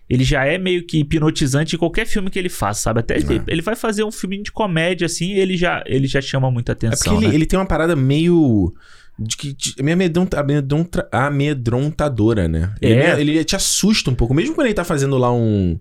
[0.09, 2.98] Ele já é meio que hipnotizante em qualquer filme que ele faça, sabe?
[2.98, 3.43] Até ele, É.
[3.47, 6.74] ele vai fazer um filme de comédia, assim, ele já, ele já chama muita É
[6.74, 7.16] porque atenção.
[7.18, 7.35] ele, né?
[7.36, 8.74] ele tem uma parada meio.
[9.16, 12.72] De que, de, meio amedronta, amedronta, amedrontadora, né?
[12.81, 13.20] Ele, É.
[13.20, 14.35] ele te assusta um pouco.
[14.35, 15.78] Mesmo quando ele tá fazendo lá um.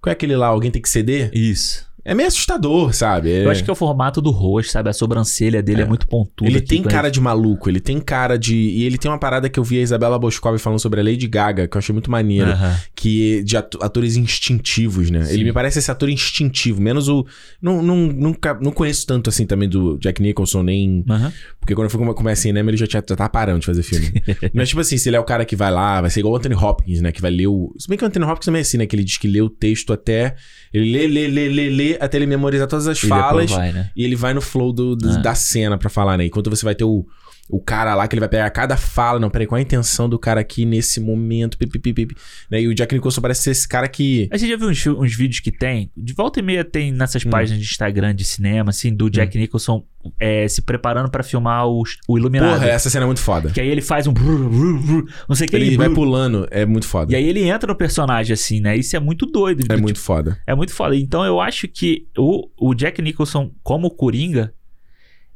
[0.00, 0.48] Qual é aquele lá?
[0.48, 1.30] Alguém tem que ceder?
[1.34, 1.87] Isso.
[2.08, 3.30] É meio assustador, sabe?
[3.30, 4.88] É- Eu acho que é o formato do rosto, sabe?
[4.88, 6.48] A sobrancelha dele é, muito pontuda.
[6.50, 8.56] Ele tem cara de maluco, ele tem cara de.
[8.56, 11.26] E ele tem uma parada que eu vi a Isabela Boscov falando sobre a Lady
[11.28, 12.50] Gaga, que eu achei muito maneiro.
[12.50, 12.76] Aham.
[12.96, 15.24] Que de atores instintivos, né?
[15.24, 15.34] Sim.
[15.34, 17.26] Ele me parece esse ator instintivo, menos o.
[17.60, 21.04] Não, não, nunca, não conheço tanto assim também do Jack Nicholson, nem.
[21.08, 21.30] Aham.
[21.60, 24.10] Porque quando eu fui começar cinema, ele já, tinha, já tava parando de fazer filme.
[24.54, 26.36] Mas, tipo assim, se ele é o cara que vai lá, vai ser igual o
[26.38, 27.12] Anthony Hopkins, né?
[27.12, 27.74] Que vai ler o.
[27.78, 28.86] Se bem que o Anthony Hopkins também é assim, né?
[28.86, 30.34] Que ele diz que lê o texto até.
[30.72, 33.50] Ele lê, lê, lê, lê, lê, até ele memorizar todas as E falas.
[33.50, 33.90] vai, né?
[33.96, 35.16] E ele vai no flow do, do- Ah.
[35.18, 36.26] da cena pra falar, né?
[36.26, 37.06] Enquanto você vai ter o,
[37.48, 39.18] o cara lá que ele vai pegar cada fala.
[39.18, 41.56] Não, peraí, qual a intenção do cara aqui nesse momento?
[41.56, 42.16] Pi, pi, pi, pi, pi.
[42.50, 42.62] Né?
[42.62, 44.28] E o Jack Nicholson parece ser esse cara que.
[44.30, 45.90] Aí você já viu uns, uns vídeos que tem?
[45.96, 47.30] De volta e meia tem nessas Hum.
[47.30, 49.84] páginas de Instagram de cinema, assim, do Jack Nicholson
[50.20, 52.54] é, se preparando pra filmar o, o Iluminado.
[52.54, 53.50] Porra, essa cena é muito foda.
[53.50, 54.12] Que aí ele faz um.
[54.12, 55.56] brrr, brrr, brrr, não sei o que.
[55.56, 55.78] Ele brrr.
[55.78, 57.12] vai pulando, é muito foda.
[57.12, 58.76] E aí ele entra no personagem, assim, né?
[58.76, 59.64] Isso é muito doido.
[59.68, 60.38] É muito foda.
[60.46, 60.96] É muito foda.
[60.96, 64.52] Então eu acho que o, o Jack Nicholson, como Coringa,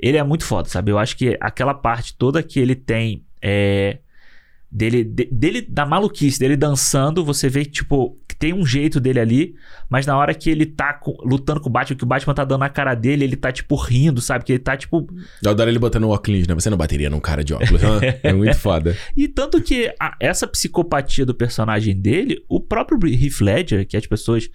[0.02, 0.90] ele é muito foda, sabe?
[0.90, 3.98] Eu acho que aquela parte toda que ele tem é,
[4.70, 8.98] dele, de- dele, da maluquice, dele dançando, você vê que, tipo, que tem um jeito
[8.98, 9.54] dele ali,
[9.88, 12.44] mas na hora que ele tá com- lutando com o Batman, que o Batman tá
[12.44, 14.44] dando na cara dele, ele tá, tipo, rindo, sabe?
[14.44, 15.06] Que ele tá, tipo.
[15.42, 16.54] Eu adoro ele botando o óculos, né?
[16.54, 17.82] Você não bateria num cara de óculos.
[17.84, 18.00] hã?
[18.24, 18.96] é muito foda.
[19.16, 24.06] E tanto que a- essa psicopatia do personagem dele, o próprio Heath Ledger, que as
[24.06, 24.48] pessoas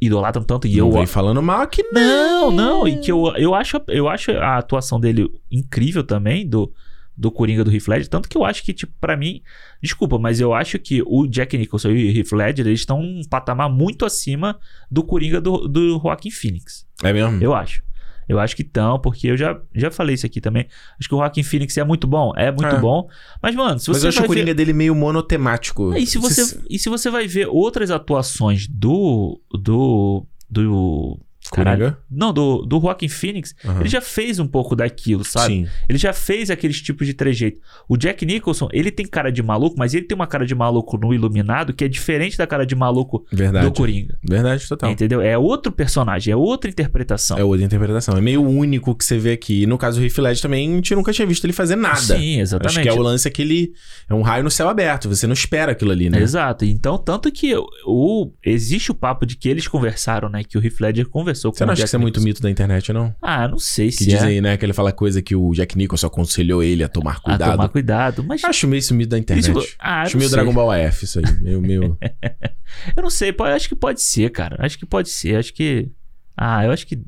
[0.00, 3.32] idolatram tanto, e E eu eu vem falando mal que Não, não, e que eu,
[3.36, 6.72] eu, acho, eu acho a atuação dele incrível também, do,
[7.16, 9.40] do Coringa do Heath Ledger, tanto que eu acho que, tipo, pra mim,
[9.82, 13.22] desculpa, mas eu acho que o Jack Nicholson e o Heath Ledger, eles estão um
[13.28, 14.58] patamar muito acima
[14.90, 17.42] do Coringa do, do Joaquin Phoenix, É mesmo?
[17.42, 17.82] eu acho.
[18.28, 20.66] Eu acho que estão, porque eu já, já falei isso aqui também.
[20.98, 22.78] Acho que o Joaquin Phoenix é muito bom, é muito É.
[22.80, 23.08] bom.
[23.42, 24.54] Mas, mano, se Mas você eu acho vai o Coringa ver...
[24.54, 25.94] dele meio monotemático.
[25.96, 29.40] E se, você, e se você vai ver outras atuações do...
[29.52, 31.20] do, do
[31.50, 33.80] caralho, não, do, do Joaquin Phoenix, Aham.
[33.80, 35.46] ele já fez um pouco daquilo, sabe?
[35.54, 35.68] Sim.
[35.88, 37.58] Ele já fez aqueles tipos de trejeito.
[37.88, 40.96] O Jack Nicholson, ele tem cara de maluco, mas ele tem uma cara de maluco
[40.96, 43.66] no Iluminado que é diferente da cara de maluco Verdade.
[43.66, 44.18] do Coringa.
[44.22, 44.90] Verdade, total.
[44.90, 45.20] Entendeu?
[45.20, 47.38] É outro personagem, é outra interpretação.
[47.38, 48.16] É outra interpretação.
[48.16, 49.66] É meio único que você vê aqui.
[49.66, 51.96] No caso do Heath Ledger também, a gente nunca tinha visto ele fazer nada.
[52.00, 52.78] Sim, exatamente.
[52.78, 53.72] Acho que é o lance que ele
[54.08, 55.08] é um raio no céu aberto.
[55.08, 56.20] Você não espera aquilo ali, né?
[56.20, 56.64] Exato.
[56.64, 60.42] Então, tanto que o, o- existe o papo de que eles conversaram, né?
[60.42, 62.20] Que o Heath Ledger conversou Você com não o acha que Jack isso é muito
[62.20, 63.14] mito da internet, não?
[63.20, 64.26] Ah, não sei Que se diz é.
[64.26, 64.56] aí, né?
[64.56, 67.50] Que ele fala coisa que o Jack Nicholson aconselhou ele a tomar a cuidado.
[67.52, 68.24] tomar cuidado.
[68.24, 69.50] Mas Acho meio isso mito da internet.
[69.50, 70.36] Isso- ah, Acho não meio sei.
[70.38, 71.24] Dragon Ball AF isso aí.
[71.40, 71.98] Meio, meio...
[72.96, 74.56] Eu não sei, pô, acho que pode ser, cara.
[74.58, 75.36] Acho que pode ser.
[75.36, 75.90] Acho que.
[76.36, 77.00] Ah, eu acho que.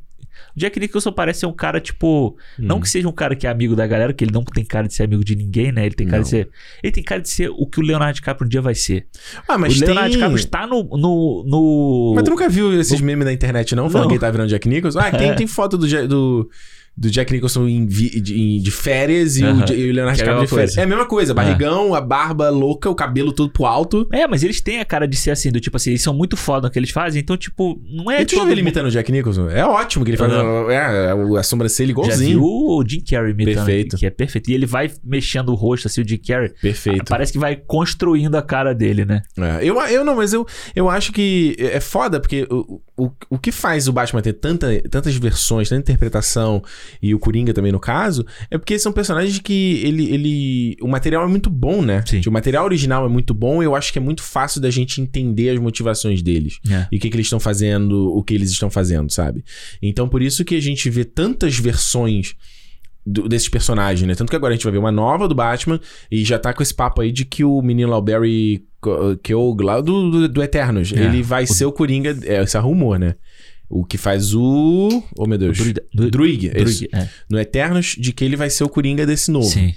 [0.56, 2.36] O Jack Nicholson parece ser um cara, tipo.
[2.58, 2.80] Não Hum.
[2.80, 4.94] que seja um cara que é amigo da galera, que ele não tem cara de
[4.94, 5.86] ser amigo de ninguém, né?
[5.86, 6.24] Ele tem cara Não.
[6.24, 6.48] de ser.
[6.82, 9.06] Ele tem cara de ser o que o Leonardo DiCaprio um dia vai ser.
[9.48, 9.88] Ah, mas o tem...
[9.88, 10.82] Leonardo DiCaprio está no.
[10.84, 12.12] no, no...
[12.14, 13.88] Mas tu nunca viu esses memes da internet, não?
[13.90, 14.08] Falando Não.
[14.08, 14.98] que ele tá virando Jack Nicholson?
[14.98, 15.34] Ah, tem, É.
[15.34, 16.50] tem foto do, do,
[16.96, 19.66] do Jack Nicholson em vi- de, de férias e, o, Aham.
[19.66, 20.70] Ja- e o Leonardo é DiCaprio de mesma férias.
[20.74, 20.80] coisa.
[20.80, 21.34] É a mesma coisa.
[21.34, 24.08] Barrigão, a barba louca, o cabelo todo pro alto.
[24.12, 26.36] É, mas eles têm a cara de ser assim, do tipo assim, eles são muito
[26.36, 28.16] foda no que eles fazem, então, tipo, não é.
[28.16, 29.50] e já todo viu ele mundo- imitando o Jack Nicholson?
[29.50, 32.38] É ótimo que ele faz é, a, a sobrancelha Já igualzinho.
[32.38, 33.96] viu o Jim Carrey imitando, Perfeito.
[33.98, 34.50] que é perfeito.
[34.50, 36.50] E ele vai mexendo o rosto, assim, o Jim Carrey.
[36.62, 37.04] Perfeito.
[37.08, 39.20] Parece que vai construindo a cara dele, né?
[39.38, 43.38] É, eu, eu não, mas eu, eu acho que é foda, porque o, o, o
[43.38, 46.62] que faz o Batman ter tanta, tantas versões, tanta interpretação,
[47.02, 50.12] e o Coringa também no caso, é porque são personagens que ele.
[50.12, 52.02] ele o material é muito bom, né?
[52.06, 52.22] Sim.
[52.26, 55.00] O material original é muito bom, e eu acho que é muito fácil da gente
[55.00, 56.58] entender as motivações deles.
[56.68, 56.86] É.
[56.90, 59.44] E o que, que eles estão fazendo, o que eles estão fazendo, sabe?
[59.82, 62.34] Então, por isso que a gente vê tantas versões
[63.06, 64.14] do- desses personagens, né?
[64.14, 65.80] Tanto que agora a gente vai ver uma nova do Batman
[66.10, 68.64] e já tá com esse papo aí de que o menino lá, o Barry
[69.22, 71.04] Keogh, lá do, do, do Eternos, É.
[71.04, 73.14] ele vai ser o Coringa, é, esse é rumor, né?
[73.68, 75.02] O que faz o...
[75.16, 75.58] Oh, meu Deus.
[75.58, 76.80] Druida- Dru- Druig, é isso.
[76.80, 77.08] Druig, é.
[77.28, 79.46] No Eternos, de que ele vai ser o Coringa desse novo.
[79.48, 79.74] Sim.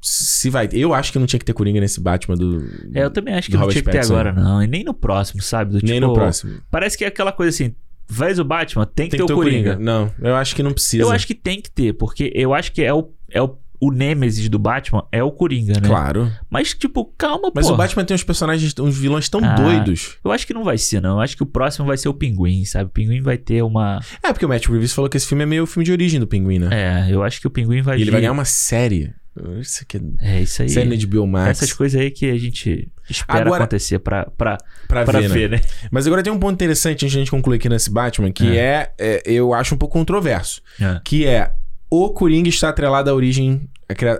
[0.00, 0.68] Se vai...
[0.72, 2.64] Eu acho que não tinha que ter Coringa nesse Batman do...
[2.94, 4.62] É, eu também acho que não Robert tinha que ter agora, não.
[4.62, 5.72] E nem no próximo, sabe?
[5.72, 6.60] Do Nem tipo, no próximo.
[6.70, 7.74] Parece que é aquela coisa assim,
[8.12, 9.76] faz o Batman, tem que Tem ter que o Coringa.
[9.76, 11.02] Não, eu acho que não precisa.
[11.02, 13.90] Eu acho que tem que ter, porque eu acho que é o, é o, o
[13.90, 15.88] Nêmesis do Batman, é o Coringa, né?
[15.88, 16.30] Claro.
[16.50, 17.72] Mas, tipo, calma, Mas pô.
[17.72, 19.54] o Batman tem uns personagens, uns vilões tão Ah.
[19.54, 20.18] doidos.
[20.22, 21.12] Eu acho que não vai ser, não.
[21.16, 22.90] Eu acho que o próximo vai ser o Pinguim, sabe?
[22.90, 23.98] O Pinguim vai ter uma...
[24.22, 26.26] É, porque o Matt Reeves falou que esse filme é meio filme de origem do
[26.26, 26.68] Pinguim, né?
[27.08, 29.14] É, eu acho que o Pinguim vai E ele vir- vai ganhar uma série.
[29.60, 30.68] Isso aqui é É, isso aí.
[30.68, 31.50] série de HBO Max.
[31.50, 34.58] Essas coisas aí que a gente espera Agora- acontecer pra, pra,
[34.88, 35.34] pra, pra ver, né?
[35.34, 35.60] ver, né?
[35.90, 38.56] Mas agora tem um ponto interessante antes de a gente concluir aqui nesse Batman, que
[38.56, 40.62] é, é, eu acho um pouco controverso.
[40.80, 41.00] É.
[41.04, 41.52] Que é,
[41.90, 43.68] o Coringa está atrelado à origem,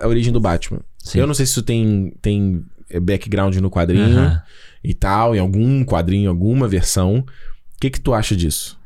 [0.01, 0.81] à origem do Batman.
[0.99, 1.19] Sim.
[1.19, 4.39] Eu não sei se isso tem, tem é, background no quadrinho
[4.83, 7.19] e tal, em algum quadrinho, alguma versão.
[7.19, 7.25] O
[7.79, 8.79] que que tu acha disso?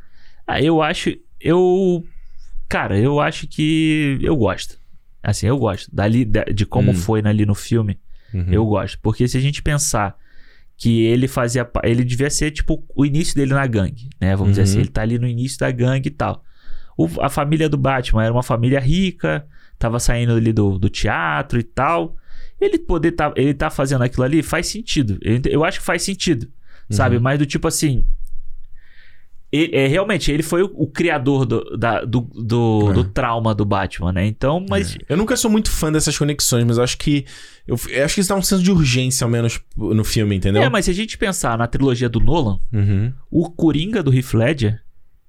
[0.48, 1.12] Ah, eu acho.
[1.42, 2.04] Eu.
[2.70, 4.18] Cara, eu acho que.
[4.22, 4.78] Eu gosto.
[5.22, 5.90] Assim, eu gosto.
[5.94, 6.96] Dali, de, de como Hum.
[6.96, 7.98] foi ali no filme,
[8.38, 8.46] Uhum.
[8.52, 9.00] eu gosto.
[9.02, 10.16] Porque se a gente pensar
[10.78, 11.70] que ele fazia.
[11.84, 14.36] Ele devia ser, tipo, o início dele na gangue, né?
[14.36, 14.68] Vamos dizer Uhum.
[14.68, 16.44] assim, ele tá ali no início da gangue e tal.
[16.98, 19.46] O- a família do Batman era uma família rica,
[19.80, 22.16] tava saindo ali do, do teatro e tal.
[22.60, 25.18] Ele poder tá, ele tá fazendo aquilo ali faz sentido.
[25.22, 26.48] Eu, eu acho que faz sentido,
[26.90, 27.16] sabe?
[27.18, 27.22] Uhum.
[27.22, 28.06] Mas do tipo assim.
[29.54, 32.94] E- é, realmente, ele foi o, o criador do, da- do, do, É.
[32.94, 34.26] do trauma do Batman, né?
[34.26, 34.98] Então, mas.
[35.08, 37.26] Eu nunca sou muito fã dessas conexões, mas acho que.
[37.68, 40.62] Eu, eu acho que isso dá um senso de urgência, ao menos, no filme, entendeu?
[40.62, 43.14] É, mas se a gente pensar na trilogia do Nolan, Uhum.
[43.32, 44.82] o Coringa do Heath Ledger,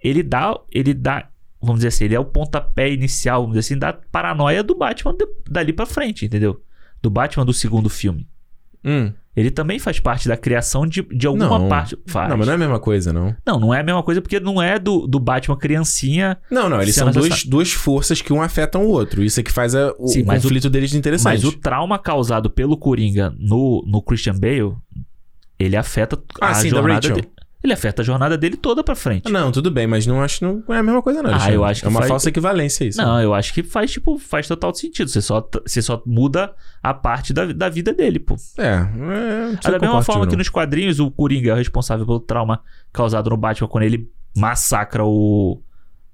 [0.02, 1.28] ele dá, ele dá,
[1.60, 5.14] vamos dizer assim, ele é o pontapé inicial, vamos dizer assim, da paranoia do Batman
[5.16, 6.60] de- dali pra frente, entendeu?
[7.02, 8.28] Do Batman do segundo filme.
[8.86, 9.12] Hum.
[9.36, 11.68] Ele também faz parte da criação de, de alguma Não.
[11.68, 11.94] parte.
[12.06, 12.30] Faz.
[12.30, 13.36] Não, mas não é a mesma coisa, não.
[13.46, 16.38] não, não é a mesma coisa porque não é do, do Batman criancinha.
[16.50, 19.22] Não, não, eles são dois, duas forças que um afetam o outro.
[19.22, 21.34] Isso é que faz a- o, Sim, o mas o- conflito deles interessante.
[21.34, 24.74] Mas o trauma causado pelo Coringa no, no Christian Bale,
[25.58, 27.16] ele afeta Ah, a sim, da jornada Rachel.
[27.16, 27.28] dele.
[27.66, 29.30] Ele afeta a jornada dele toda pra frente.
[29.30, 31.34] Não, tudo bem, mas não acho que não é a mesma coisa, não.
[31.34, 32.98] Ah, eu acho que É uma faz- falsa equivalência isso.
[33.02, 35.08] Não, eu acho que faz, tipo, faz total sentido.
[35.10, 38.36] Você só, você só muda a parte da, da vida dele, pô.
[38.56, 38.86] É,
[39.66, 40.30] é da mesma forma não.
[40.30, 42.60] que nos quadrinhos, o Coringa é o responsável pelo trauma
[42.92, 45.60] causado no Batman quando ele massacra o.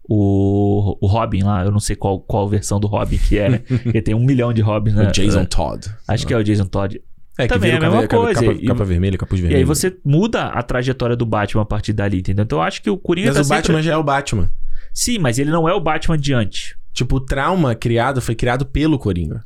[0.09, 3.59] O, o Robin lá, eu não sei qual, qual versão do Robin que é, né?
[3.83, 5.09] Porque tem um milhão de Robins, né?
[5.09, 5.87] O Jason Todd.
[6.09, 7.01] Acho que é o Jason Todd.
[7.39, 8.41] É, que também é a o mesma capa, coisa.
[8.41, 9.59] Capa, E- capa vermelha, capuz E vermelho.
[9.59, 12.43] aí você muda a trajetória do Batman a partir dali, entendeu?
[12.45, 14.51] Então eu acho que o Coringa Mas tá o sempre- Batman já é o Batman.
[14.93, 16.75] Sim, mas ele não é o Batman de antes.
[16.93, 19.43] Tipo, o trauma criado foi criado pelo Coringa.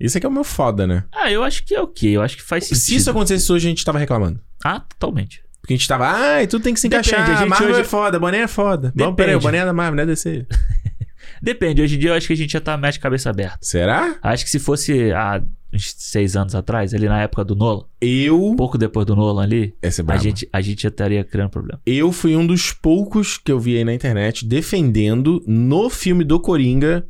[0.00, 1.04] Isso é que é o meu foda, né?
[1.14, 2.16] Ah, eu acho que é ok.
[2.16, 2.80] Eu acho que faz sentido.
[2.82, 4.40] Se isso acontecesse hoje, a gente tava reclamando.
[4.64, 5.42] Ah, totalmente.
[5.60, 7.30] Porque a gente tava, ai, tudo tem que se Depende, encaixar.
[7.36, 8.92] a gente Marvel hoje- é foda, boné é foda.
[8.94, 9.16] Depende.
[9.16, 10.46] peraí, o boné é da Marvel, não é DC.
[11.42, 13.58] Depende, hoje em dia eu acho que a gente já tá mais de cabeça aberta.
[13.60, 14.16] Será?
[14.22, 15.42] Acho que se fosse há
[15.72, 18.42] uns seis anos atrás, ali na época do Nolan, Eu.
[18.42, 21.50] um pouco depois do Nolan ali, Essa é a gente, a gente já estaria criando
[21.50, 21.80] problema.
[21.84, 26.38] Eu fui um dos poucos que eu vi aí na internet defendendo no filme do
[26.40, 27.06] Coringa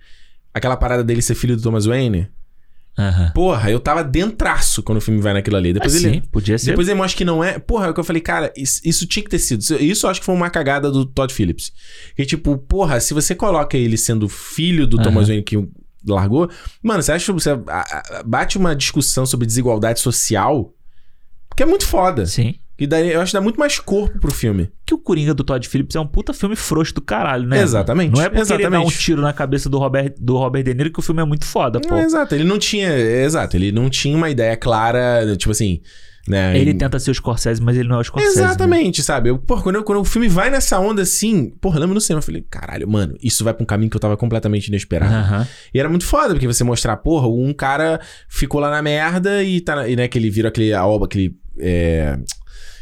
[0.52, 2.28] aquela parada dele ser filho do Thomas Wayne.
[2.98, 3.30] Aham.
[3.34, 5.74] Porra, eu tava dentraço quando o filme vai naquilo ali.
[5.74, 6.14] Depois Ah, ele.
[6.14, 6.70] sim, podia ser.
[6.70, 7.58] Depois ele mostra que não é.
[7.58, 9.60] Porra, é o que eu falei, cara, isso, isso tinha que ter sido.
[9.78, 11.72] Isso, eu acho que foi uma cagada do Todd Phillips.
[12.16, 15.04] Que tipo, porra, se você coloca ele sendo filho do Aham.
[15.04, 15.62] Thomas Wayne que
[16.06, 16.50] largou,
[16.82, 17.50] mano, você acha que você
[18.24, 20.72] bate uma discussão sobre desigualdade social
[21.56, 22.26] que é muito foda.
[22.26, 22.54] Sim.
[22.78, 24.68] E daí eu acho que dá muito mais corpo pro filme.
[24.84, 27.62] Que o Coringa do Todd Phillips é um puta filme frouxo do caralho, né?
[27.62, 28.98] Exatamente, Não é porque ele dá um exatamente.
[28.98, 31.80] tiro na cabeça do Robert, do Robert De Niro que o filme é muito foda,
[31.80, 31.88] pô.
[31.88, 32.92] Não, exato, ele não tinha.
[32.94, 35.80] Exato, ele não tinha uma ideia clara, tipo assim.
[36.28, 38.36] Né, Ele em- tenta ser o Scorsese, mas ele não é o Scorsese.
[38.38, 38.44] né?
[38.46, 39.28] Exatamente, sabe?
[39.30, 42.18] Eu, porra, quando, eu- quando o filme vai nessa onda assim, porra, lembro no cinema,
[42.18, 45.12] eu falei, caralho, mano, isso vai pra um caminho que eu tava completamente inesperado.
[45.72, 49.60] E era muito foda, porque você mostrar, porra, um cara ficou lá na merda e
[49.60, 52.18] tá, e, né, que ele vira aquele, a obra, aquele, é,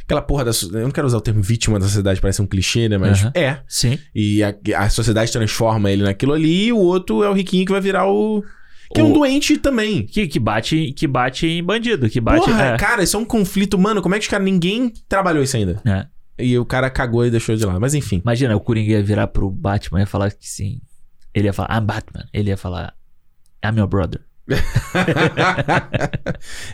[0.05, 2.89] aquela porra da, eu não quero usar o termo vítima da sociedade, parece um clichê,
[2.89, 3.59] né, mas é.
[3.69, 3.99] Sim.
[4.15, 7.73] E a, a sociedade transforma ele naquilo ali e o outro é o riquinho que
[7.73, 8.43] vai virar o...
[8.95, 10.07] Que é um O- doente também.
[10.07, 12.47] Que, que, bate, que bate em bandido, que bate.
[12.47, 12.77] Porra, é.
[12.77, 15.83] cara, isso é um conflito, mano, como é que os caras, ninguém trabalhou isso ainda?
[15.85, 16.07] É.
[16.39, 18.21] E o cara cagou e deixou de lado, mas enfim.
[18.23, 20.81] Imagina, o Coringa ia virar pro Batman e ia falar que sim.
[21.35, 22.25] Ele ia falar, I'm Batman.
[22.33, 22.95] Ele ia falar,
[23.65, 24.21] I'm your brother.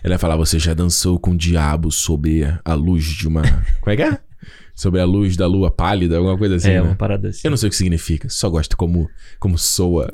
[0.03, 3.43] Ele vai falar: Você já dançou com o diabo sob a luz de uma.
[3.81, 4.19] Como é que é?
[4.81, 6.71] Sobre a luz da lua pálida, alguma coisa assim.
[6.71, 6.81] é, né?
[6.81, 7.43] uma parada assim.
[7.45, 10.11] Eu não sei o que significa, só gosto como, como soa.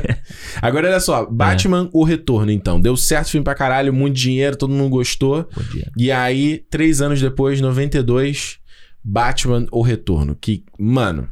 [0.62, 2.80] Agora olha só: Batman O Retorno, então.
[2.80, 5.46] Deu certo o filme pra caralho, muito dinheiro, todo mundo gostou.
[5.98, 8.58] E aí, três anos depois, 92,
[9.04, 10.34] Batman O Retorno.
[10.34, 11.28] Que, mano.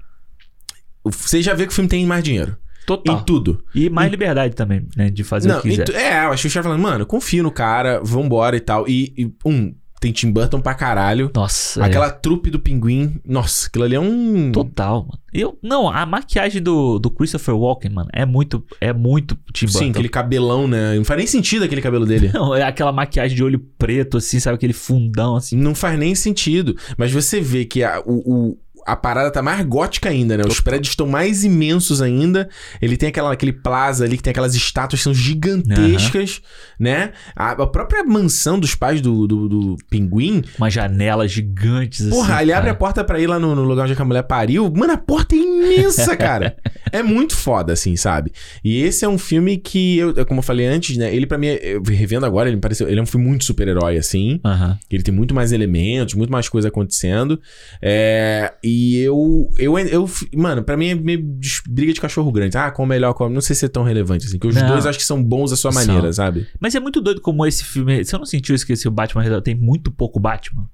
[1.04, 2.54] Você já vê que o filme tem mais dinheiro.
[2.86, 3.16] Total.
[3.18, 3.64] Em tudo.
[3.74, 5.08] E mais liberdade também, né?
[5.08, 5.88] De fazer Não, o que quiser.
[5.88, 8.86] ent- é, eu acho que o cara falando, mano, confio no cara, vambora e tal.
[8.86, 9.74] E, e, um,
[10.04, 11.30] tem Tim Burton pra caralho.
[11.34, 11.80] Nossa.
[11.80, 11.84] é.
[11.86, 13.16] Aquela trupe do pinguim.
[13.26, 14.52] Nossa, aquilo ali é um.
[14.52, 15.18] Total, mano.
[15.32, 19.78] Eu, não, a maquiagem do, do Christopher Walken, mano, é muito, é muito Tim Burton.
[19.80, 20.94] Sim, aquele cabelão, né?
[20.94, 22.30] Não faz nem sentido aquele cabelo dele.
[22.32, 24.54] Não, é aquela maquiagem de olho preto, assim, sabe?
[24.56, 25.56] Aquele fundão, assim.
[25.56, 26.76] Não faz nem sentido.
[26.96, 28.12] Mas você vê que a, o,
[28.50, 30.44] o- a parada tá mais gótica ainda, né?
[30.46, 32.48] Os prédios estão mais imensos ainda.
[32.80, 36.40] Ele tem aquela, aquele plaza ali que tem aquelas estátuas que são gigantescas,
[36.78, 37.12] né?
[37.34, 40.42] A, a própria mansão dos pais do, do, do pinguim.
[40.58, 42.42] Umas janelas gigantes, Porra, assim.
[42.42, 42.78] ele abre a cara.
[42.78, 44.70] porta pra ir lá no, no lugar onde a mulher pariu.
[44.74, 46.56] Mano, a porta é imensa, cara.
[46.92, 48.32] é muito foda, assim, sabe?
[48.62, 51.14] E esse é um filme que, eu, como eu falei antes, né?
[51.14, 52.88] Ele pra mim, eu revendo agora, ele me pareceu.
[52.88, 54.40] Ele é um filme muito super-herói, assim.
[54.44, 54.78] Aham.
[54.90, 57.40] Ele tem muito mais elementos, muito mais coisa acontecendo.
[57.80, 60.10] É, e E eu, eu, eu.
[60.34, 61.22] Mano, pra mim é meio
[61.68, 62.56] briga de cachorro grande.
[62.56, 63.30] Ah, qual melhor, qual.
[63.30, 64.36] Não sei se é tão relevante assim.
[64.38, 64.66] Porque os Não.
[64.68, 65.84] dois acho que são bons à sua São.
[65.86, 66.46] maneira, sabe?
[66.58, 68.04] Mas é muito doido como esse filme.
[68.04, 70.68] Você não sentiu isso que esse Batman tem muito pouco Batman?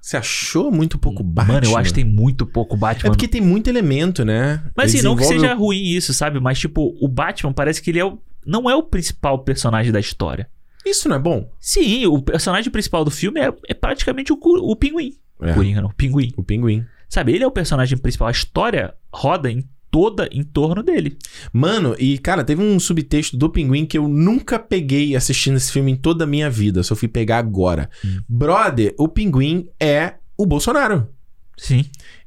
[0.00, 1.54] Você achou muito pouco Batman?
[1.54, 3.08] Mano, eu acho que tem muito pouco Batman.
[3.08, 4.62] É porque tem muito elemento, né?
[4.76, 6.38] Mas assim, Eles não que seja ruim isso, sabe?
[6.40, 8.18] Mas, tipo, o Batman parece que ele é o...
[8.44, 10.46] não é o principal personagem da história.
[10.84, 11.50] o- Isso não é bom?
[11.58, 15.14] Sim, o personagem principal do filme é, é praticamente o, o pinguim.
[15.40, 15.54] É.
[15.54, 16.32] Coringa, não, o pinguim.
[16.36, 16.84] O pinguim.
[17.14, 18.26] Sabe, ele é o personagem principal.
[18.26, 21.16] A história roda em toda em torno dele.
[21.52, 25.92] Mano, e cara, teve um subtexto do Pinguim que eu nunca peguei assistindo esse filme
[25.92, 26.82] em toda a minha vida.
[26.82, 27.88] Só fui pegar agora.
[28.04, 28.20] Hum.
[28.28, 31.08] Brother, o Pinguim é o Bolsonaro.
[31.56, 31.84] Sim.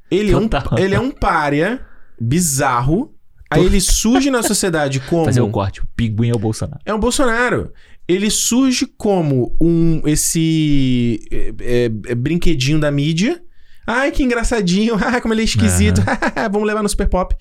[0.10, 1.86] Ele, é um, ele é um pária
[2.18, 3.14] bizarro.
[3.50, 5.26] Aí ele surge na sociedade como.
[5.26, 5.82] Fazer o corte.
[5.82, 6.80] O pinguim é o Bolsonaro.
[6.86, 7.74] É um Bolsonaro.
[8.08, 13.44] Ele surge como um esse é, é, brinquedinho da mídia.
[13.88, 14.98] Ai, que engraçadinho.
[15.02, 16.02] Ai, como ele é esquisito.
[16.52, 17.34] Vamos levar no Super Pop.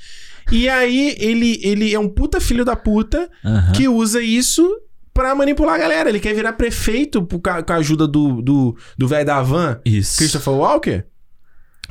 [0.52, 3.72] E aí, ele, ele é um puta filho da puta Aham.
[3.72, 4.64] que usa isso
[5.12, 6.08] pra manipular a galera.
[6.08, 10.18] Ele quer virar prefeito por com a ajuda do do do velho da van, Isso.
[10.18, 11.04] Christopher Walker.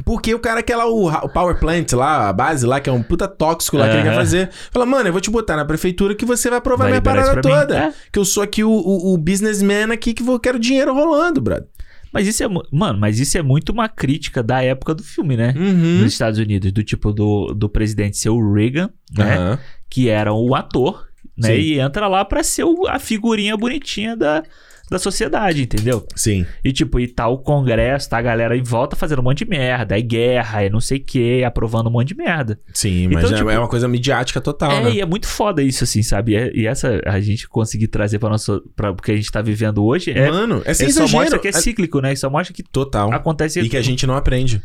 [0.03, 2.93] Porque o cara quer lá o, o Power Plant lá, a base lá, que é
[2.93, 4.49] um puta tóxico lá que ele quer fazer.
[4.71, 7.41] Fala, mano, eu vou te botar na prefeitura que você vai aprovar Vai minha parada
[7.41, 7.77] toda.
[7.77, 7.93] É.
[8.11, 11.67] Que eu sou aqui o, o, o businessman aqui que vou, quero dinheiro rolando, brother.
[12.15, 12.47] Mas isso é...
[12.71, 15.53] Mano, mas isso é muito uma crítica da época do filme, né?
[15.55, 15.99] Uhum.
[16.01, 16.71] Nos Estados Unidos.
[16.71, 19.35] Do tipo do, do presidente ser o Reagan, né?
[19.37, 19.59] Aham.
[19.89, 21.49] que era o ator, né?
[21.49, 21.61] Sim.
[21.61, 24.43] E entra lá pra ser o- a figurinha bonitinha da,
[24.89, 26.05] da sociedade, entendeu?
[26.15, 26.45] Sim.
[26.63, 29.49] E tipo, e tá o congresso, tá a galera em volta fazendo um monte de
[29.49, 32.59] merda, aí guerra, aí não sei o que, aprovando um monte de merda.
[32.73, 34.91] Sim, mas Então, é, tipo, é uma coisa midiática total, é, né?
[34.91, 36.33] e é muito foda isso, assim, sabe?
[36.33, 39.31] E, é- e essa, a gente conseguir trazer pra nossa, pra o que a gente
[39.31, 41.19] tá vivendo hoje, é, Mano, é sem é só exagero.
[41.23, 42.15] mostra que é É- cíclico, né?
[42.15, 43.11] Só mostra que Total.
[43.11, 43.59] acontece...
[43.59, 44.61] E que a gente não aprende.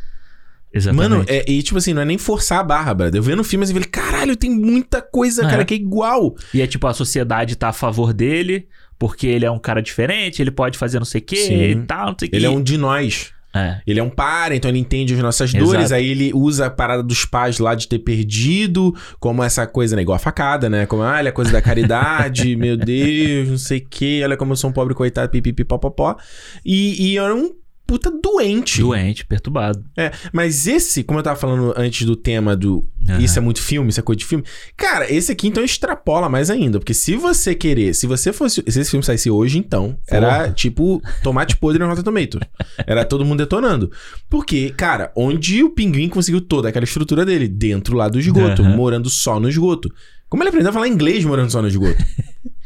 [0.72, 1.08] Exatamente.
[1.10, 3.18] Mano, é, e tipo assim, não é nem forçar a barra, brother.
[3.18, 5.50] Eu vendo o filme assim, eu falei, caralho, tem muita coisa, É.
[5.50, 6.34] cara, que é igual.
[6.54, 8.68] E é tipo, a sociedade tá a favor dele,
[9.00, 11.54] porque ele é um cara diferente, ele pode fazer não sei o que Sim.
[11.54, 12.36] e tal, não sei o que.
[12.36, 13.32] Ele é um de nós.
[13.52, 13.80] É.
[13.84, 15.64] Ele é um par, então ele entende as nossas Exato.
[15.64, 15.90] dores.
[15.90, 20.02] Aí ele usa a parada dos pais lá de ter perdido, como essa coisa, né?
[20.02, 20.84] Igual a facada, né?
[20.84, 24.20] Como, ah, olha a coisa da caridade, meu Deus, não sei o quê.
[24.22, 26.16] Olha como eu sou um pobre coitado, pipipi, popopó.
[26.62, 27.54] E, e era um
[27.90, 28.80] puta doente.
[28.80, 29.84] Doente, perturbado.
[29.96, 33.18] É, mas esse, como eu tava falando antes do tema do Aham.
[33.20, 34.44] isso é muito filme, isso é coisa de filme.
[34.76, 36.78] Cara, esse aqui então extrapola mais ainda.
[36.78, 38.62] Porque se você querer, se você fosse.
[38.68, 40.52] Se esse filme saísse hoje, então, era Porra.
[40.52, 42.46] tipo tomate podre no Rotten Tomatoes.
[42.86, 43.90] Era todo mundo detonando.
[44.28, 47.48] Porque, cara, onde o pinguim conseguiu toda aquela estrutura dele?
[47.48, 48.76] Dentro lá do esgoto, Aham.
[48.76, 49.92] morando só no esgoto.
[50.28, 51.98] Como ele aprendeu a falar inglês morando só no esgoto?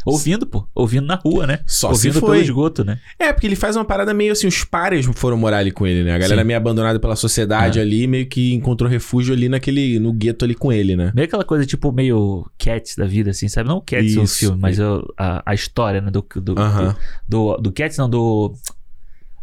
[0.05, 0.67] Ouvindo, pô.
[0.75, 1.61] Ouvindo na rua, né?
[1.67, 2.41] Só Ouvindo se pelo foi.
[2.43, 2.99] esgoto, né?
[3.19, 6.05] É, porque ele faz uma parada meio assim, os pares foram morar ali com ele,
[6.05, 6.15] né?
[6.15, 6.47] A galera Sim.
[6.47, 7.83] meio abandonada pela sociedade É.
[7.83, 11.13] ali, meio que encontrou refúgio ali naquele, no gueto ali com ele, né?
[11.15, 13.69] Meio aquela coisa, tipo, meio Cats da vida, assim, sabe?
[13.69, 14.39] Não Cats o Isso.
[14.39, 16.11] filme, mas o- a, a história, né?
[16.11, 16.95] Do, do, Aham.
[17.29, 18.55] do, do, do Cats, não, do...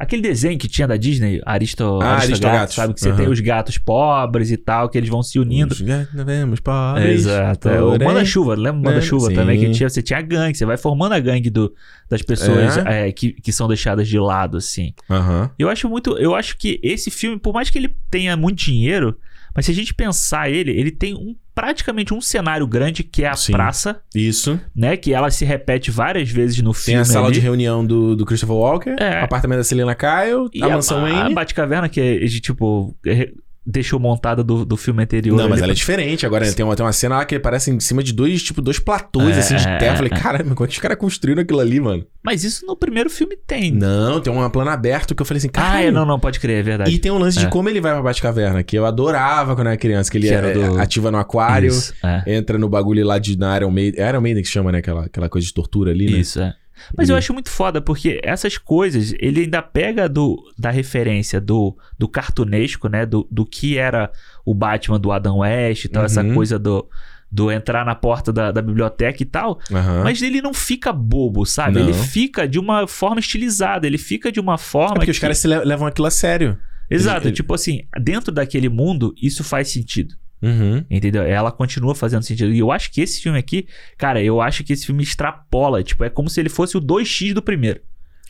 [0.01, 2.75] Aquele desenho que tinha da Disney, Aristo, Ah, Aristogatos, Aristogatos.
[2.75, 2.93] sabe?
[2.93, 3.17] Que você Aham.
[3.17, 5.73] tem os gatos pobres e tal, que eles vão se unindo.
[5.73, 7.69] Os gatos vemos pobres, É, Exato.
[7.69, 8.89] É, o Manda-Chuva, lembra o né?
[8.89, 9.59] Manda-Chuva também?
[9.59, 11.73] Que tinha, você tinha a gangue, você vai formando a gangue do,
[12.09, 13.07] das pessoas É.
[13.07, 14.93] é, que, que são deixadas de lado, assim.
[15.09, 15.49] Aham.
[15.57, 16.17] Eu acho muito.
[16.17, 19.17] Eu acho que esse filme, por mais que ele tenha muito dinheiro,
[19.55, 23.27] mas se a gente pensar ele, ele tem um, praticamente um cenário grande que é
[23.27, 23.51] a Sim.
[23.51, 24.59] praça, Isso.
[24.75, 24.95] né?
[24.97, 27.01] Que ela se repete várias vezes no Tem filme.
[27.01, 27.33] a sala ali.
[27.35, 29.21] de reunião do, do Christopher Walker, É.
[29.21, 31.33] o apartamento da Selena Kyle, a, a, mansão a, Wayne.
[31.35, 32.95] Batcaverna, que é de tipo.
[33.05, 33.31] é-
[33.65, 35.37] deixou montada do, do filme anterior.
[35.37, 36.25] Não, mas ela é diferente.
[36.25, 38.61] Agora tem uma, tem uma cena lá que ele parece em cima de dois, tipo,
[38.61, 39.93] dois platôs, É, assim, de terra.
[39.93, 40.17] Eu falei, é.
[40.19, 42.03] caramba, como é que os caras construíram aquilo ali, mano?
[42.23, 43.71] Mas isso no primeiro filme tem.
[43.71, 45.75] Não, tem um plano aberto que eu falei assim, cara.
[45.77, 46.91] ah, é, não, não, pode crer, é verdade.
[46.91, 47.41] E tem um lance É.
[47.41, 50.27] de como ele vai pra Batcaverna, que eu adorava quando eu era criança, que ele
[50.27, 52.23] Que era, do- ativa no aquário, Isso, é.
[52.35, 54.03] entra no bagulho lá de, na Iron Maiden.
[54.03, 54.79] É Iron Maiden que chama, né?
[54.79, 56.17] Aquela, aquela coisa de tortura ali, né?
[56.19, 56.53] Isso, é.
[56.97, 61.39] Mas E- eu acho muito foda, porque essas coisas, ele ainda pega do, da referência
[61.41, 63.05] do, do cartunesco, né?
[63.05, 64.11] Do, do que era
[64.45, 66.33] o Batman do Adam West e tal, essa Uhum.
[66.33, 66.87] coisa do,
[67.31, 69.59] do entrar na porta da, da biblioteca e tal.
[69.71, 70.03] Aham.
[70.03, 71.79] Mas ele não fica bobo, sabe?
[71.79, 71.81] Não.
[71.87, 74.95] Ele fica de uma forma estilizada, ele fica de uma É forma.
[74.95, 76.57] porque os que- caras se le- levam aquilo a sério.
[76.89, 80.13] Exato, ele- tipo assim, dentro daquele mundo, isso faz sentido.
[80.41, 80.83] Uhum.
[80.89, 81.23] Entendeu?
[81.23, 82.51] Ela continua fazendo sentido.
[82.51, 85.83] E eu acho que esse filme aqui, cara, eu acho que esse filme extrapola.
[85.83, 87.81] Tipo, é como se ele fosse o 2x do primeiro.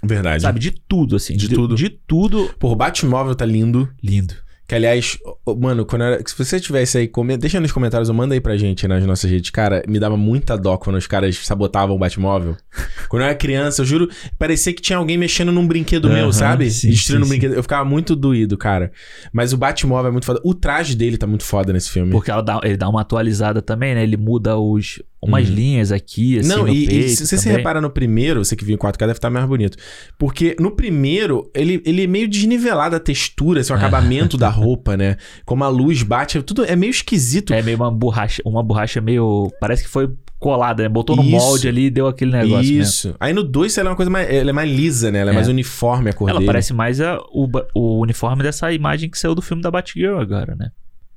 [0.04, 0.42] Verdade.
[0.42, 0.60] Sabe?
[0.60, 1.38] De tudo, assim.
[1.38, 1.76] De tudo.
[1.76, 2.54] De tudo.
[2.60, 3.90] Pô, o Batmóvel tá lindo.
[4.04, 4.36] Lindo.
[4.72, 5.18] Que, aliás,
[5.60, 8.56] mano, quando era, se você tivesse aí, come- deixa nos comentários ou manda aí pra
[8.56, 9.50] gente nas nossas redes.
[9.50, 12.56] Cara, me dava muita dó quando os caras sabotavam o Batmóvel.
[13.10, 16.32] quando eu era criança, eu juro, parecia que tinha alguém mexendo num brinquedo meu, Aham,
[16.32, 16.72] sabe?
[16.72, 17.54] sim, Destruindo um sim, brinquedo.
[17.56, 18.94] Eu ficava muito doído, cara.
[19.34, 20.40] Mas o Batmóvel é muito foda.
[20.42, 22.10] O traje dele tá muito foda nesse filme.
[22.10, 24.04] Porque ela dá- ele dá uma atualizada também, né?
[24.04, 26.50] Ele muda os, umas linhas aqui, assim.
[26.50, 29.12] Não, e, e se você se repara no primeiro, você que viu em 4K deve
[29.14, 29.78] estar mais bonito.
[30.18, 34.98] Porque no primeiro, ele, ele é meio desnivelado a textura, assim, o acabamento da roupa,
[34.98, 35.18] né?
[35.46, 37.54] Como a luz bate, tudo é meio esquisito.
[37.54, 39.52] É meio uma borracha, uma borracha meio...
[39.60, 40.90] Parece que foi colada, né?
[40.90, 41.32] Botou no Isso.
[41.32, 42.82] molde ali e deu aquele negócio mesmo.
[42.82, 43.16] Isso.
[43.20, 44.28] Aí no 2 ela é uma coisa mais.
[44.28, 45.20] Ela é mais lisa, né?
[45.20, 45.36] Ela é, É.
[45.36, 46.48] mais uniforme a cor Ela dele.
[46.48, 50.56] parece mais a- o, o uniforme dessa imagem que saiu do filme da Batgirl agora,
[50.56, 50.70] né?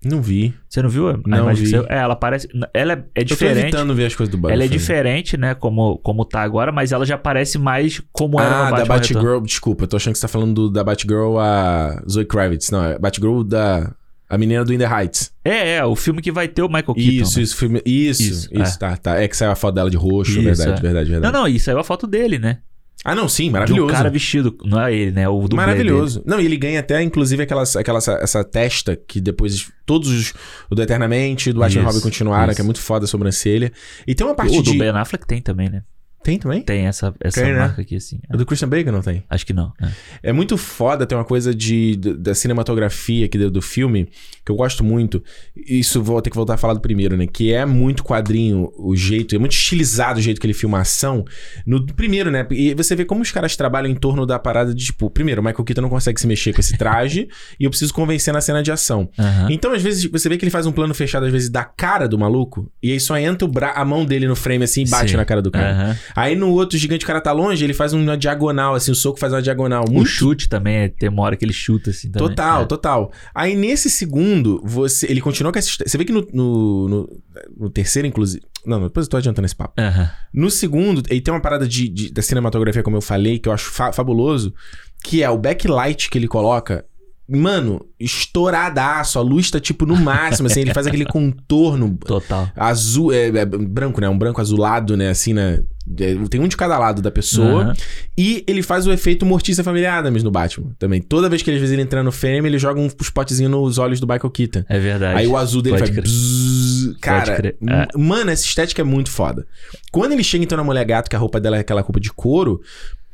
[0.09, 0.55] Não vi.
[0.69, 1.67] Você não viu Não vi.
[1.69, 1.85] saiu?
[1.89, 2.49] É, ela parece...
[2.73, 3.63] Ela é, é Eu tô diferente.
[3.65, 4.55] evitando ver as coisas do Batman.
[4.55, 5.55] Ela é diferente, né?
[5.55, 8.95] Como, como tá agora, mas ela já parece mais como era Ah, no da Batman
[8.97, 9.21] Retorno.
[9.23, 9.45] Batgirl.
[9.47, 12.71] Desculpa, eu tô achando que você tá falando do- da Batgirl a Zoe Kravitz.
[12.71, 13.93] Não, é Batgirl da.
[14.29, 15.31] A menina do In the Heights.
[15.45, 17.01] É, é, o filme que vai ter o Michael Keaton.
[17.23, 17.43] Isso, né?
[17.45, 17.83] isso, filme.
[17.85, 18.79] Isso, Isso, isso, é.
[18.79, 19.21] tá, tá.
[19.23, 20.81] É que saiu a foto dela de roxo, Isso, verdade, é.
[20.81, 21.33] verdade, verdade.
[21.33, 22.59] Não, não, isso aí é a foto dele, né?
[23.05, 23.85] Ah, não, sim, De maravilhoso.
[23.85, 24.57] um cara vestido.
[24.65, 25.29] Não é ele, né?
[25.29, 26.23] O dublê Maravilhoso.
[26.25, 30.33] Não, e ele ganha até, inclusive, aquela, aquela essa, essa testa que depois todos os.
[30.71, 32.57] O do Eternamente, do Batman Robin continuaram, isso.
[32.57, 33.71] que é muito foda a sobrancelha.
[34.07, 34.61] E tem uma parte dele.
[34.61, 34.79] O do de.
[34.79, 35.83] Ben Affleck tem também, né?
[36.25, 36.63] Tem também?
[36.63, 37.59] Tem essa, essa Tem, né?
[37.61, 38.19] marca aqui, assim.
[38.33, 39.23] O do Christian Bacon não tem?
[39.31, 39.73] Acho que não.
[39.81, 39.93] né?
[40.23, 44.09] É muito foda, tem uma coisa de, de- da cinematografia aqui do, do filme
[44.45, 45.23] que eu gosto muito.
[45.55, 47.27] Isso vou ter que voltar a falar do primeiro, né?
[47.27, 50.81] Que é muito quadrinho o jeito, é muito estilizado o jeito que ele filma a
[50.81, 51.25] ação.
[51.67, 52.47] No primeiro, né?
[52.51, 55.45] E você vê como os caras trabalham em torno da parada de tipo, primeiro, o
[55.45, 57.29] Michael Keaton não consegue se mexer com esse traje
[57.61, 59.09] e eu preciso convencer na cena de ação.
[59.19, 59.49] Aham.
[59.51, 62.09] Então, às vezes, você vê que ele faz um plano fechado, às vezes, da cara
[62.09, 64.89] do maluco, e aí só entra o bra a mão dele no frame assim e
[64.89, 65.17] bate Sim.
[65.17, 65.71] na cara do cara.
[65.73, 65.97] Aham.
[66.17, 69.19] Aí no outro gigante, o cara tá longe, ele faz uma diagonal, assim, o soco
[69.19, 69.85] faz uma diagonal.
[69.89, 72.29] O Muito chute também, é- tem uma hora que ele chuta, assim, também.
[72.29, 72.67] Total, É.
[72.67, 73.13] total.
[73.35, 75.69] Aí nesse segundo, você, ele continua com essa.
[75.69, 77.23] histó- Você vê que no, no, no-
[77.59, 78.43] no terceiro, inclusive.
[78.67, 79.75] Não, depois eu tô adiantando esse papo.
[79.81, 80.11] Aham.
[80.33, 83.53] No segundo, ele tem uma parada de, de- da cinematografia, como eu falei, que eu
[83.53, 84.55] acho fa- fabuloso,
[85.03, 86.85] que é o backlight que ele coloca.
[87.29, 89.19] Mano, estouradaço.
[89.19, 92.51] A luz tá tipo no máximo, assim, ele faz aquele contorno Total.
[92.55, 94.09] azul, é, é branco, né?
[94.09, 95.09] Um branco azulado, né?
[95.11, 95.63] Assim, né?
[96.01, 97.63] É, Tem um de cada lado da pessoa.
[97.65, 97.75] Aham.
[98.17, 101.01] E ele faz o efeito Mortícia Família Adams no Batman também.
[101.01, 103.79] Toda vez que ele, às vezes ele entra no frame, ele joga um spotzinho nos
[103.79, 104.65] olhos do Michael Keaton.
[104.69, 105.19] É verdade.
[105.19, 106.97] Aí o azul dele Pode bzzz.
[107.01, 107.99] Cara, É.
[107.99, 109.47] mano, essa estética é muito foda.
[109.93, 112.11] Quando ele chega então na mulher gato, que a roupa dela é aquela roupa de
[112.11, 112.61] couro,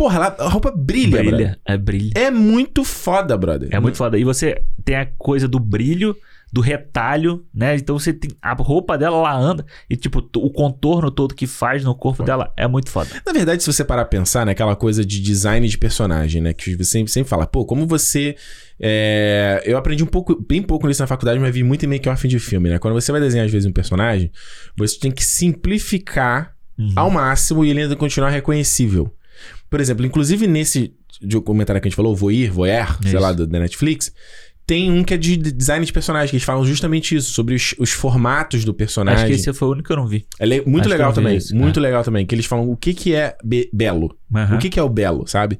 [0.00, 1.32] porra, ela- a roupa brilha, brother.
[1.34, 1.60] Brilha.
[1.66, 2.12] É brilha.
[2.14, 3.68] É muito foda, brother.
[3.70, 4.18] É muito foda.
[4.18, 6.16] E você tem a coisa do brilho,
[6.52, 7.76] do retalho, né?
[7.76, 8.30] Então você tem.
[8.42, 9.64] A roupa dela, ela anda.
[9.88, 13.10] E, tipo, o contorno todo que faz no corpo dela é muito foda.
[13.24, 16.52] Na verdade, se você parar a pensar naquela coisa de design de personagem, né?
[16.54, 18.34] Que você sempre, sempre fala, pô, como você.
[18.80, 22.26] é, Eu aprendi um pouco, bem pouco nisso na faculdade, mas vi muito em make-off
[22.26, 22.78] de filme, né?
[22.78, 24.32] Quando você vai desenhar, às vezes, um personagem,
[24.76, 26.92] você tem que simplificar Uhum.
[26.96, 29.12] ao máximo e ele ainda continuar reconhecível.
[29.70, 30.92] Por exemplo, inclusive nesse
[31.22, 33.20] documentário que a gente falou, Voyeur, Voyeur, sei Isso.
[33.20, 34.12] lá, do- da Netflix,
[34.70, 37.74] tem um que é de design de personagem, que eles falam justamente isso, sobre os,
[37.76, 39.24] os formatos do personagem.
[39.24, 40.24] Acho que esse foi o único que eu não vi.
[40.38, 42.94] É muito Acho que legal também, isso, muito legal também, que eles falam o que
[42.94, 44.16] que é be- belo.
[44.32, 44.54] Aham.
[44.54, 45.58] O que, que é o belo, sabe?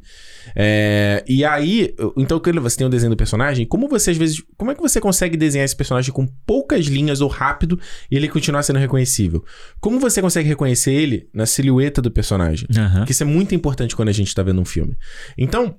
[0.55, 4.41] É, e aí, então quando você tem o desenho do personagem, como você às vezes.
[4.57, 8.29] Como é que você consegue desenhar esse personagem com poucas linhas ou rápido e ele
[8.29, 9.45] continuar sendo reconhecível?
[9.81, 12.69] Como você consegue reconhecer ele na silhueta do personagem?
[12.77, 12.99] Aham.
[12.99, 14.97] Porque isso é muito importante quando a gente tá vendo um filme.
[15.37, 15.75] Então,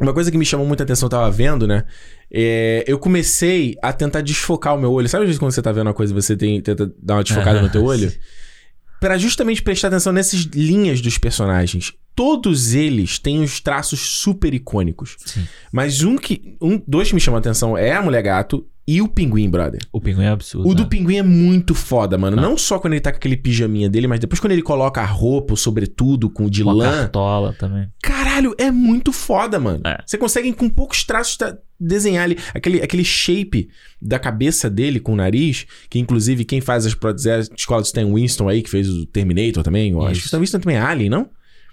[0.00, 1.84] uma coisa que me chamou muita atenção, eu tava vendo, né?
[2.32, 5.08] É, eu comecei a tentar desfocar o meu olho.
[5.08, 7.24] Sabe às vezes quando você tá vendo uma coisa e você tem, tenta dar uma
[7.24, 8.12] desfocada no teu olho?
[9.00, 11.92] Pra justamente prestar atenção nessas linhas dos personagens.
[12.14, 15.16] Todos eles têm os traços super icônicos.
[15.24, 15.46] Sim.
[15.72, 16.56] Mas um que.
[16.60, 19.80] Um, dois que me chamam a atenção é a Mulher Gato e o Pinguim, brother.
[19.92, 20.68] O pinguim é absurdo.
[20.68, 20.88] O do né?
[20.88, 22.36] Pinguim é muito foda, mano.
[22.38, 22.42] Ah.
[22.42, 25.06] Não só quando ele tá com aquele pijaminha dele, mas depois quando ele coloca a
[25.06, 26.90] roupa, o sobretudo, com de Com a lã.
[26.98, 27.88] cartola também.
[28.40, 29.82] Caralho, é muito foda, mano.
[29.84, 29.98] É.
[30.04, 33.68] Você consegue, com poucos traços, tá- desenhar ali aquele, aquele shape
[34.00, 37.82] da cabeça dele com o nariz, que inclusive quem faz as próteses é a escola
[37.82, 39.92] do Stan Winston aí, que fez o Terminator também.
[39.92, 41.28] Eu acho que o Winston também é Alien, não?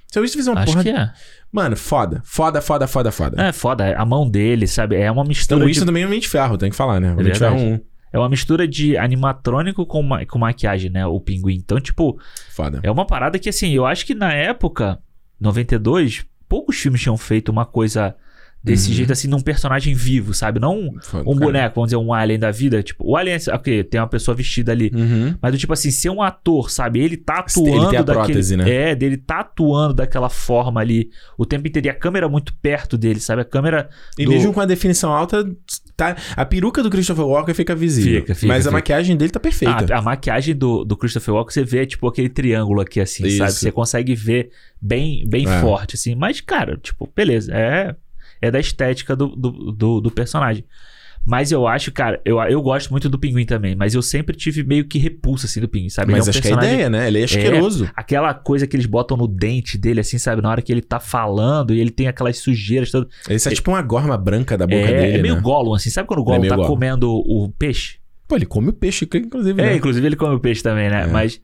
[0.07, 0.83] Stan Winston fez uma Acho porra.
[0.83, 1.09] que é.
[1.51, 2.21] Mano, foda.
[2.25, 3.41] Foda, foda, foda, foda.
[3.41, 3.95] É foda.
[3.97, 4.95] A mão dele, sabe?
[4.95, 5.85] É uma mistura Winston de...
[5.85, 7.11] também é o Mente Ferro, tem que falar, né?
[7.13, 7.55] O Mente de verdade.
[7.55, 7.79] Ferro 1.
[8.13, 10.25] É uma mistura de animatrônico com, ma...
[10.25, 11.05] com maquiagem, né?
[11.05, 11.55] O pinguim.
[11.55, 12.17] Então, tipo,
[12.51, 12.79] Foda.
[12.81, 14.97] é uma parada que, assim, eu acho que na época,
[15.39, 18.15] 92, poucos filmes tinham feito uma coisa
[18.63, 18.95] desse Uhum.
[18.95, 20.59] jeito, assim, num personagem vivo, sabe?
[20.59, 21.23] Não um cara.
[21.23, 22.81] boneco, vamos dizer, um alien da vida.
[22.83, 24.91] Tipo, o alien, é- ok, tem uma pessoa vestida ali.
[24.93, 25.35] Uhum.
[25.41, 26.99] Mas do tipo assim, ser um ator, sabe?
[26.99, 28.25] Ele tá Ele atuando tem a daquele...
[28.25, 28.69] prótese, né?
[28.69, 31.87] É, dele tá atuando daquela forma ali o tempo inteiro.
[31.87, 33.41] E a câmera muito perto dele, sabe?
[33.43, 35.45] A câmera E do- mesmo com a definição alta,
[35.97, 36.15] tá.
[36.35, 38.21] A peruca do Christopher Walker fica visível.
[38.21, 38.77] Fica, fica, mas a fica.
[38.77, 39.93] maquiagem dele tá perfeita.
[39.93, 43.39] A, a maquiagem do, do Christopher Walker, você vê, tipo, aquele triângulo aqui, assim, Isso.
[43.39, 43.51] sabe?
[43.51, 45.59] Você consegue ver bem, bem É.
[45.59, 46.15] forte, assim.
[46.15, 47.51] Mas, cara, tipo, beleza.
[47.53, 47.95] É,
[48.41, 50.63] é da estética do, do, do, do personagem.
[51.27, 53.75] Mas eu acho, cara, eu, eu gosto muito do Pinguim também.
[53.75, 56.13] Mas eu sempre tive meio que repulsa, assim, do Pinguim, sabe?
[56.13, 57.07] Ele mas é um acho que é a ideia, né?
[57.09, 57.91] Ele é asqueroso.
[57.93, 60.41] Aquela coisa que eles botam no dente dele, assim, sabe?
[60.41, 63.09] Na hora que ele tá falando e ele tem aquelas sujeiras todas.
[63.29, 65.41] Esse é tipo uma gorma branca da boca é, dele, é meio né?
[65.41, 65.89] Gollum, assim.
[65.89, 66.69] Sabe quando o Gollum meio tá Gollum.
[66.69, 67.97] comendo o peixe?
[68.25, 69.75] Pô, ele come o peixe, inclusive, É, né?
[69.75, 71.03] inclusive ele come o peixe também, né?
[71.03, 71.07] É.
[71.07, 71.41] Mas,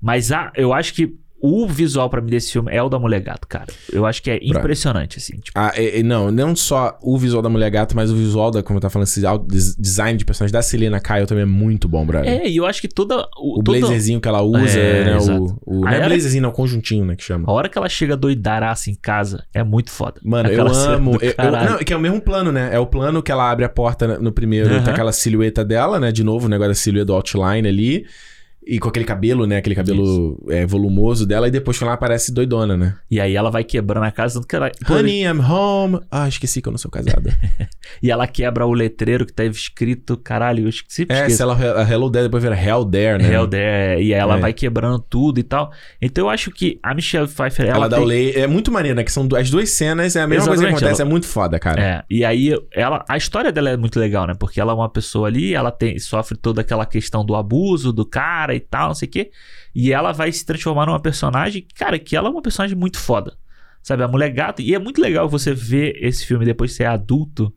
[0.00, 1.12] mas ah, eu acho que
[1.46, 3.66] o visual pra mim desse filme é o da Mulher Gato, cara.
[3.92, 5.34] Eu acho que é impressionante, assim.
[5.36, 8.50] Tipo, Ah, é- é- não, não só o visual da Mulher Gato, mas o visual
[8.50, 9.20] da, como eu tava falando, esse
[9.78, 12.30] design de personagem da Selena Kyle também é muito bom, brother.
[12.30, 13.28] é, e eu acho que toda.
[13.36, 15.16] O, O toda- blazerzinho que ela usa, É, né?
[15.16, 15.58] exato.
[15.66, 17.14] O, o, não é ela- blazerzinho, não, conjuntinho, né?
[17.14, 17.44] Que chama.
[17.46, 20.20] A hora que ela chega doidaraça em casa é muito foda.
[20.24, 21.18] Mano, Aquela eu amo.
[21.20, 22.70] eu- não, que é o mesmo plano, né?
[22.72, 26.10] É o plano que ela abre a porta no- primeiro, tá aquela silhueta dela, né?
[26.10, 28.06] De novo, o negócio da silhueta do outline ali.
[28.66, 29.58] E com aquele cabelo, né?
[29.58, 31.48] Aquele cabelo é, volumoso dela.
[31.48, 32.94] E depois quando ela aparece doidona, né?
[33.10, 34.70] E aí ela vai quebrando a casa, tanto que ela.
[34.88, 36.00] Honey, I'm home.
[36.10, 37.32] Ah, esqueci que eu não sou casada.
[38.02, 40.16] E ela quebra o letreiro que tava escrito.
[40.16, 41.06] Caralho, eu esqueci.
[41.08, 41.36] é, esqueci.
[41.36, 43.30] se ela a Hello There, depois vira Hell There, né?
[43.32, 44.40] Hell There, e aí ela É.
[44.40, 45.70] vai quebrando tudo e tal.
[46.00, 48.32] Então eu acho que a Michelle Pfeiffer, ela, Ela, dá tem- o lei.
[48.34, 49.04] É muito maneiro, né?
[49.04, 51.26] Que são as duas cenas, é a mesma coisa que Exatamente, acontece, ela- é muito
[51.26, 51.82] foda, cara.
[51.82, 54.34] É, e aí ela, a história dela é muito legal, né?
[54.38, 58.04] Porque ela é uma pessoa ali, ela tem, sofre toda aquela questão do abuso do
[58.06, 59.30] cara e tal, não sei o quê.
[59.74, 63.36] E ela vai se transformar numa personagem, cara, que ela é uma personagem muito foda.
[63.82, 64.62] Sabe, a mulher gata.
[64.62, 67.52] E é muito legal você ver esse filme depois de ser adulto.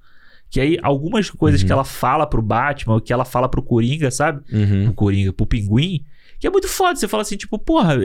[0.49, 1.67] Que aí algumas coisas Uhum.
[1.67, 4.41] que ela fala pro Batman, ou que ela fala pro Coringa, sabe?
[4.51, 4.85] Uhum.
[4.85, 6.03] Pro Coringa, pro Pinguim.
[6.39, 6.95] Que é muito foda.
[6.99, 7.97] Você fala assim, tipo, porra,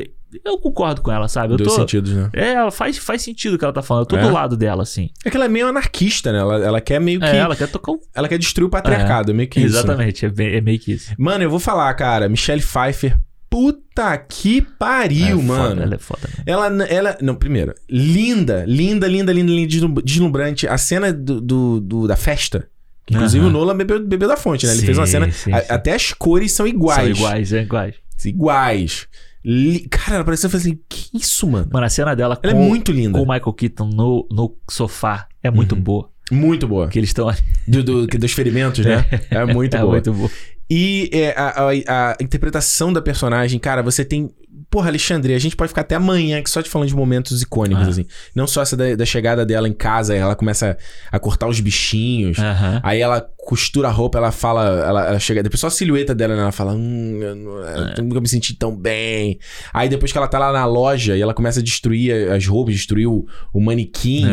[0.45, 1.53] eu concordo com ela, sabe?
[1.55, 1.77] Eu Dois tô.
[1.81, 2.31] sentidos, né?
[2.33, 4.05] É, ela faz, faz sentido o que ela tá falando.
[4.05, 4.23] Eu tô É?
[4.23, 5.11] do lado dela, assim.
[5.25, 6.39] É que ela é meio anarquista, né?
[6.39, 7.27] Ela, ela quer meio que.
[7.27, 7.39] É, ela...
[7.47, 8.01] ela quer tocar o.
[8.29, 9.75] quer destruir o patriarcado, é meio que isso.
[9.75, 9.79] né?
[9.81, 11.13] Exatamente, é, bem- é meio que isso.
[11.19, 12.29] Mano, eu vou falar, cara.
[12.29, 13.19] Michelle Pfeiffer.
[13.51, 15.69] Puta que pariu, é mano.
[15.69, 16.21] Foda, ela é foda.
[16.27, 16.43] mesmo.
[16.47, 17.19] Ela, ela.
[17.21, 17.75] Não, primeiro.
[17.87, 20.67] Linda, linda, linda, linda, linda, deslum- deslumbrante.
[20.67, 22.67] A cena do, do- do- da festa.
[23.11, 24.73] Inclusive o Nolan bebeu, bebeu da fonte, né?
[24.73, 25.31] Ele fez uma Sim, cena.
[25.31, 25.67] sim, a- sim.
[25.69, 27.01] Até as cores são iguais.
[27.19, 27.95] São iguais, é iguais.
[28.27, 29.07] Iguais.
[29.45, 31.69] Li- Cara, ela pareceu assim: que isso, mano?
[31.73, 33.19] Mano, a cena dela com, Ela é muito linda.
[33.19, 35.81] com o Michael Keaton no, no sofá é muito Uhum.
[35.81, 36.11] boa.
[36.31, 36.89] Muito boa.
[36.89, 37.39] Que eles estão ali.
[37.67, 39.05] Do, do- dos ferimentos, né?
[39.31, 39.93] É muito é boa.
[39.93, 40.31] muito boa.
[40.71, 44.31] E é, a, a- a interpretação da personagem, cara, você tem.
[44.73, 47.87] Porra, Alexandre, a gente pode ficar até amanhã aqui só te falando de momentos icônicos,
[47.87, 47.91] Ah.
[47.91, 48.07] assim.
[48.35, 50.79] Não só essa da, da chegada dela em casa, ela começa
[51.11, 52.39] a cortar os bichinhos.
[52.83, 56.35] Aí ela costura a roupa, ela fala, ela, ela chega, depois só a silhueta dela,
[56.35, 56.41] né?
[56.41, 57.95] Ela fala, hum, eu, não- É.
[57.99, 59.39] eu nunca me senti tão bem.
[59.75, 62.75] Aí depois que ela tá lá na loja e ela começa a destruir as roupas,
[62.75, 64.25] destruir o, o manequim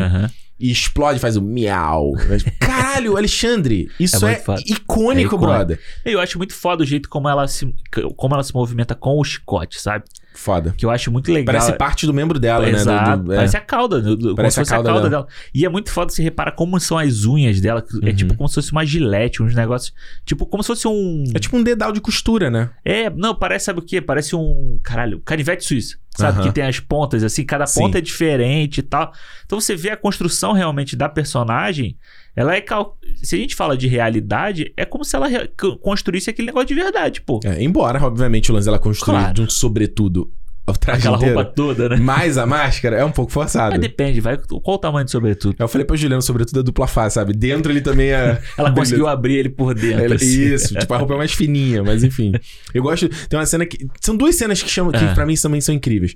[0.58, 2.14] e explode, faz o miau.
[2.60, 5.38] Caralho, Alexandre, isso É é, icônico, É icônico.
[5.38, 5.80] brother.
[6.06, 7.74] Eu acho muito foda o jeito como ela se,
[8.16, 10.06] como ela se movimenta com o chicote, sabe?
[10.42, 10.74] Foda.
[10.78, 11.54] Que eu acho muito legal.
[11.54, 12.72] Parece parte do membro dela, né?
[12.72, 13.32] Exato.
[13.34, 13.36] é.
[13.36, 14.00] Parece a cauda.
[14.02, 15.28] do- Parece se fosse a cauda dela.
[15.54, 17.84] E é muito foda você repara como são as unhas dela.
[18.02, 18.16] É Uhum.
[18.16, 19.94] tipo como se fosse uma gilete, uns negócios.
[20.26, 21.26] Tipo, como se fosse um.
[21.36, 22.70] É tipo um dedal de costura, né?
[22.86, 24.00] É, não, parece, sabe o quê?
[24.00, 24.80] Parece um.
[24.82, 25.98] Caralho, canivete suíço.
[26.18, 26.40] Sabe?
[26.40, 26.48] Aham.
[26.48, 27.82] Que tem as pontas, assim, cada Sim.
[27.82, 29.12] ponta é diferente e tal.
[29.46, 31.98] Então você vê a construção realmente da personagem.
[32.36, 32.62] Ela é.
[32.62, 35.50] cal- Se a gente fala de realidade, é como se ela re-
[35.82, 37.40] construísse aquele negócio de verdade, pô.
[37.44, 39.34] É, embora, obviamente, o lance dela construir Claro.
[39.34, 40.32] de um sobretudo
[40.86, 41.96] Aquela inteiro, roupa toda, né?
[41.96, 43.72] mais a máscara, é um pouco forçado.
[43.72, 44.38] Mas depende, vai.
[44.38, 45.56] Qual o tamanho do sobretudo?
[45.58, 47.34] Eu falei pra Juliano, sobretudo é dupla face, sabe?
[47.34, 48.40] Dentro ele também é.
[48.56, 50.06] Ela conseguiu abrir ele por dentro.
[50.06, 50.54] Ela- assim.
[50.54, 52.34] Isso, tipo, a roupa é mais fininha, mas enfim.
[52.72, 53.10] Eu gosto.
[53.28, 53.88] Tem uma cena que.
[54.00, 55.14] São duas cenas que chamam, que Ah.
[55.16, 56.14] pra mim também são incríveis.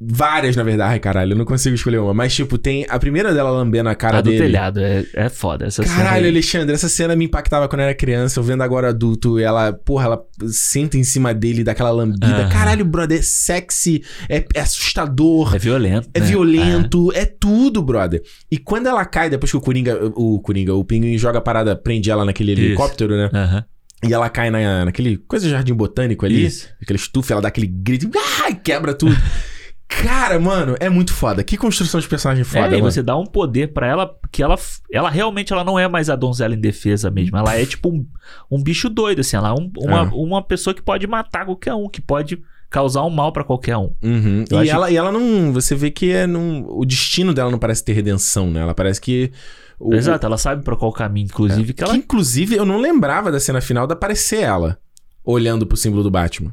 [0.00, 2.14] Várias, na verdade, ai caralho, eu não consigo escolher uma.
[2.14, 4.44] Mas, tipo, tem a primeira dela lambendo a cara A do dele.
[4.44, 5.66] telhado, é, é foda.
[5.66, 6.28] Essa cena Caralho.
[6.28, 8.38] Alexandre, essa cena me impactava quando eu era criança.
[8.38, 12.48] Eu vendo agora adulto, ela, porra, ela senta em cima dele, dá aquela lambida.
[12.48, 16.08] Caralho, brother, é sexy, é, é assustador, É violento.
[16.14, 16.26] é né?
[16.26, 17.24] violento, é.
[17.24, 18.22] tudo, brother.
[18.50, 21.74] E quando ela cai, depois que o Coringa, o Coringa, o Pinguim joga a parada,
[21.74, 22.60] prende ela naquele Isso.
[22.62, 23.30] helicóptero, né?
[23.32, 23.36] É.
[23.36, 23.64] Aham.
[24.08, 26.68] E ela cai na, naquele coisa de jardim botânico ali, Isso.
[26.80, 28.08] aquele estufa, ela dá aquele grito,
[28.44, 29.16] ai, quebra tudo.
[29.88, 31.42] Cara, mano, é muito foda.
[31.42, 32.90] Que construção de personagem foda, é, e mano.
[32.92, 34.56] você dá um poder pra ela que ela,
[34.92, 37.36] ela realmente ela não é mais a donzela indefesa mesmo.
[37.38, 38.06] Ela é tipo um,
[38.50, 39.36] um bicho doido, assim.
[39.36, 40.10] Ela é um- uma, É.
[40.12, 42.38] uma pessoa que pode matar qualquer um, que pode
[42.70, 43.94] causar um mal pra qualquer um.
[44.02, 44.44] Uhum.
[44.62, 45.52] E, ela, e ela não.
[45.54, 48.60] Você vê que é num, o destino dela não parece ter redenção, né?
[48.60, 49.32] Ela parece que.
[49.80, 51.96] O, Exato, ela sabe pra qual caminho, inclusive, que Que, ela.
[51.96, 54.76] inclusive, eu não lembrava da cena final de aparecer ela
[55.24, 56.52] olhando pro símbolo do Batman.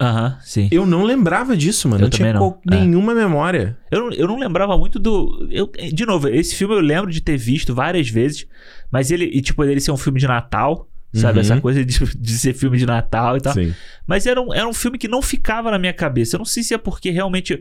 [0.00, 0.68] Aham, sim.
[0.70, 2.02] Eu não lembrava disso, mano.
[2.02, 2.60] Eu não tinha não.
[2.70, 2.76] É.
[2.76, 3.76] nenhuma memória.
[3.90, 5.48] Eu não, eu não lembrava muito do.
[5.50, 8.46] Eu, de novo, esse filme eu lembro de ter visto várias vezes,
[8.92, 11.38] mas ele, e, tipo, ele ser um filme de Natal, sabe?
[11.38, 11.40] Uhum.
[11.40, 13.52] Essa coisa de, de ser filme de Natal e tal.
[13.52, 13.74] Sim.
[14.06, 16.36] Mas era um, era um filme que não ficava na minha cabeça.
[16.36, 17.60] Eu não sei se é porque realmente.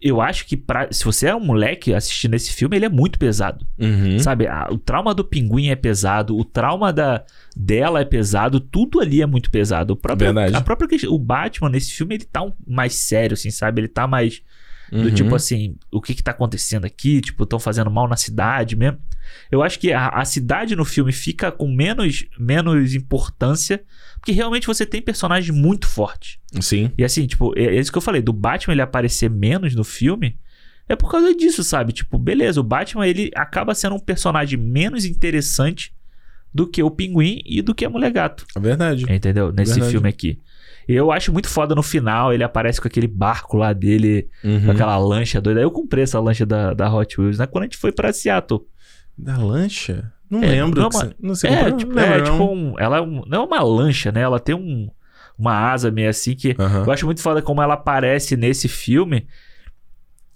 [0.00, 3.18] Eu acho que pra, se você é um moleque assistindo esse filme, ele é muito
[3.18, 3.66] pesado.
[3.78, 4.18] Uhum.
[4.18, 4.46] Sabe?
[4.46, 7.24] A- o trauma do pinguim é pesado, o trauma da,
[7.56, 9.94] dela é pesado, tudo ali é muito pesado.
[9.94, 10.54] O próprio, Verdade.
[10.54, 13.80] A própria o Batman nesse filme ele tá um- mais sério, assim, sabe?
[13.80, 14.42] Ele tá mais
[14.92, 15.10] do Uhum.
[15.14, 17.20] tipo assim, o que que tá acontecendo aqui?
[17.20, 18.98] Tipo, estão fazendo mal na cidade mesmo.
[19.50, 23.82] Eu acho que a, a cidade no filme fica com menos, menos importância,
[24.26, 26.38] porque realmente você tem personagens muito fortes.
[26.60, 26.90] Sim.
[26.98, 29.84] E assim, tipo, é, é isso que eu falei, do Batman ele aparecer menos no
[29.84, 30.36] filme,
[30.88, 31.92] é por causa disso, sabe?
[31.92, 35.94] Tipo, beleza, o Batman ele acaba sendo um personagem menos interessante
[36.52, 38.44] do que o Pinguim e do que a Mulher Gato.
[38.56, 39.06] É verdade.
[39.08, 39.52] Entendeu?
[39.52, 39.92] Nesse Verdade.
[39.92, 40.40] filme aqui.
[40.88, 44.64] Eu acho muito foda no final, ele aparece com aquele barco lá dele, Uhum.
[44.64, 45.60] com aquela lancha doida.
[45.60, 47.46] Eu comprei essa lancha da, da Hot Wheels, né?
[47.46, 48.62] Quando a gente foi pra Seattle.
[49.16, 50.12] Da lancha?
[50.30, 50.80] Não É, lembro.
[50.80, 53.44] não é uma- Não sei É, tipo, é, tipo um, ela é um- não é
[53.46, 54.20] uma lancha, né?
[54.22, 54.88] Ela tem um,
[55.38, 59.26] uma asa meio assim que eu acho muito foda como ela aparece nesse filme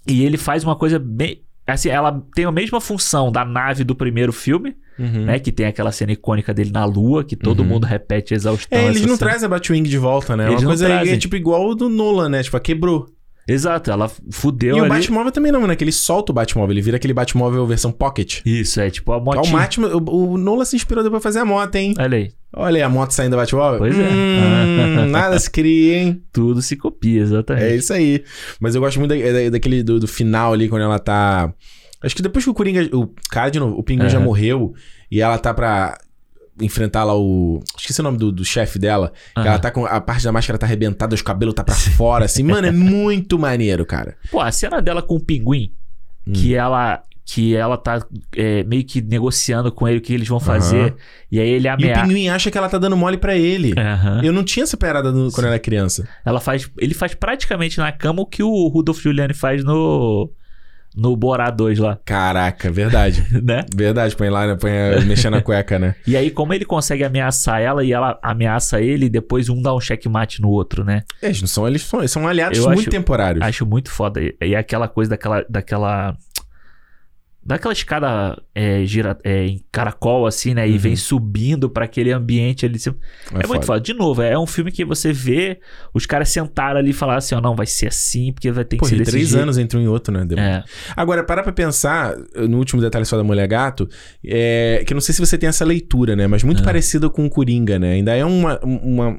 [0.06, 3.94] e ele faz uma coisa bem assim, ela tem a mesma função da nave do
[3.94, 5.24] primeiro filme, Uhum.
[5.26, 7.66] né, que tem aquela cena icônica dele na lua, que todo Uhum.
[7.66, 8.76] mundo repete a exaustão.
[8.76, 9.30] É, eles não cena.
[9.30, 10.44] trazem a Batwing de volta, né?
[10.44, 12.42] É Eles Uma não coisa é tipo igual o do Nolan, né?
[12.42, 13.06] Tipo, a quebrou.
[13.52, 14.88] Exato, ela fudeu e o ali.
[14.88, 15.74] Batmóvel também não, né?
[15.76, 18.40] Que ele solta o Batmóvel, ele vira aquele Batmóvel versão Pocket.
[18.46, 19.56] Isso, é tipo a É o, motinha.
[19.58, 21.94] Batman, o, o Nolan se inspirou depois pra fazer a moto, hein?
[21.98, 23.78] Olha aí, Olha aí a moto saindo da Batmóvel.
[23.78, 24.08] Pois é.
[24.08, 26.22] Hum, nada se cria, hein?
[26.32, 27.64] tudo se copia, exatamente.
[27.64, 28.24] É isso aí.
[28.60, 31.52] Mas eu gosto muito da- da- daquele do, do final ali, quando ela tá.
[32.02, 32.88] Acho que depois que o Coringa.
[32.96, 34.72] O cara de novo, o Pinguim já morreu
[35.10, 35.98] e ela tá pra
[36.60, 37.62] enfrentar lá o.
[37.78, 39.12] Esqueci o nome do, do chefe dela.
[39.34, 39.48] que Aham.
[39.48, 39.84] Ela tá com.
[39.86, 42.42] A parte da máscara tá arrebentada, os cabelos tá pra fora, assim.
[42.42, 44.16] Mano, é muito maneiro, cara.
[44.30, 45.72] Pô, a cena dela com o pinguim,
[46.26, 46.32] Hum.
[46.32, 48.04] que ela que ela tá
[48.34, 50.94] é, meio que negociando com ele o que eles vão fazer, Aham.
[51.30, 52.02] e aí ele E o ameaça.
[52.02, 53.72] Pinguim acha que ela tá dando mole pra ele.
[53.78, 54.20] Aham.
[54.24, 56.08] Eu não tinha essa parada no- quando era criança.
[56.24, 60.28] Ela faz, ele faz praticamente na cama o que o Rudolph Giuliani faz no
[60.96, 63.24] no Borá 2 lá, Caraca, verdade.
[63.42, 63.64] né?
[63.74, 64.56] verdade, põe lá, né?
[64.56, 65.94] Põe a, mexendo na cueca, né?
[66.06, 69.74] E aí como ele consegue ameaçar ela e ela ameaça ele, e depois um dá
[69.74, 71.02] um checkmate no outro, né?
[71.22, 73.42] É, Eles não são, eles são, eles são aliados Eu muito acho- temporários.
[73.44, 74.20] Acho muito foda.
[74.20, 75.44] E e aquela coisa daquela.
[75.48, 76.16] daquela
[77.44, 80.68] daquela escada é, gira, é, em caracol, assim, né?
[80.68, 80.78] E Uhum.
[80.78, 82.76] vem subindo pra aquele ambiente ali.
[82.76, 82.90] assim.
[83.32, 83.80] É, muito foda.
[83.80, 85.58] De novo, é um filme que você vê
[85.94, 88.76] os caras sentaram ali e falaram assim: ó, não, vai ser assim, porque vai ter
[88.76, 89.42] que Pô, ser desse três jeito.
[89.42, 90.26] anos entre um e outro, né?
[90.36, 90.62] É.
[90.94, 92.14] Agora, para pra pensar,
[92.48, 93.88] no último detalhe só da Mulher Gato,
[94.24, 96.26] é, que eu não sei se você tem essa leitura, né?
[96.26, 96.64] Mas muito É.
[96.64, 97.92] parecida com o Coringa, né?
[97.92, 99.16] Ainda é uma, uma,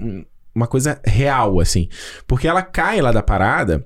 [0.53, 1.87] uma coisa real, assim.
[2.27, 3.83] Porque ela cai lá da parada,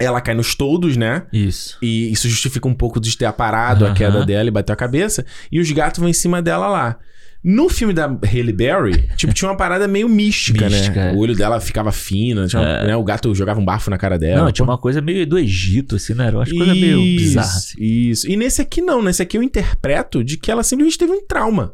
[0.00, 1.24] ela cai nos toldos, né?
[1.32, 1.76] Isso.
[1.82, 3.94] E isso justifica um pouco de ter aparado a Aham.
[3.96, 5.24] queda dela e bateu a cabeça.
[5.52, 6.98] E os gatos vão em cima dela lá.
[7.42, 11.12] No filme da Halle Berry, tipo, tinha uma parada meio mística, Mística, né?
[11.12, 11.14] é.
[11.14, 12.94] O olho dela ficava fino, uma- né?
[12.94, 14.44] o gato jogava um bafo na cara dela.
[14.44, 16.26] não, tinha uma coisa meio do Egito, assim, né?
[16.26, 17.46] Era uma coisa meio bizarra.
[17.46, 17.76] Assim.
[17.82, 18.30] Isso.
[18.30, 21.72] E nesse aqui não, nesse aqui eu interpreto de que ela simplesmente teve um trauma.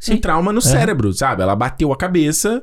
[0.00, 0.14] Sim.
[0.14, 1.42] Um trauma no cérebro, sabe?
[1.42, 2.62] Ela bateu a cabeça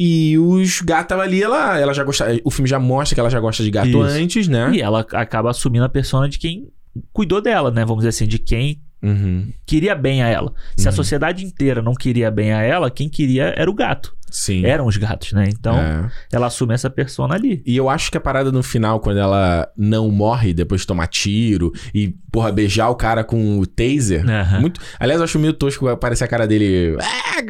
[0.00, 2.26] e os gatos ali, ela, ela já gosta.
[2.44, 3.98] O filme já mostra que ela já gosta de gato Isso.
[4.00, 4.70] antes, né?
[4.74, 6.68] E ela acaba assumindo a persona de quem
[7.12, 7.80] cuidou dela, né?
[7.84, 9.52] Vamos dizer assim, de quem Uhum.
[9.66, 10.52] queria bem a ela.
[10.76, 10.96] Se a Uhum.
[10.96, 14.16] sociedade inteira não queria bem a ela, quem queria era o gato.
[14.30, 14.64] Sim.
[14.64, 15.46] Eram os gatos, né?
[15.48, 16.10] Então, É.
[16.32, 17.62] ela assume essa persona ali.
[17.66, 21.06] E eu acho que a parada no final, quando ela não morre depois de tomar
[21.06, 24.24] tiro e, porra, beijar o cara com o taser.
[24.60, 24.80] Muito...
[24.98, 26.96] Aliás, eu acho meio tosco aparecer a cara dele.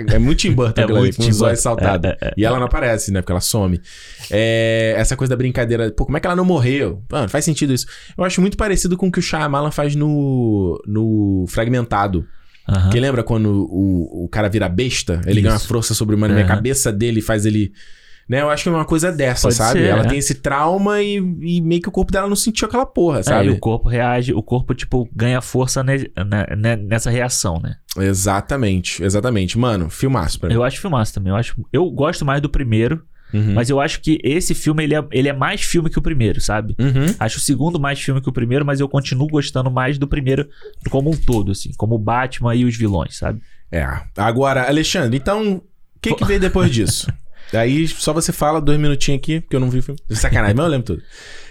[0.09, 2.11] É muito Tim Burton, É aquilo ali, muito com os olhos saltados.
[2.11, 2.35] É, é, é.
[2.37, 3.21] E ela não aparece, né?
[3.21, 3.81] Porque ela some.
[4.31, 5.91] É, Essa coisa da brincadeira.
[5.91, 7.03] Pô, como é que ela não morreu?
[7.11, 7.87] Mano, faz sentido isso.
[8.17, 12.27] Eu acho muito parecido com o que o Shyamalan faz no, no Fragmentado.
[12.69, 12.91] Aham.
[12.91, 15.21] Que lembra quando o, o cara vira besta?
[15.27, 15.67] Ele ganha uma Isso.
[15.69, 17.73] força sobre humana, e a cabeça dele faz ele.
[18.29, 18.43] Né?
[18.43, 19.79] Eu acho que é uma coisa dessa, Pode sabe?
[19.81, 20.07] ser, ela é.
[20.07, 23.23] tem esse trauma e, e meio que o corpo dela não sentiu aquela porra, É,
[23.23, 23.47] sabe?
[23.47, 27.77] e o corpo reage, o corpo, tipo, ganha força ne- ne- ne- nessa reação, né?
[27.99, 29.57] Exatamente, exatamente.
[29.59, 30.55] Mano, filmaço pra mim.
[30.55, 31.31] Eu acho filmaço também.
[31.31, 33.55] Eu, acho, eu gosto mais do primeiro, Uhum.
[33.55, 36.41] mas eu acho que esse filme, ele é, ele é mais filme que o primeiro,
[36.41, 36.75] sabe?
[36.79, 37.15] Uhum.
[37.19, 40.49] Acho o segundo mais filme que o primeiro, mas eu continuo gostando mais do primeiro
[40.91, 41.71] como um todo, assim.
[41.77, 43.41] Como o Batman e os vilões, sabe?
[43.71, 43.87] É.
[44.17, 47.13] Agora, Alexandre, então, o que que veio depois disso?
[47.53, 50.01] Daí só você fala dois minutinhos aqui, porque eu não vi o filme.
[50.11, 51.03] Sacanagem, mas eu lembro tudo.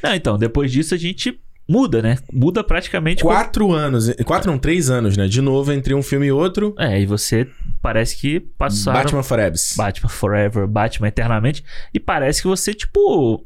[0.03, 2.17] Não, então, depois disso a gente muda, né?
[2.31, 3.21] Muda praticamente...
[3.21, 5.27] como- Quatro anos, quatro não, três anos, né?
[5.27, 6.73] De novo, entre um filme e outro.
[6.77, 7.47] É, e você
[7.81, 8.99] parece que passaram.
[9.03, 9.59] Batman Forever.
[9.75, 11.63] Batman Forever, Batman Eternamente.
[11.93, 13.45] E parece que você, tipo.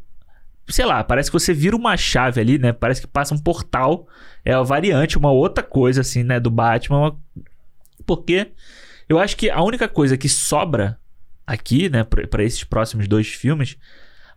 [0.67, 2.71] Sei lá, parece que você vira uma chave ali, né?
[2.71, 4.07] Parece que passa um portal.
[4.45, 6.39] É a variante, uma outra coisa, assim, né?
[6.39, 7.15] Do Batman.
[8.05, 8.51] Porque
[9.09, 10.97] eu acho que a única coisa que sobra
[11.45, 12.03] aqui, né?
[12.03, 13.77] Pra esses próximos dois filmes.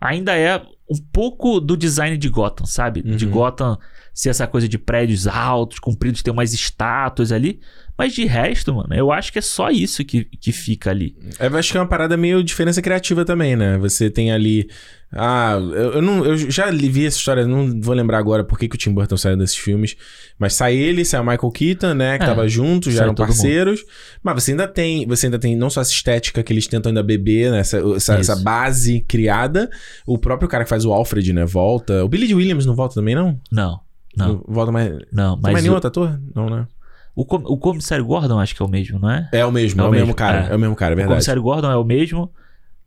[0.01, 3.01] Ainda é um pouco do design de Gotham, sabe?
[3.01, 3.31] De Uhum.
[3.31, 3.77] Gotham
[4.15, 7.59] ser essa coisa de prédios altos, compridos, ter umas estátuas ali.
[7.97, 11.15] Mas de resto, mano, eu acho que é só isso que, que fica ali.
[11.39, 13.77] Eu acho que é uma parada meio diferença criativa também, né?
[13.77, 14.67] Você tem ali.
[15.13, 18.59] Ah, eu, eu não, eu já li- vi essa história, não vou lembrar agora por
[18.59, 19.95] que, que o Tim Burton saiu desses filmes.
[20.37, 22.17] Mas sai ele, sai o Michael Keaton, né?
[22.17, 23.33] Que É, tava junto, já eram todo mundo.
[23.37, 23.85] parceiros.
[24.21, 25.07] Mas você ainda tem.
[25.07, 27.59] Você ainda tem não só essa estética que eles tentam ainda beber, né?
[27.59, 29.69] Essa, essa, essa base criada.
[30.05, 31.45] O próprio cara que faz o Alfred, né?
[31.45, 32.03] Volta.
[32.03, 33.39] O Billy Williams não volta também, não?
[33.49, 33.79] Não,
[34.17, 34.91] não, Volta mais.
[35.11, 35.33] não.
[35.33, 36.19] Tem Mas mais nenhum o, outro ator?
[36.35, 36.67] Não, né?
[37.15, 39.29] o, com- o comissário Gordon acho que é o mesmo, não é?
[39.31, 40.47] É o mesmo, É é o o mesmo mesmo, cara.
[40.47, 40.51] é.
[40.51, 41.13] É, o mesmo cara, é O verdade.
[41.15, 42.31] comissário Gordon é o mesmo.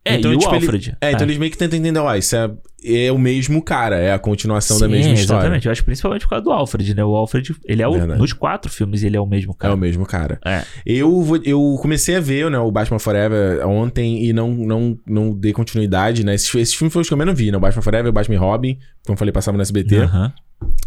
[0.05, 0.97] É, Então, e o tipo, ele- Alfred.
[1.01, 2.49] É, então eles meio que tentam entender, ó, isso é,
[2.83, 5.39] é o mesmo cara, é a continuação da Sim, mesma história.
[5.41, 7.03] Exatamente, eu acho principalmente por causa do Alfred, né?
[7.03, 7.93] O Alfred, ele é o.
[7.93, 8.19] Verdade.
[8.19, 9.73] Nos quatro filmes, ele é o mesmo É cara.
[9.73, 10.39] o mesmo cara.
[10.45, 10.63] É.
[10.85, 15.33] Eu, vou- eu comecei a ver né, o Batman Forever ontem e não, não, não
[15.33, 16.35] dei continuidade, né?
[16.35, 17.57] Esses, esses filmes foram os que eu menos vi, né?
[17.57, 18.75] O Batman Forever, o Batman Robin,
[19.05, 19.97] como eu falei, passava no SBT.
[19.97, 20.33] Aham.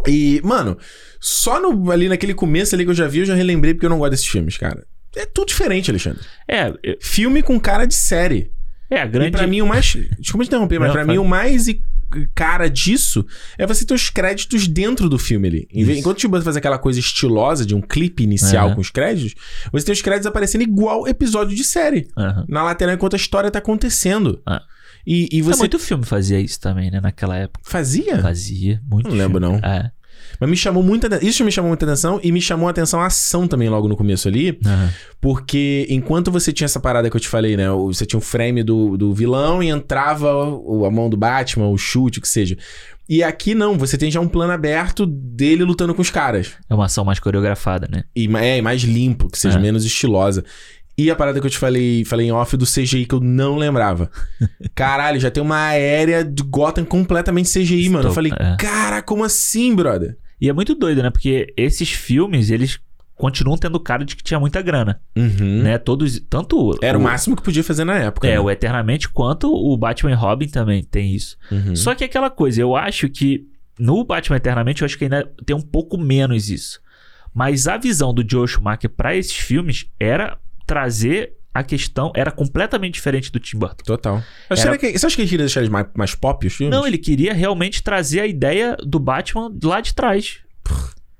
[0.06, 0.76] E, mano,
[1.20, 3.90] só no, ali naquele começo ali que eu já vi, eu já relembrei porque eu
[3.90, 4.84] não gosto desses filmes, cara.
[5.16, 6.20] É tudo diferente, Alexandre.
[6.48, 8.50] É, eu- Filme com cara de série.
[8.94, 9.30] É a E grande.
[9.32, 9.96] pra mim o mais.
[10.18, 11.12] Desculpa te interromper, mas Não, pra fala.
[11.12, 11.66] mim o mais
[12.34, 13.24] cara disso
[13.56, 15.68] é você ter os créditos dentro do filme ali.
[15.72, 15.90] Isso.
[15.92, 18.74] Enquanto o Tim Burton faz aquela coisa estilosa de um clipe inicial Aham.
[18.74, 19.34] com os créditos,
[19.72, 22.08] você tem os créditos aparecendo igual episódio de série.
[22.16, 22.44] Aham.
[22.48, 24.40] Na lateral enquanto a história tá acontecendo.
[24.46, 24.62] Ah.
[25.06, 27.00] E, e É, você muito filme fazia isso também, né?
[27.00, 27.60] Naquela época.
[27.64, 28.20] fazia?
[28.20, 29.60] Fazia, muito Não lembro, filme.
[29.60, 29.68] não.
[29.68, 29.90] É.
[30.42, 31.24] Mas me chamou muita.
[31.24, 33.96] Isso me chamou muita atenção e me chamou a atenção a ação também logo no
[33.96, 34.58] começo ali.
[34.66, 34.90] Aham.
[35.20, 37.70] Porque enquanto você tinha essa parada que eu te falei, né?
[37.70, 42.18] Você tinha o frame do, do vilão e entrava a mão do Batman, o chute,
[42.18, 42.56] o que seja.
[43.08, 46.54] E aqui não, você tem já um plano aberto dele lutando com os caras.
[46.68, 48.02] É uma ação mais coreografada, né?
[48.16, 49.62] E é, e mais limpo, que seja É.
[49.62, 50.44] menos estilosa.
[50.98, 53.56] E a parada que eu te falei, falei em off do CGI que eu não
[53.56, 54.10] lembrava.
[54.74, 58.08] Caralho, já tem uma aérea de Gotham completamente CGI, mano.
[58.08, 58.56] Eu falei, é.
[58.56, 60.16] cara, como assim, brother?
[60.42, 61.10] E é muito doido, né?
[61.10, 62.80] Porque esses filmes, eles
[63.14, 65.62] continuam tendo cara de que tinha muita grana, Uhum.
[65.62, 65.78] né?
[65.78, 68.26] Todos, tanto Era o máximo que podia fazer na época.
[68.26, 68.40] É, né?
[68.40, 71.36] o Eternamente, quanto o Batman e Robin também tem isso.
[71.48, 71.76] Uhum.
[71.76, 73.46] Só que aquela coisa, eu acho que
[73.78, 76.80] no Batman Eternamente, eu acho que ainda tem um pouco menos isso.
[77.32, 80.36] Mas a visão do Joe Schumacher pra esses filmes era
[80.66, 83.84] trazer a questão, era completamente diferente do Tim Burton.
[83.84, 84.22] Total.
[84.48, 86.52] Mas Era- será que, você acha que ele queria deixar eles mais, mais pop, os
[86.54, 86.76] filmes?
[86.76, 90.38] Não, ele queria realmente trazer a ideia do Batman lá de trás.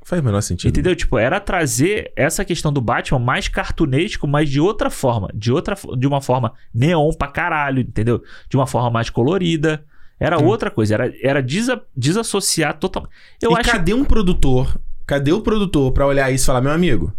[0.04, 0.68] Faz o menor sentido.
[0.68, 0.96] Entendeu?
[0.96, 5.30] Tipo, era trazer essa questão do Batman mais cartunesco, mas de outra forma.
[5.34, 8.22] De outra de uma forma neon pra caralho, entendeu?
[8.48, 9.84] De uma forma mais colorida.
[10.18, 10.46] Era Hum.
[10.46, 10.94] outra coisa.
[10.94, 13.12] Era, era desa- desassociar totalmente.
[13.40, 13.70] Eu e acho.
[13.70, 14.80] cadê um produtor?
[15.06, 17.12] Cadê o produtor pra olhar isso e falar, meu amigo?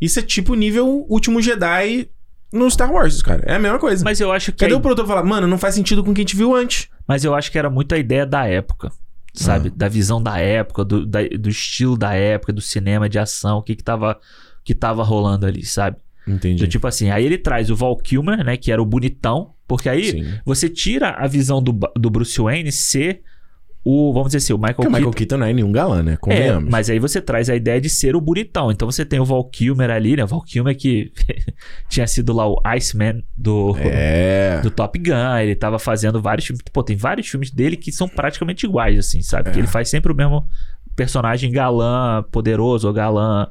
[0.00, 2.08] Isso é tipo nível Último Jedi
[2.52, 3.42] no Star Wars, cara.
[3.46, 4.04] É a mesma coisa.
[4.04, 4.58] Mas eu acho que.
[4.58, 6.54] Cadê a- o produtor falar, mano, não faz sentido com o que a gente viu
[6.54, 6.88] antes?
[7.06, 8.90] Mas eu acho que era muito a ideia da época.
[9.32, 9.68] Sabe?
[9.68, 9.72] Ah.
[9.76, 13.62] Da visão da época, do, da- do estilo da época, do cinema de ação, o
[13.62, 14.18] que que tava,
[14.64, 15.96] que tava rolando ali, sabe?
[16.26, 16.62] Entendi.
[16.64, 18.56] Do tipo assim, aí ele traz o Val Kilmer, né?
[18.56, 19.52] Que era o bonitão.
[19.68, 20.34] Porque aí Sim.
[20.44, 23.22] você tira a visão do, do Bruce Wayne ser
[23.84, 25.18] o, vamos dizer assim, o Michael Porque o Michael Keaton.
[25.18, 26.12] Keaton não é nenhum galã, né?
[26.12, 26.70] É, Convenhamos.
[26.70, 28.70] mas aí você traz a ideia de ser o bonitão.
[28.70, 30.24] Então você tem o Val Kilmer ali, né?
[30.24, 31.10] O Val Kilmer que
[31.88, 34.60] tinha sido lá o Iceman do, É.
[34.62, 35.36] do Top Gun.
[35.40, 36.62] Ele tava fazendo vários filmes.
[36.72, 39.48] Pô, tem vários filmes dele que são praticamente iguais, assim, sabe?
[39.48, 39.52] É.
[39.52, 40.46] Que ele faz sempre o mesmo
[40.94, 43.46] personagem galã, poderoso ou galã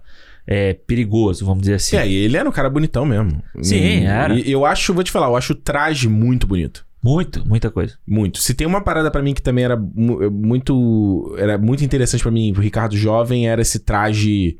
[0.46, 1.96] é, perigoso, vamos dizer assim.
[1.98, 3.42] É, e ele era um cara bonitão mesmo.
[3.62, 4.34] Sim, Hum, era.
[4.36, 6.86] E eu acho, vou te falar, eu acho o traje muito bonito.
[7.02, 7.98] Muito, muita coisa.
[8.06, 8.40] Muito.
[8.40, 11.34] Se tem uma parada pra mim que também era mu- muito.
[11.38, 14.58] Era muito interessante pra mim, pro Ricardo Jovem, era esse traje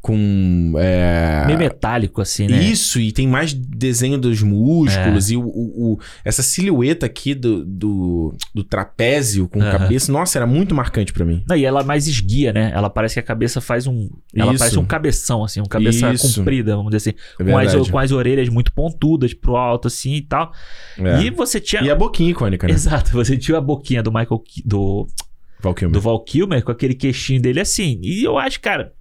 [0.00, 0.72] com.
[0.78, 1.44] É...
[1.46, 2.62] Meio metálico, assim, né?
[2.62, 7.64] Isso, e tem mais desenho dos músculos e o, o- o- essa silhueta aqui do,
[7.64, 9.78] do, do trapézio com Aham.
[9.78, 10.10] cabeça.
[10.10, 11.44] Nossa, era muito marcante pra mim.
[11.48, 12.72] Não, e ela mais esguia, né?
[12.74, 14.08] Ela parece que a cabeça faz um.
[14.34, 14.58] Ela Isso.
[14.58, 16.38] parece um cabeção, assim, um cabeça Isso.
[16.38, 17.18] comprida, vamos dizer assim.
[17.38, 20.50] É com, as, com as orelhas muito pontudas pro alto, assim e tal.
[20.98, 21.22] É.
[21.22, 21.82] E você tinha.
[21.82, 22.72] E a boquinha icônica, né?
[22.72, 24.42] Exato, você tinha a boquinha do Michael.
[24.64, 25.06] Do,
[25.62, 28.00] Val do Val Kilmer com aquele queixinho dele assim.
[28.02, 28.92] E eu acho, cara.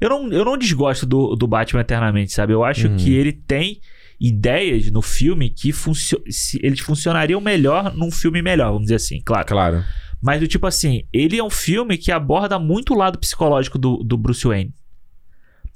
[0.00, 2.52] Eu não, eu não desgosto do, do Batman eternamente, sabe?
[2.52, 2.96] Eu acho Uhum.
[2.96, 3.80] que ele tem
[4.20, 6.20] ideias no filme que funcio
[6.60, 9.46] eles funcionariam melhor num filme melhor, vamos dizer assim, claro.
[9.46, 9.84] Claro.
[10.20, 13.98] Mas do tipo assim, ele é um filme que aborda muito o lado psicológico do,
[13.98, 14.74] do Bruce Wayne.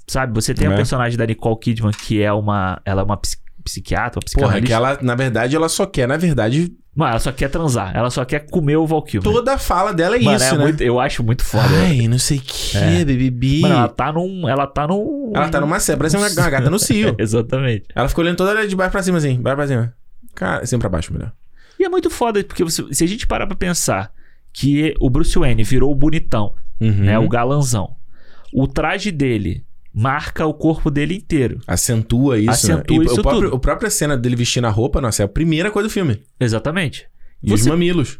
[0.05, 0.33] Sabe?
[0.33, 0.75] Você tem a É.
[0.75, 2.81] personagem da Nicole Kidman, que é uma.
[2.83, 4.67] Ela é uma psi- psiquiatra, uma Porra, psicanalista.
[4.67, 7.91] que ela, na verdade, ela só quer, na verdade, Mano, ela só quer transar.
[7.95, 9.23] Ela só quer comer o Val Kilmer.
[9.23, 10.63] toda a fala dela é Mano, isso, é né?
[10.63, 11.67] muito- eu acho muito foda.
[11.81, 13.03] Ai, não sei o que, É.
[13.03, 13.61] BBB.
[13.61, 14.47] Mano, ela tá num.
[14.47, 15.31] Ela tá num.
[15.35, 17.15] Ela tá numa cena, parece uma, uma gata no cio.
[17.19, 17.85] Exatamente.
[17.95, 19.93] Ela ficou olhando toda hora de baixo pra cima, assim, baixo pra cima.
[20.35, 21.31] Cara, sempre pra baixo, melhor.
[21.79, 24.11] E é muito foda, porque você- se a gente parar pra pensar
[24.53, 26.91] que o Bruce Wayne virou o bonitão, Uhum.
[26.91, 27.17] né?
[27.17, 27.95] O galanzão.
[28.53, 29.63] O traje dele
[29.93, 31.59] marca o corpo dele inteiro.
[31.67, 33.03] Acentua isso, Acentua né?
[33.03, 33.55] E isso o próprio, tudo.
[33.55, 36.21] a própria cena dele vestindo a roupa, nossa, é a primeira coisa do filme.
[36.39, 37.07] Exatamente.
[37.41, 38.19] E os Você- mamilos.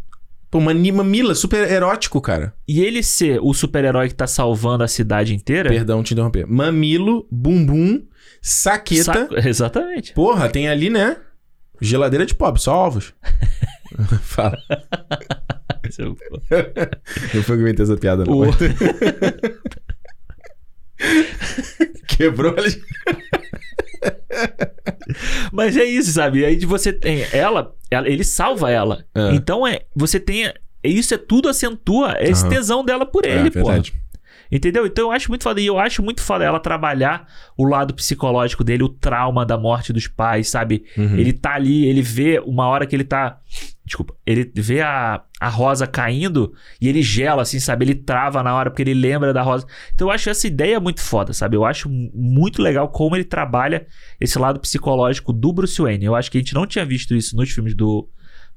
[0.51, 2.53] Pô, mamila, super erótico, cara.
[2.67, 5.67] E ele ser o super-herói que tá salvando a cidade inteira.
[5.67, 6.45] Perdão te interromper.
[6.45, 8.03] Mamilo, bumbum,
[8.39, 9.03] saqueta.
[9.27, 10.13] Sa- Exatamente.
[10.13, 11.17] Porra, tem ali, né?
[11.81, 13.15] Geladeira de pobre, só ovos.
[14.21, 14.57] Fala.
[17.33, 18.39] Não foi que eu inventei essa piada, não.
[18.39, 18.45] O-
[22.29, 22.81] Quebrou ali.
[25.51, 26.43] Mas é isso, sabe?
[26.45, 29.05] Aí você tem ela, ela- ele salva ela.
[29.15, 29.33] É.
[29.33, 30.51] Então é, você tem
[30.83, 32.49] isso é tudo acentua esse Aham.
[32.49, 33.65] tesão dela por ele, é, pô.
[33.65, 33.93] verdade.
[34.55, 34.85] Entendeu?
[34.85, 35.59] Então eu acho muito foda.
[35.59, 37.27] E eu acho muito foda ela trabalhar
[37.57, 40.85] o lado psicológico dele, o trauma da morte dos pais, sabe?
[40.95, 41.17] Uhum.
[41.17, 43.39] Ele tá ali, ele vê uma hora que ele tá.
[43.85, 47.83] Desculpa, ele vê a, a rosa caindo e ele gela, assim, sabe?
[47.83, 49.65] Ele trava na hora porque ele lembra da rosa.
[49.93, 51.57] Então eu acho essa ideia muito foda, sabe?
[51.57, 53.85] Eu acho mu- muito legal como ele trabalha
[54.21, 56.05] esse lado psicológico do Bruce Wayne.
[56.05, 58.07] Eu acho que a gente não tinha visto isso nos filmes do,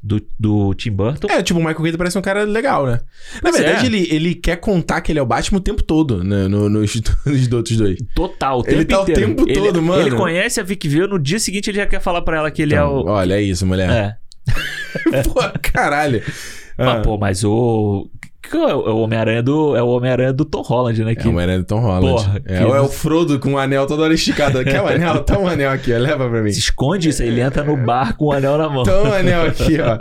[0.07, 1.27] do, do Tim Burton.
[1.29, 3.01] É, tipo, o Michael Keaton parece um cara legal, né?
[3.43, 3.87] Na Pois verdade, é.
[3.87, 6.47] ele, ele quer contar que ele é o Batman o tempo todo, né?
[6.47, 6.95] No, nos,
[7.27, 7.99] nos outros dois.
[8.15, 9.21] Total, o Ele tempo tá o inteiro.
[9.21, 10.03] tempo Ele- todo, mano.
[10.07, 12.63] Ele conhece a Vic Vale, no dia seguinte ele já quer falar pra ela que
[12.63, 13.07] ele Então, é o.
[13.07, 13.91] Olha, é isso, mulher.
[13.91, 14.17] É.
[15.25, 16.23] Pô, caralho.
[16.79, 18.09] Mas, Ah, pô, mas o.
[18.47, 19.77] que é o Homem-Aranha do.
[19.77, 21.13] É o Homem-Aranha do Tom Holland, né?
[21.13, 21.27] É Que...
[21.27, 22.07] o Homem-Aranha do Tom Holland.
[22.07, 24.63] Porra, é, é o Frodo com o anel toda hora esticado.
[24.65, 25.23] Quer o anel?
[25.25, 25.99] Tá um anel aqui, ó.
[25.99, 26.53] Leva pra mim.
[26.53, 28.83] Se esconde isso, ele entra no bar com o anel na mão.
[28.85, 29.99] Tá um anel aqui, ó.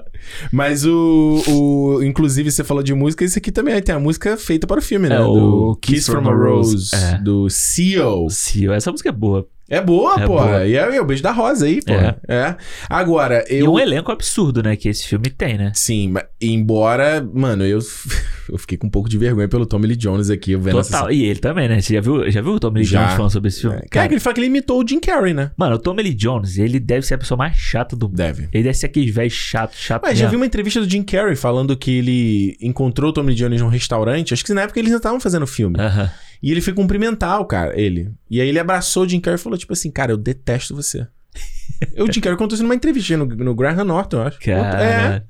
[0.52, 2.04] Mas o, o.
[2.04, 5.10] Inclusive, você falou de música, esse aqui também tem a música feita para o filme,
[5.10, 5.16] né?
[5.16, 6.96] É, do o Kiss from a Rose.
[6.96, 7.18] É.
[7.20, 8.30] Do Seal.
[8.30, 9.48] Seal, essa música é boa.
[9.70, 10.34] É boa, É pô.
[10.36, 10.66] boa.
[10.66, 11.92] E é, é o beijo da rosa aí, pô.
[11.94, 12.16] É.
[12.28, 12.56] É.
[12.90, 13.72] Agora, E eu.
[13.74, 14.76] um elenco absurdo, né?
[14.76, 15.72] Que esse filme tem, né?
[15.74, 17.80] Sim, embora, mano, eu,
[18.50, 21.12] eu fiquei com um pouco de vergonha pelo Tommy Lee Jones aqui, eu vendo Total.
[21.12, 21.82] E ele também, né?
[21.82, 23.00] Você já viu, já viu o Tommy Lee Já.
[23.02, 23.76] Jones falando sobre esse filme?
[23.78, 23.86] essa...
[23.86, 25.52] É, cara, ele fala que ele imitou o Jim Carrey, né?
[25.58, 28.18] Mano, o Tommy Lee Jones, ele deve ser a pessoa mais chata do mundo.
[28.18, 28.48] Deve.
[28.54, 30.02] Ele deve ser aquele velho chato, chato.
[30.04, 33.36] Mas já vi uma entrevista do Jim Carrey falando que ele encontrou o Tommy Lee
[33.38, 35.80] Jones num restaurante, acho que na época eles ainda estavam fazendo filme.
[35.80, 36.12] Aham.
[36.42, 38.12] E ele foi cumprimentar o cara, ele.
[38.30, 41.08] E aí ele abraçou o Jim Carrey e falou, tipo assim, cara, eu detesto você.
[41.98, 44.40] o Jim Carrey contou isso numa entrevista no, no Graham Norton, eu acho.
[44.40, 45.26] Cara.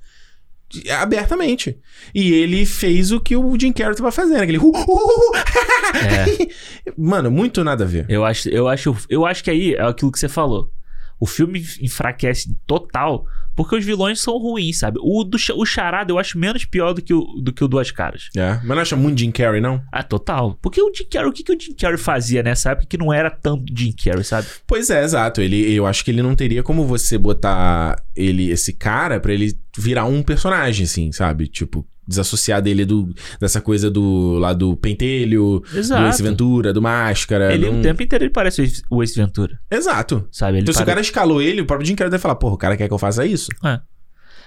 [0.88, 1.78] É, abertamente.
[2.14, 4.58] E ele fez o que o Jim Carrey tava fazendo, aquele...
[4.58, 5.36] "Uh, uh, uh, uh".
[6.98, 8.06] Mano, muito nada a ver.
[8.10, 10.72] Eu acho, eu acho, eu acho que aí é aquilo que você falou.
[11.20, 13.26] O filme enfraquece total
[13.56, 15.00] porque os vilões são ruins, sabe?
[15.02, 17.92] O do o Charada eu acho menos pior do que o, do que o Duas
[17.92, 18.30] Caras.
[18.36, 19.82] É, mas não acha muito Jim Carrey, não?
[19.92, 20.58] Ah, total.
[20.62, 23.14] Porque o Jim Carrey, o que, que o Jim Carrey fazia nessa época que não
[23.14, 24.48] era tanto Jim Carrey, sabe?
[24.68, 25.42] Pois é, exato.
[25.42, 29.58] Ele, eu acho que ele não teria como você botar ele, esse cara, pra ele
[29.78, 31.48] virar um personagem, assim, sabe?
[31.48, 36.24] Tipo, desassociar dele do, dessa coisa do lá do pentelho, do Ace Exato.
[36.24, 37.54] Ventura, do Máscara.
[37.54, 40.28] Ele não- o tempo inteiro ele parece o Ace- Ventura, Exato.
[40.32, 40.58] sabe?
[40.58, 42.58] Ele Então, se o cara escalou ele, o próprio Jim Carrey deve falar, porra, o
[42.58, 43.50] cara quer que eu faça isso?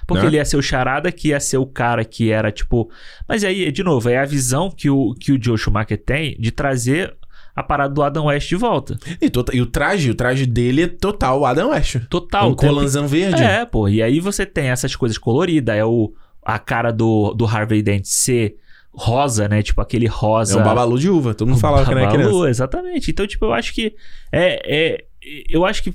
[0.06, 0.28] Porque né?
[0.28, 2.90] ele ia ser o Charada, que ia ser o cara que era tipo.
[3.28, 6.51] Mas aí, de novo, é a visão que o, que o Joe Schumacher tem de
[6.51, 7.14] trazer
[7.55, 8.97] a parada do Adam West de volta.
[9.20, 11.97] E, tota- e o traje, o traje dele é total Adam West.
[12.09, 12.48] Total.
[12.48, 13.43] um o tempo- colanzão verde.
[13.43, 13.86] É, pô.
[13.89, 15.76] E aí você tem essas coisas coloridas.
[15.76, 16.12] É o,
[16.48, 18.56] a cara do, do Harvey Dent ser
[18.90, 19.62] rosa, né?
[19.62, 20.58] Tipo aquele É rosa.
[20.58, 21.34] um babalu de uva.
[21.34, 22.24] Todo mundo falava que era criança.
[22.30, 23.10] babalu, Exatamente.
[23.10, 23.94] Então, tipo, eu acho que.
[24.32, 25.04] É, é,
[25.48, 25.94] eu acho que.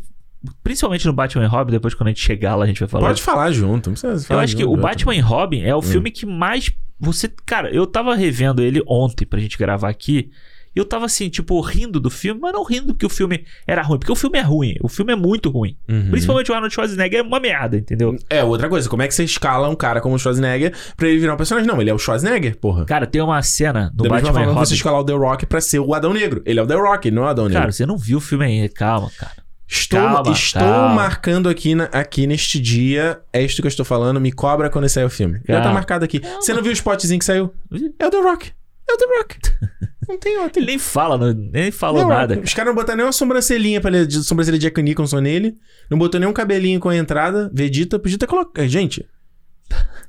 [0.62, 3.08] Principalmente no Batman e Robin, depois quando a gente chegar lá, a gente vai falar.
[3.08, 4.82] Pode falar junto, não precisa Eu falar acho que o junto.
[4.82, 5.82] Batman e Robin é o Hum.
[5.82, 6.70] filme que mais.
[7.00, 7.32] Você.
[7.46, 10.30] Cara, eu tava revendo ele ontem pra gente gravar aqui.
[10.76, 13.82] E eu tava assim, tipo, rindo do filme, mas não rindo porque o filme era
[13.82, 14.00] ruim.
[14.00, 14.76] Porque o filme é ruim.
[14.82, 15.78] O filme é muito ruim.
[15.88, 16.10] Uhum.
[16.10, 18.16] Principalmente o Arnold Schwarzenegger é uma merda, entendeu?
[18.30, 21.20] É, outra coisa, como é que você escala um cara como o Schwarzenegger pra ele
[21.20, 21.68] virar um personagem?
[21.68, 22.86] Não, ele é o Schwarzenegger, porra.
[22.86, 25.46] Cara, tem uma cena no da mesma Batman e forma você escalar o The Rock
[25.46, 26.42] pra ser o Adão Negro.
[26.46, 27.60] Ele é o The Rock, não é o Adão Negro.
[27.60, 28.70] Cara, você não viu o filme ainda.
[28.74, 29.44] Calma, cara.
[29.68, 30.90] estou calma, estou calma.
[30.96, 34.88] marcando aqui, na- aqui neste dia, é isto que eu estou falando, me cobra quando
[34.90, 35.40] sair o filme.
[35.48, 35.74] Já tá Calma.
[35.76, 36.20] marcado aqui.
[36.40, 37.54] Você não viu o spotzinho que saiu?
[38.00, 38.52] É o The Rock.
[38.90, 39.38] É o The Rock.
[40.08, 40.60] não tem outro.
[40.60, 42.40] Ele nem fala, não- nem falou The nada.
[42.40, 45.58] Os caras não botaram nem uma sobrancelhinha pra ele, de sobrancelha de Jack Nicholson nele.
[45.90, 47.50] Não botou nem um cabelinho com a entrada.
[47.54, 48.68] Vegeta, podia ter colocado.
[48.68, 49.08] Gente,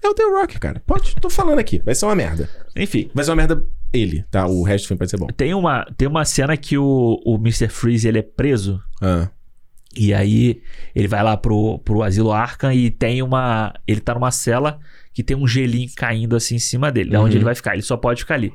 [0.02, 0.82] é o The Rock, cara.
[0.86, 1.80] Pode, tô falando aqui.
[1.84, 2.48] Vai ser uma merda.
[2.76, 3.10] Enfim.
[3.14, 4.46] Vai ser uma merda ele, tá?
[4.46, 5.26] O resto do filme pode ser bom.
[5.28, 7.68] Tem uma, tem uma cena que o, o Mr.
[7.68, 8.82] Freeze ele é preso.
[9.01, 9.28] Ah.
[9.96, 10.60] E aí
[10.94, 13.72] ele vai lá pro, pro asilo Arkham e tem uma.
[13.86, 14.80] Ele tá numa cela
[15.14, 17.38] que tem um gelinho caindo assim em cima dele, da onde Uhum.
[17.38, 17.72] ele vai ficar.
[17.72, 18.52] Ele só pode ficar ali.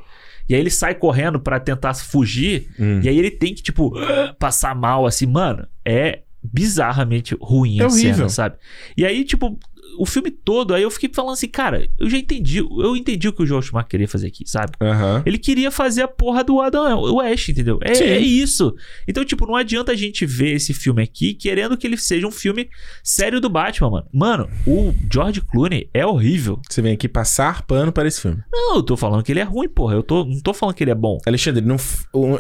[0.48, 2.70] E aí ele sai correndo pra tentar fugir.
[2.80, 3.00] Hum.
[3.04, 3.94] E aí ele tem que, tipo,
[4.38, 5.66] passar mal, assim, mano.
[5.86, 8.14] É bizarramente ruim É a horrível.
[8.16, 8.56] cena, sabe?
[8.98, 9.58] E aí, tipo,
[10.00, 13.34] o filme todo, aí eu fiquei falando assim, cara, eu já entendi, eu entendi o
[13.34, 14.72] que o Joel Schumacher queria fazer aqui, sabe?
[14.82, 15.22] Aham.
[15.26, 17.78] Ele queria fazer a porra do Adam West, entendeu?
[17.82, 18.74] É, é isso.
[19.06, 22.32] Então, tipo, não adianta a gente ver esse filme aqui querendo que ele seja um
[22.32, 22.70] filme
[23.04, 24.08] sério do Batman, mano.
[24.14, 26.62] Mano, o George Clooney é horrível.
[26.70, 28.42] Você vem aqui passar pano para esse filme.
[28.50, 29.96] Não, eu tô falando que ele é ruim, porra.
[29.96, 31.18] Eu tô, não tô falando que ele é bom.
[31.28, 31.76] Alexandre, não,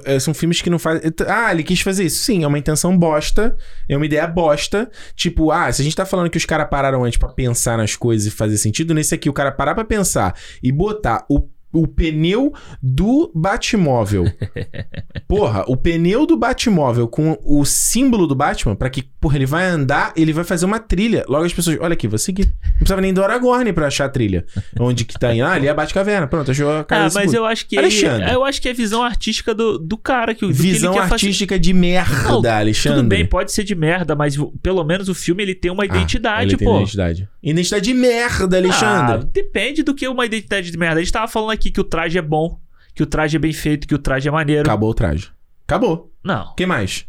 [0.05, 1.11] é, são filmes que não fazem.
[1.27, 2.23] Ah, ele quis fazer isso.
[2.23, 3.57] Sim, é uma intenção bosta.
[3.89, 4.89] É uma ideia bosta.
[5.13, 7.95] Tipo, ah, se a gente tá falando que os caras pararam antes pra pensar nas
[7.95, 11.87] coisas e fazer sentido, nesse aqui, o cara parar pra pensar e botar o, o
[11.87, 14.25] pneu do Batmóvel.
[15.27, 19.65] porra, o pneu do Batmóvel com o símbolo do Batman, pra que, porra, ele vai
[19.65, 21.23] andar, ele vai fazer uma trilha.
[21.27, 22.45] Logo as pessoas, olha aqui, vou seguir.
[22.63, 24.45] Não precisava nem do Aragorn pra achar a trilha.
[24.79, 25.45] Onde que tá indo?
[25.45, 26.27] Ah, ali é a Batcaverna.
[26.27, 28.23] Pronto, achou a cara Ah, mas eu acho que Alexandre.
[28.25, 31.09] aí, eu acho que é visão artística do, do cara que Visão que ele quer
[31.09, 31.25] fazer.
[31.27, 32.99] artística de merda, Não, Alexandre.
[32.99, 35.85] Tudo bem, pode ser de merda, mas pelo menos o filme ele tem uma Ah,
[35.85, 36.77] identidade, ele tem pô.
[36.77, 37.27] identidade.
[37.43, 39.29] Identidade de merda, Ah, Alexandre.
[39.31, 40.99] depende do que é uma identidade de merda.
[40.99, 42.59] A gente tava falando aqui que o traje é bom,
[42.93, 44.61] que o traje é bem feito, que o traje é maneiro.
[44.61, 45.31] Acabou o traje.
[45.65, 46.11] Acabou.
[46.23, 46.53] Não.
[46.55, 47.05] Quem mais?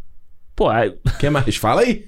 [0.56, 1.56] Pô, aí- Quem mais?
[1.56, 2.04] Fala aí.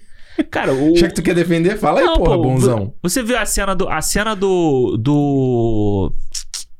[0.50, 0.96] cara, o.
[0.96, 2.94] Já que tu quer defender, fala aí, Não, porra, pô, bonzão.
[3.02, 3.88] Você viu a cena do.
[3.88, 4.96] A cena do.
[4.98, 6.12] Do.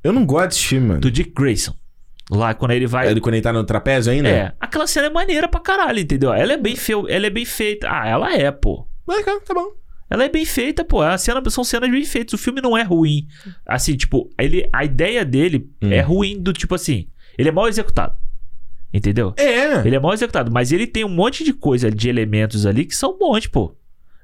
[0.03, 1.01] Eu não gosto desse filme, mano.
[1.01, 1.75] Do Dick Grayson.
[2.31, 3.09] Lá quando ele vai.
[3.11, 4.29] Ele quando ele tá no trapézio ainda?
[4.29, 4.53] É.
[4.61, 6.33] Aquela cena é maneira pra caralho, entendeu?
[6.33, 7.89] Ela é bem feu, ela é bem feita.
[7.91, 8.87] Ah, ela é, pô.
[9.07, 9.69] Mas, cara, tá bom.
[10.13, 11.01] Ela é bem feita, pô.
[11.01, 12.35] A cena, são cenas bem feitas.
[12.35, 13.27] O filme não é ruim.
[13.67, 15.91] Assim, tipo, ele, a ideia dele Hum.
[15.91, 17.07] é ruim do tipo assim.
[17.39, 18.15] Ele é mal executado.
[18.93, 19.33] Entendeu?
[19.39, 19.87] É.
[19.87, 22.95] Ele é mal executado, mas ele tem um monte de coisa, de elementos ali que
[22.95, 23.75] são bons, pô.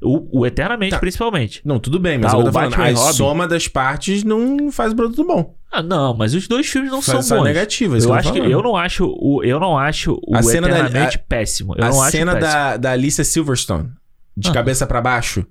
[0.01, 0.99] O, o Eternamente, Tá.
[0.99, 1.61] principalmente.
[1.65, 2.95] Não, tudo bem, mas Tá, eu tô falando, a Robin.
[3.15, 5.57] soma das partes não faz o produto bom.
[5.73, 7.45] Ah, não, mas os dois filmes não faz são bons.
[7.45, 10.69] negativa, isso Eu acho que eu não acho o eu não acho o A cena
[10.69, 11.75] da- Eternamente a- péssimo.
[11.77, 12.53] Eu a cena péssimo.
[12.53, 13.91] da, da Alicia Silverstone,
[14.39, 14.53] de Ah.
[14.53, 15.45] cabeça pra baixo,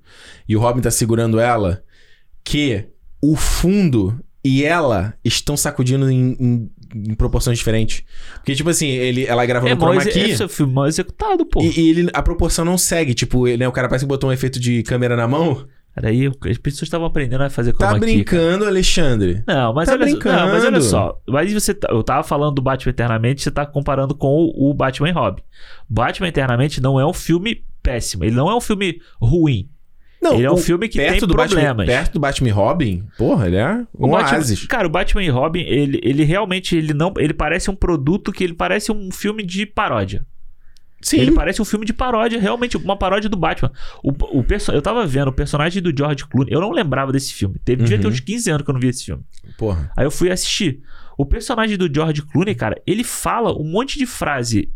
[0.48, 1.82] e o Robin tá segurando ela,
[2.44, 2.84] que
[3.20, 8.02] o fundo e ela estão sacudindo em, em- em proporções diferentes.
[8.36, 10.30] Porque, tipo assim, ele, ela grava é no chroma key...
[10.30, 11.60] esse é o filme mal executado, pô.
[11.62, 13.12] E, e ele, a proporção não segue.
[13.12, 15.66] Tipo, ele, né, o cara parece que botou um efeito de câmera na mão.
[15.94, 18.12] Peraí, as pessoas estavam aprendendo a fazer Tá chroma cara.
[18.12, 19.42] brincando, Alexandre.
[19.46, 20.82] Não, mas Tá olha só, não, mas olha brincando.
[20.82, 21.20] só.
[21.28, 24.74] Mas você, tá- eu tava falando do Batman Eternamente, você tá comparando com o, o
[24.74, 25.42] Batman e Robin.
[25.90, 29.68] Batman Eternamente não é um filme péssimo, ele não é um filme ruim.
[30.20, 31.64] Não, ele é um o- filme que perto tem do problemas.
[31.64, 34.66] Batman, perto do Batman e Robin, porra, ele é O um Batman, oásis.
[34.66, 38.42] cara, o Batman e Robin, ele, ele realmente ele não, ele parece um produto que
[38.42, 40.26] ele parece um filme de paródia.
[41.00, 41.20] Sim.
[41.20, 43.70] Ele parece um filme de paródia, realmente uma paródia do Batman.
[44.02, 44.10] O,
[44.40, 47.54] o perso eu tava vendo o personagem do George Clooney, eu não lembrava desse filme.
[47.64, 48.12] Teve, Devia ter Uhum.
[48.12, 49.22] uns 15 anos que eu não vi esse filme.
[49.56, 49.92] Porra.
[49.96, 50.80] Aí eu fui assistir.
[51.16, 54.68] O personagem do George Clooney, cara, ele fala um monte de frase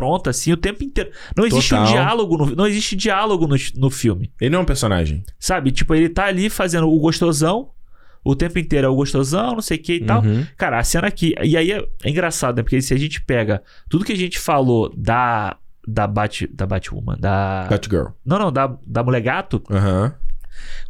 [0.00, 1.10] pronta assim o tempo inteiro.
[1.36, 1.92] Não existe um Total.
[1.92, 4.32] diálogo, no, não existe diálogo no, no filme.
[4.40, 5.22] Ele não é um personagem.
[5.38, 5.70] Sabe?
[5.70, 7.70] Tipo, ele tá ali fazendo o gostosão,
[8.24, 10.22] o tempo inteiro é o gostosão, não sei o que e tal.
[10.22, 10.46] Uhum.
[10.56, 11.34] Cara, a cena aqui.
[11.42, 12.62] E aí é, é engraçado, né?
[12.62, 15.56] Porque se a gente pega tudo que a gente falou da.
[15.88, 17.66] Da Bat, da Batwoman, da.
[17.68, 18.08] Batgirl.
[18.24, 19.62] Não, não, da, da Mulher Gato.
[19.70, 20.14] Aham.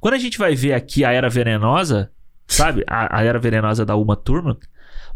[0.00, 2.10] Quando a gente vai ver aqui a Era Venenosa,
[2.46, 2.84] sabe?
[2.88, 4.56] A, a Era Venenosa da Uma Thurman,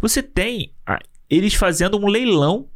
[0.01, 2.66] você tem a- eles fazendo um leilão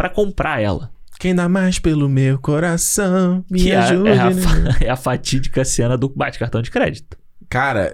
[0.00, 0.90] pra comprar ela.
[1.18, 4.08] Quem dá mais pelo meu coração, me Que é, ajude.
[4.08, 4.40] é a, né?
[4.40, 7.16] fa- é a fatídica cena do bate-cartão de crédito.
[7.48, 7.92] Cara,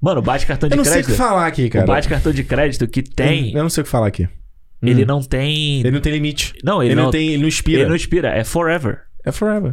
[0.00, 1.16] Mano, o bate-cartão de eu não sei o que crédito.
[1.16, 1.86] falar aqui, O cara.
[1.86, 3.54] bate-cartão de crédito que tem.
[3.54, 4.28] Eu não sei o que falar aqui.
[4.82, 5.06] Ele Hum.
[5.06, 5.80] não tem.
[5.80, 6.54] Ele não tem limite.
[6.64, 7.28] Não, ele, Ele, não, não tem.
[7.28, 7.80] Ele não inspira.
[7.82, 9.00] Ele não inspira, é forever.
[9.24, 9.72] É forever.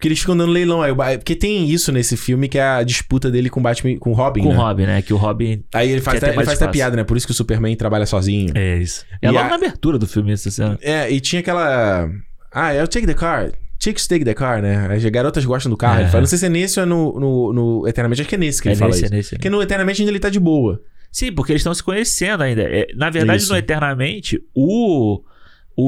[0.00, 0.80] Porque eles ficam dando leilão.
[0.80, 3.62] Aí, o Ba- porque tem isso nesse filme que é a disputa dele com o
[3.62, 4.56] Batman, com o Robin, Com o né?
[4.58, 5.02] Robin, né?
[5.02, 5.62] Que o Robin.
[5.74, 7.04] Aí ele faz, até, ele faz até piada, né?
[7.04, 8.50] Por isso que o Superman trabalha sozinho.
[8.54, 9.04] É isso.
[9.20, 10.78] É E logo a- na abertura do filme essa cena.
[10.80, 12.08] É, e tinha aquela.
[12.50, 13.52] Ah, eu take the car.
[13.78, 14.88] Chicks take the car, né?
[14.90, 15.98] As garotas gostam do carro.
[15.98, 16.02] É.
[16.04, 18.22] Ele fala, não sei se é nesse ou é no, no, no Eternamente.
[18.22, 19.14] Acho que é nesse que É ele fala nesse, é isso.
[19.14, 19.34] nesse.
[19.34, 20.80] é Porque no Eternamente ainda ele tá de boa.
[21.12, 22.62] Sim, porque eles estão se conhecendo ainda.
[22.62, 23.52] É, na verdade, Isso.
[23.52, 25.20] no Eternamente, o.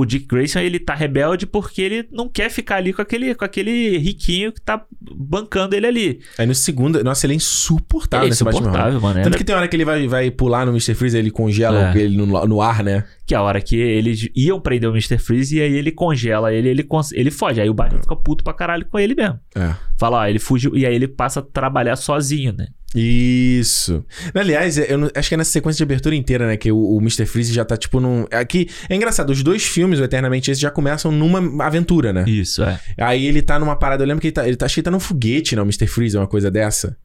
[0.00, 3.44] O Dick Grayson, ele tá rebelde porque ele não quer ficar ali com aquele, com
[3.44, 6.20] aquele riquinho que tá bancando ele ali.
[6.38, 7.02] Aí no segundo.
[7.04, 8.60] Nossa, ele é insuportável ele é nesse Batman.
[8.60, 9.14] insuportável, mano.
[9.14, 10.94] Tanto Era- que tem hora que ele vai, vai pular no Mr.
[10.94, 11.98] Freeze, ele congela É.
[11.98, 13.04] ele no, no ar, né?
[13.26, 15.18] Que a hora que eles iam prender o Mr.
[15.18, 17.60] Freeze e aí ele congela ele, ele, ele foge.
[17.60, 19.38] Aí o Batman fica puto pra caralho com ele mesmo.
[19.54, 19.74] É.
[19.98, 20.76] Fala, ó, ele fugiu.
[20.76, 22.66] E aí ele passa a trabalhar sozinho, né?
[22.94, 24.04] Isso.
[24.34, 26.56] Aliás, eu não- acho que é nessa sequência de abertura inteira, né?
[26.56, 27.24] Que o, o Mr.
[27.26, 28.26] Freeze já tá, tipo, num.
[28.30, 28.68] Aqui.
[28.88, 32.24] É engraçado, os dois filmes, o Eternamente Esse, já começam numa aventura, né?
[32.26, 32.78] Isso, é.
[32.98, 34.46] Aí ele tá numa parada, eu lembro que ele tá.
[34.46, 35.62] Ele tá, acho que ele tá num foguete, né?
[35.62, 35.86] O Mr.
[35.86, 36.96] Freeze, uma coisa dessa.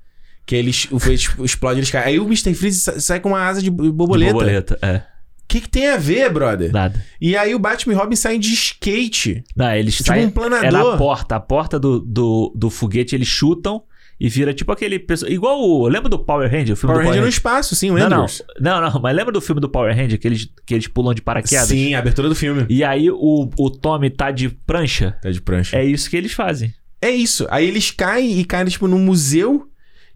[0.46, 2.06] Que aí ele es- o foguete explode, eles caem.
[2.08, 2.54] Aí o Mr.
[2.54, 4.32] Freeze sa- sai com uma asa de De borboleta.
[4.32, 5.02] O borboleta, é.
[5.48, 6.72] que, que tem a ver, brother?
[6.72, 7.02] Nada.
[7.22, 9.44] E aí o Batman e Robin saem de skate.
[9.56, 10.26] Não, eles Tipo saem...
[10.26, 10.66] um planador.
[10.68, 11.36] É na porta.
[11.36, 13.82] A porta do, do, do foguete, eles chutam
[14.20, 14.98] e vira tipo aquele...
[15.00, 15.88] perso- Igual o...
[15.88, 16.74] Lembra do Power Ranger?
[16.74, 18.42] O filme Power do Ranger no Power espaço, sim, o Não, não, Enders.
[18.60, 21.22] não, não, mas lembra do filme do Power Ranger que eles, que eles pulam de
[21.22, 21.68] paraquedas?
[21.68, 22.66] Sim, a abertura do filme.
[22.70, 25.16] E aí o, o Tommy tá de prancha?
[25.22, 25.78] Tá de prancha.
[25.78, 26.74] É isso que eles fazem.
[27.02, 27.46] É isso.
[27.52, 29.68] Aí eles caem e caem, tipo, num museu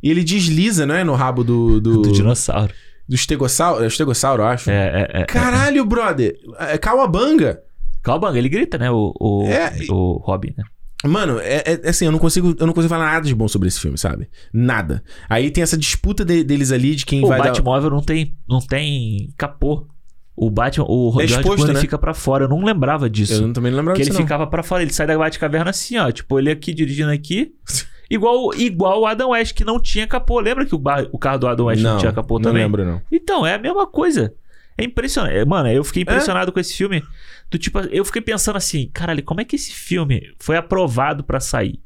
[0.01, 1.03] e ele desliza, não é?
[1.03, 1.79] No rabo do.
[1.79, 2.73] Do, Do dinossauro.
[3.07, 3.83] do estegossauro.
[3.83, 4.71] É estegossauro, eu acho.
[4.71, 5.23] É, é, é.
[5.25, 6.35] Caralho, brother.
[6.59, 7.61] É Kawabanga.
[8.01, 8.89] Calma, ele grita, né?
[8.89, 9.71] O, o, É.
[9.91, 10.63] o Robin, né?
[11.03, 13.47] Mano, é, é- é assim, eu não consigo, eu não consigo falar nada de bom
[13.47, 14.29] sobre esse filme, sabe?
[14.53, 15.03] Nada.
[15.29, 17.45] Aí tem essa disputa de- deles ali de quem O vai dar...
[17.45, 19.87] Batmóvel não tem, não tem capô.
[20.35, 21.79] O Batman, o É exposto, né?
[21.79, 22.45] fica pra fora.
[22.45, 23.33] Eu não lembrava disso.
[23.33, 24.25] Eu não- também não lembrava que ele disso, não.
[24.25, 24.81] ficava pra fora.
[24.81, 26.09] Ele sai da Batcaverna assim, ó.
[26.11, 27.51] Tipo, ele aqui dirigindo aqui.
[28.09, 30.39] igual, igual o Adam West, que não tinha capô.
[30.39, 32.63] Lembra que o, ba- o carro do Adam West não, não, tinha capô não também?
[32.63, 33.01] lembro, não.
[33.11, 34.33] Então, é a mesma coisa.
[34.77, 35.35] É impressionante.
[35.35, 37.03] É, Mano, eu fiquei impressionado com esse filme.
[37.51, 41.39] Do tipo, eu fiquei pensando assim, caralho, como é que esse filme foi aprovado pra
[41.39, 41.79] sair?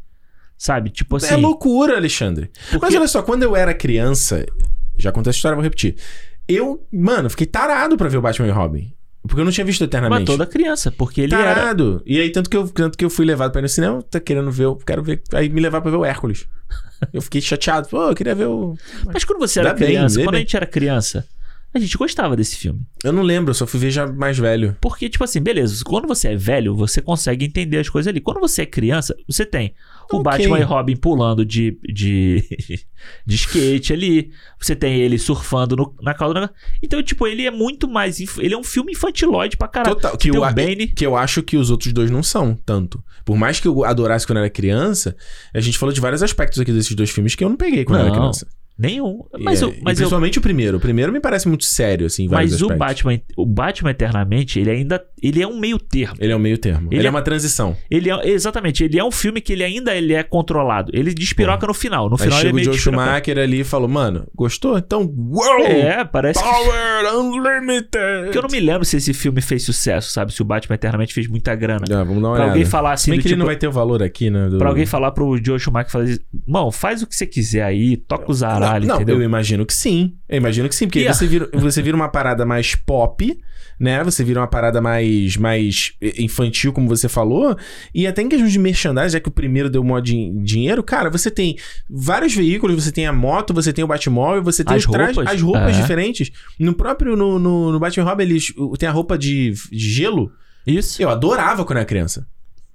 [0.58, 0.90] Sabe?
[0.92, 1.34] Tipo assim.
[1.34, 2.50] É loucura, Alexandre.
[2.72, 4.46] porque- Mas olha só, quando eu era criança...
[4.98, 5.98] Já contei essa história, vou repetir.
[6.48, 8.94] Eu, mano, fiquei tarado pra ver o Batman e Robin.
[9.28, 10.20] Porque eu não tinha visto eternamente.
[10.22, 11.54] Mas toda criança, porque ele era.
[11.56, 12.02] Tarado.
[12.06, 14.20] E aí, tanto que, eu, tanto que eu fui levado pra ir no cinema, tá
[14.22, 15.22] querendo ver, eu quero ver.
[15.34, 16.48] Aí me levar pra ver o Hércules.
[17.12, 17.90] Eu fiquei chateado.
[17.90, 18.78] Pô, eu queria ver o.
[19.12, 20.42] Mas quando você era Dá bem, criança, vê quando a bem.
[20.42, 21.28] gente era criança,
[21.78, 22.82] a gente gostava desse filme.
[23.04, 24.76] Eu não lembro, eu só fui ver já mais velho.
[24.82, 28.22] Porque, tipo assim, beleza, quando você é velho, você consegue entender as coisas ali.
[28.22, 29.74] Quando você é criança, você tem
[30.12, 30.24] o Ok.
[30.24, 32.44] Batman e Robin pulando de, de,
[33.26, 34.32] de skate ali.
[34.60, 36.50] Você tem ele surfando no- na negócio.
[36.82, 38.20] Então, tipo, ele é muito mais.
[38.40, 39.96] Ele é um filme infantiloide pra caralho.
[39.96, 40.12] Total.
[40.12, 40.88] Você Que eu, o Bane.
[40.88, 43.04] que eu acho que os outros dois não são tanto.
[43.26, 45.16] Por mais que eu adorasse quando eu era criança,
[45.54, 48.00] a gente falou de vários aspectos aqui desses dois filmes que eu não peguei quando
[48.00, 48.48] eu era Não, criança.
[48.78, 49.24] Nenhum.
[49.40, 50.78] Mas, E, eu, é, mas e eu, principalmente o primeiro.
[50.78, 52.78] O primeiro me parece muito sério, assim, mas o aspectos.
[52.78, 55.02] Batman, o Batman Eternamente, ele ainda.
[55.24, 56.16] Ele é um meio termo.
[56.20, 56.90] Ele é o meio termo.
[56.92, 57.76] Ele, Ele é é- uma transição.
[57.90, 60.92] Ele é, exatamente, ele é um filme que ele ainda ele é controlado.
[60.94, 62.10] Ele despiroca no final.
[62.10, 63.10] No Aí final ele chega é o meio Joe despirocado.
[63.10, 64.78] Schumacher ali e falou, mano, gostou?
[64.78, 65.66] Então, uou!
[65.66, 66.46] É, parece que.
[66.48, 68.24] Power Unlimited!
[68.24, 70.34] Porque eu não me lembro se esse filme fez sucesso, sabe?
[70.34, 71.86] Se o Batman Eternamente fez muita grana.
[71.90, 72.44] Ah, vamos dar uma pra olhada.
[72.52, 74.50] alguém falar assim, bem que ele tipo, não vai ter o valor aqui, né?
[74.50, 77.64] do- pra alguém falar pro Joe Schumacher falar assim, mão, faz o que você quiser
[77.64, 79.16] aí, toca os aralhos, não, entendeu?
[79.18, 80.14] eu imagino que sim.
[80.28, 83.38] Eu imagino que sim, porque a- você, vira, você vira uma parada mais pop,
[83.80, 84.04] né?
[84.04, 87.58] Você vira uma parada mais, mais infantil, como você falou.
[87.94, 91.10] E até em questão de merchandising, já que o primeiro deu mó din- dinheiro, cara,
[91.10, 91.58] você tem
[91.90, 95.42] vários veículos, você tem a moto, você tem o Batmóvel, você tem As roupas, as
[95.42, 95.82] roupas é.
[95.82, 96.32] diferentes.
[96.60, 100.32] No próprio, no, no, no Batman Robin, eles tem a roupa de, de gelo.
[100.66, 101.02] Isso.
[101.02, 102.26] Eu adorava quando era criança.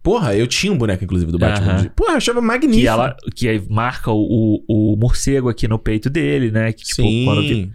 [0.02, 1.72] Porra, eu tinha um boneco, inclusive, do Batman.
[1.72, 1.88] Aham.
[1.94, 2.80] Porra, eu achava magnífico.
[2.80, 6.72] Que ela que aí marca o, o, o morcego aqui no peito dele, né?
[6.72, 7.24] Que, tipo, Sim.
[7.24, 7.70] quando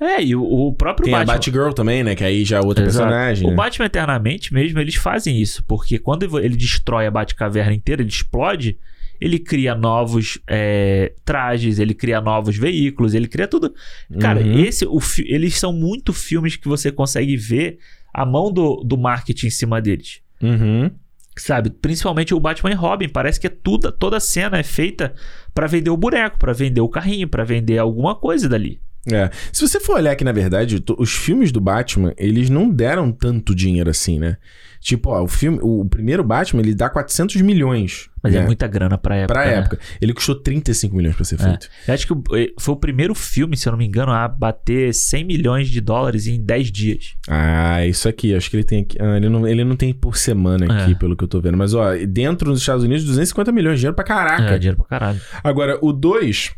[0.00, 1.34] É, e o, o próprio Tem a Batman.
[1.34, 2.14] Batgirl também, né?
[2.16, 3.06] Que aí já é outro Exato.
[3.06, 3.46] personagem.
[3.46, 3.56] O né?
[3.56, 5.62] Batman Eternamente mesmo, eles fazem isso.
[5.66, 8.76] Porque quando ele destrói a Batcaverna inteira, ele explode,
[9.20, 13.72] ele cria novos é, trajes, ele cria novos veículos, ele cria tudo.
[14.20, 14.58] Cara, Uhum.
[14.64, 17.78] esse, o, eles são muito filmes que você consegue ver
[18.12, 20.20] a mão do, do marketing em cima deles.
[20.42, 20.90] Uhum.
[21.38, 21.70] Sabe?
[21.70, 23.08] Principalmente o Batman e Robin.
[23.08, 25.14] Parece que é tudo, toda a cena é feita
[25.54, 28.80] pra vender o boneco, pra vender o carrinho, pra vender alguma coisa dali.
[29.10, 29.30] É.
[29.52, 33.54] Se você for olhar aqui, na verdade, os filmes do Batman, eles não deram tanto
[33.54, 34.36] dinheiro assim, né?
[34.80, 38.08] Tipo, ó, o filme, o primeiro Batman, ele dá 400 milhões.
[38.22, 38.40] Mas né?
[38.40, 39.34] é muita grana pra época.
[39.34, 39.54] Pra né?
[39.58, 39.78] época.
[40.00, 41.38] Ele custou 35 milhões pra ser É.
[41.44, 41.68] feito.
[41.86, 44.92] Eu acho que eh, foi o primeiro filme, se eu não me engano, a bater
[44.94, 47.14] 100 milhões de dólares em 10 dias.
[47.28, 48.96] Ah, isso aqui, acho que ele tem aqui.
[49.00, 50.94] Ah, ele, não, ele não tem por semana aqui, É.
[50.94, 51.56] pelo que eu tô vendo.
[51.56, 54.54] Mas, ó, dentro dos Estados Unidos, 250 milhões, dinheiro pra caraca.
[54.54, 55.20] É, dinheiro pra caralho.
[55.42, 56.52] Agora, o 2.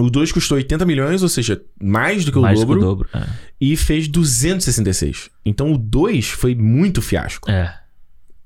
[0.00, 2.78] O 2 custou 80 milhões, ou seja, mais do que o Mais dobro.
[2.78, 3.08] que o dobro.
[3.60, 5.30] E fez 266.
[5.44, 7.50] Então o 2 foi muito fiasco.
[7.50, 7.74] É.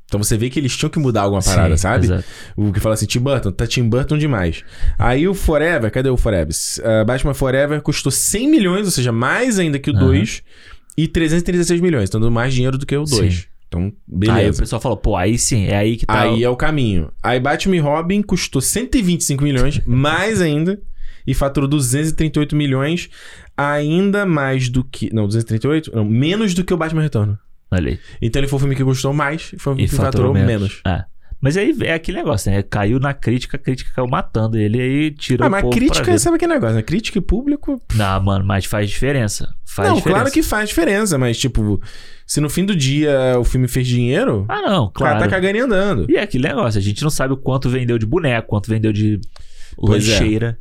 [0.06, 2.04] Então você vê que eles tinham que mudar alguma parada, Sim, sabe?
[2.04, 2.24] exato.
[2.54, 4.62] O que fala assim, Tim Burton, tá Tim Burton demais.
[4.98, 6.54] Aí o Forever, cadê o Forever?
[6.80, 10.06] Uh, Batman Forever custou 100 milhões, ou seja, mais ainda que o Aham.
[10.08, 10.42] 2,
[10.98, 13.34] e 336 milhões, então dando mais dinheiro do que o 2.
[13.34, 13.42] Sim.
[13.68, 14.60] Então, Aí o beleza.
[14.62, 16.20] pessoal falou, pô, aí sim, é aí que tá.
[16.20, 17.10] Aí o- é o caminho.
[17.22, 20.78] Aí Batman e Robin custou 125 milhões, mais ainda,
[21.26, 23.08] e faturou 238 milhões,
[23.56, 25.12] ainda mais do que.
[25.14, 25.94] Não, 238?
[25.94, 27.38] Não, menos do que o Batman Retorno.
[27.70, 27.98] Olha aí.
[28.20, 30.34] Então ele foi o filme que custou mais, foi o filme E que faturou faturou
[30.34, 30.48] menos.
[30.48, 30.80] menos.
[30.86, 31.04] É.
[31.40, 32.62] Mas aí é aquele negócio, né?
[32.62, 35.80] Caiu na crítica, a crítica caiu matando ele, aí tirou Ah, o mas povo pra
[35.88, 36.82] crítica, sabe aquele negócio, né?
[36.82, 37.82] Crítica e público.
[37.96, 39.52] Não, mano, mas faz diferença.
[39.66, 40.20] Faz não, diferença.
[40.20, 41.82] claro que faz diferença, mas tipo,
[42.26, 45.24] se no fim do dia o filme fez dinheiro, Ah, não, o cara claro.
[45.24, 46.06] tá cagando e andando.
[46.08, 48.92] E é aquele negócio, a gente não sabe o quanto vendeu de boneco, quanto vendeu
[48.92, 49.18] de
[49.76, 50.56] Pois é.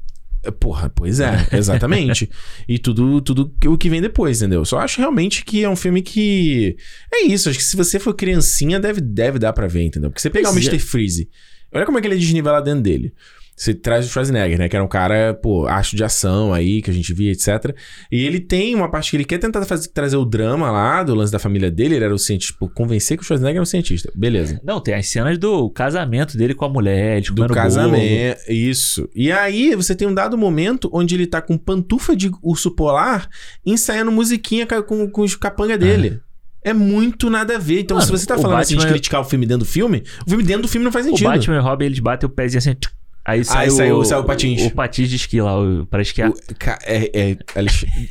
[0.59, 2.29] Porra, pois é, exatamente.
[2.67, 4.65] e tudo, tudo o que vem depois, entendeu?
[4.65, 6.75] Só acho realmente que é um filme que.
[7.13, 10.09] É isso, acho que se você for criancinha, deve, deve dar pra ver, entendeu?
[10.09, 10.69] Porque você pegar o Pois é.
[10.69, 10.79] Mr.
[10.79, 11.29] Freeze,
[11.71, 13.13] olha como é que ele é desnivelado dentro dele.
[13.61, 14.67] Você traz o Schwarzenegger, né?
[14.67, 17.75] Que era um cara, pô, acho de ação aí, que a gente via, etc.
[18.11, 21.13] E ele tem uma parte que ele quer tentar fazer, trazer o drama lá, do
[21.13, 21.93] lance da família dele.
[21.95, 24.11] Ele era o cientista, tipo, convencer que o Schwarzenegger era um cientista.
[24.15, 24.59] Beleza.
[24.63, 27.63] Não, tem as cenas do casamento dele com a mulher, eles Do comendo bolo.
[27.63, 28.39] casamento.
[28.49, 29.07] Isso.
[29.13, 33.29] E aí você tem um dado momento onde ele tá com pantufa de urso polar
[33.63, 36.19] ensaiando musiquinha com, com os capanga dele.
[36.63, 37.81] É muito nada a ver.
[37.81, 39.69] Então, Mano, se você tá o falando assim de Batman- criticar o filme dentro do
[39.69, 41.27] filme, o filme dentro do filme não faz O sentido.
[41.27, 42.73] Batman e o Robin, eles batem o pezinho assim.
[42.73, 42.91] tchuc,
[43.23, 44.61] Aí sai, saiu- o, saiu o patins.
[44.63, 46.31] O, o patins de esqui lá, o, pra esquiar.
[46.57, 47.37] Ca- é,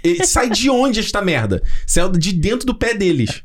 [0.04, 1.62] é, sai de onde esta merda?
[1.86, 3.42] Saiu de dentro do pé deles.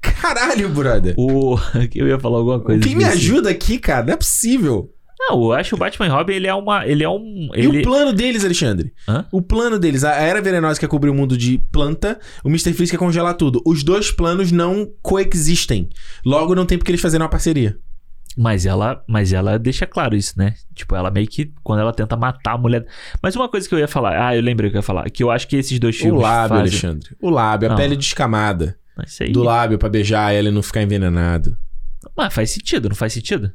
[0.00, 1.14] Caralho, brother.
[1.18, 1.56] O...
[1.94, 2.82] Eu ia falar alguma coisa.
[2.82, 4.06] Quem me ajuda aqui, cara?
[4.06, 4.90] Não é possível.
[5.18, 6.86] Não, eu acho que o Batman e Robin, ele é uma...
[6.86, 7.48] Ele é um...
[7.54, 7.80] E Ele...
[7.80, 8.92] o plano deles, Alexandre?
[9.08, 9.24] Hã?
[9.32, 12.72] O plano deles, a era venenosa quer cobrir o mundo de planta, o Mr.
[12.74, 13.60] Freeze quer congelar tudo.
[13.66, 15.88] Os dois planos não coexistem.
[16.24, 17.76] Logo, não tem porque eles fazerem uma parceria.
[18.36, 20.54] Mas ela, mas ela deixa claro isso, né?
[20.74, 22.86] Tipo, ela meio que quando ela tenta matar a mulher.
[23.22, 25.08] Mas uma coisa que eu ia falar, ah, eu lembrei o que eu ia falar,
[25.08, 26.60] que eu acho que esses dois O filmes lábio, fazem...
[26.62, 27.16] Alexandre.
[27.20, 27.76] O lábio, a Não.
[27.76, 28.78] pele descamada.
[29.20, 29.32] Aí.
[29.32, 31.56] Do lábio pra beijar ela e não ficar envenenado.
[32.16, 33.52] Mas faz sentido, não faz sentido?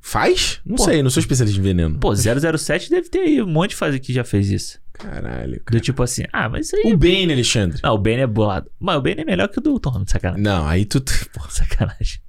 [0.00, 0.60] Faz?
[0.64, 0.84] Não Pô.
[0.84, 1.98] sei, não sou especialista em veneno.
[1.98, 4.80] Pô, 007 deve ter aí um monte de fase que já fez isso.
[4.92, 5.78] Caralho, cara.
[5.78, 6.92] Do tipo assim, ah, mas isso aí.
[6.92, 7.80] O Bane, Alexandre.
[7.82, 8.70] Não, o Bane é bolado.
[8.78, 10.42] Mas o Bane é melhor que o do Tom, sacanagem.
[10.42, 11.00] Não, aí tu.
[11.32, 12.20] Pô, Sacanagem.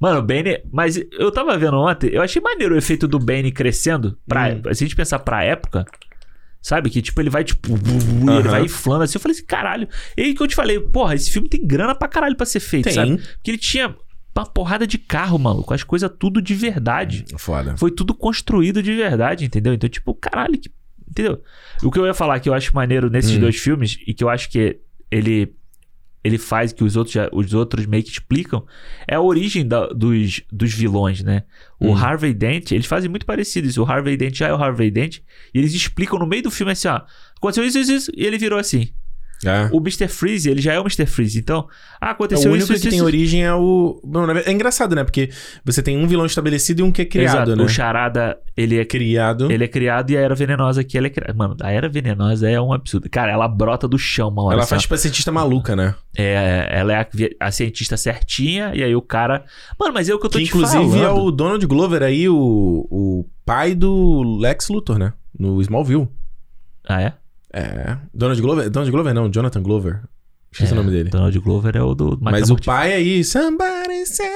[0.00, 0.60] Mano, o Bane.
[0.72, 4.18] Mas eu tava vendo ontem, eu achei maneiro o efeito do Bane crescendo.
[4.26, 4.62] Pra, Hum.
[4.74, 5.84] Se a gente pensar pra época.
[6.60, 6.90] Sabe?
[6.90, 7.70] Que tipo, ele vai tipo.
[7.72, 9.16] Ele vai inflando assim.
[9.16, 9.88] Eu falei assim, caralho.
[10.16, 12.60] E aí que eu te falei, porra, esse filme tem grana pra caralho pra ser
[12.60, 12.92] feito, Tem.
[12.94, 13.16] sabe?
[13.16, 13.96] Porque ele tinha
[14.36, 15.74] uma porrada de carro, maluco.
[15.74, 17.24] As coisas tudo de verdade.
[17.36, 17.76] Foda.
[17.76, 19.74] Foi tudo construído de verdade, entendeu?
[19.74, 20.70] Então, tipo, caralho, que.
[21.10, 21.42] Entendeu?
[21.82, 23.40] O que eu ia falar que eu acho maneiro nesses Hum.
[23.40, 24.78] dois filmes e que eu acho que
[25.10, 25.52] ele.
[26.24, 28.64] Ele faz que os outros, já- os outros meio que explicam
[29.08, 31.42] é a origem da- dos, dos vilões, né?
[31.80, 31.96] O Hum.
[31.96, 33.82] Harvey Dent, eles fazem muito parecido isso.
[33.82, 35.18] O Harvey Dent já é o Harvey Dent
[35.52, 37.00] e eles explicam no meio do filme assim, ó.
[37.36, 38.90] Aconteceu isso, isso, isso, e ele virou assim.
[39.44, 39.68] É.
[39.72, 40.06] O Mr.
[40.08, 41.04] Freeze, ele já é o Mr.
[41.06, 41.38] Freeze.
[41.38, 41.66] Então,
[42.00, 43.04] ah, aconteceu o único isso, isso, que tem isso.
[43.04, 44.00] origem é o.
[44.04, 45.02] Bom, é engraçado, né?
[45.02, 45.30] Porque
[45.64, 47.56] você tem um vilão estabelecido e um que é criado, Exato.
[47.56, 47.64] né?
[47.64, 49.50] O Charada, ele é Criado.
[49.50, 51.34] Ele é criado e a Era Venenosa aqui, ela é criada.
[51.34, 53.08] Mano, a Era Venenosa é um absurdo.
[53.10, 54.56] Cara, ela brota do chão, hora.
[54.56, 55.94] Ela faz tipo a cientista maluca, né?
[56.16, 57.08] É, ela é a,
[57.46, 59.44] a cientista certinha, e aí o cara.
[59.78, 61.04] Mano, mas é o que eu tô Que te inclusive falando.
[61.04, 65.12] é o Donald Glover aí, o, o pai do Lex Luthor, né?
[65.36, 66.08] No Smallville.
[66.86, 67.14] Ah, é?
[67.52, 67.96] É.
[68.14, 68.70] Donald Glover?
[68.70, 70.00] Donald Glover não, Jonathan Glover.
[70.50, 71.08] Esqueci É, o nome dele.
[71.08, 72.18] Donald Glover é o do.
[72.20, 74.30] Mas o pai aí, somebody save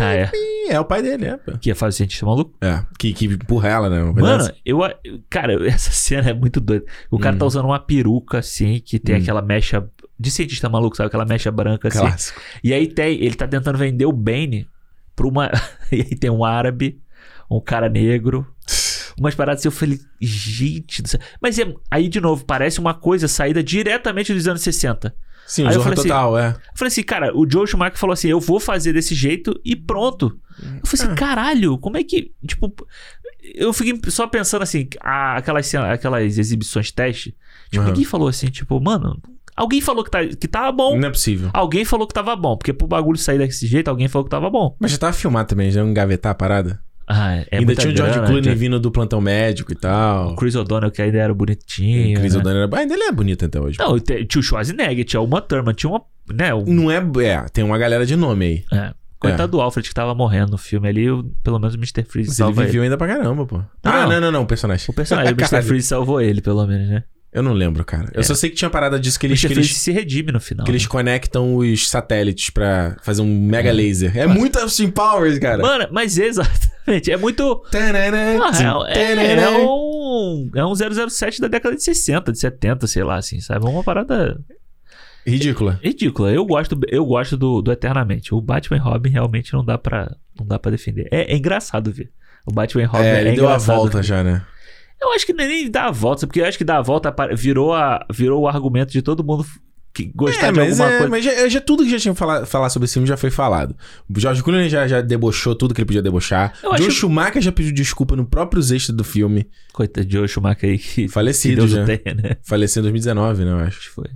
[0.00, 0.30] Ah, é.
[0.30, 0.68] me.
[0.72, 1.38] É o pai dele, é.
[1.60, 2.54] Que faz o cientista maluco.
[2.60, 4.00] É, que, que empurra ela, né?
[4.12, 4.78] Mano, eu.
[5.28, 6.84] Cara, essa cena é muito doida.
[7.10, 7.38] O cara Hum.
[7.40, 9.18] tá usando uma peruca, assim, que tem Hum.
[9.18, 9.88] aquela mecha.
[10.18, 11.08] De cientista maluco, sabe?
[11.08, 11.98] Aquela mecha branca, assim.
[11.98, 12.40] Clássico.
[12.64, 14.66] E aí tem, ele tá tentando vender o Bane
[15.16, 15.50] pra uma.
[15.92, 17.00] e aí tem um árabe,
[17.50, 18.46] um cara negro,
[19.18, 19.68] umas paradas assim.
[19.68, 21.20] Eu falei, gente do céu.
[21.40, 25.14] Mas é, aí, de novo, parece uma coisa saída diretamente dos anos 60.
[25.46, 26.48] Sim, o Aí Zorra assim, Total, é.
[26.48, 29.76] Eu falei assim, cara, o Joe Schumacher falou assim: eu vou fazer desse jeito e
[29.76, 30.36] pronto.
[30.58, 31.14] Eu falei assim, Ah.
[31.14, 32.32] caralho, como é que.
[32.44, 32.74] Tipo,
[33.54, 37.36] eu fiquei só pensando assim, aquelas, aquelas exibições teste.
[37.70, 37.90] Tipo, Aham.
[37.90, 39.20] ninguém falou assim, tipo, mano.
[39.54, 40.98] Alguém falou que, tá, que tava bom.
[40.98, 41.48] Não é possível.
[41.54, 42.58] Alguém falou que tava bom.
[42.58, 44.76] Porque pro bagulho sair desse jeito, alguém falou que tava bom.
[44.78, 46.78] Mas já tava filmado também, já engavetar a parada.
[47.08, 50.32] Ah, é ainda tinha o George Clooney vindo do plantão médico e tal.
[50.32, 52.18] O Chris O'Donnell, que ainda era bonitinho.
[52.18, 52.40] Chris né?
[52.40, 52.78] O'Donnell era...
[52.78, 53.78] Ainda ele é bonito até hoje.
[53.78, 56.02] Não, tinha o Schwarzenegger, tinha uma Thurman, tinha uma.
[56.32, 56.96] Né, um- Não é...
[57.24, 58.78] É, tem uma galera de nome aí.
[58.78, 58.92] é.
[59.18, 62.04] Coitado do Alfred que tava morrendo no filme ali, o- pelo menos o Mr.
[62.04, 63.56] Freeze Mas ele salva viveu ainda pra caramba, pô.
[63.82, 64.08] ah, não.
[64.10, 64.84] não, não, não, o personagem.
[64.88, 65.62] O personagem, o Mr.
[65.62, 67.02] Freeze salvou ele, pelo menos, né?
[67.32, 68.10] Eu não lembro, cara.
[68.14, 68.22] Eu É.
[68.22, 70.64] só sei que tinha parada disso que O eles, que eles, se redime no final.
[70.64, 70.88] que eles né?
[70.88, 73.72] conectam os satélites pra fazer um mega É.
[73.72, 74.16] laser.
[74.16, 75.62] É muito Austin Powers, cara.
[75.62, 76.18] Mano, mas
[76.86, 77.56] exatamente, é muito.
[77.70, 78.06] Tarará,
[78.88, 80.50] é, é, é um.
[80.54, 83.66] É um 007 da década de 60, de 70, sei lá, assim, sabe?
[83.66, 84.38] É uma parada
[85.26, 85.80] Ridícula.
[85.82, 86.32] ridícula.
[86.32, 88.32] Eu gosto, eu gosto do, do Eternamente.
[88.34, 91.08] O Batman Robin realmente não dá pra, não dá pra defender.
[91.10, 92.10] É, é engraçado ver.
[92.46, 94.04] O Batman Robin É, é, ele deu a volta ver.
[94.04, 94.44] já, né?
[95.00, 97.74] Eu acho que nem dá a volta, porque eu acho que dá a volta virou,
[97.74, 99.44] a, virou o argumento de todo mundo
[99.96, 101.10] que gostar É, de mas, alguma é, coisa.
[101.10, 103.74] mas já, já tudo que já tinha falar, falar sobre esse filme já foi falado.
[104.08, 106.52] O George Clooney já, já debochou tudo que ele podia debochar.
[106.62, 109.48] Eu Joe acho- Schumacher já pediu desculpa no próprio extra do filme.
[109.72, 111.84] Coitado de Joe Schumacher aí que, que Falecido Deus já.
[111.84, 112.36] tenha, né?
[112.42, 113.78] Faleceu em 2019, né, eu acho.
[113.78, 114.06] Acho que foi.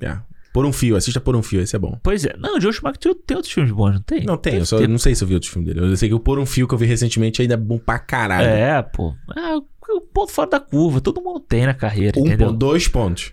[0.00, 0.16] É.
[0.52, 1.98] Por um fio, assista Por um Fio, esse é bom.
[2.00, 2.32] Pois é.
[2.38, 4.24] Não, o Joe Schumacher tem, tem outros filmes bons, não tem?
[4.24, 5.84] Não tem, eu Deve só não sei se eu vi outros filmes dele.
[5.84, 7.98] Eu sei que o Por um Fio que eu vi recentemente ainda é bom pra
[7.98, 8.46] caralho.
[8.46, 9.14] É, pô.
[9.36, 11.00] É, o ponto fora da curva.
[11.00, 12.46] Todo mundo tem na carreira, Um entendeu?
[12.48, 13.32] ponto, dois pontos.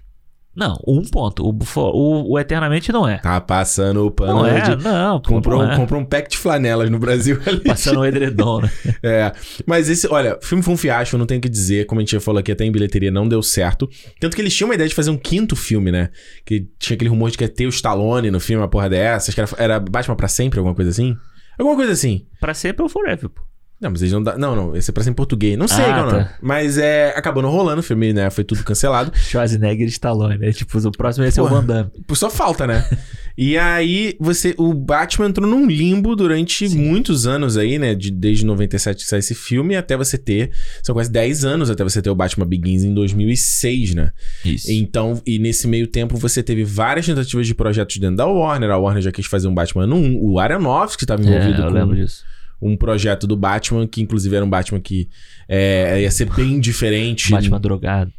[0.53, 1.45] Não, um ponto.
[1.47, 3.17] O, o, o Eternamente não é.
[3.19, 4.83] Tá passando o pano Não é, de...
[4.83, 5.21] não.
[5.21, 5.75] Comprou, não é.
[5.77, 7.61] comprou um pack de flanelas no Brasil ali.
[7.63, 8.71] Passando o edredom, né?
[9.03, 9.31] É,
[9.65, 12.03] mas esse, olha, o filme foi um fiasco, não tenho o que dizer, como a
[12.03, 13.89] gente já falou aqui, até em bilheteria não deu certo.
[14.19, 16.09] Tanto que eles tinham uma ideia de fazer um quinto filme, né?
[16.45, 19.33] Que tinha aquele rumor de que ia ter o Stallone no filme, uma porra dessas,
[19.33, 21.15] que era, era Batman pra sempre, alguma coisa assim?
[21.57, 22.25] Alguma coisa assim.
[22.39, 23.41] Pra sempre ou forever, pô.
[23.81, 24.37] Não, mas eles não dá.
[24.37, 25.57] Não, não, esse é pra ser em português.
[25.57, 26.23] Não sei Ah, é o nome.
[26.23, 26.35] tá.
[26.39, 27.13] Mas é.
[27.17, 28.29] Acabou não rolando o filme, né?
[28.29, 29.11] Foi tudo cancelado.
[29.17, 30.51] Schwarzenegger e Stallone, né?
[30.51, 31.61] Tipo, o próximo ia ser o Porra.
[31.61, 31.89] Van Damme.
[32.05, 32.87] Por só falta, né?
[33.35, 34.53] e aí, você.
[34.59, 37.95] O Batman entrou num limbo durante muitos anos aí, né?
[37.95, 40.51] De, desde 97 que sai esse filme até você ter.
[40.83, 44.11] São quase 10 anos até você ter o Batman Begins em 2006, né?
[44.45, 44.71] Isso.
[44.71, 48.69] Então, e nesse meio tempo você teve várias tentativas de projetos dentro da Warner.
[48.69, 51.73] A Warner já quis fazer um Batman no O Aronofsky estava É, envolvido eu com
[51.73, 52.23] lembro disso.
[52.61, 55.09] Um projeto do Batman, que inclusive era um Batman que
[55.49, 57.31] é, ia ser bem diferente.
[57.31, 58.11] Batman drogado.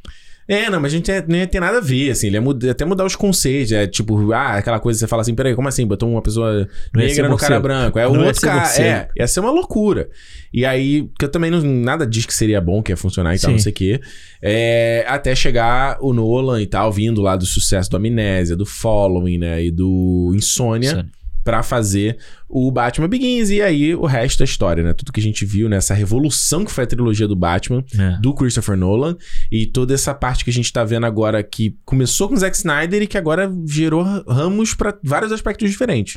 [0.49, 2.27] É, não, mas a gente é- não ia ter nada a ver, assim.
[2.27, 3.71] Ele ia muda- até mudar os conceitos.
[3.73, 5.87] É tipo, ah, aquela coisa que você fala assim, peraí, como assim?
[5.87, 7.97] Botou uma pessoa negra no cara branco.
[7.99, 8.59] É o outro cara.
[8.61, 8.85] morcego.
[8.89, 10.11] É, ia ser uma loucura.
[10.53, 11.63] E aí, que eu também não.
[11.63, 13.53] Nada diz que seria bom, que ia funcionar e tal, Sim.
[13.53, 14.01] não sei o quê.
[14.43, 19.39] É, até chegar o Nolan e tal, vindo lá do sucesso do Amnésia, do Following,
[19.39, 19.65] né?
[19.65, 21.09] E do Insônia Sony.
[21.45, 23.51] Pra fazer o Batman Begins.
[23.51, 24.93] E aí o resto é história, né?
[24.93, 28.19] Tudo que a gente viu nessa revolução que foi a trilogia do Batman, É.
[28.21, 29.17] do Christopher Nolan,
[29.51, 32.57] e toda essa parte que a gente tá vendo agora que começou com o Zack
[32.57, 36.17] Snyder e que agora gerou ramos pra vários aspectos diferentes.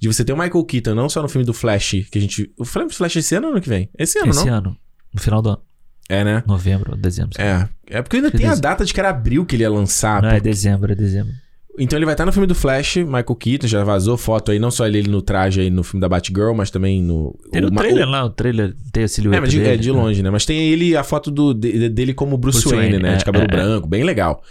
[0.00, 2.50] De você ter o Michael Keaton, não só no filme do Flash, que a gente.
[2.58, 3.88] O filme do Flash esse ano ou ano que vem?
[3.96, 4.54] Esse ano, Esse não?
[4.54, 4.76] ano.
[5.14, 5.60] No final do ano.
[6.08, 6.42] É, né?
[6.46, 7.40] Novembro, dezembro.
[7.40, 7.68] É.
[7.86, 8.62] É porque ainda tem a dezembro.
[8.62, 10.20] data de que era abril que ele ia lançar.
[10.20, 11.32] Não, é porque- dezembro, é dezembro.
[11.78, 14.70] Então ele vai estar no filme do Flash, Michael Keaton, já vazou foto aí, não
[14.70, 17.34] só ele, no traje aí no filme da Batgirl, mas também no.
[17.50, 19.70] Tem o o ma- trailer lá, o trailer tem a É, silhueta mas de, dele.
[19.70, 20.28] é de longe, né?
[20.30, 23.14] Mas tem ele, a foto do, de- dele como Bruce, Bruce Wayne, Wayne, né?
[23.14, 23.56] é, de cabelo é, é.
[23.56, 24.42] branco, bem legal.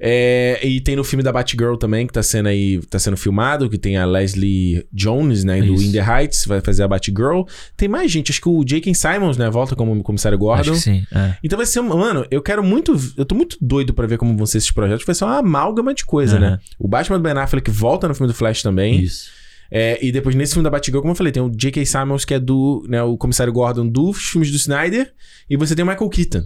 [0.00, 3.68] É, e tem no filme da Batgirl também, que tá sendo aí, tá sendo filmado,
[3.68, 5.60] que tem a Leslie Jones, né?
[5.62, 5.84] Do Isso.
[5.84, 7.42] In The Heights, vai fazer a Batgirl.
[7.76, 8.94] Tem mais gente, acho que o J.K.
[8.94, 9.48] Simons, né?
[9.50, 10.72] Volta como comissário Acho Gordon.
[10.72, 11.06] que sim.
[11.14, 11.36] é.
[11.42, 14.46] Então vai ser, mano, eu quero muito, eu tô muito doido pra ver como vão
[14.46, 16.50] ser esses projetos, vai ser uma amálgama de coisa, Aham.
[16.50, 16.58] né?
[16.78, 19.00] O Batman do Ben Affleck volta no filme do Flash também.
[19.00, 19.30] Isso.
[19.70, 21.84] É, e depois nesse filme da Batgirl, como eu falei, tem o J.K.
[21.84, 25.12] Simons, que é do, né, o comissário Gordon dos filmes do Snyder,
[25.48, 26.44] e você tem o Michael Keaton.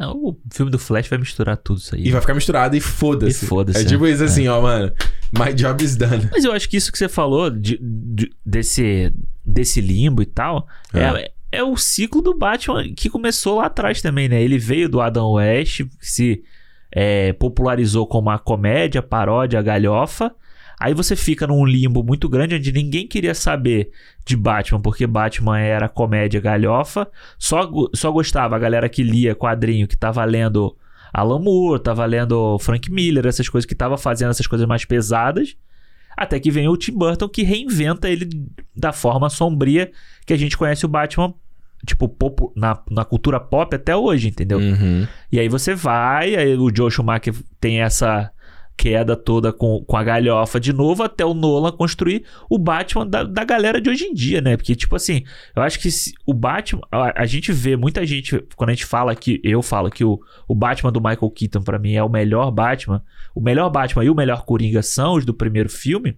[0.00, 2.06] É, O filme do Flash vai misturar tudo isso aí.
[2.06, 3.44] E vai ficar misturado e foda-se.
[3.44, 4.10] E foda-se, É tipo é.
[4.10, 4.92] isso assim, ó, mano.
[5.32, 6.28] My job is done.
[6.30, 9.12] Mas eu acho que isso que você falou de- de- desse,
[9.44, 11.30] desse limbo e tal é.
[11.50, 14.40] é o ciclo do Batman que começou lá atrás também, né?
[14.42, 16.42] Ele veio do Adam West, se
[16.90, 20.32] é, popularizou como a comédia, paródia, galhofa.
[20.80, 23.90] Aí você fica num limbo muito grande onde ninguém queria saber
[24.24, 27.08] de Batman, porque Batman era comédia galhofa.
[27.38, 30.76] Só, só gostava a galera que lia quadrinho, que tava lendo
[31.12, 35.56] Alan Moore, tava lendo Frank Miller, essas coisas que tava fazendo essas coisas mais pesadas.
[36.16, 38.28] Até que vem o Tim Burton que reinventa ele
[38.76, 39.90] da forma sombria
[40.26, 41.32] que a gente conhece o Batman,
[41.86, 44.58] tipo, popu- na, na cultura pop até hoje, entendeu?
[44.58, 45.06] Uhum.
[45.30, 48.30] E aí você vai, aí o Joe Schumacher tem essa
[48.78, 53.24] queda toda com, com a galhofa de novo, até o Nolan construir o Batman da,
[53.24, 54.56] da galera de hoje em dia, né?
[54.56, 55.24] Porque, tipo assim,
[55.56, 56.82] eu acho que se- o Batman.
[56.92, 59.40] A, a gente vê muita gente, quando a gente fala que.
[59.42, 63.02] Eu falo que o, o Batman do Michael Keaton, pra mim, é o melhor Batman.
[63.34, 66.16] O melhor Batman e o melhor Coringa são os do primeiro filme.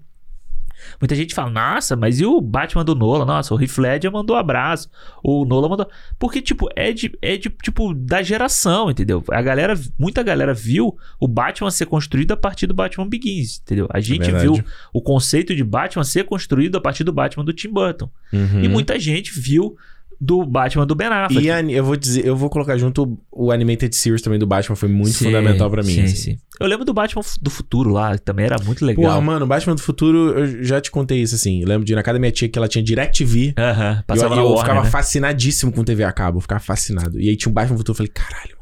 [1.01, 3.25] Muita gente fala, nossa, mas e o Batman do Nolan?
[3.25, 4.91] Nossa, o Heath Ledger mandou abraço.
[5.23, 5.89] O Nolan mandou.
[6.19, 9.23] Porque, tipo, é de, é de, tipo, da geração, entendeu?
[9.31, 13.89] A galera, muita galera viu o Batman ser construído a partir do Batman Begins, entendeu?
[13.91, 14.45] A gente verdade.
[14.45, 18.11] viu o conceito de Batman ser construído a partir do Batman do Tim Burton.
[18.33, 18.63] Uhum.
[18.63, 19.77] E muita gente viu
[20.21, 21.47] do Batman do Ben Affleck.
[21.47, 24.47] E a- eu vou dizer, eu vou colocar junto o, o Animated Series também do
[24.47, 25.95] Batman, foi muito Sim, fundamental pra mim.
[25.95, 26.15] Sim, assim.
[26.17, 26.39] sim.
[26.61, 29.03] Eu lembro do Batman do futuro lá, que também era muito legal.
[29.05, 31.63] Porra, mano, Batman do Futuro, eu já te contei isso assim.
[31.63, 33.55] Eu lembro de ir na casa da minha tia que ela tinha DirecTV.
[33.59, 34.91] Aham, E passava eu, na eu Warner, ficava né?
[34.91, 37.19] fascinadíssimo com TV a cabo, eu ficava fascinado.
[37.19, 38.60] E aí tinha um Batman do Futuro, eu falei, caralho.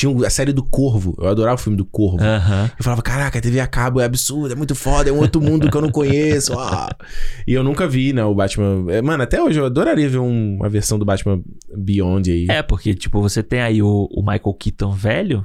[0.00, 2.22] Tinha a série do Corvo, eu adorava o filme do Corvo.
[2.78, 5.40] Eu falava, caraca, a TV a cabo é absurdo, é muito foda, é um outro
[5.42, 6.58] mundo que eu não conheço.
[6.58, 6.88] ah.
[7.46, 8.86] E eu nunca vi, né, o Batman.
[8.90, 11.42] é, Mano, até hoje eu adoraria ver um- uma versão do Batman
[11.76, 12.46] Beyond aí.
[12.48, 15.44] É, porque, tipo, você tem aí o, o Michael Keaton velho,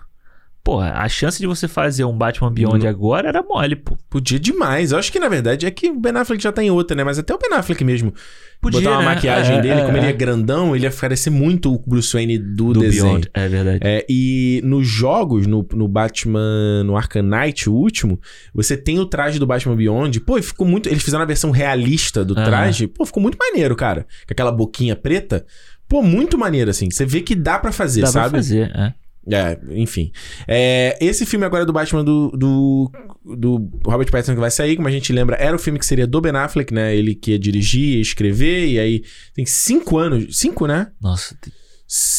[0.65, 2.89] Porra, a chance de você fazer um Batman Beyond Não.
[2.89, 3.95] agora era mole, pô.
[4.09, 4.91] Podia demais.
[4.91, 7.03] Eu acho que, na verdade, é que o Ben Affleck já tá em outra, né?
[7.03, 8.11] Mas até o Ben Affleck mesmo.
[8.59, 9.13] Podia, botar uma né?
[9.13, 10.09] maquiagem É, dele, é, como ele é.
[10.09, 13.03] é grandão, ele ia parecer muito o Bruce Wayne do, Do desenho.
[13.05, 13.79] Beyond, é verdade.
[13.83, 18.19] É, e nos jogos, no, no Batman, no Arkham Knight, o último,
[18.51, 20.19] você tem o traje do Batman Beyond.
[20.21, 20.89] Pô, e ficou muito.
[20.89, 22.87] Eles fizeram a versão realista do traje.
[22.87, 24.01] Pô, ficou muito maneiro, cara.
[24.27, 25.45] Com aquela boquinha preta.
[25.87, 26.89] Pô, muito maneiro, assim.
[26.89, 28.29] Você vê que dá pra fazer, Dá sabe?
[28.31, 28.93] pra fazer, é.
[29.31, 30.11] É, enfim.
[30.47, 32.91] É, esse filme agora do Batman do, do,
[33.23, 36.05] do Robert Pattinson que vai sair, como a gente lembra, era o filme que seria
[36.05, 36.95] do Ben Affleck, né?
[36.95, 39.03] Ele que ia dirigir, ia escrever, e aí
[39.33, 40.37] tem cinco anos.
[40.37, 40.91] Cinco, né?
[41.01, 41.51] Nossa, tem-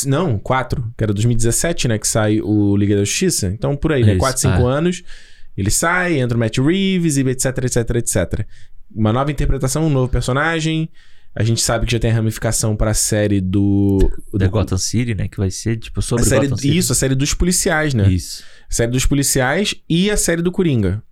[0.07, 0.93] Não, quatro.
[0.97, 1.99] Que era 2017, né?
[1.99, 3.49] Que sai o Liga da Justiça.
[3.49, 4.13] Então, por aí, né?
[4.13, 4.73] Isso, Quatro, cinco é.
[4.73, 5.03] anos.
[5.57, 8.47] Ele sai, entra o Matt Reeves, e etc, etc, etc.
[8.95, 10.91] Uma nova interpretação, um novo personagem.
[11.39, 13.99] A gente sabe que já tem a ramificação pra série do...
[14.33, 15.29] da do Gotham City, né?
[15.29, 16.79] Que vai ser, tipo, a sobre série, Gotham City.
[16.79, 18.09] isso, a série dos policiais, né?
[18.11, 18.43] Isso.
[18.71, 21.03] A série dos policiais e a série do Coringa.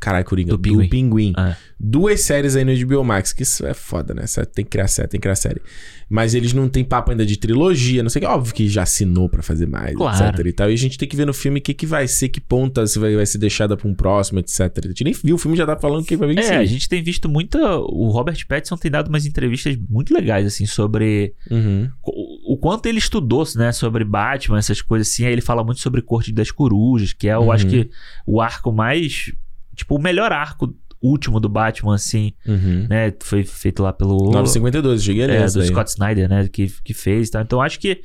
[0.00, 0.50] Caralho, Coringa.
[0.52, 0.88] Do Pinguim.
[0.88, 1.32] Pinguim.
[1.36, 1.54] É.
[1.78, 4.24] Duas séries aí no HBO Max, que isso é foda, né?
[4.54, 5.60] Tem que criar série, tem que criar série.
[6.08, 8.30] Mas eles não tem papo ainda de trilogia, não sei o que.
[8.30, 10.24] Óbvio que já assinou pra fazer mais, Claro.
[10.34, 10.70] etc e tal.
[10.70, 12.86] E a gente tem que ver no filme o que, que vai ser, que ponta
[12.86, 14.60] se vai, vai ser deixada pra um próximo, etc.
[14.84, 16.66] A gente nem viu, o filme já tá falando que vai vir É, a si.
[16.66, 17.58] gente tem visto muita.
[17.78, 21.88] O Robert Pattinson tem dado umas entrevistas muito legais, assim, sobre Uhum.
[22.02, 25.24] o, o quanto ele estudou, né, sobre Batman, essas coisas assim.
[25.24, 27.52] Aí ele fala muito sobre Corte das Corujas, que é, eu Uhum.
[27.52, 27.88] acho que,
[28.26, 29.32] o arco mais.
[29.80, 32.86] Tipo, o melhor arco último do Batman, assim, Uhum.
[32.88, 33.12] né?
[33.22, 34.30] Foi feito lá pelo.
[34.32, 35.66] 952, cheguei é, do daí.
[35.68, 36.48] Scott Snyder, né?
[36.48, 37.42] Que, que fez e tal.
[37.42, 38.02] Então acho que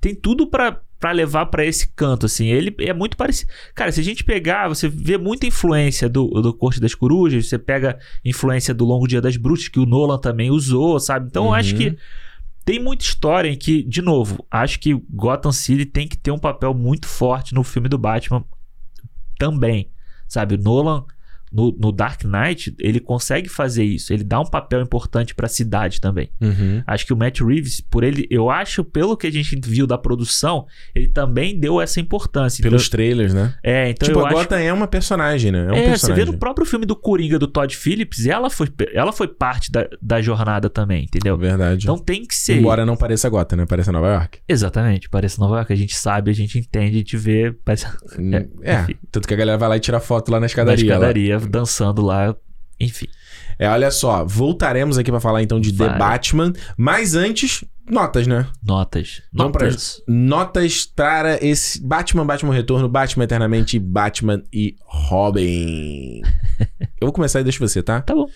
[0.00, 2.46] tem tudo pra, pra levar pra esse canto, assim.
[2.46, 3.50] Ele é muito parecido.
[3.74, 7.58] Cara, se a gente pegar, você vê muita influência do, do Corte das Corujas, você
[7.58, 11.26] pega influência do Longo Dia das Bruxas, que o Nolan também usou, sabe?
[11.28, 11.78] Então eu acho Uhum.
[11.78, 11.98] que
[12.64, 16.38] tem muita história em que, de novo, acho que Gotham City tem que ter um
[16.38, 18.42] papel muito forte no filme do Batman
[19.38, 19.90] também,
[20.26, 20.54] sabe?
[20.54, 21.04] O Nolan,
[21.52, 24.12] no, no Dark Knight, ele consegue fazer isso.
[24.12, 26.30] Ele dá um papel importante pra cidade também.
[26.40, 26.82] Uhum.
[26.86, 29.96] Acho que o Matt Reeves, por ele, eu acho, pelo que a gente viu da
[29.96, 32.62] produção, ele também deu essa importância.
[32.62, 33.54] Pelos trailers, né?
[33.58, 35.66] Então, é, então tipo, eu a acho Gotham é uma personagem, né?
[35.68, 36.24] É um é, você personagem.
[36.24, 39.86] vê no próprio filme do Coringa do Todd Phillips, ela foi, ela foi parte da,
[40.00, 41.36] da jornada também, entendeu?
[41.36, 41.84] Verdade.
[41.84, 42.58] Então tem que ser.
[42.58, 43.66] Embora não pareça Gotham, né?
[43.66, 44.40] Pareça Nova York.
[44.48, 45.72] Exatamente, parece Nova York.
[45.72, 47.52] A gente sabe, a gente entende, a gente vê.
[47.64, 47.86] Parece
[48.62, 48.94] É, enfim.
[49.10, 51.37] tanto que a galera vai lá e tira foto lá na na escadaria.
[51.46, 52.34] Dançando lá.
[52.80, 53.06] Enfim.
[53.58, 55.98] É, olha só, voltaremos aqui pra falar então de The Vai.
[55.98, 58.46] Batman, mas antes, notas, né?
[58.64, 59.20] Notas.
[59.32, 60.02] Vamos pra- Notas.
[60.06, 66.22] Notas para esse Batman, Batman Retorno, Batman Eternamente, Batman e Robin.
[67.00, 68.00] Eu vou começar e deixo você, tá?
[68.00, 68.26] Tá bom.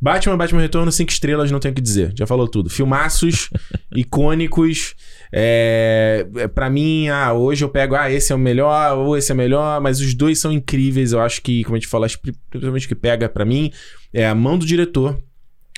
[0.00, 2.12] Batman, Batman Retorno, cinco estrelas, não tenho o que dizer.
[2.16, 2.70] Já falou tudo.
[2.70, 3.50] Filmaços,
[3.94, 4.94] icônicos.
[5.32, 9.30] É, é, para mim, ah, hoje eu pego, ah, esse é o melhor, ou esse
[9.30, 11.12] é o melhor, mas os dois são incríveis.
[11.12, 13.72] Eu acho que, como a gente que principalmente o que pega pra mim
[14.12, 15.22] é a mão do diretor,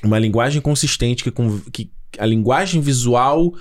[0.03, 1.33] uma linguagem consistente que,
[1.71, 3.53] que a linguagem visual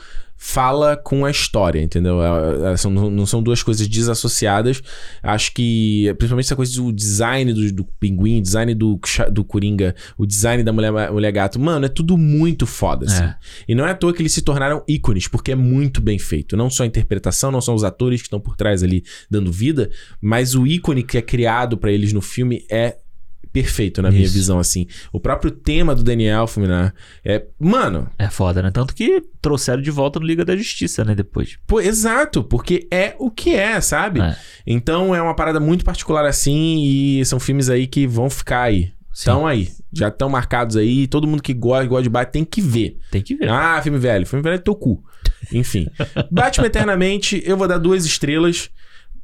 [0.43, 2.19] fala com a história, entendeu?
[2.19, 4.81] É- é- são- não são duas coisas desassociadas.
[5.21, 8.99] Acho que, principalmente essa coisa do design do, do pinguim, design do,
[9.31, 13.23] do Coringa, o design da mulher, mulher gato, mano, é tudo muito foda, assim.
[13.23, 13.35] É.
[13.67, 16.57] E não é à toa que eles se tornaram ícones, porque é muito bem feito.
[16.57, 19.91] Não só a interpretação, não são os atores que estão por trás ali dando vida,
[20.19, 22.97] mas o ícone que é criado pra eles no filme é
[23.51, 24.33] perfeito, na minha Isso.
[24.33, 24.87] visão, assim.
[25.11, 26.93] O próprio tema do Daniel Elfman, né?
[27.23, 28.71] É, mano, É foda, né?
[28.71, 31.13] Tanto que trouxeram de volta no Liga da Justiça, né?
[31.15, 31.57] Depois.
[31.67, 34.21] pô, exato, porque é o que é, sabe?
[34.21, 34.35] É.
[34.65, 38.91] Então é uma parada muito particular assim e são filmes aí que vão ficar aí.
[39.13, 39.69] Estão aí.
[39.91, 41.05] Já estão marcados aí.
[41.05, 42.97] Todo mundo que gosta, gosta de Batman tem que ver.
[43.11, 43.49] Tem que ver.
[43.49, 44.25] Ah, filme velho.
[44.25, 45.03] Filme velho é teu cu.
[45.51, 45.87] Enfim.
[46.31, 48.69] Batman Eternamente, eu vou dar duas estrelas.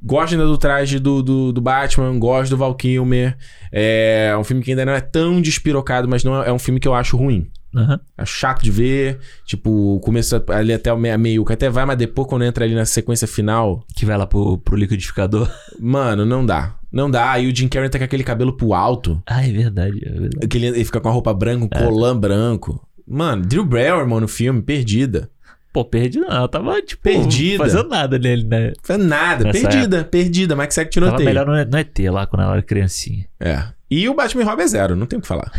[0.01, 3.35] Gosto ainda do traje do, do, do Batman, gosto do Val Kilmer.
[3.71, 6.79] É um filme que ainda não é tão despirocado, mas não é, é um filme
[6.79, 7.49] que eu acho ruim.
[7.75, 7.99] Aham.
[8.17, 9.19] É chato de ver.
[9.45, 12.65] Tipo, o começo ali até o meio, meio que até vai, mas depois quando entra
[12.65, 15.49] ali na sequência final, Que vai lá pro, pro liquidificador.
[15.79, 16.75] mano, não dá.
[16.91, 17.37] Não dá.
[17.39, 19.21] E o Jim Carrey tá com aquele cabelo pro alto.
[19.25, 19.99] Ah, é verdade.
[20.03, 20.45] É verdade.
[20.45, 22.81] Aquele, ele fica com a roupa branca, um colã branco.
[23.07, 25.29] Mano, Drew Barrymore no filme, perdida.
[25.77, 26.27] Pô, perdi não.
[26.27, 27.63] Ela tava, tipo, Perdida.
[27.63, 28.73] fazendo nada nele, né?
[28.81, 30.55] Foi nada, Nessa perdida, perdida.
[30.55, 31.27] Max Sack Tava tiroteio.
[31.29, 33.27] melhor no, no ET lá quando ela era criancinha.
[33.39, 33.63] É.
[33.91, 35.51] E o Batman e Robin é zero, não tem o que falar.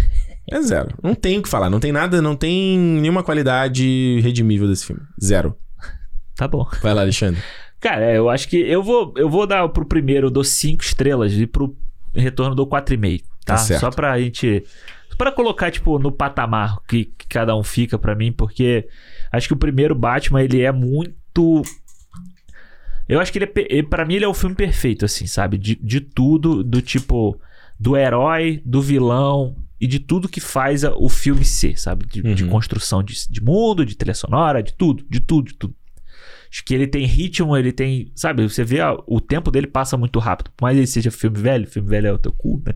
[0.50, 0.88] É zero.
[1.00, 1.70] Não tem o que falar.
[1.70, 5.02] Não tem nada, não tem nenhuma qualidade redimível desse filme.
[5.22, 5.54] Zero.
[6.34, 6.66] Tá bom.
[6.82, 7.40] Vai lá, Alexandre.
[7.78, 10.82] Cara, é, eu acho que eu vou, eu vou dar pro primeiro, eu dou 5
[10.82, 11.76] estrelas e pro
[12.12, 13.54] retorno dou 4,5, tá?
[13.54, 13.80] Tá certo.
[13.82, 14.64] Só pra gente.
[15.16, 18.88] Pra colocar, tipo, no patamar que, que cada um fica pra mim, porque
[19.32, 21.62] acho que o primeiro Batman, ele é muito.
[23.08, 23.82] Eu acho que ele é.
[23.82, 25.56] Pra mim, ele é o filme perfeito, assim, sabe?
[25.56, 27.40] De, de tudo, do tipo.
[27.80, 32.04] Do herói, do vilão e de tudo que faz o filme ser, sabe?
[32.06, 32.50] De, de Uhum.
[32.50, 35.74] construção de, de mundo, de trilha sonora, de tudo, de tudo, de tudo.
[36.50, 38.10] Acho que ele tem ritmo, ele tem.
[38.16, 40.50] Sabe, você vê, ó, o tempo dele passa muito rápido.
[40.56, 42.74] Por mais ele seja filme velho, filme velho é o teu cu, né?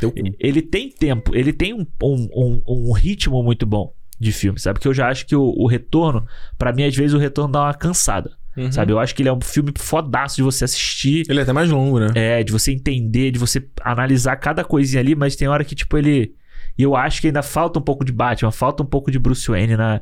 [0.00, 0.18] Teu cu.
[0.40, 4.74] Ele tem tempo, ele tem um, um, um, um ritmo muito bom de filme, sabe?
[4.78, 6.26] Porque eu já acho que o, o retorno,
[6.58, 8.70] pra mim, às vezes o retorno dá uma cansada, Uhum.
[8.70, 8.92] sabe?
[8.92, 11.70] Eu acho que ele é um filme fodaço de você assistir, Ele é até mais
[11.70, 12.08] longo, né?
[12.14, 15.96] é, de você entender, de você analisar cada coisinha ali, mas tem hora que, tipo,
[15.96, 16.34] ele.
[16.78, 19.46] E eu acho que ainda falta um pouco de Batman, falta um pouco de Bruce
[19.50, 20.00] Wayne na,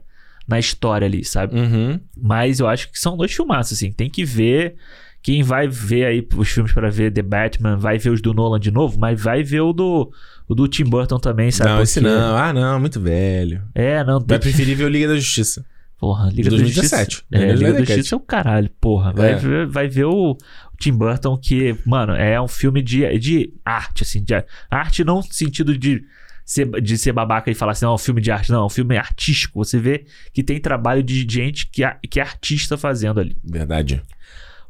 [0.49, 1.55] na história ali, sabe?
[1.59, 2.01] Uhum.
[2.21, 3.93] Mas eu acho que são dois filmaços, assim.
[3.93, 4.75] Tem que ver.
[5.23, 8.59] Quem vai ver aí os filmes pra ver The Batman, vai ver os do Nolan
[8.59, 10.11] de novo, mas vai ver o do,
[10.51, 11.71] o do Tim Burton também, sabe?
[11.71, 12.37] Não, esse não.
[12.37, 13.63] Ah, não, muito velho.
[13.75, 14.19] É, não.
[14.19, 14.43] Tem Vai que...
[14.49, 15.65] preferir ver o Liga da Justiça.
[15.99, 17.11] Porra, Liga de da 2017.
[17.13, 17.25] Justiça.
[17.31, 17.85] É, Liga da Liga da.
[17.85, 19.13] Justiça é o caralho, porra.
[19.13, 19.37] Vai, É.
[19.37, 20.37] ver, vai ver o, o
[20.81, 24.23] Tim Burton, que, mano, é um filme de, de arte, assim.
[24.25, 24.35] De
[24.71, 26.03] arte não no sentido de
[26.45, 28.51] ser, de ser babaca e falar assim, não, é um filme de arte.
[28.51, 29.63] Não, é um filme artístico.
[29.65, 33.37] Você vê que tem trabalho de gente que, é- que é artista fazendo ali.
[33.45, 34.03] Verdade.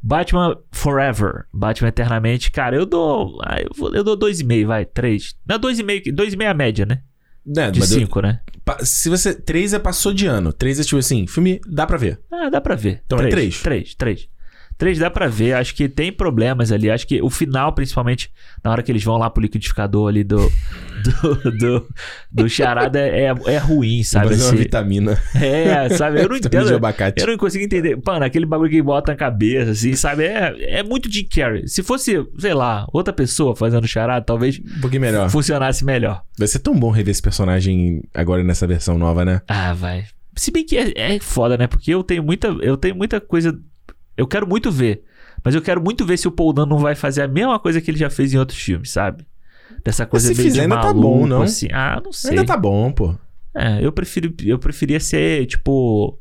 [0.03, 3.39] Batman Forever, Batman Eternamente, cara, eu dou.
[3.59, 5.35] Eu, vou- eu dou 2,5, vai, 3.
[5.47, 7.03] Não, 2,5, 2,5 é a média, né?
[7.57, 8.41] É, De mas eu- 5, né?
[8.83, 9.35] se você.
[9.35, 10.53] 3 é passou de ano.
[10.53, 12.21] 3 é tipo assim, filme dá pra ver.
[12.31, 13.03] Ah, dá pra ver.
[13.05, 13.61] Então é três.
[13.61, 14.29] 3, 3.
[14.81, 16.91] 3 dá pra ver, acho que tem problemas ali.
[16.91, 18.31] Acho que o final, principalmente,
[18.65, 20.51] na hora que eles vão lá pro liquidificador ali do.
[21.01, 21.89] Do, do,
[22.31, 24.29] do charada é, é ruim, sabe?
[24.29, 25.19] Fazer uma Assim, vitamina.
[25.35, 26.21] é, sabe?
[26.21, 26.77] Eu não Vitamina de entendo.
[26.77, 27.21] abacate.
[27.23, 27.99] Eu não consigo entender.
[28.05, 30.25] Mano, aquele bagulho que bota na cabeça, assim, sabe?
[30.25, 31.67] É, é muito Jim Carrey.
[31.67, 35.31] Se fosse, sei lá, outra pessoa fazendo charada, talvez Um pouquinho melhor.
[35.31, 36.21] funcionasse melhor.
[36.39, 39.41] Vai ser tão bom rever esse personagem agora nessa versão nova, né?
[39.49, 40.05] Ah, vai.
[40.37, 41.67] Se bem que é, é foda, né?
[41.67, 43.59] Porque eu tenho muita, eu tenho muita coisa.
[44.21, 45.03] Eu quero muito ver.
[45.43, 47.81] Mas eu quero muito ver se o Paul Dano não vai fazer a mesma coisa
[47.81, 49.27] que ele já fez em outros filmes, sabe?
[49.83, 51.43] Dessa coisa se meio fizer, de ainda tá maluco, bom, não?
[51.43, 51.69] assim.
[51.73, 52.31] Ah, não sei.
[52.31, 53.15] Ainda tá bom, pô.
[53.55, 56.19] É, eu prefiro, eu preferia ser, tipo,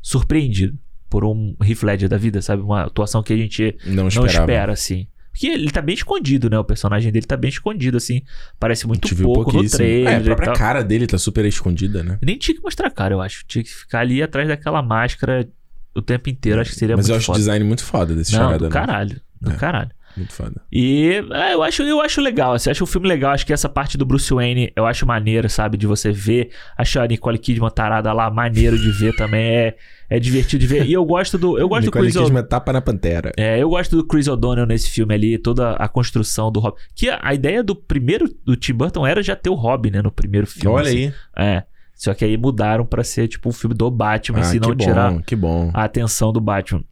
[0.00, 0.78] surpreendido
[1.10, 2.62] por um Heath Ledger da vida, sabe?
[2.62, 5.06] Uma atuação que a gente Não não espera, assim.
[5.30, 6.58] Porque ele tá bem escondido, né?
[6.58, 8.22] O personagem dele tá bem escondido, assim.
[8.58, 12.18] Parece muito pouco no trailer É, a própria cara dele tá super escondida, né?
[12.22, 13.44] Nem tinha que mostrar a cara, eu acho.
[13.46, 15.46] Tinha que ficar ali atrás daquela máscara
[15.94, 16.60] o tempo inteiro.
[16.60, 17.36] Acho que seria Mas muito eu acho foda.
[17.36, 18.70] o design muito foda desse Não, charada, do né?
[18.70, 19.20] caralho.
[19.40, 19.54] Do É.
[19.56, 19.90] caralho.
[20.16, 20.62] Muito foda.
[20.72, 23.32] E é, eu, acho, eu acho legal, assim, eu acho o filme legal.
[23.32, 25.76] Acho que essa parte do Bruce Wayne eu acho maneiro, sabe?
[25.76, 26.50] De você ver.
[26.78, 29.42] Acho a Nicole Kidman tarada lá maneiro de ver também.
[29.44, 29.74] É,
[30.08, 30.86] é divertido de ver.
[30.86, 31.58] E eu gosto do.
[31.58, 32.28] Eu gosto do Nicole Chris O'Donnell.
[32.28, 33.32] Kidman tapa na pantera.
[33.36, 36.76] É, eu gosto do Chris O'Donnell nesse filme ali, toda a construção do Robin.
[36.94, 40.00] Que a, a ideia do primeiro do Tim Burton era já ter o Robin, né?
[40.00, 40.76] No primeiro filme.
[40.76, 41.12] Olha assim.
[41.36, 41.44] aí.
[41.56, 41.62] É.
[41.94, 44.76] Só que aí mudaram pra ser tipo um filme do Batman, Ah, se não bom,
[44.76, 45.70] tirar que bom.
[45.72, 46.82] a atenção do Batman.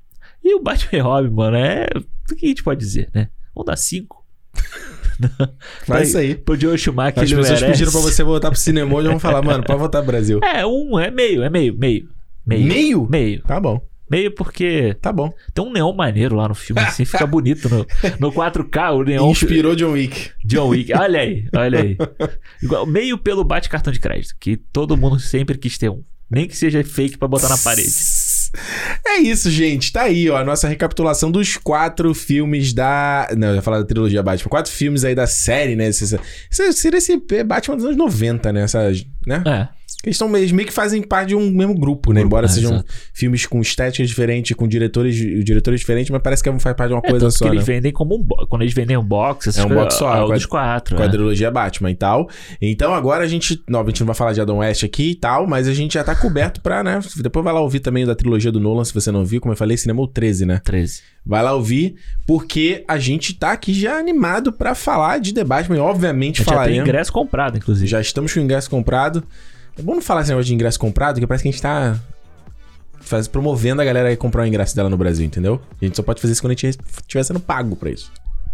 [0.44, 1.86] E o Batman e Robin, mano, é.
[2.30, 3.28] O que a gente pode dizer, né?
[3.54, 4.24] Vamos dar cinco.
[5.86, 6.34] Faz isso aí.
[6.34, 7.66] Pro Joe Schumacher, As pessoas merece.
[7.66, 10.40] pediram pra você voltar pro cinema e vão falar, mano, pode voltar pro Brasil.
[10.42, 12.08] É, um, é meio, é meio, meio.
[12.44, 12.66] Meio.
[12.66, 13.08] Meio?
[13.08, 13.42] Meio.
[13.42, 13.80] Tá bom,
[14.12, 15.32] Meio porque tá bom.
[15.54, 17.86] tem um neon maneiro lá no filme, assim, fica bonito no,
[18.20, 20.32] no 4K, o neon Inspirou John Wick.
[20.44, 20.92] John Wick.
[20.92, 21.96] Olha aí, olha aí.
[22.62, 26.04] Igual, meio pelo bate cartão de crédito, que todo mundo sempre quis ter um.
[26.30, 27.90] Nem que seja fake pra botar na parede.
[29.06, 29.90] É isso, gente.
[29.90, 33.28] Tá aí, ó, a nossa recapitulação dos quatro filmes da.
[33.34, 34.50] Não, eu ia falar da trilogia Batman.
[34.50, 35.88] Quatro filmes aí da série, né?
[35.88, 36.18] Esse,
[36.50, 38.62] esse, seria esse Batman dos anos 90, né?
[38.62, 39.42] Essas, né?
[39.46, 39.81] É.
[40.04, 42.20] Eles estão meio, meio que fazem parte de um mesmo grupo, né?
[42.20, 42.92] Grupo, Embora é, sejam exato.
[43.12, 45.14] filmes com estéticas diferentes, com diretores,
[45.44, 47.56] diretores diferentes, mas parece que faz parte de uma É, coisa só, que né?
[47.56, 50.26] eles vendem como um Quando eles vendem um box, É um coisas, box só, é
[50.26, 50.96] quad- dos quatro.
[50.96, 51.08] Com a é.
[51.08, 52.28] trilogia Batman e tal.
[52.60, 53.62] Então agora a gente.
[53.68, 55.94] Não, a gente não vai falar de Adam West aqui e tal, mas a gente
[55.94, 56.98] já tá coberto pra, né?
[57.16, 59.40] Depois vai lá ouvir também da trilogia do Nolan, se você não viu.
[59.40, 60.60] Como eu falei, Cinema 13, né?
[60.64, 61.00] 13.
[61.24, 61.94] Vai lá ouvir,
[62.26, 65.76] porque a gente tá aqui já animado pra falar de The Batman.
[65.76, 66.88] E obviamente gente já tem falaremos.
[66.88, 67.86] ingresso comprado, inclusive.
[67.86, 69.22] Já estamos com o ingresso comprado.
[69.78, 71.98] É bom não falar esse negócio de ingresso comprado, porque parece que a gente tá
[73.00, 75.60] faz, promovendo a galera a comprar o ingresso dela no Brasil, entendeu?
[75.80, 78.12] A gente só pode fazer isso quando a gente estiver sendo pago pra isso.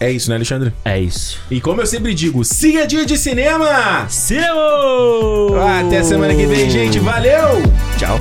[0.00, 0.72] É isso, né, Alexandre?
[0.84, 1.40] É isso.
[1.50, 4.08] E como eu sempre digo, siga dia de cinema!
[4.08, 4.54] Cinema!
[5.80, 6.98] Até semana que vem, gente.
[7.00, 7.62] Valeu!
[7.98, 8.18] Tchau.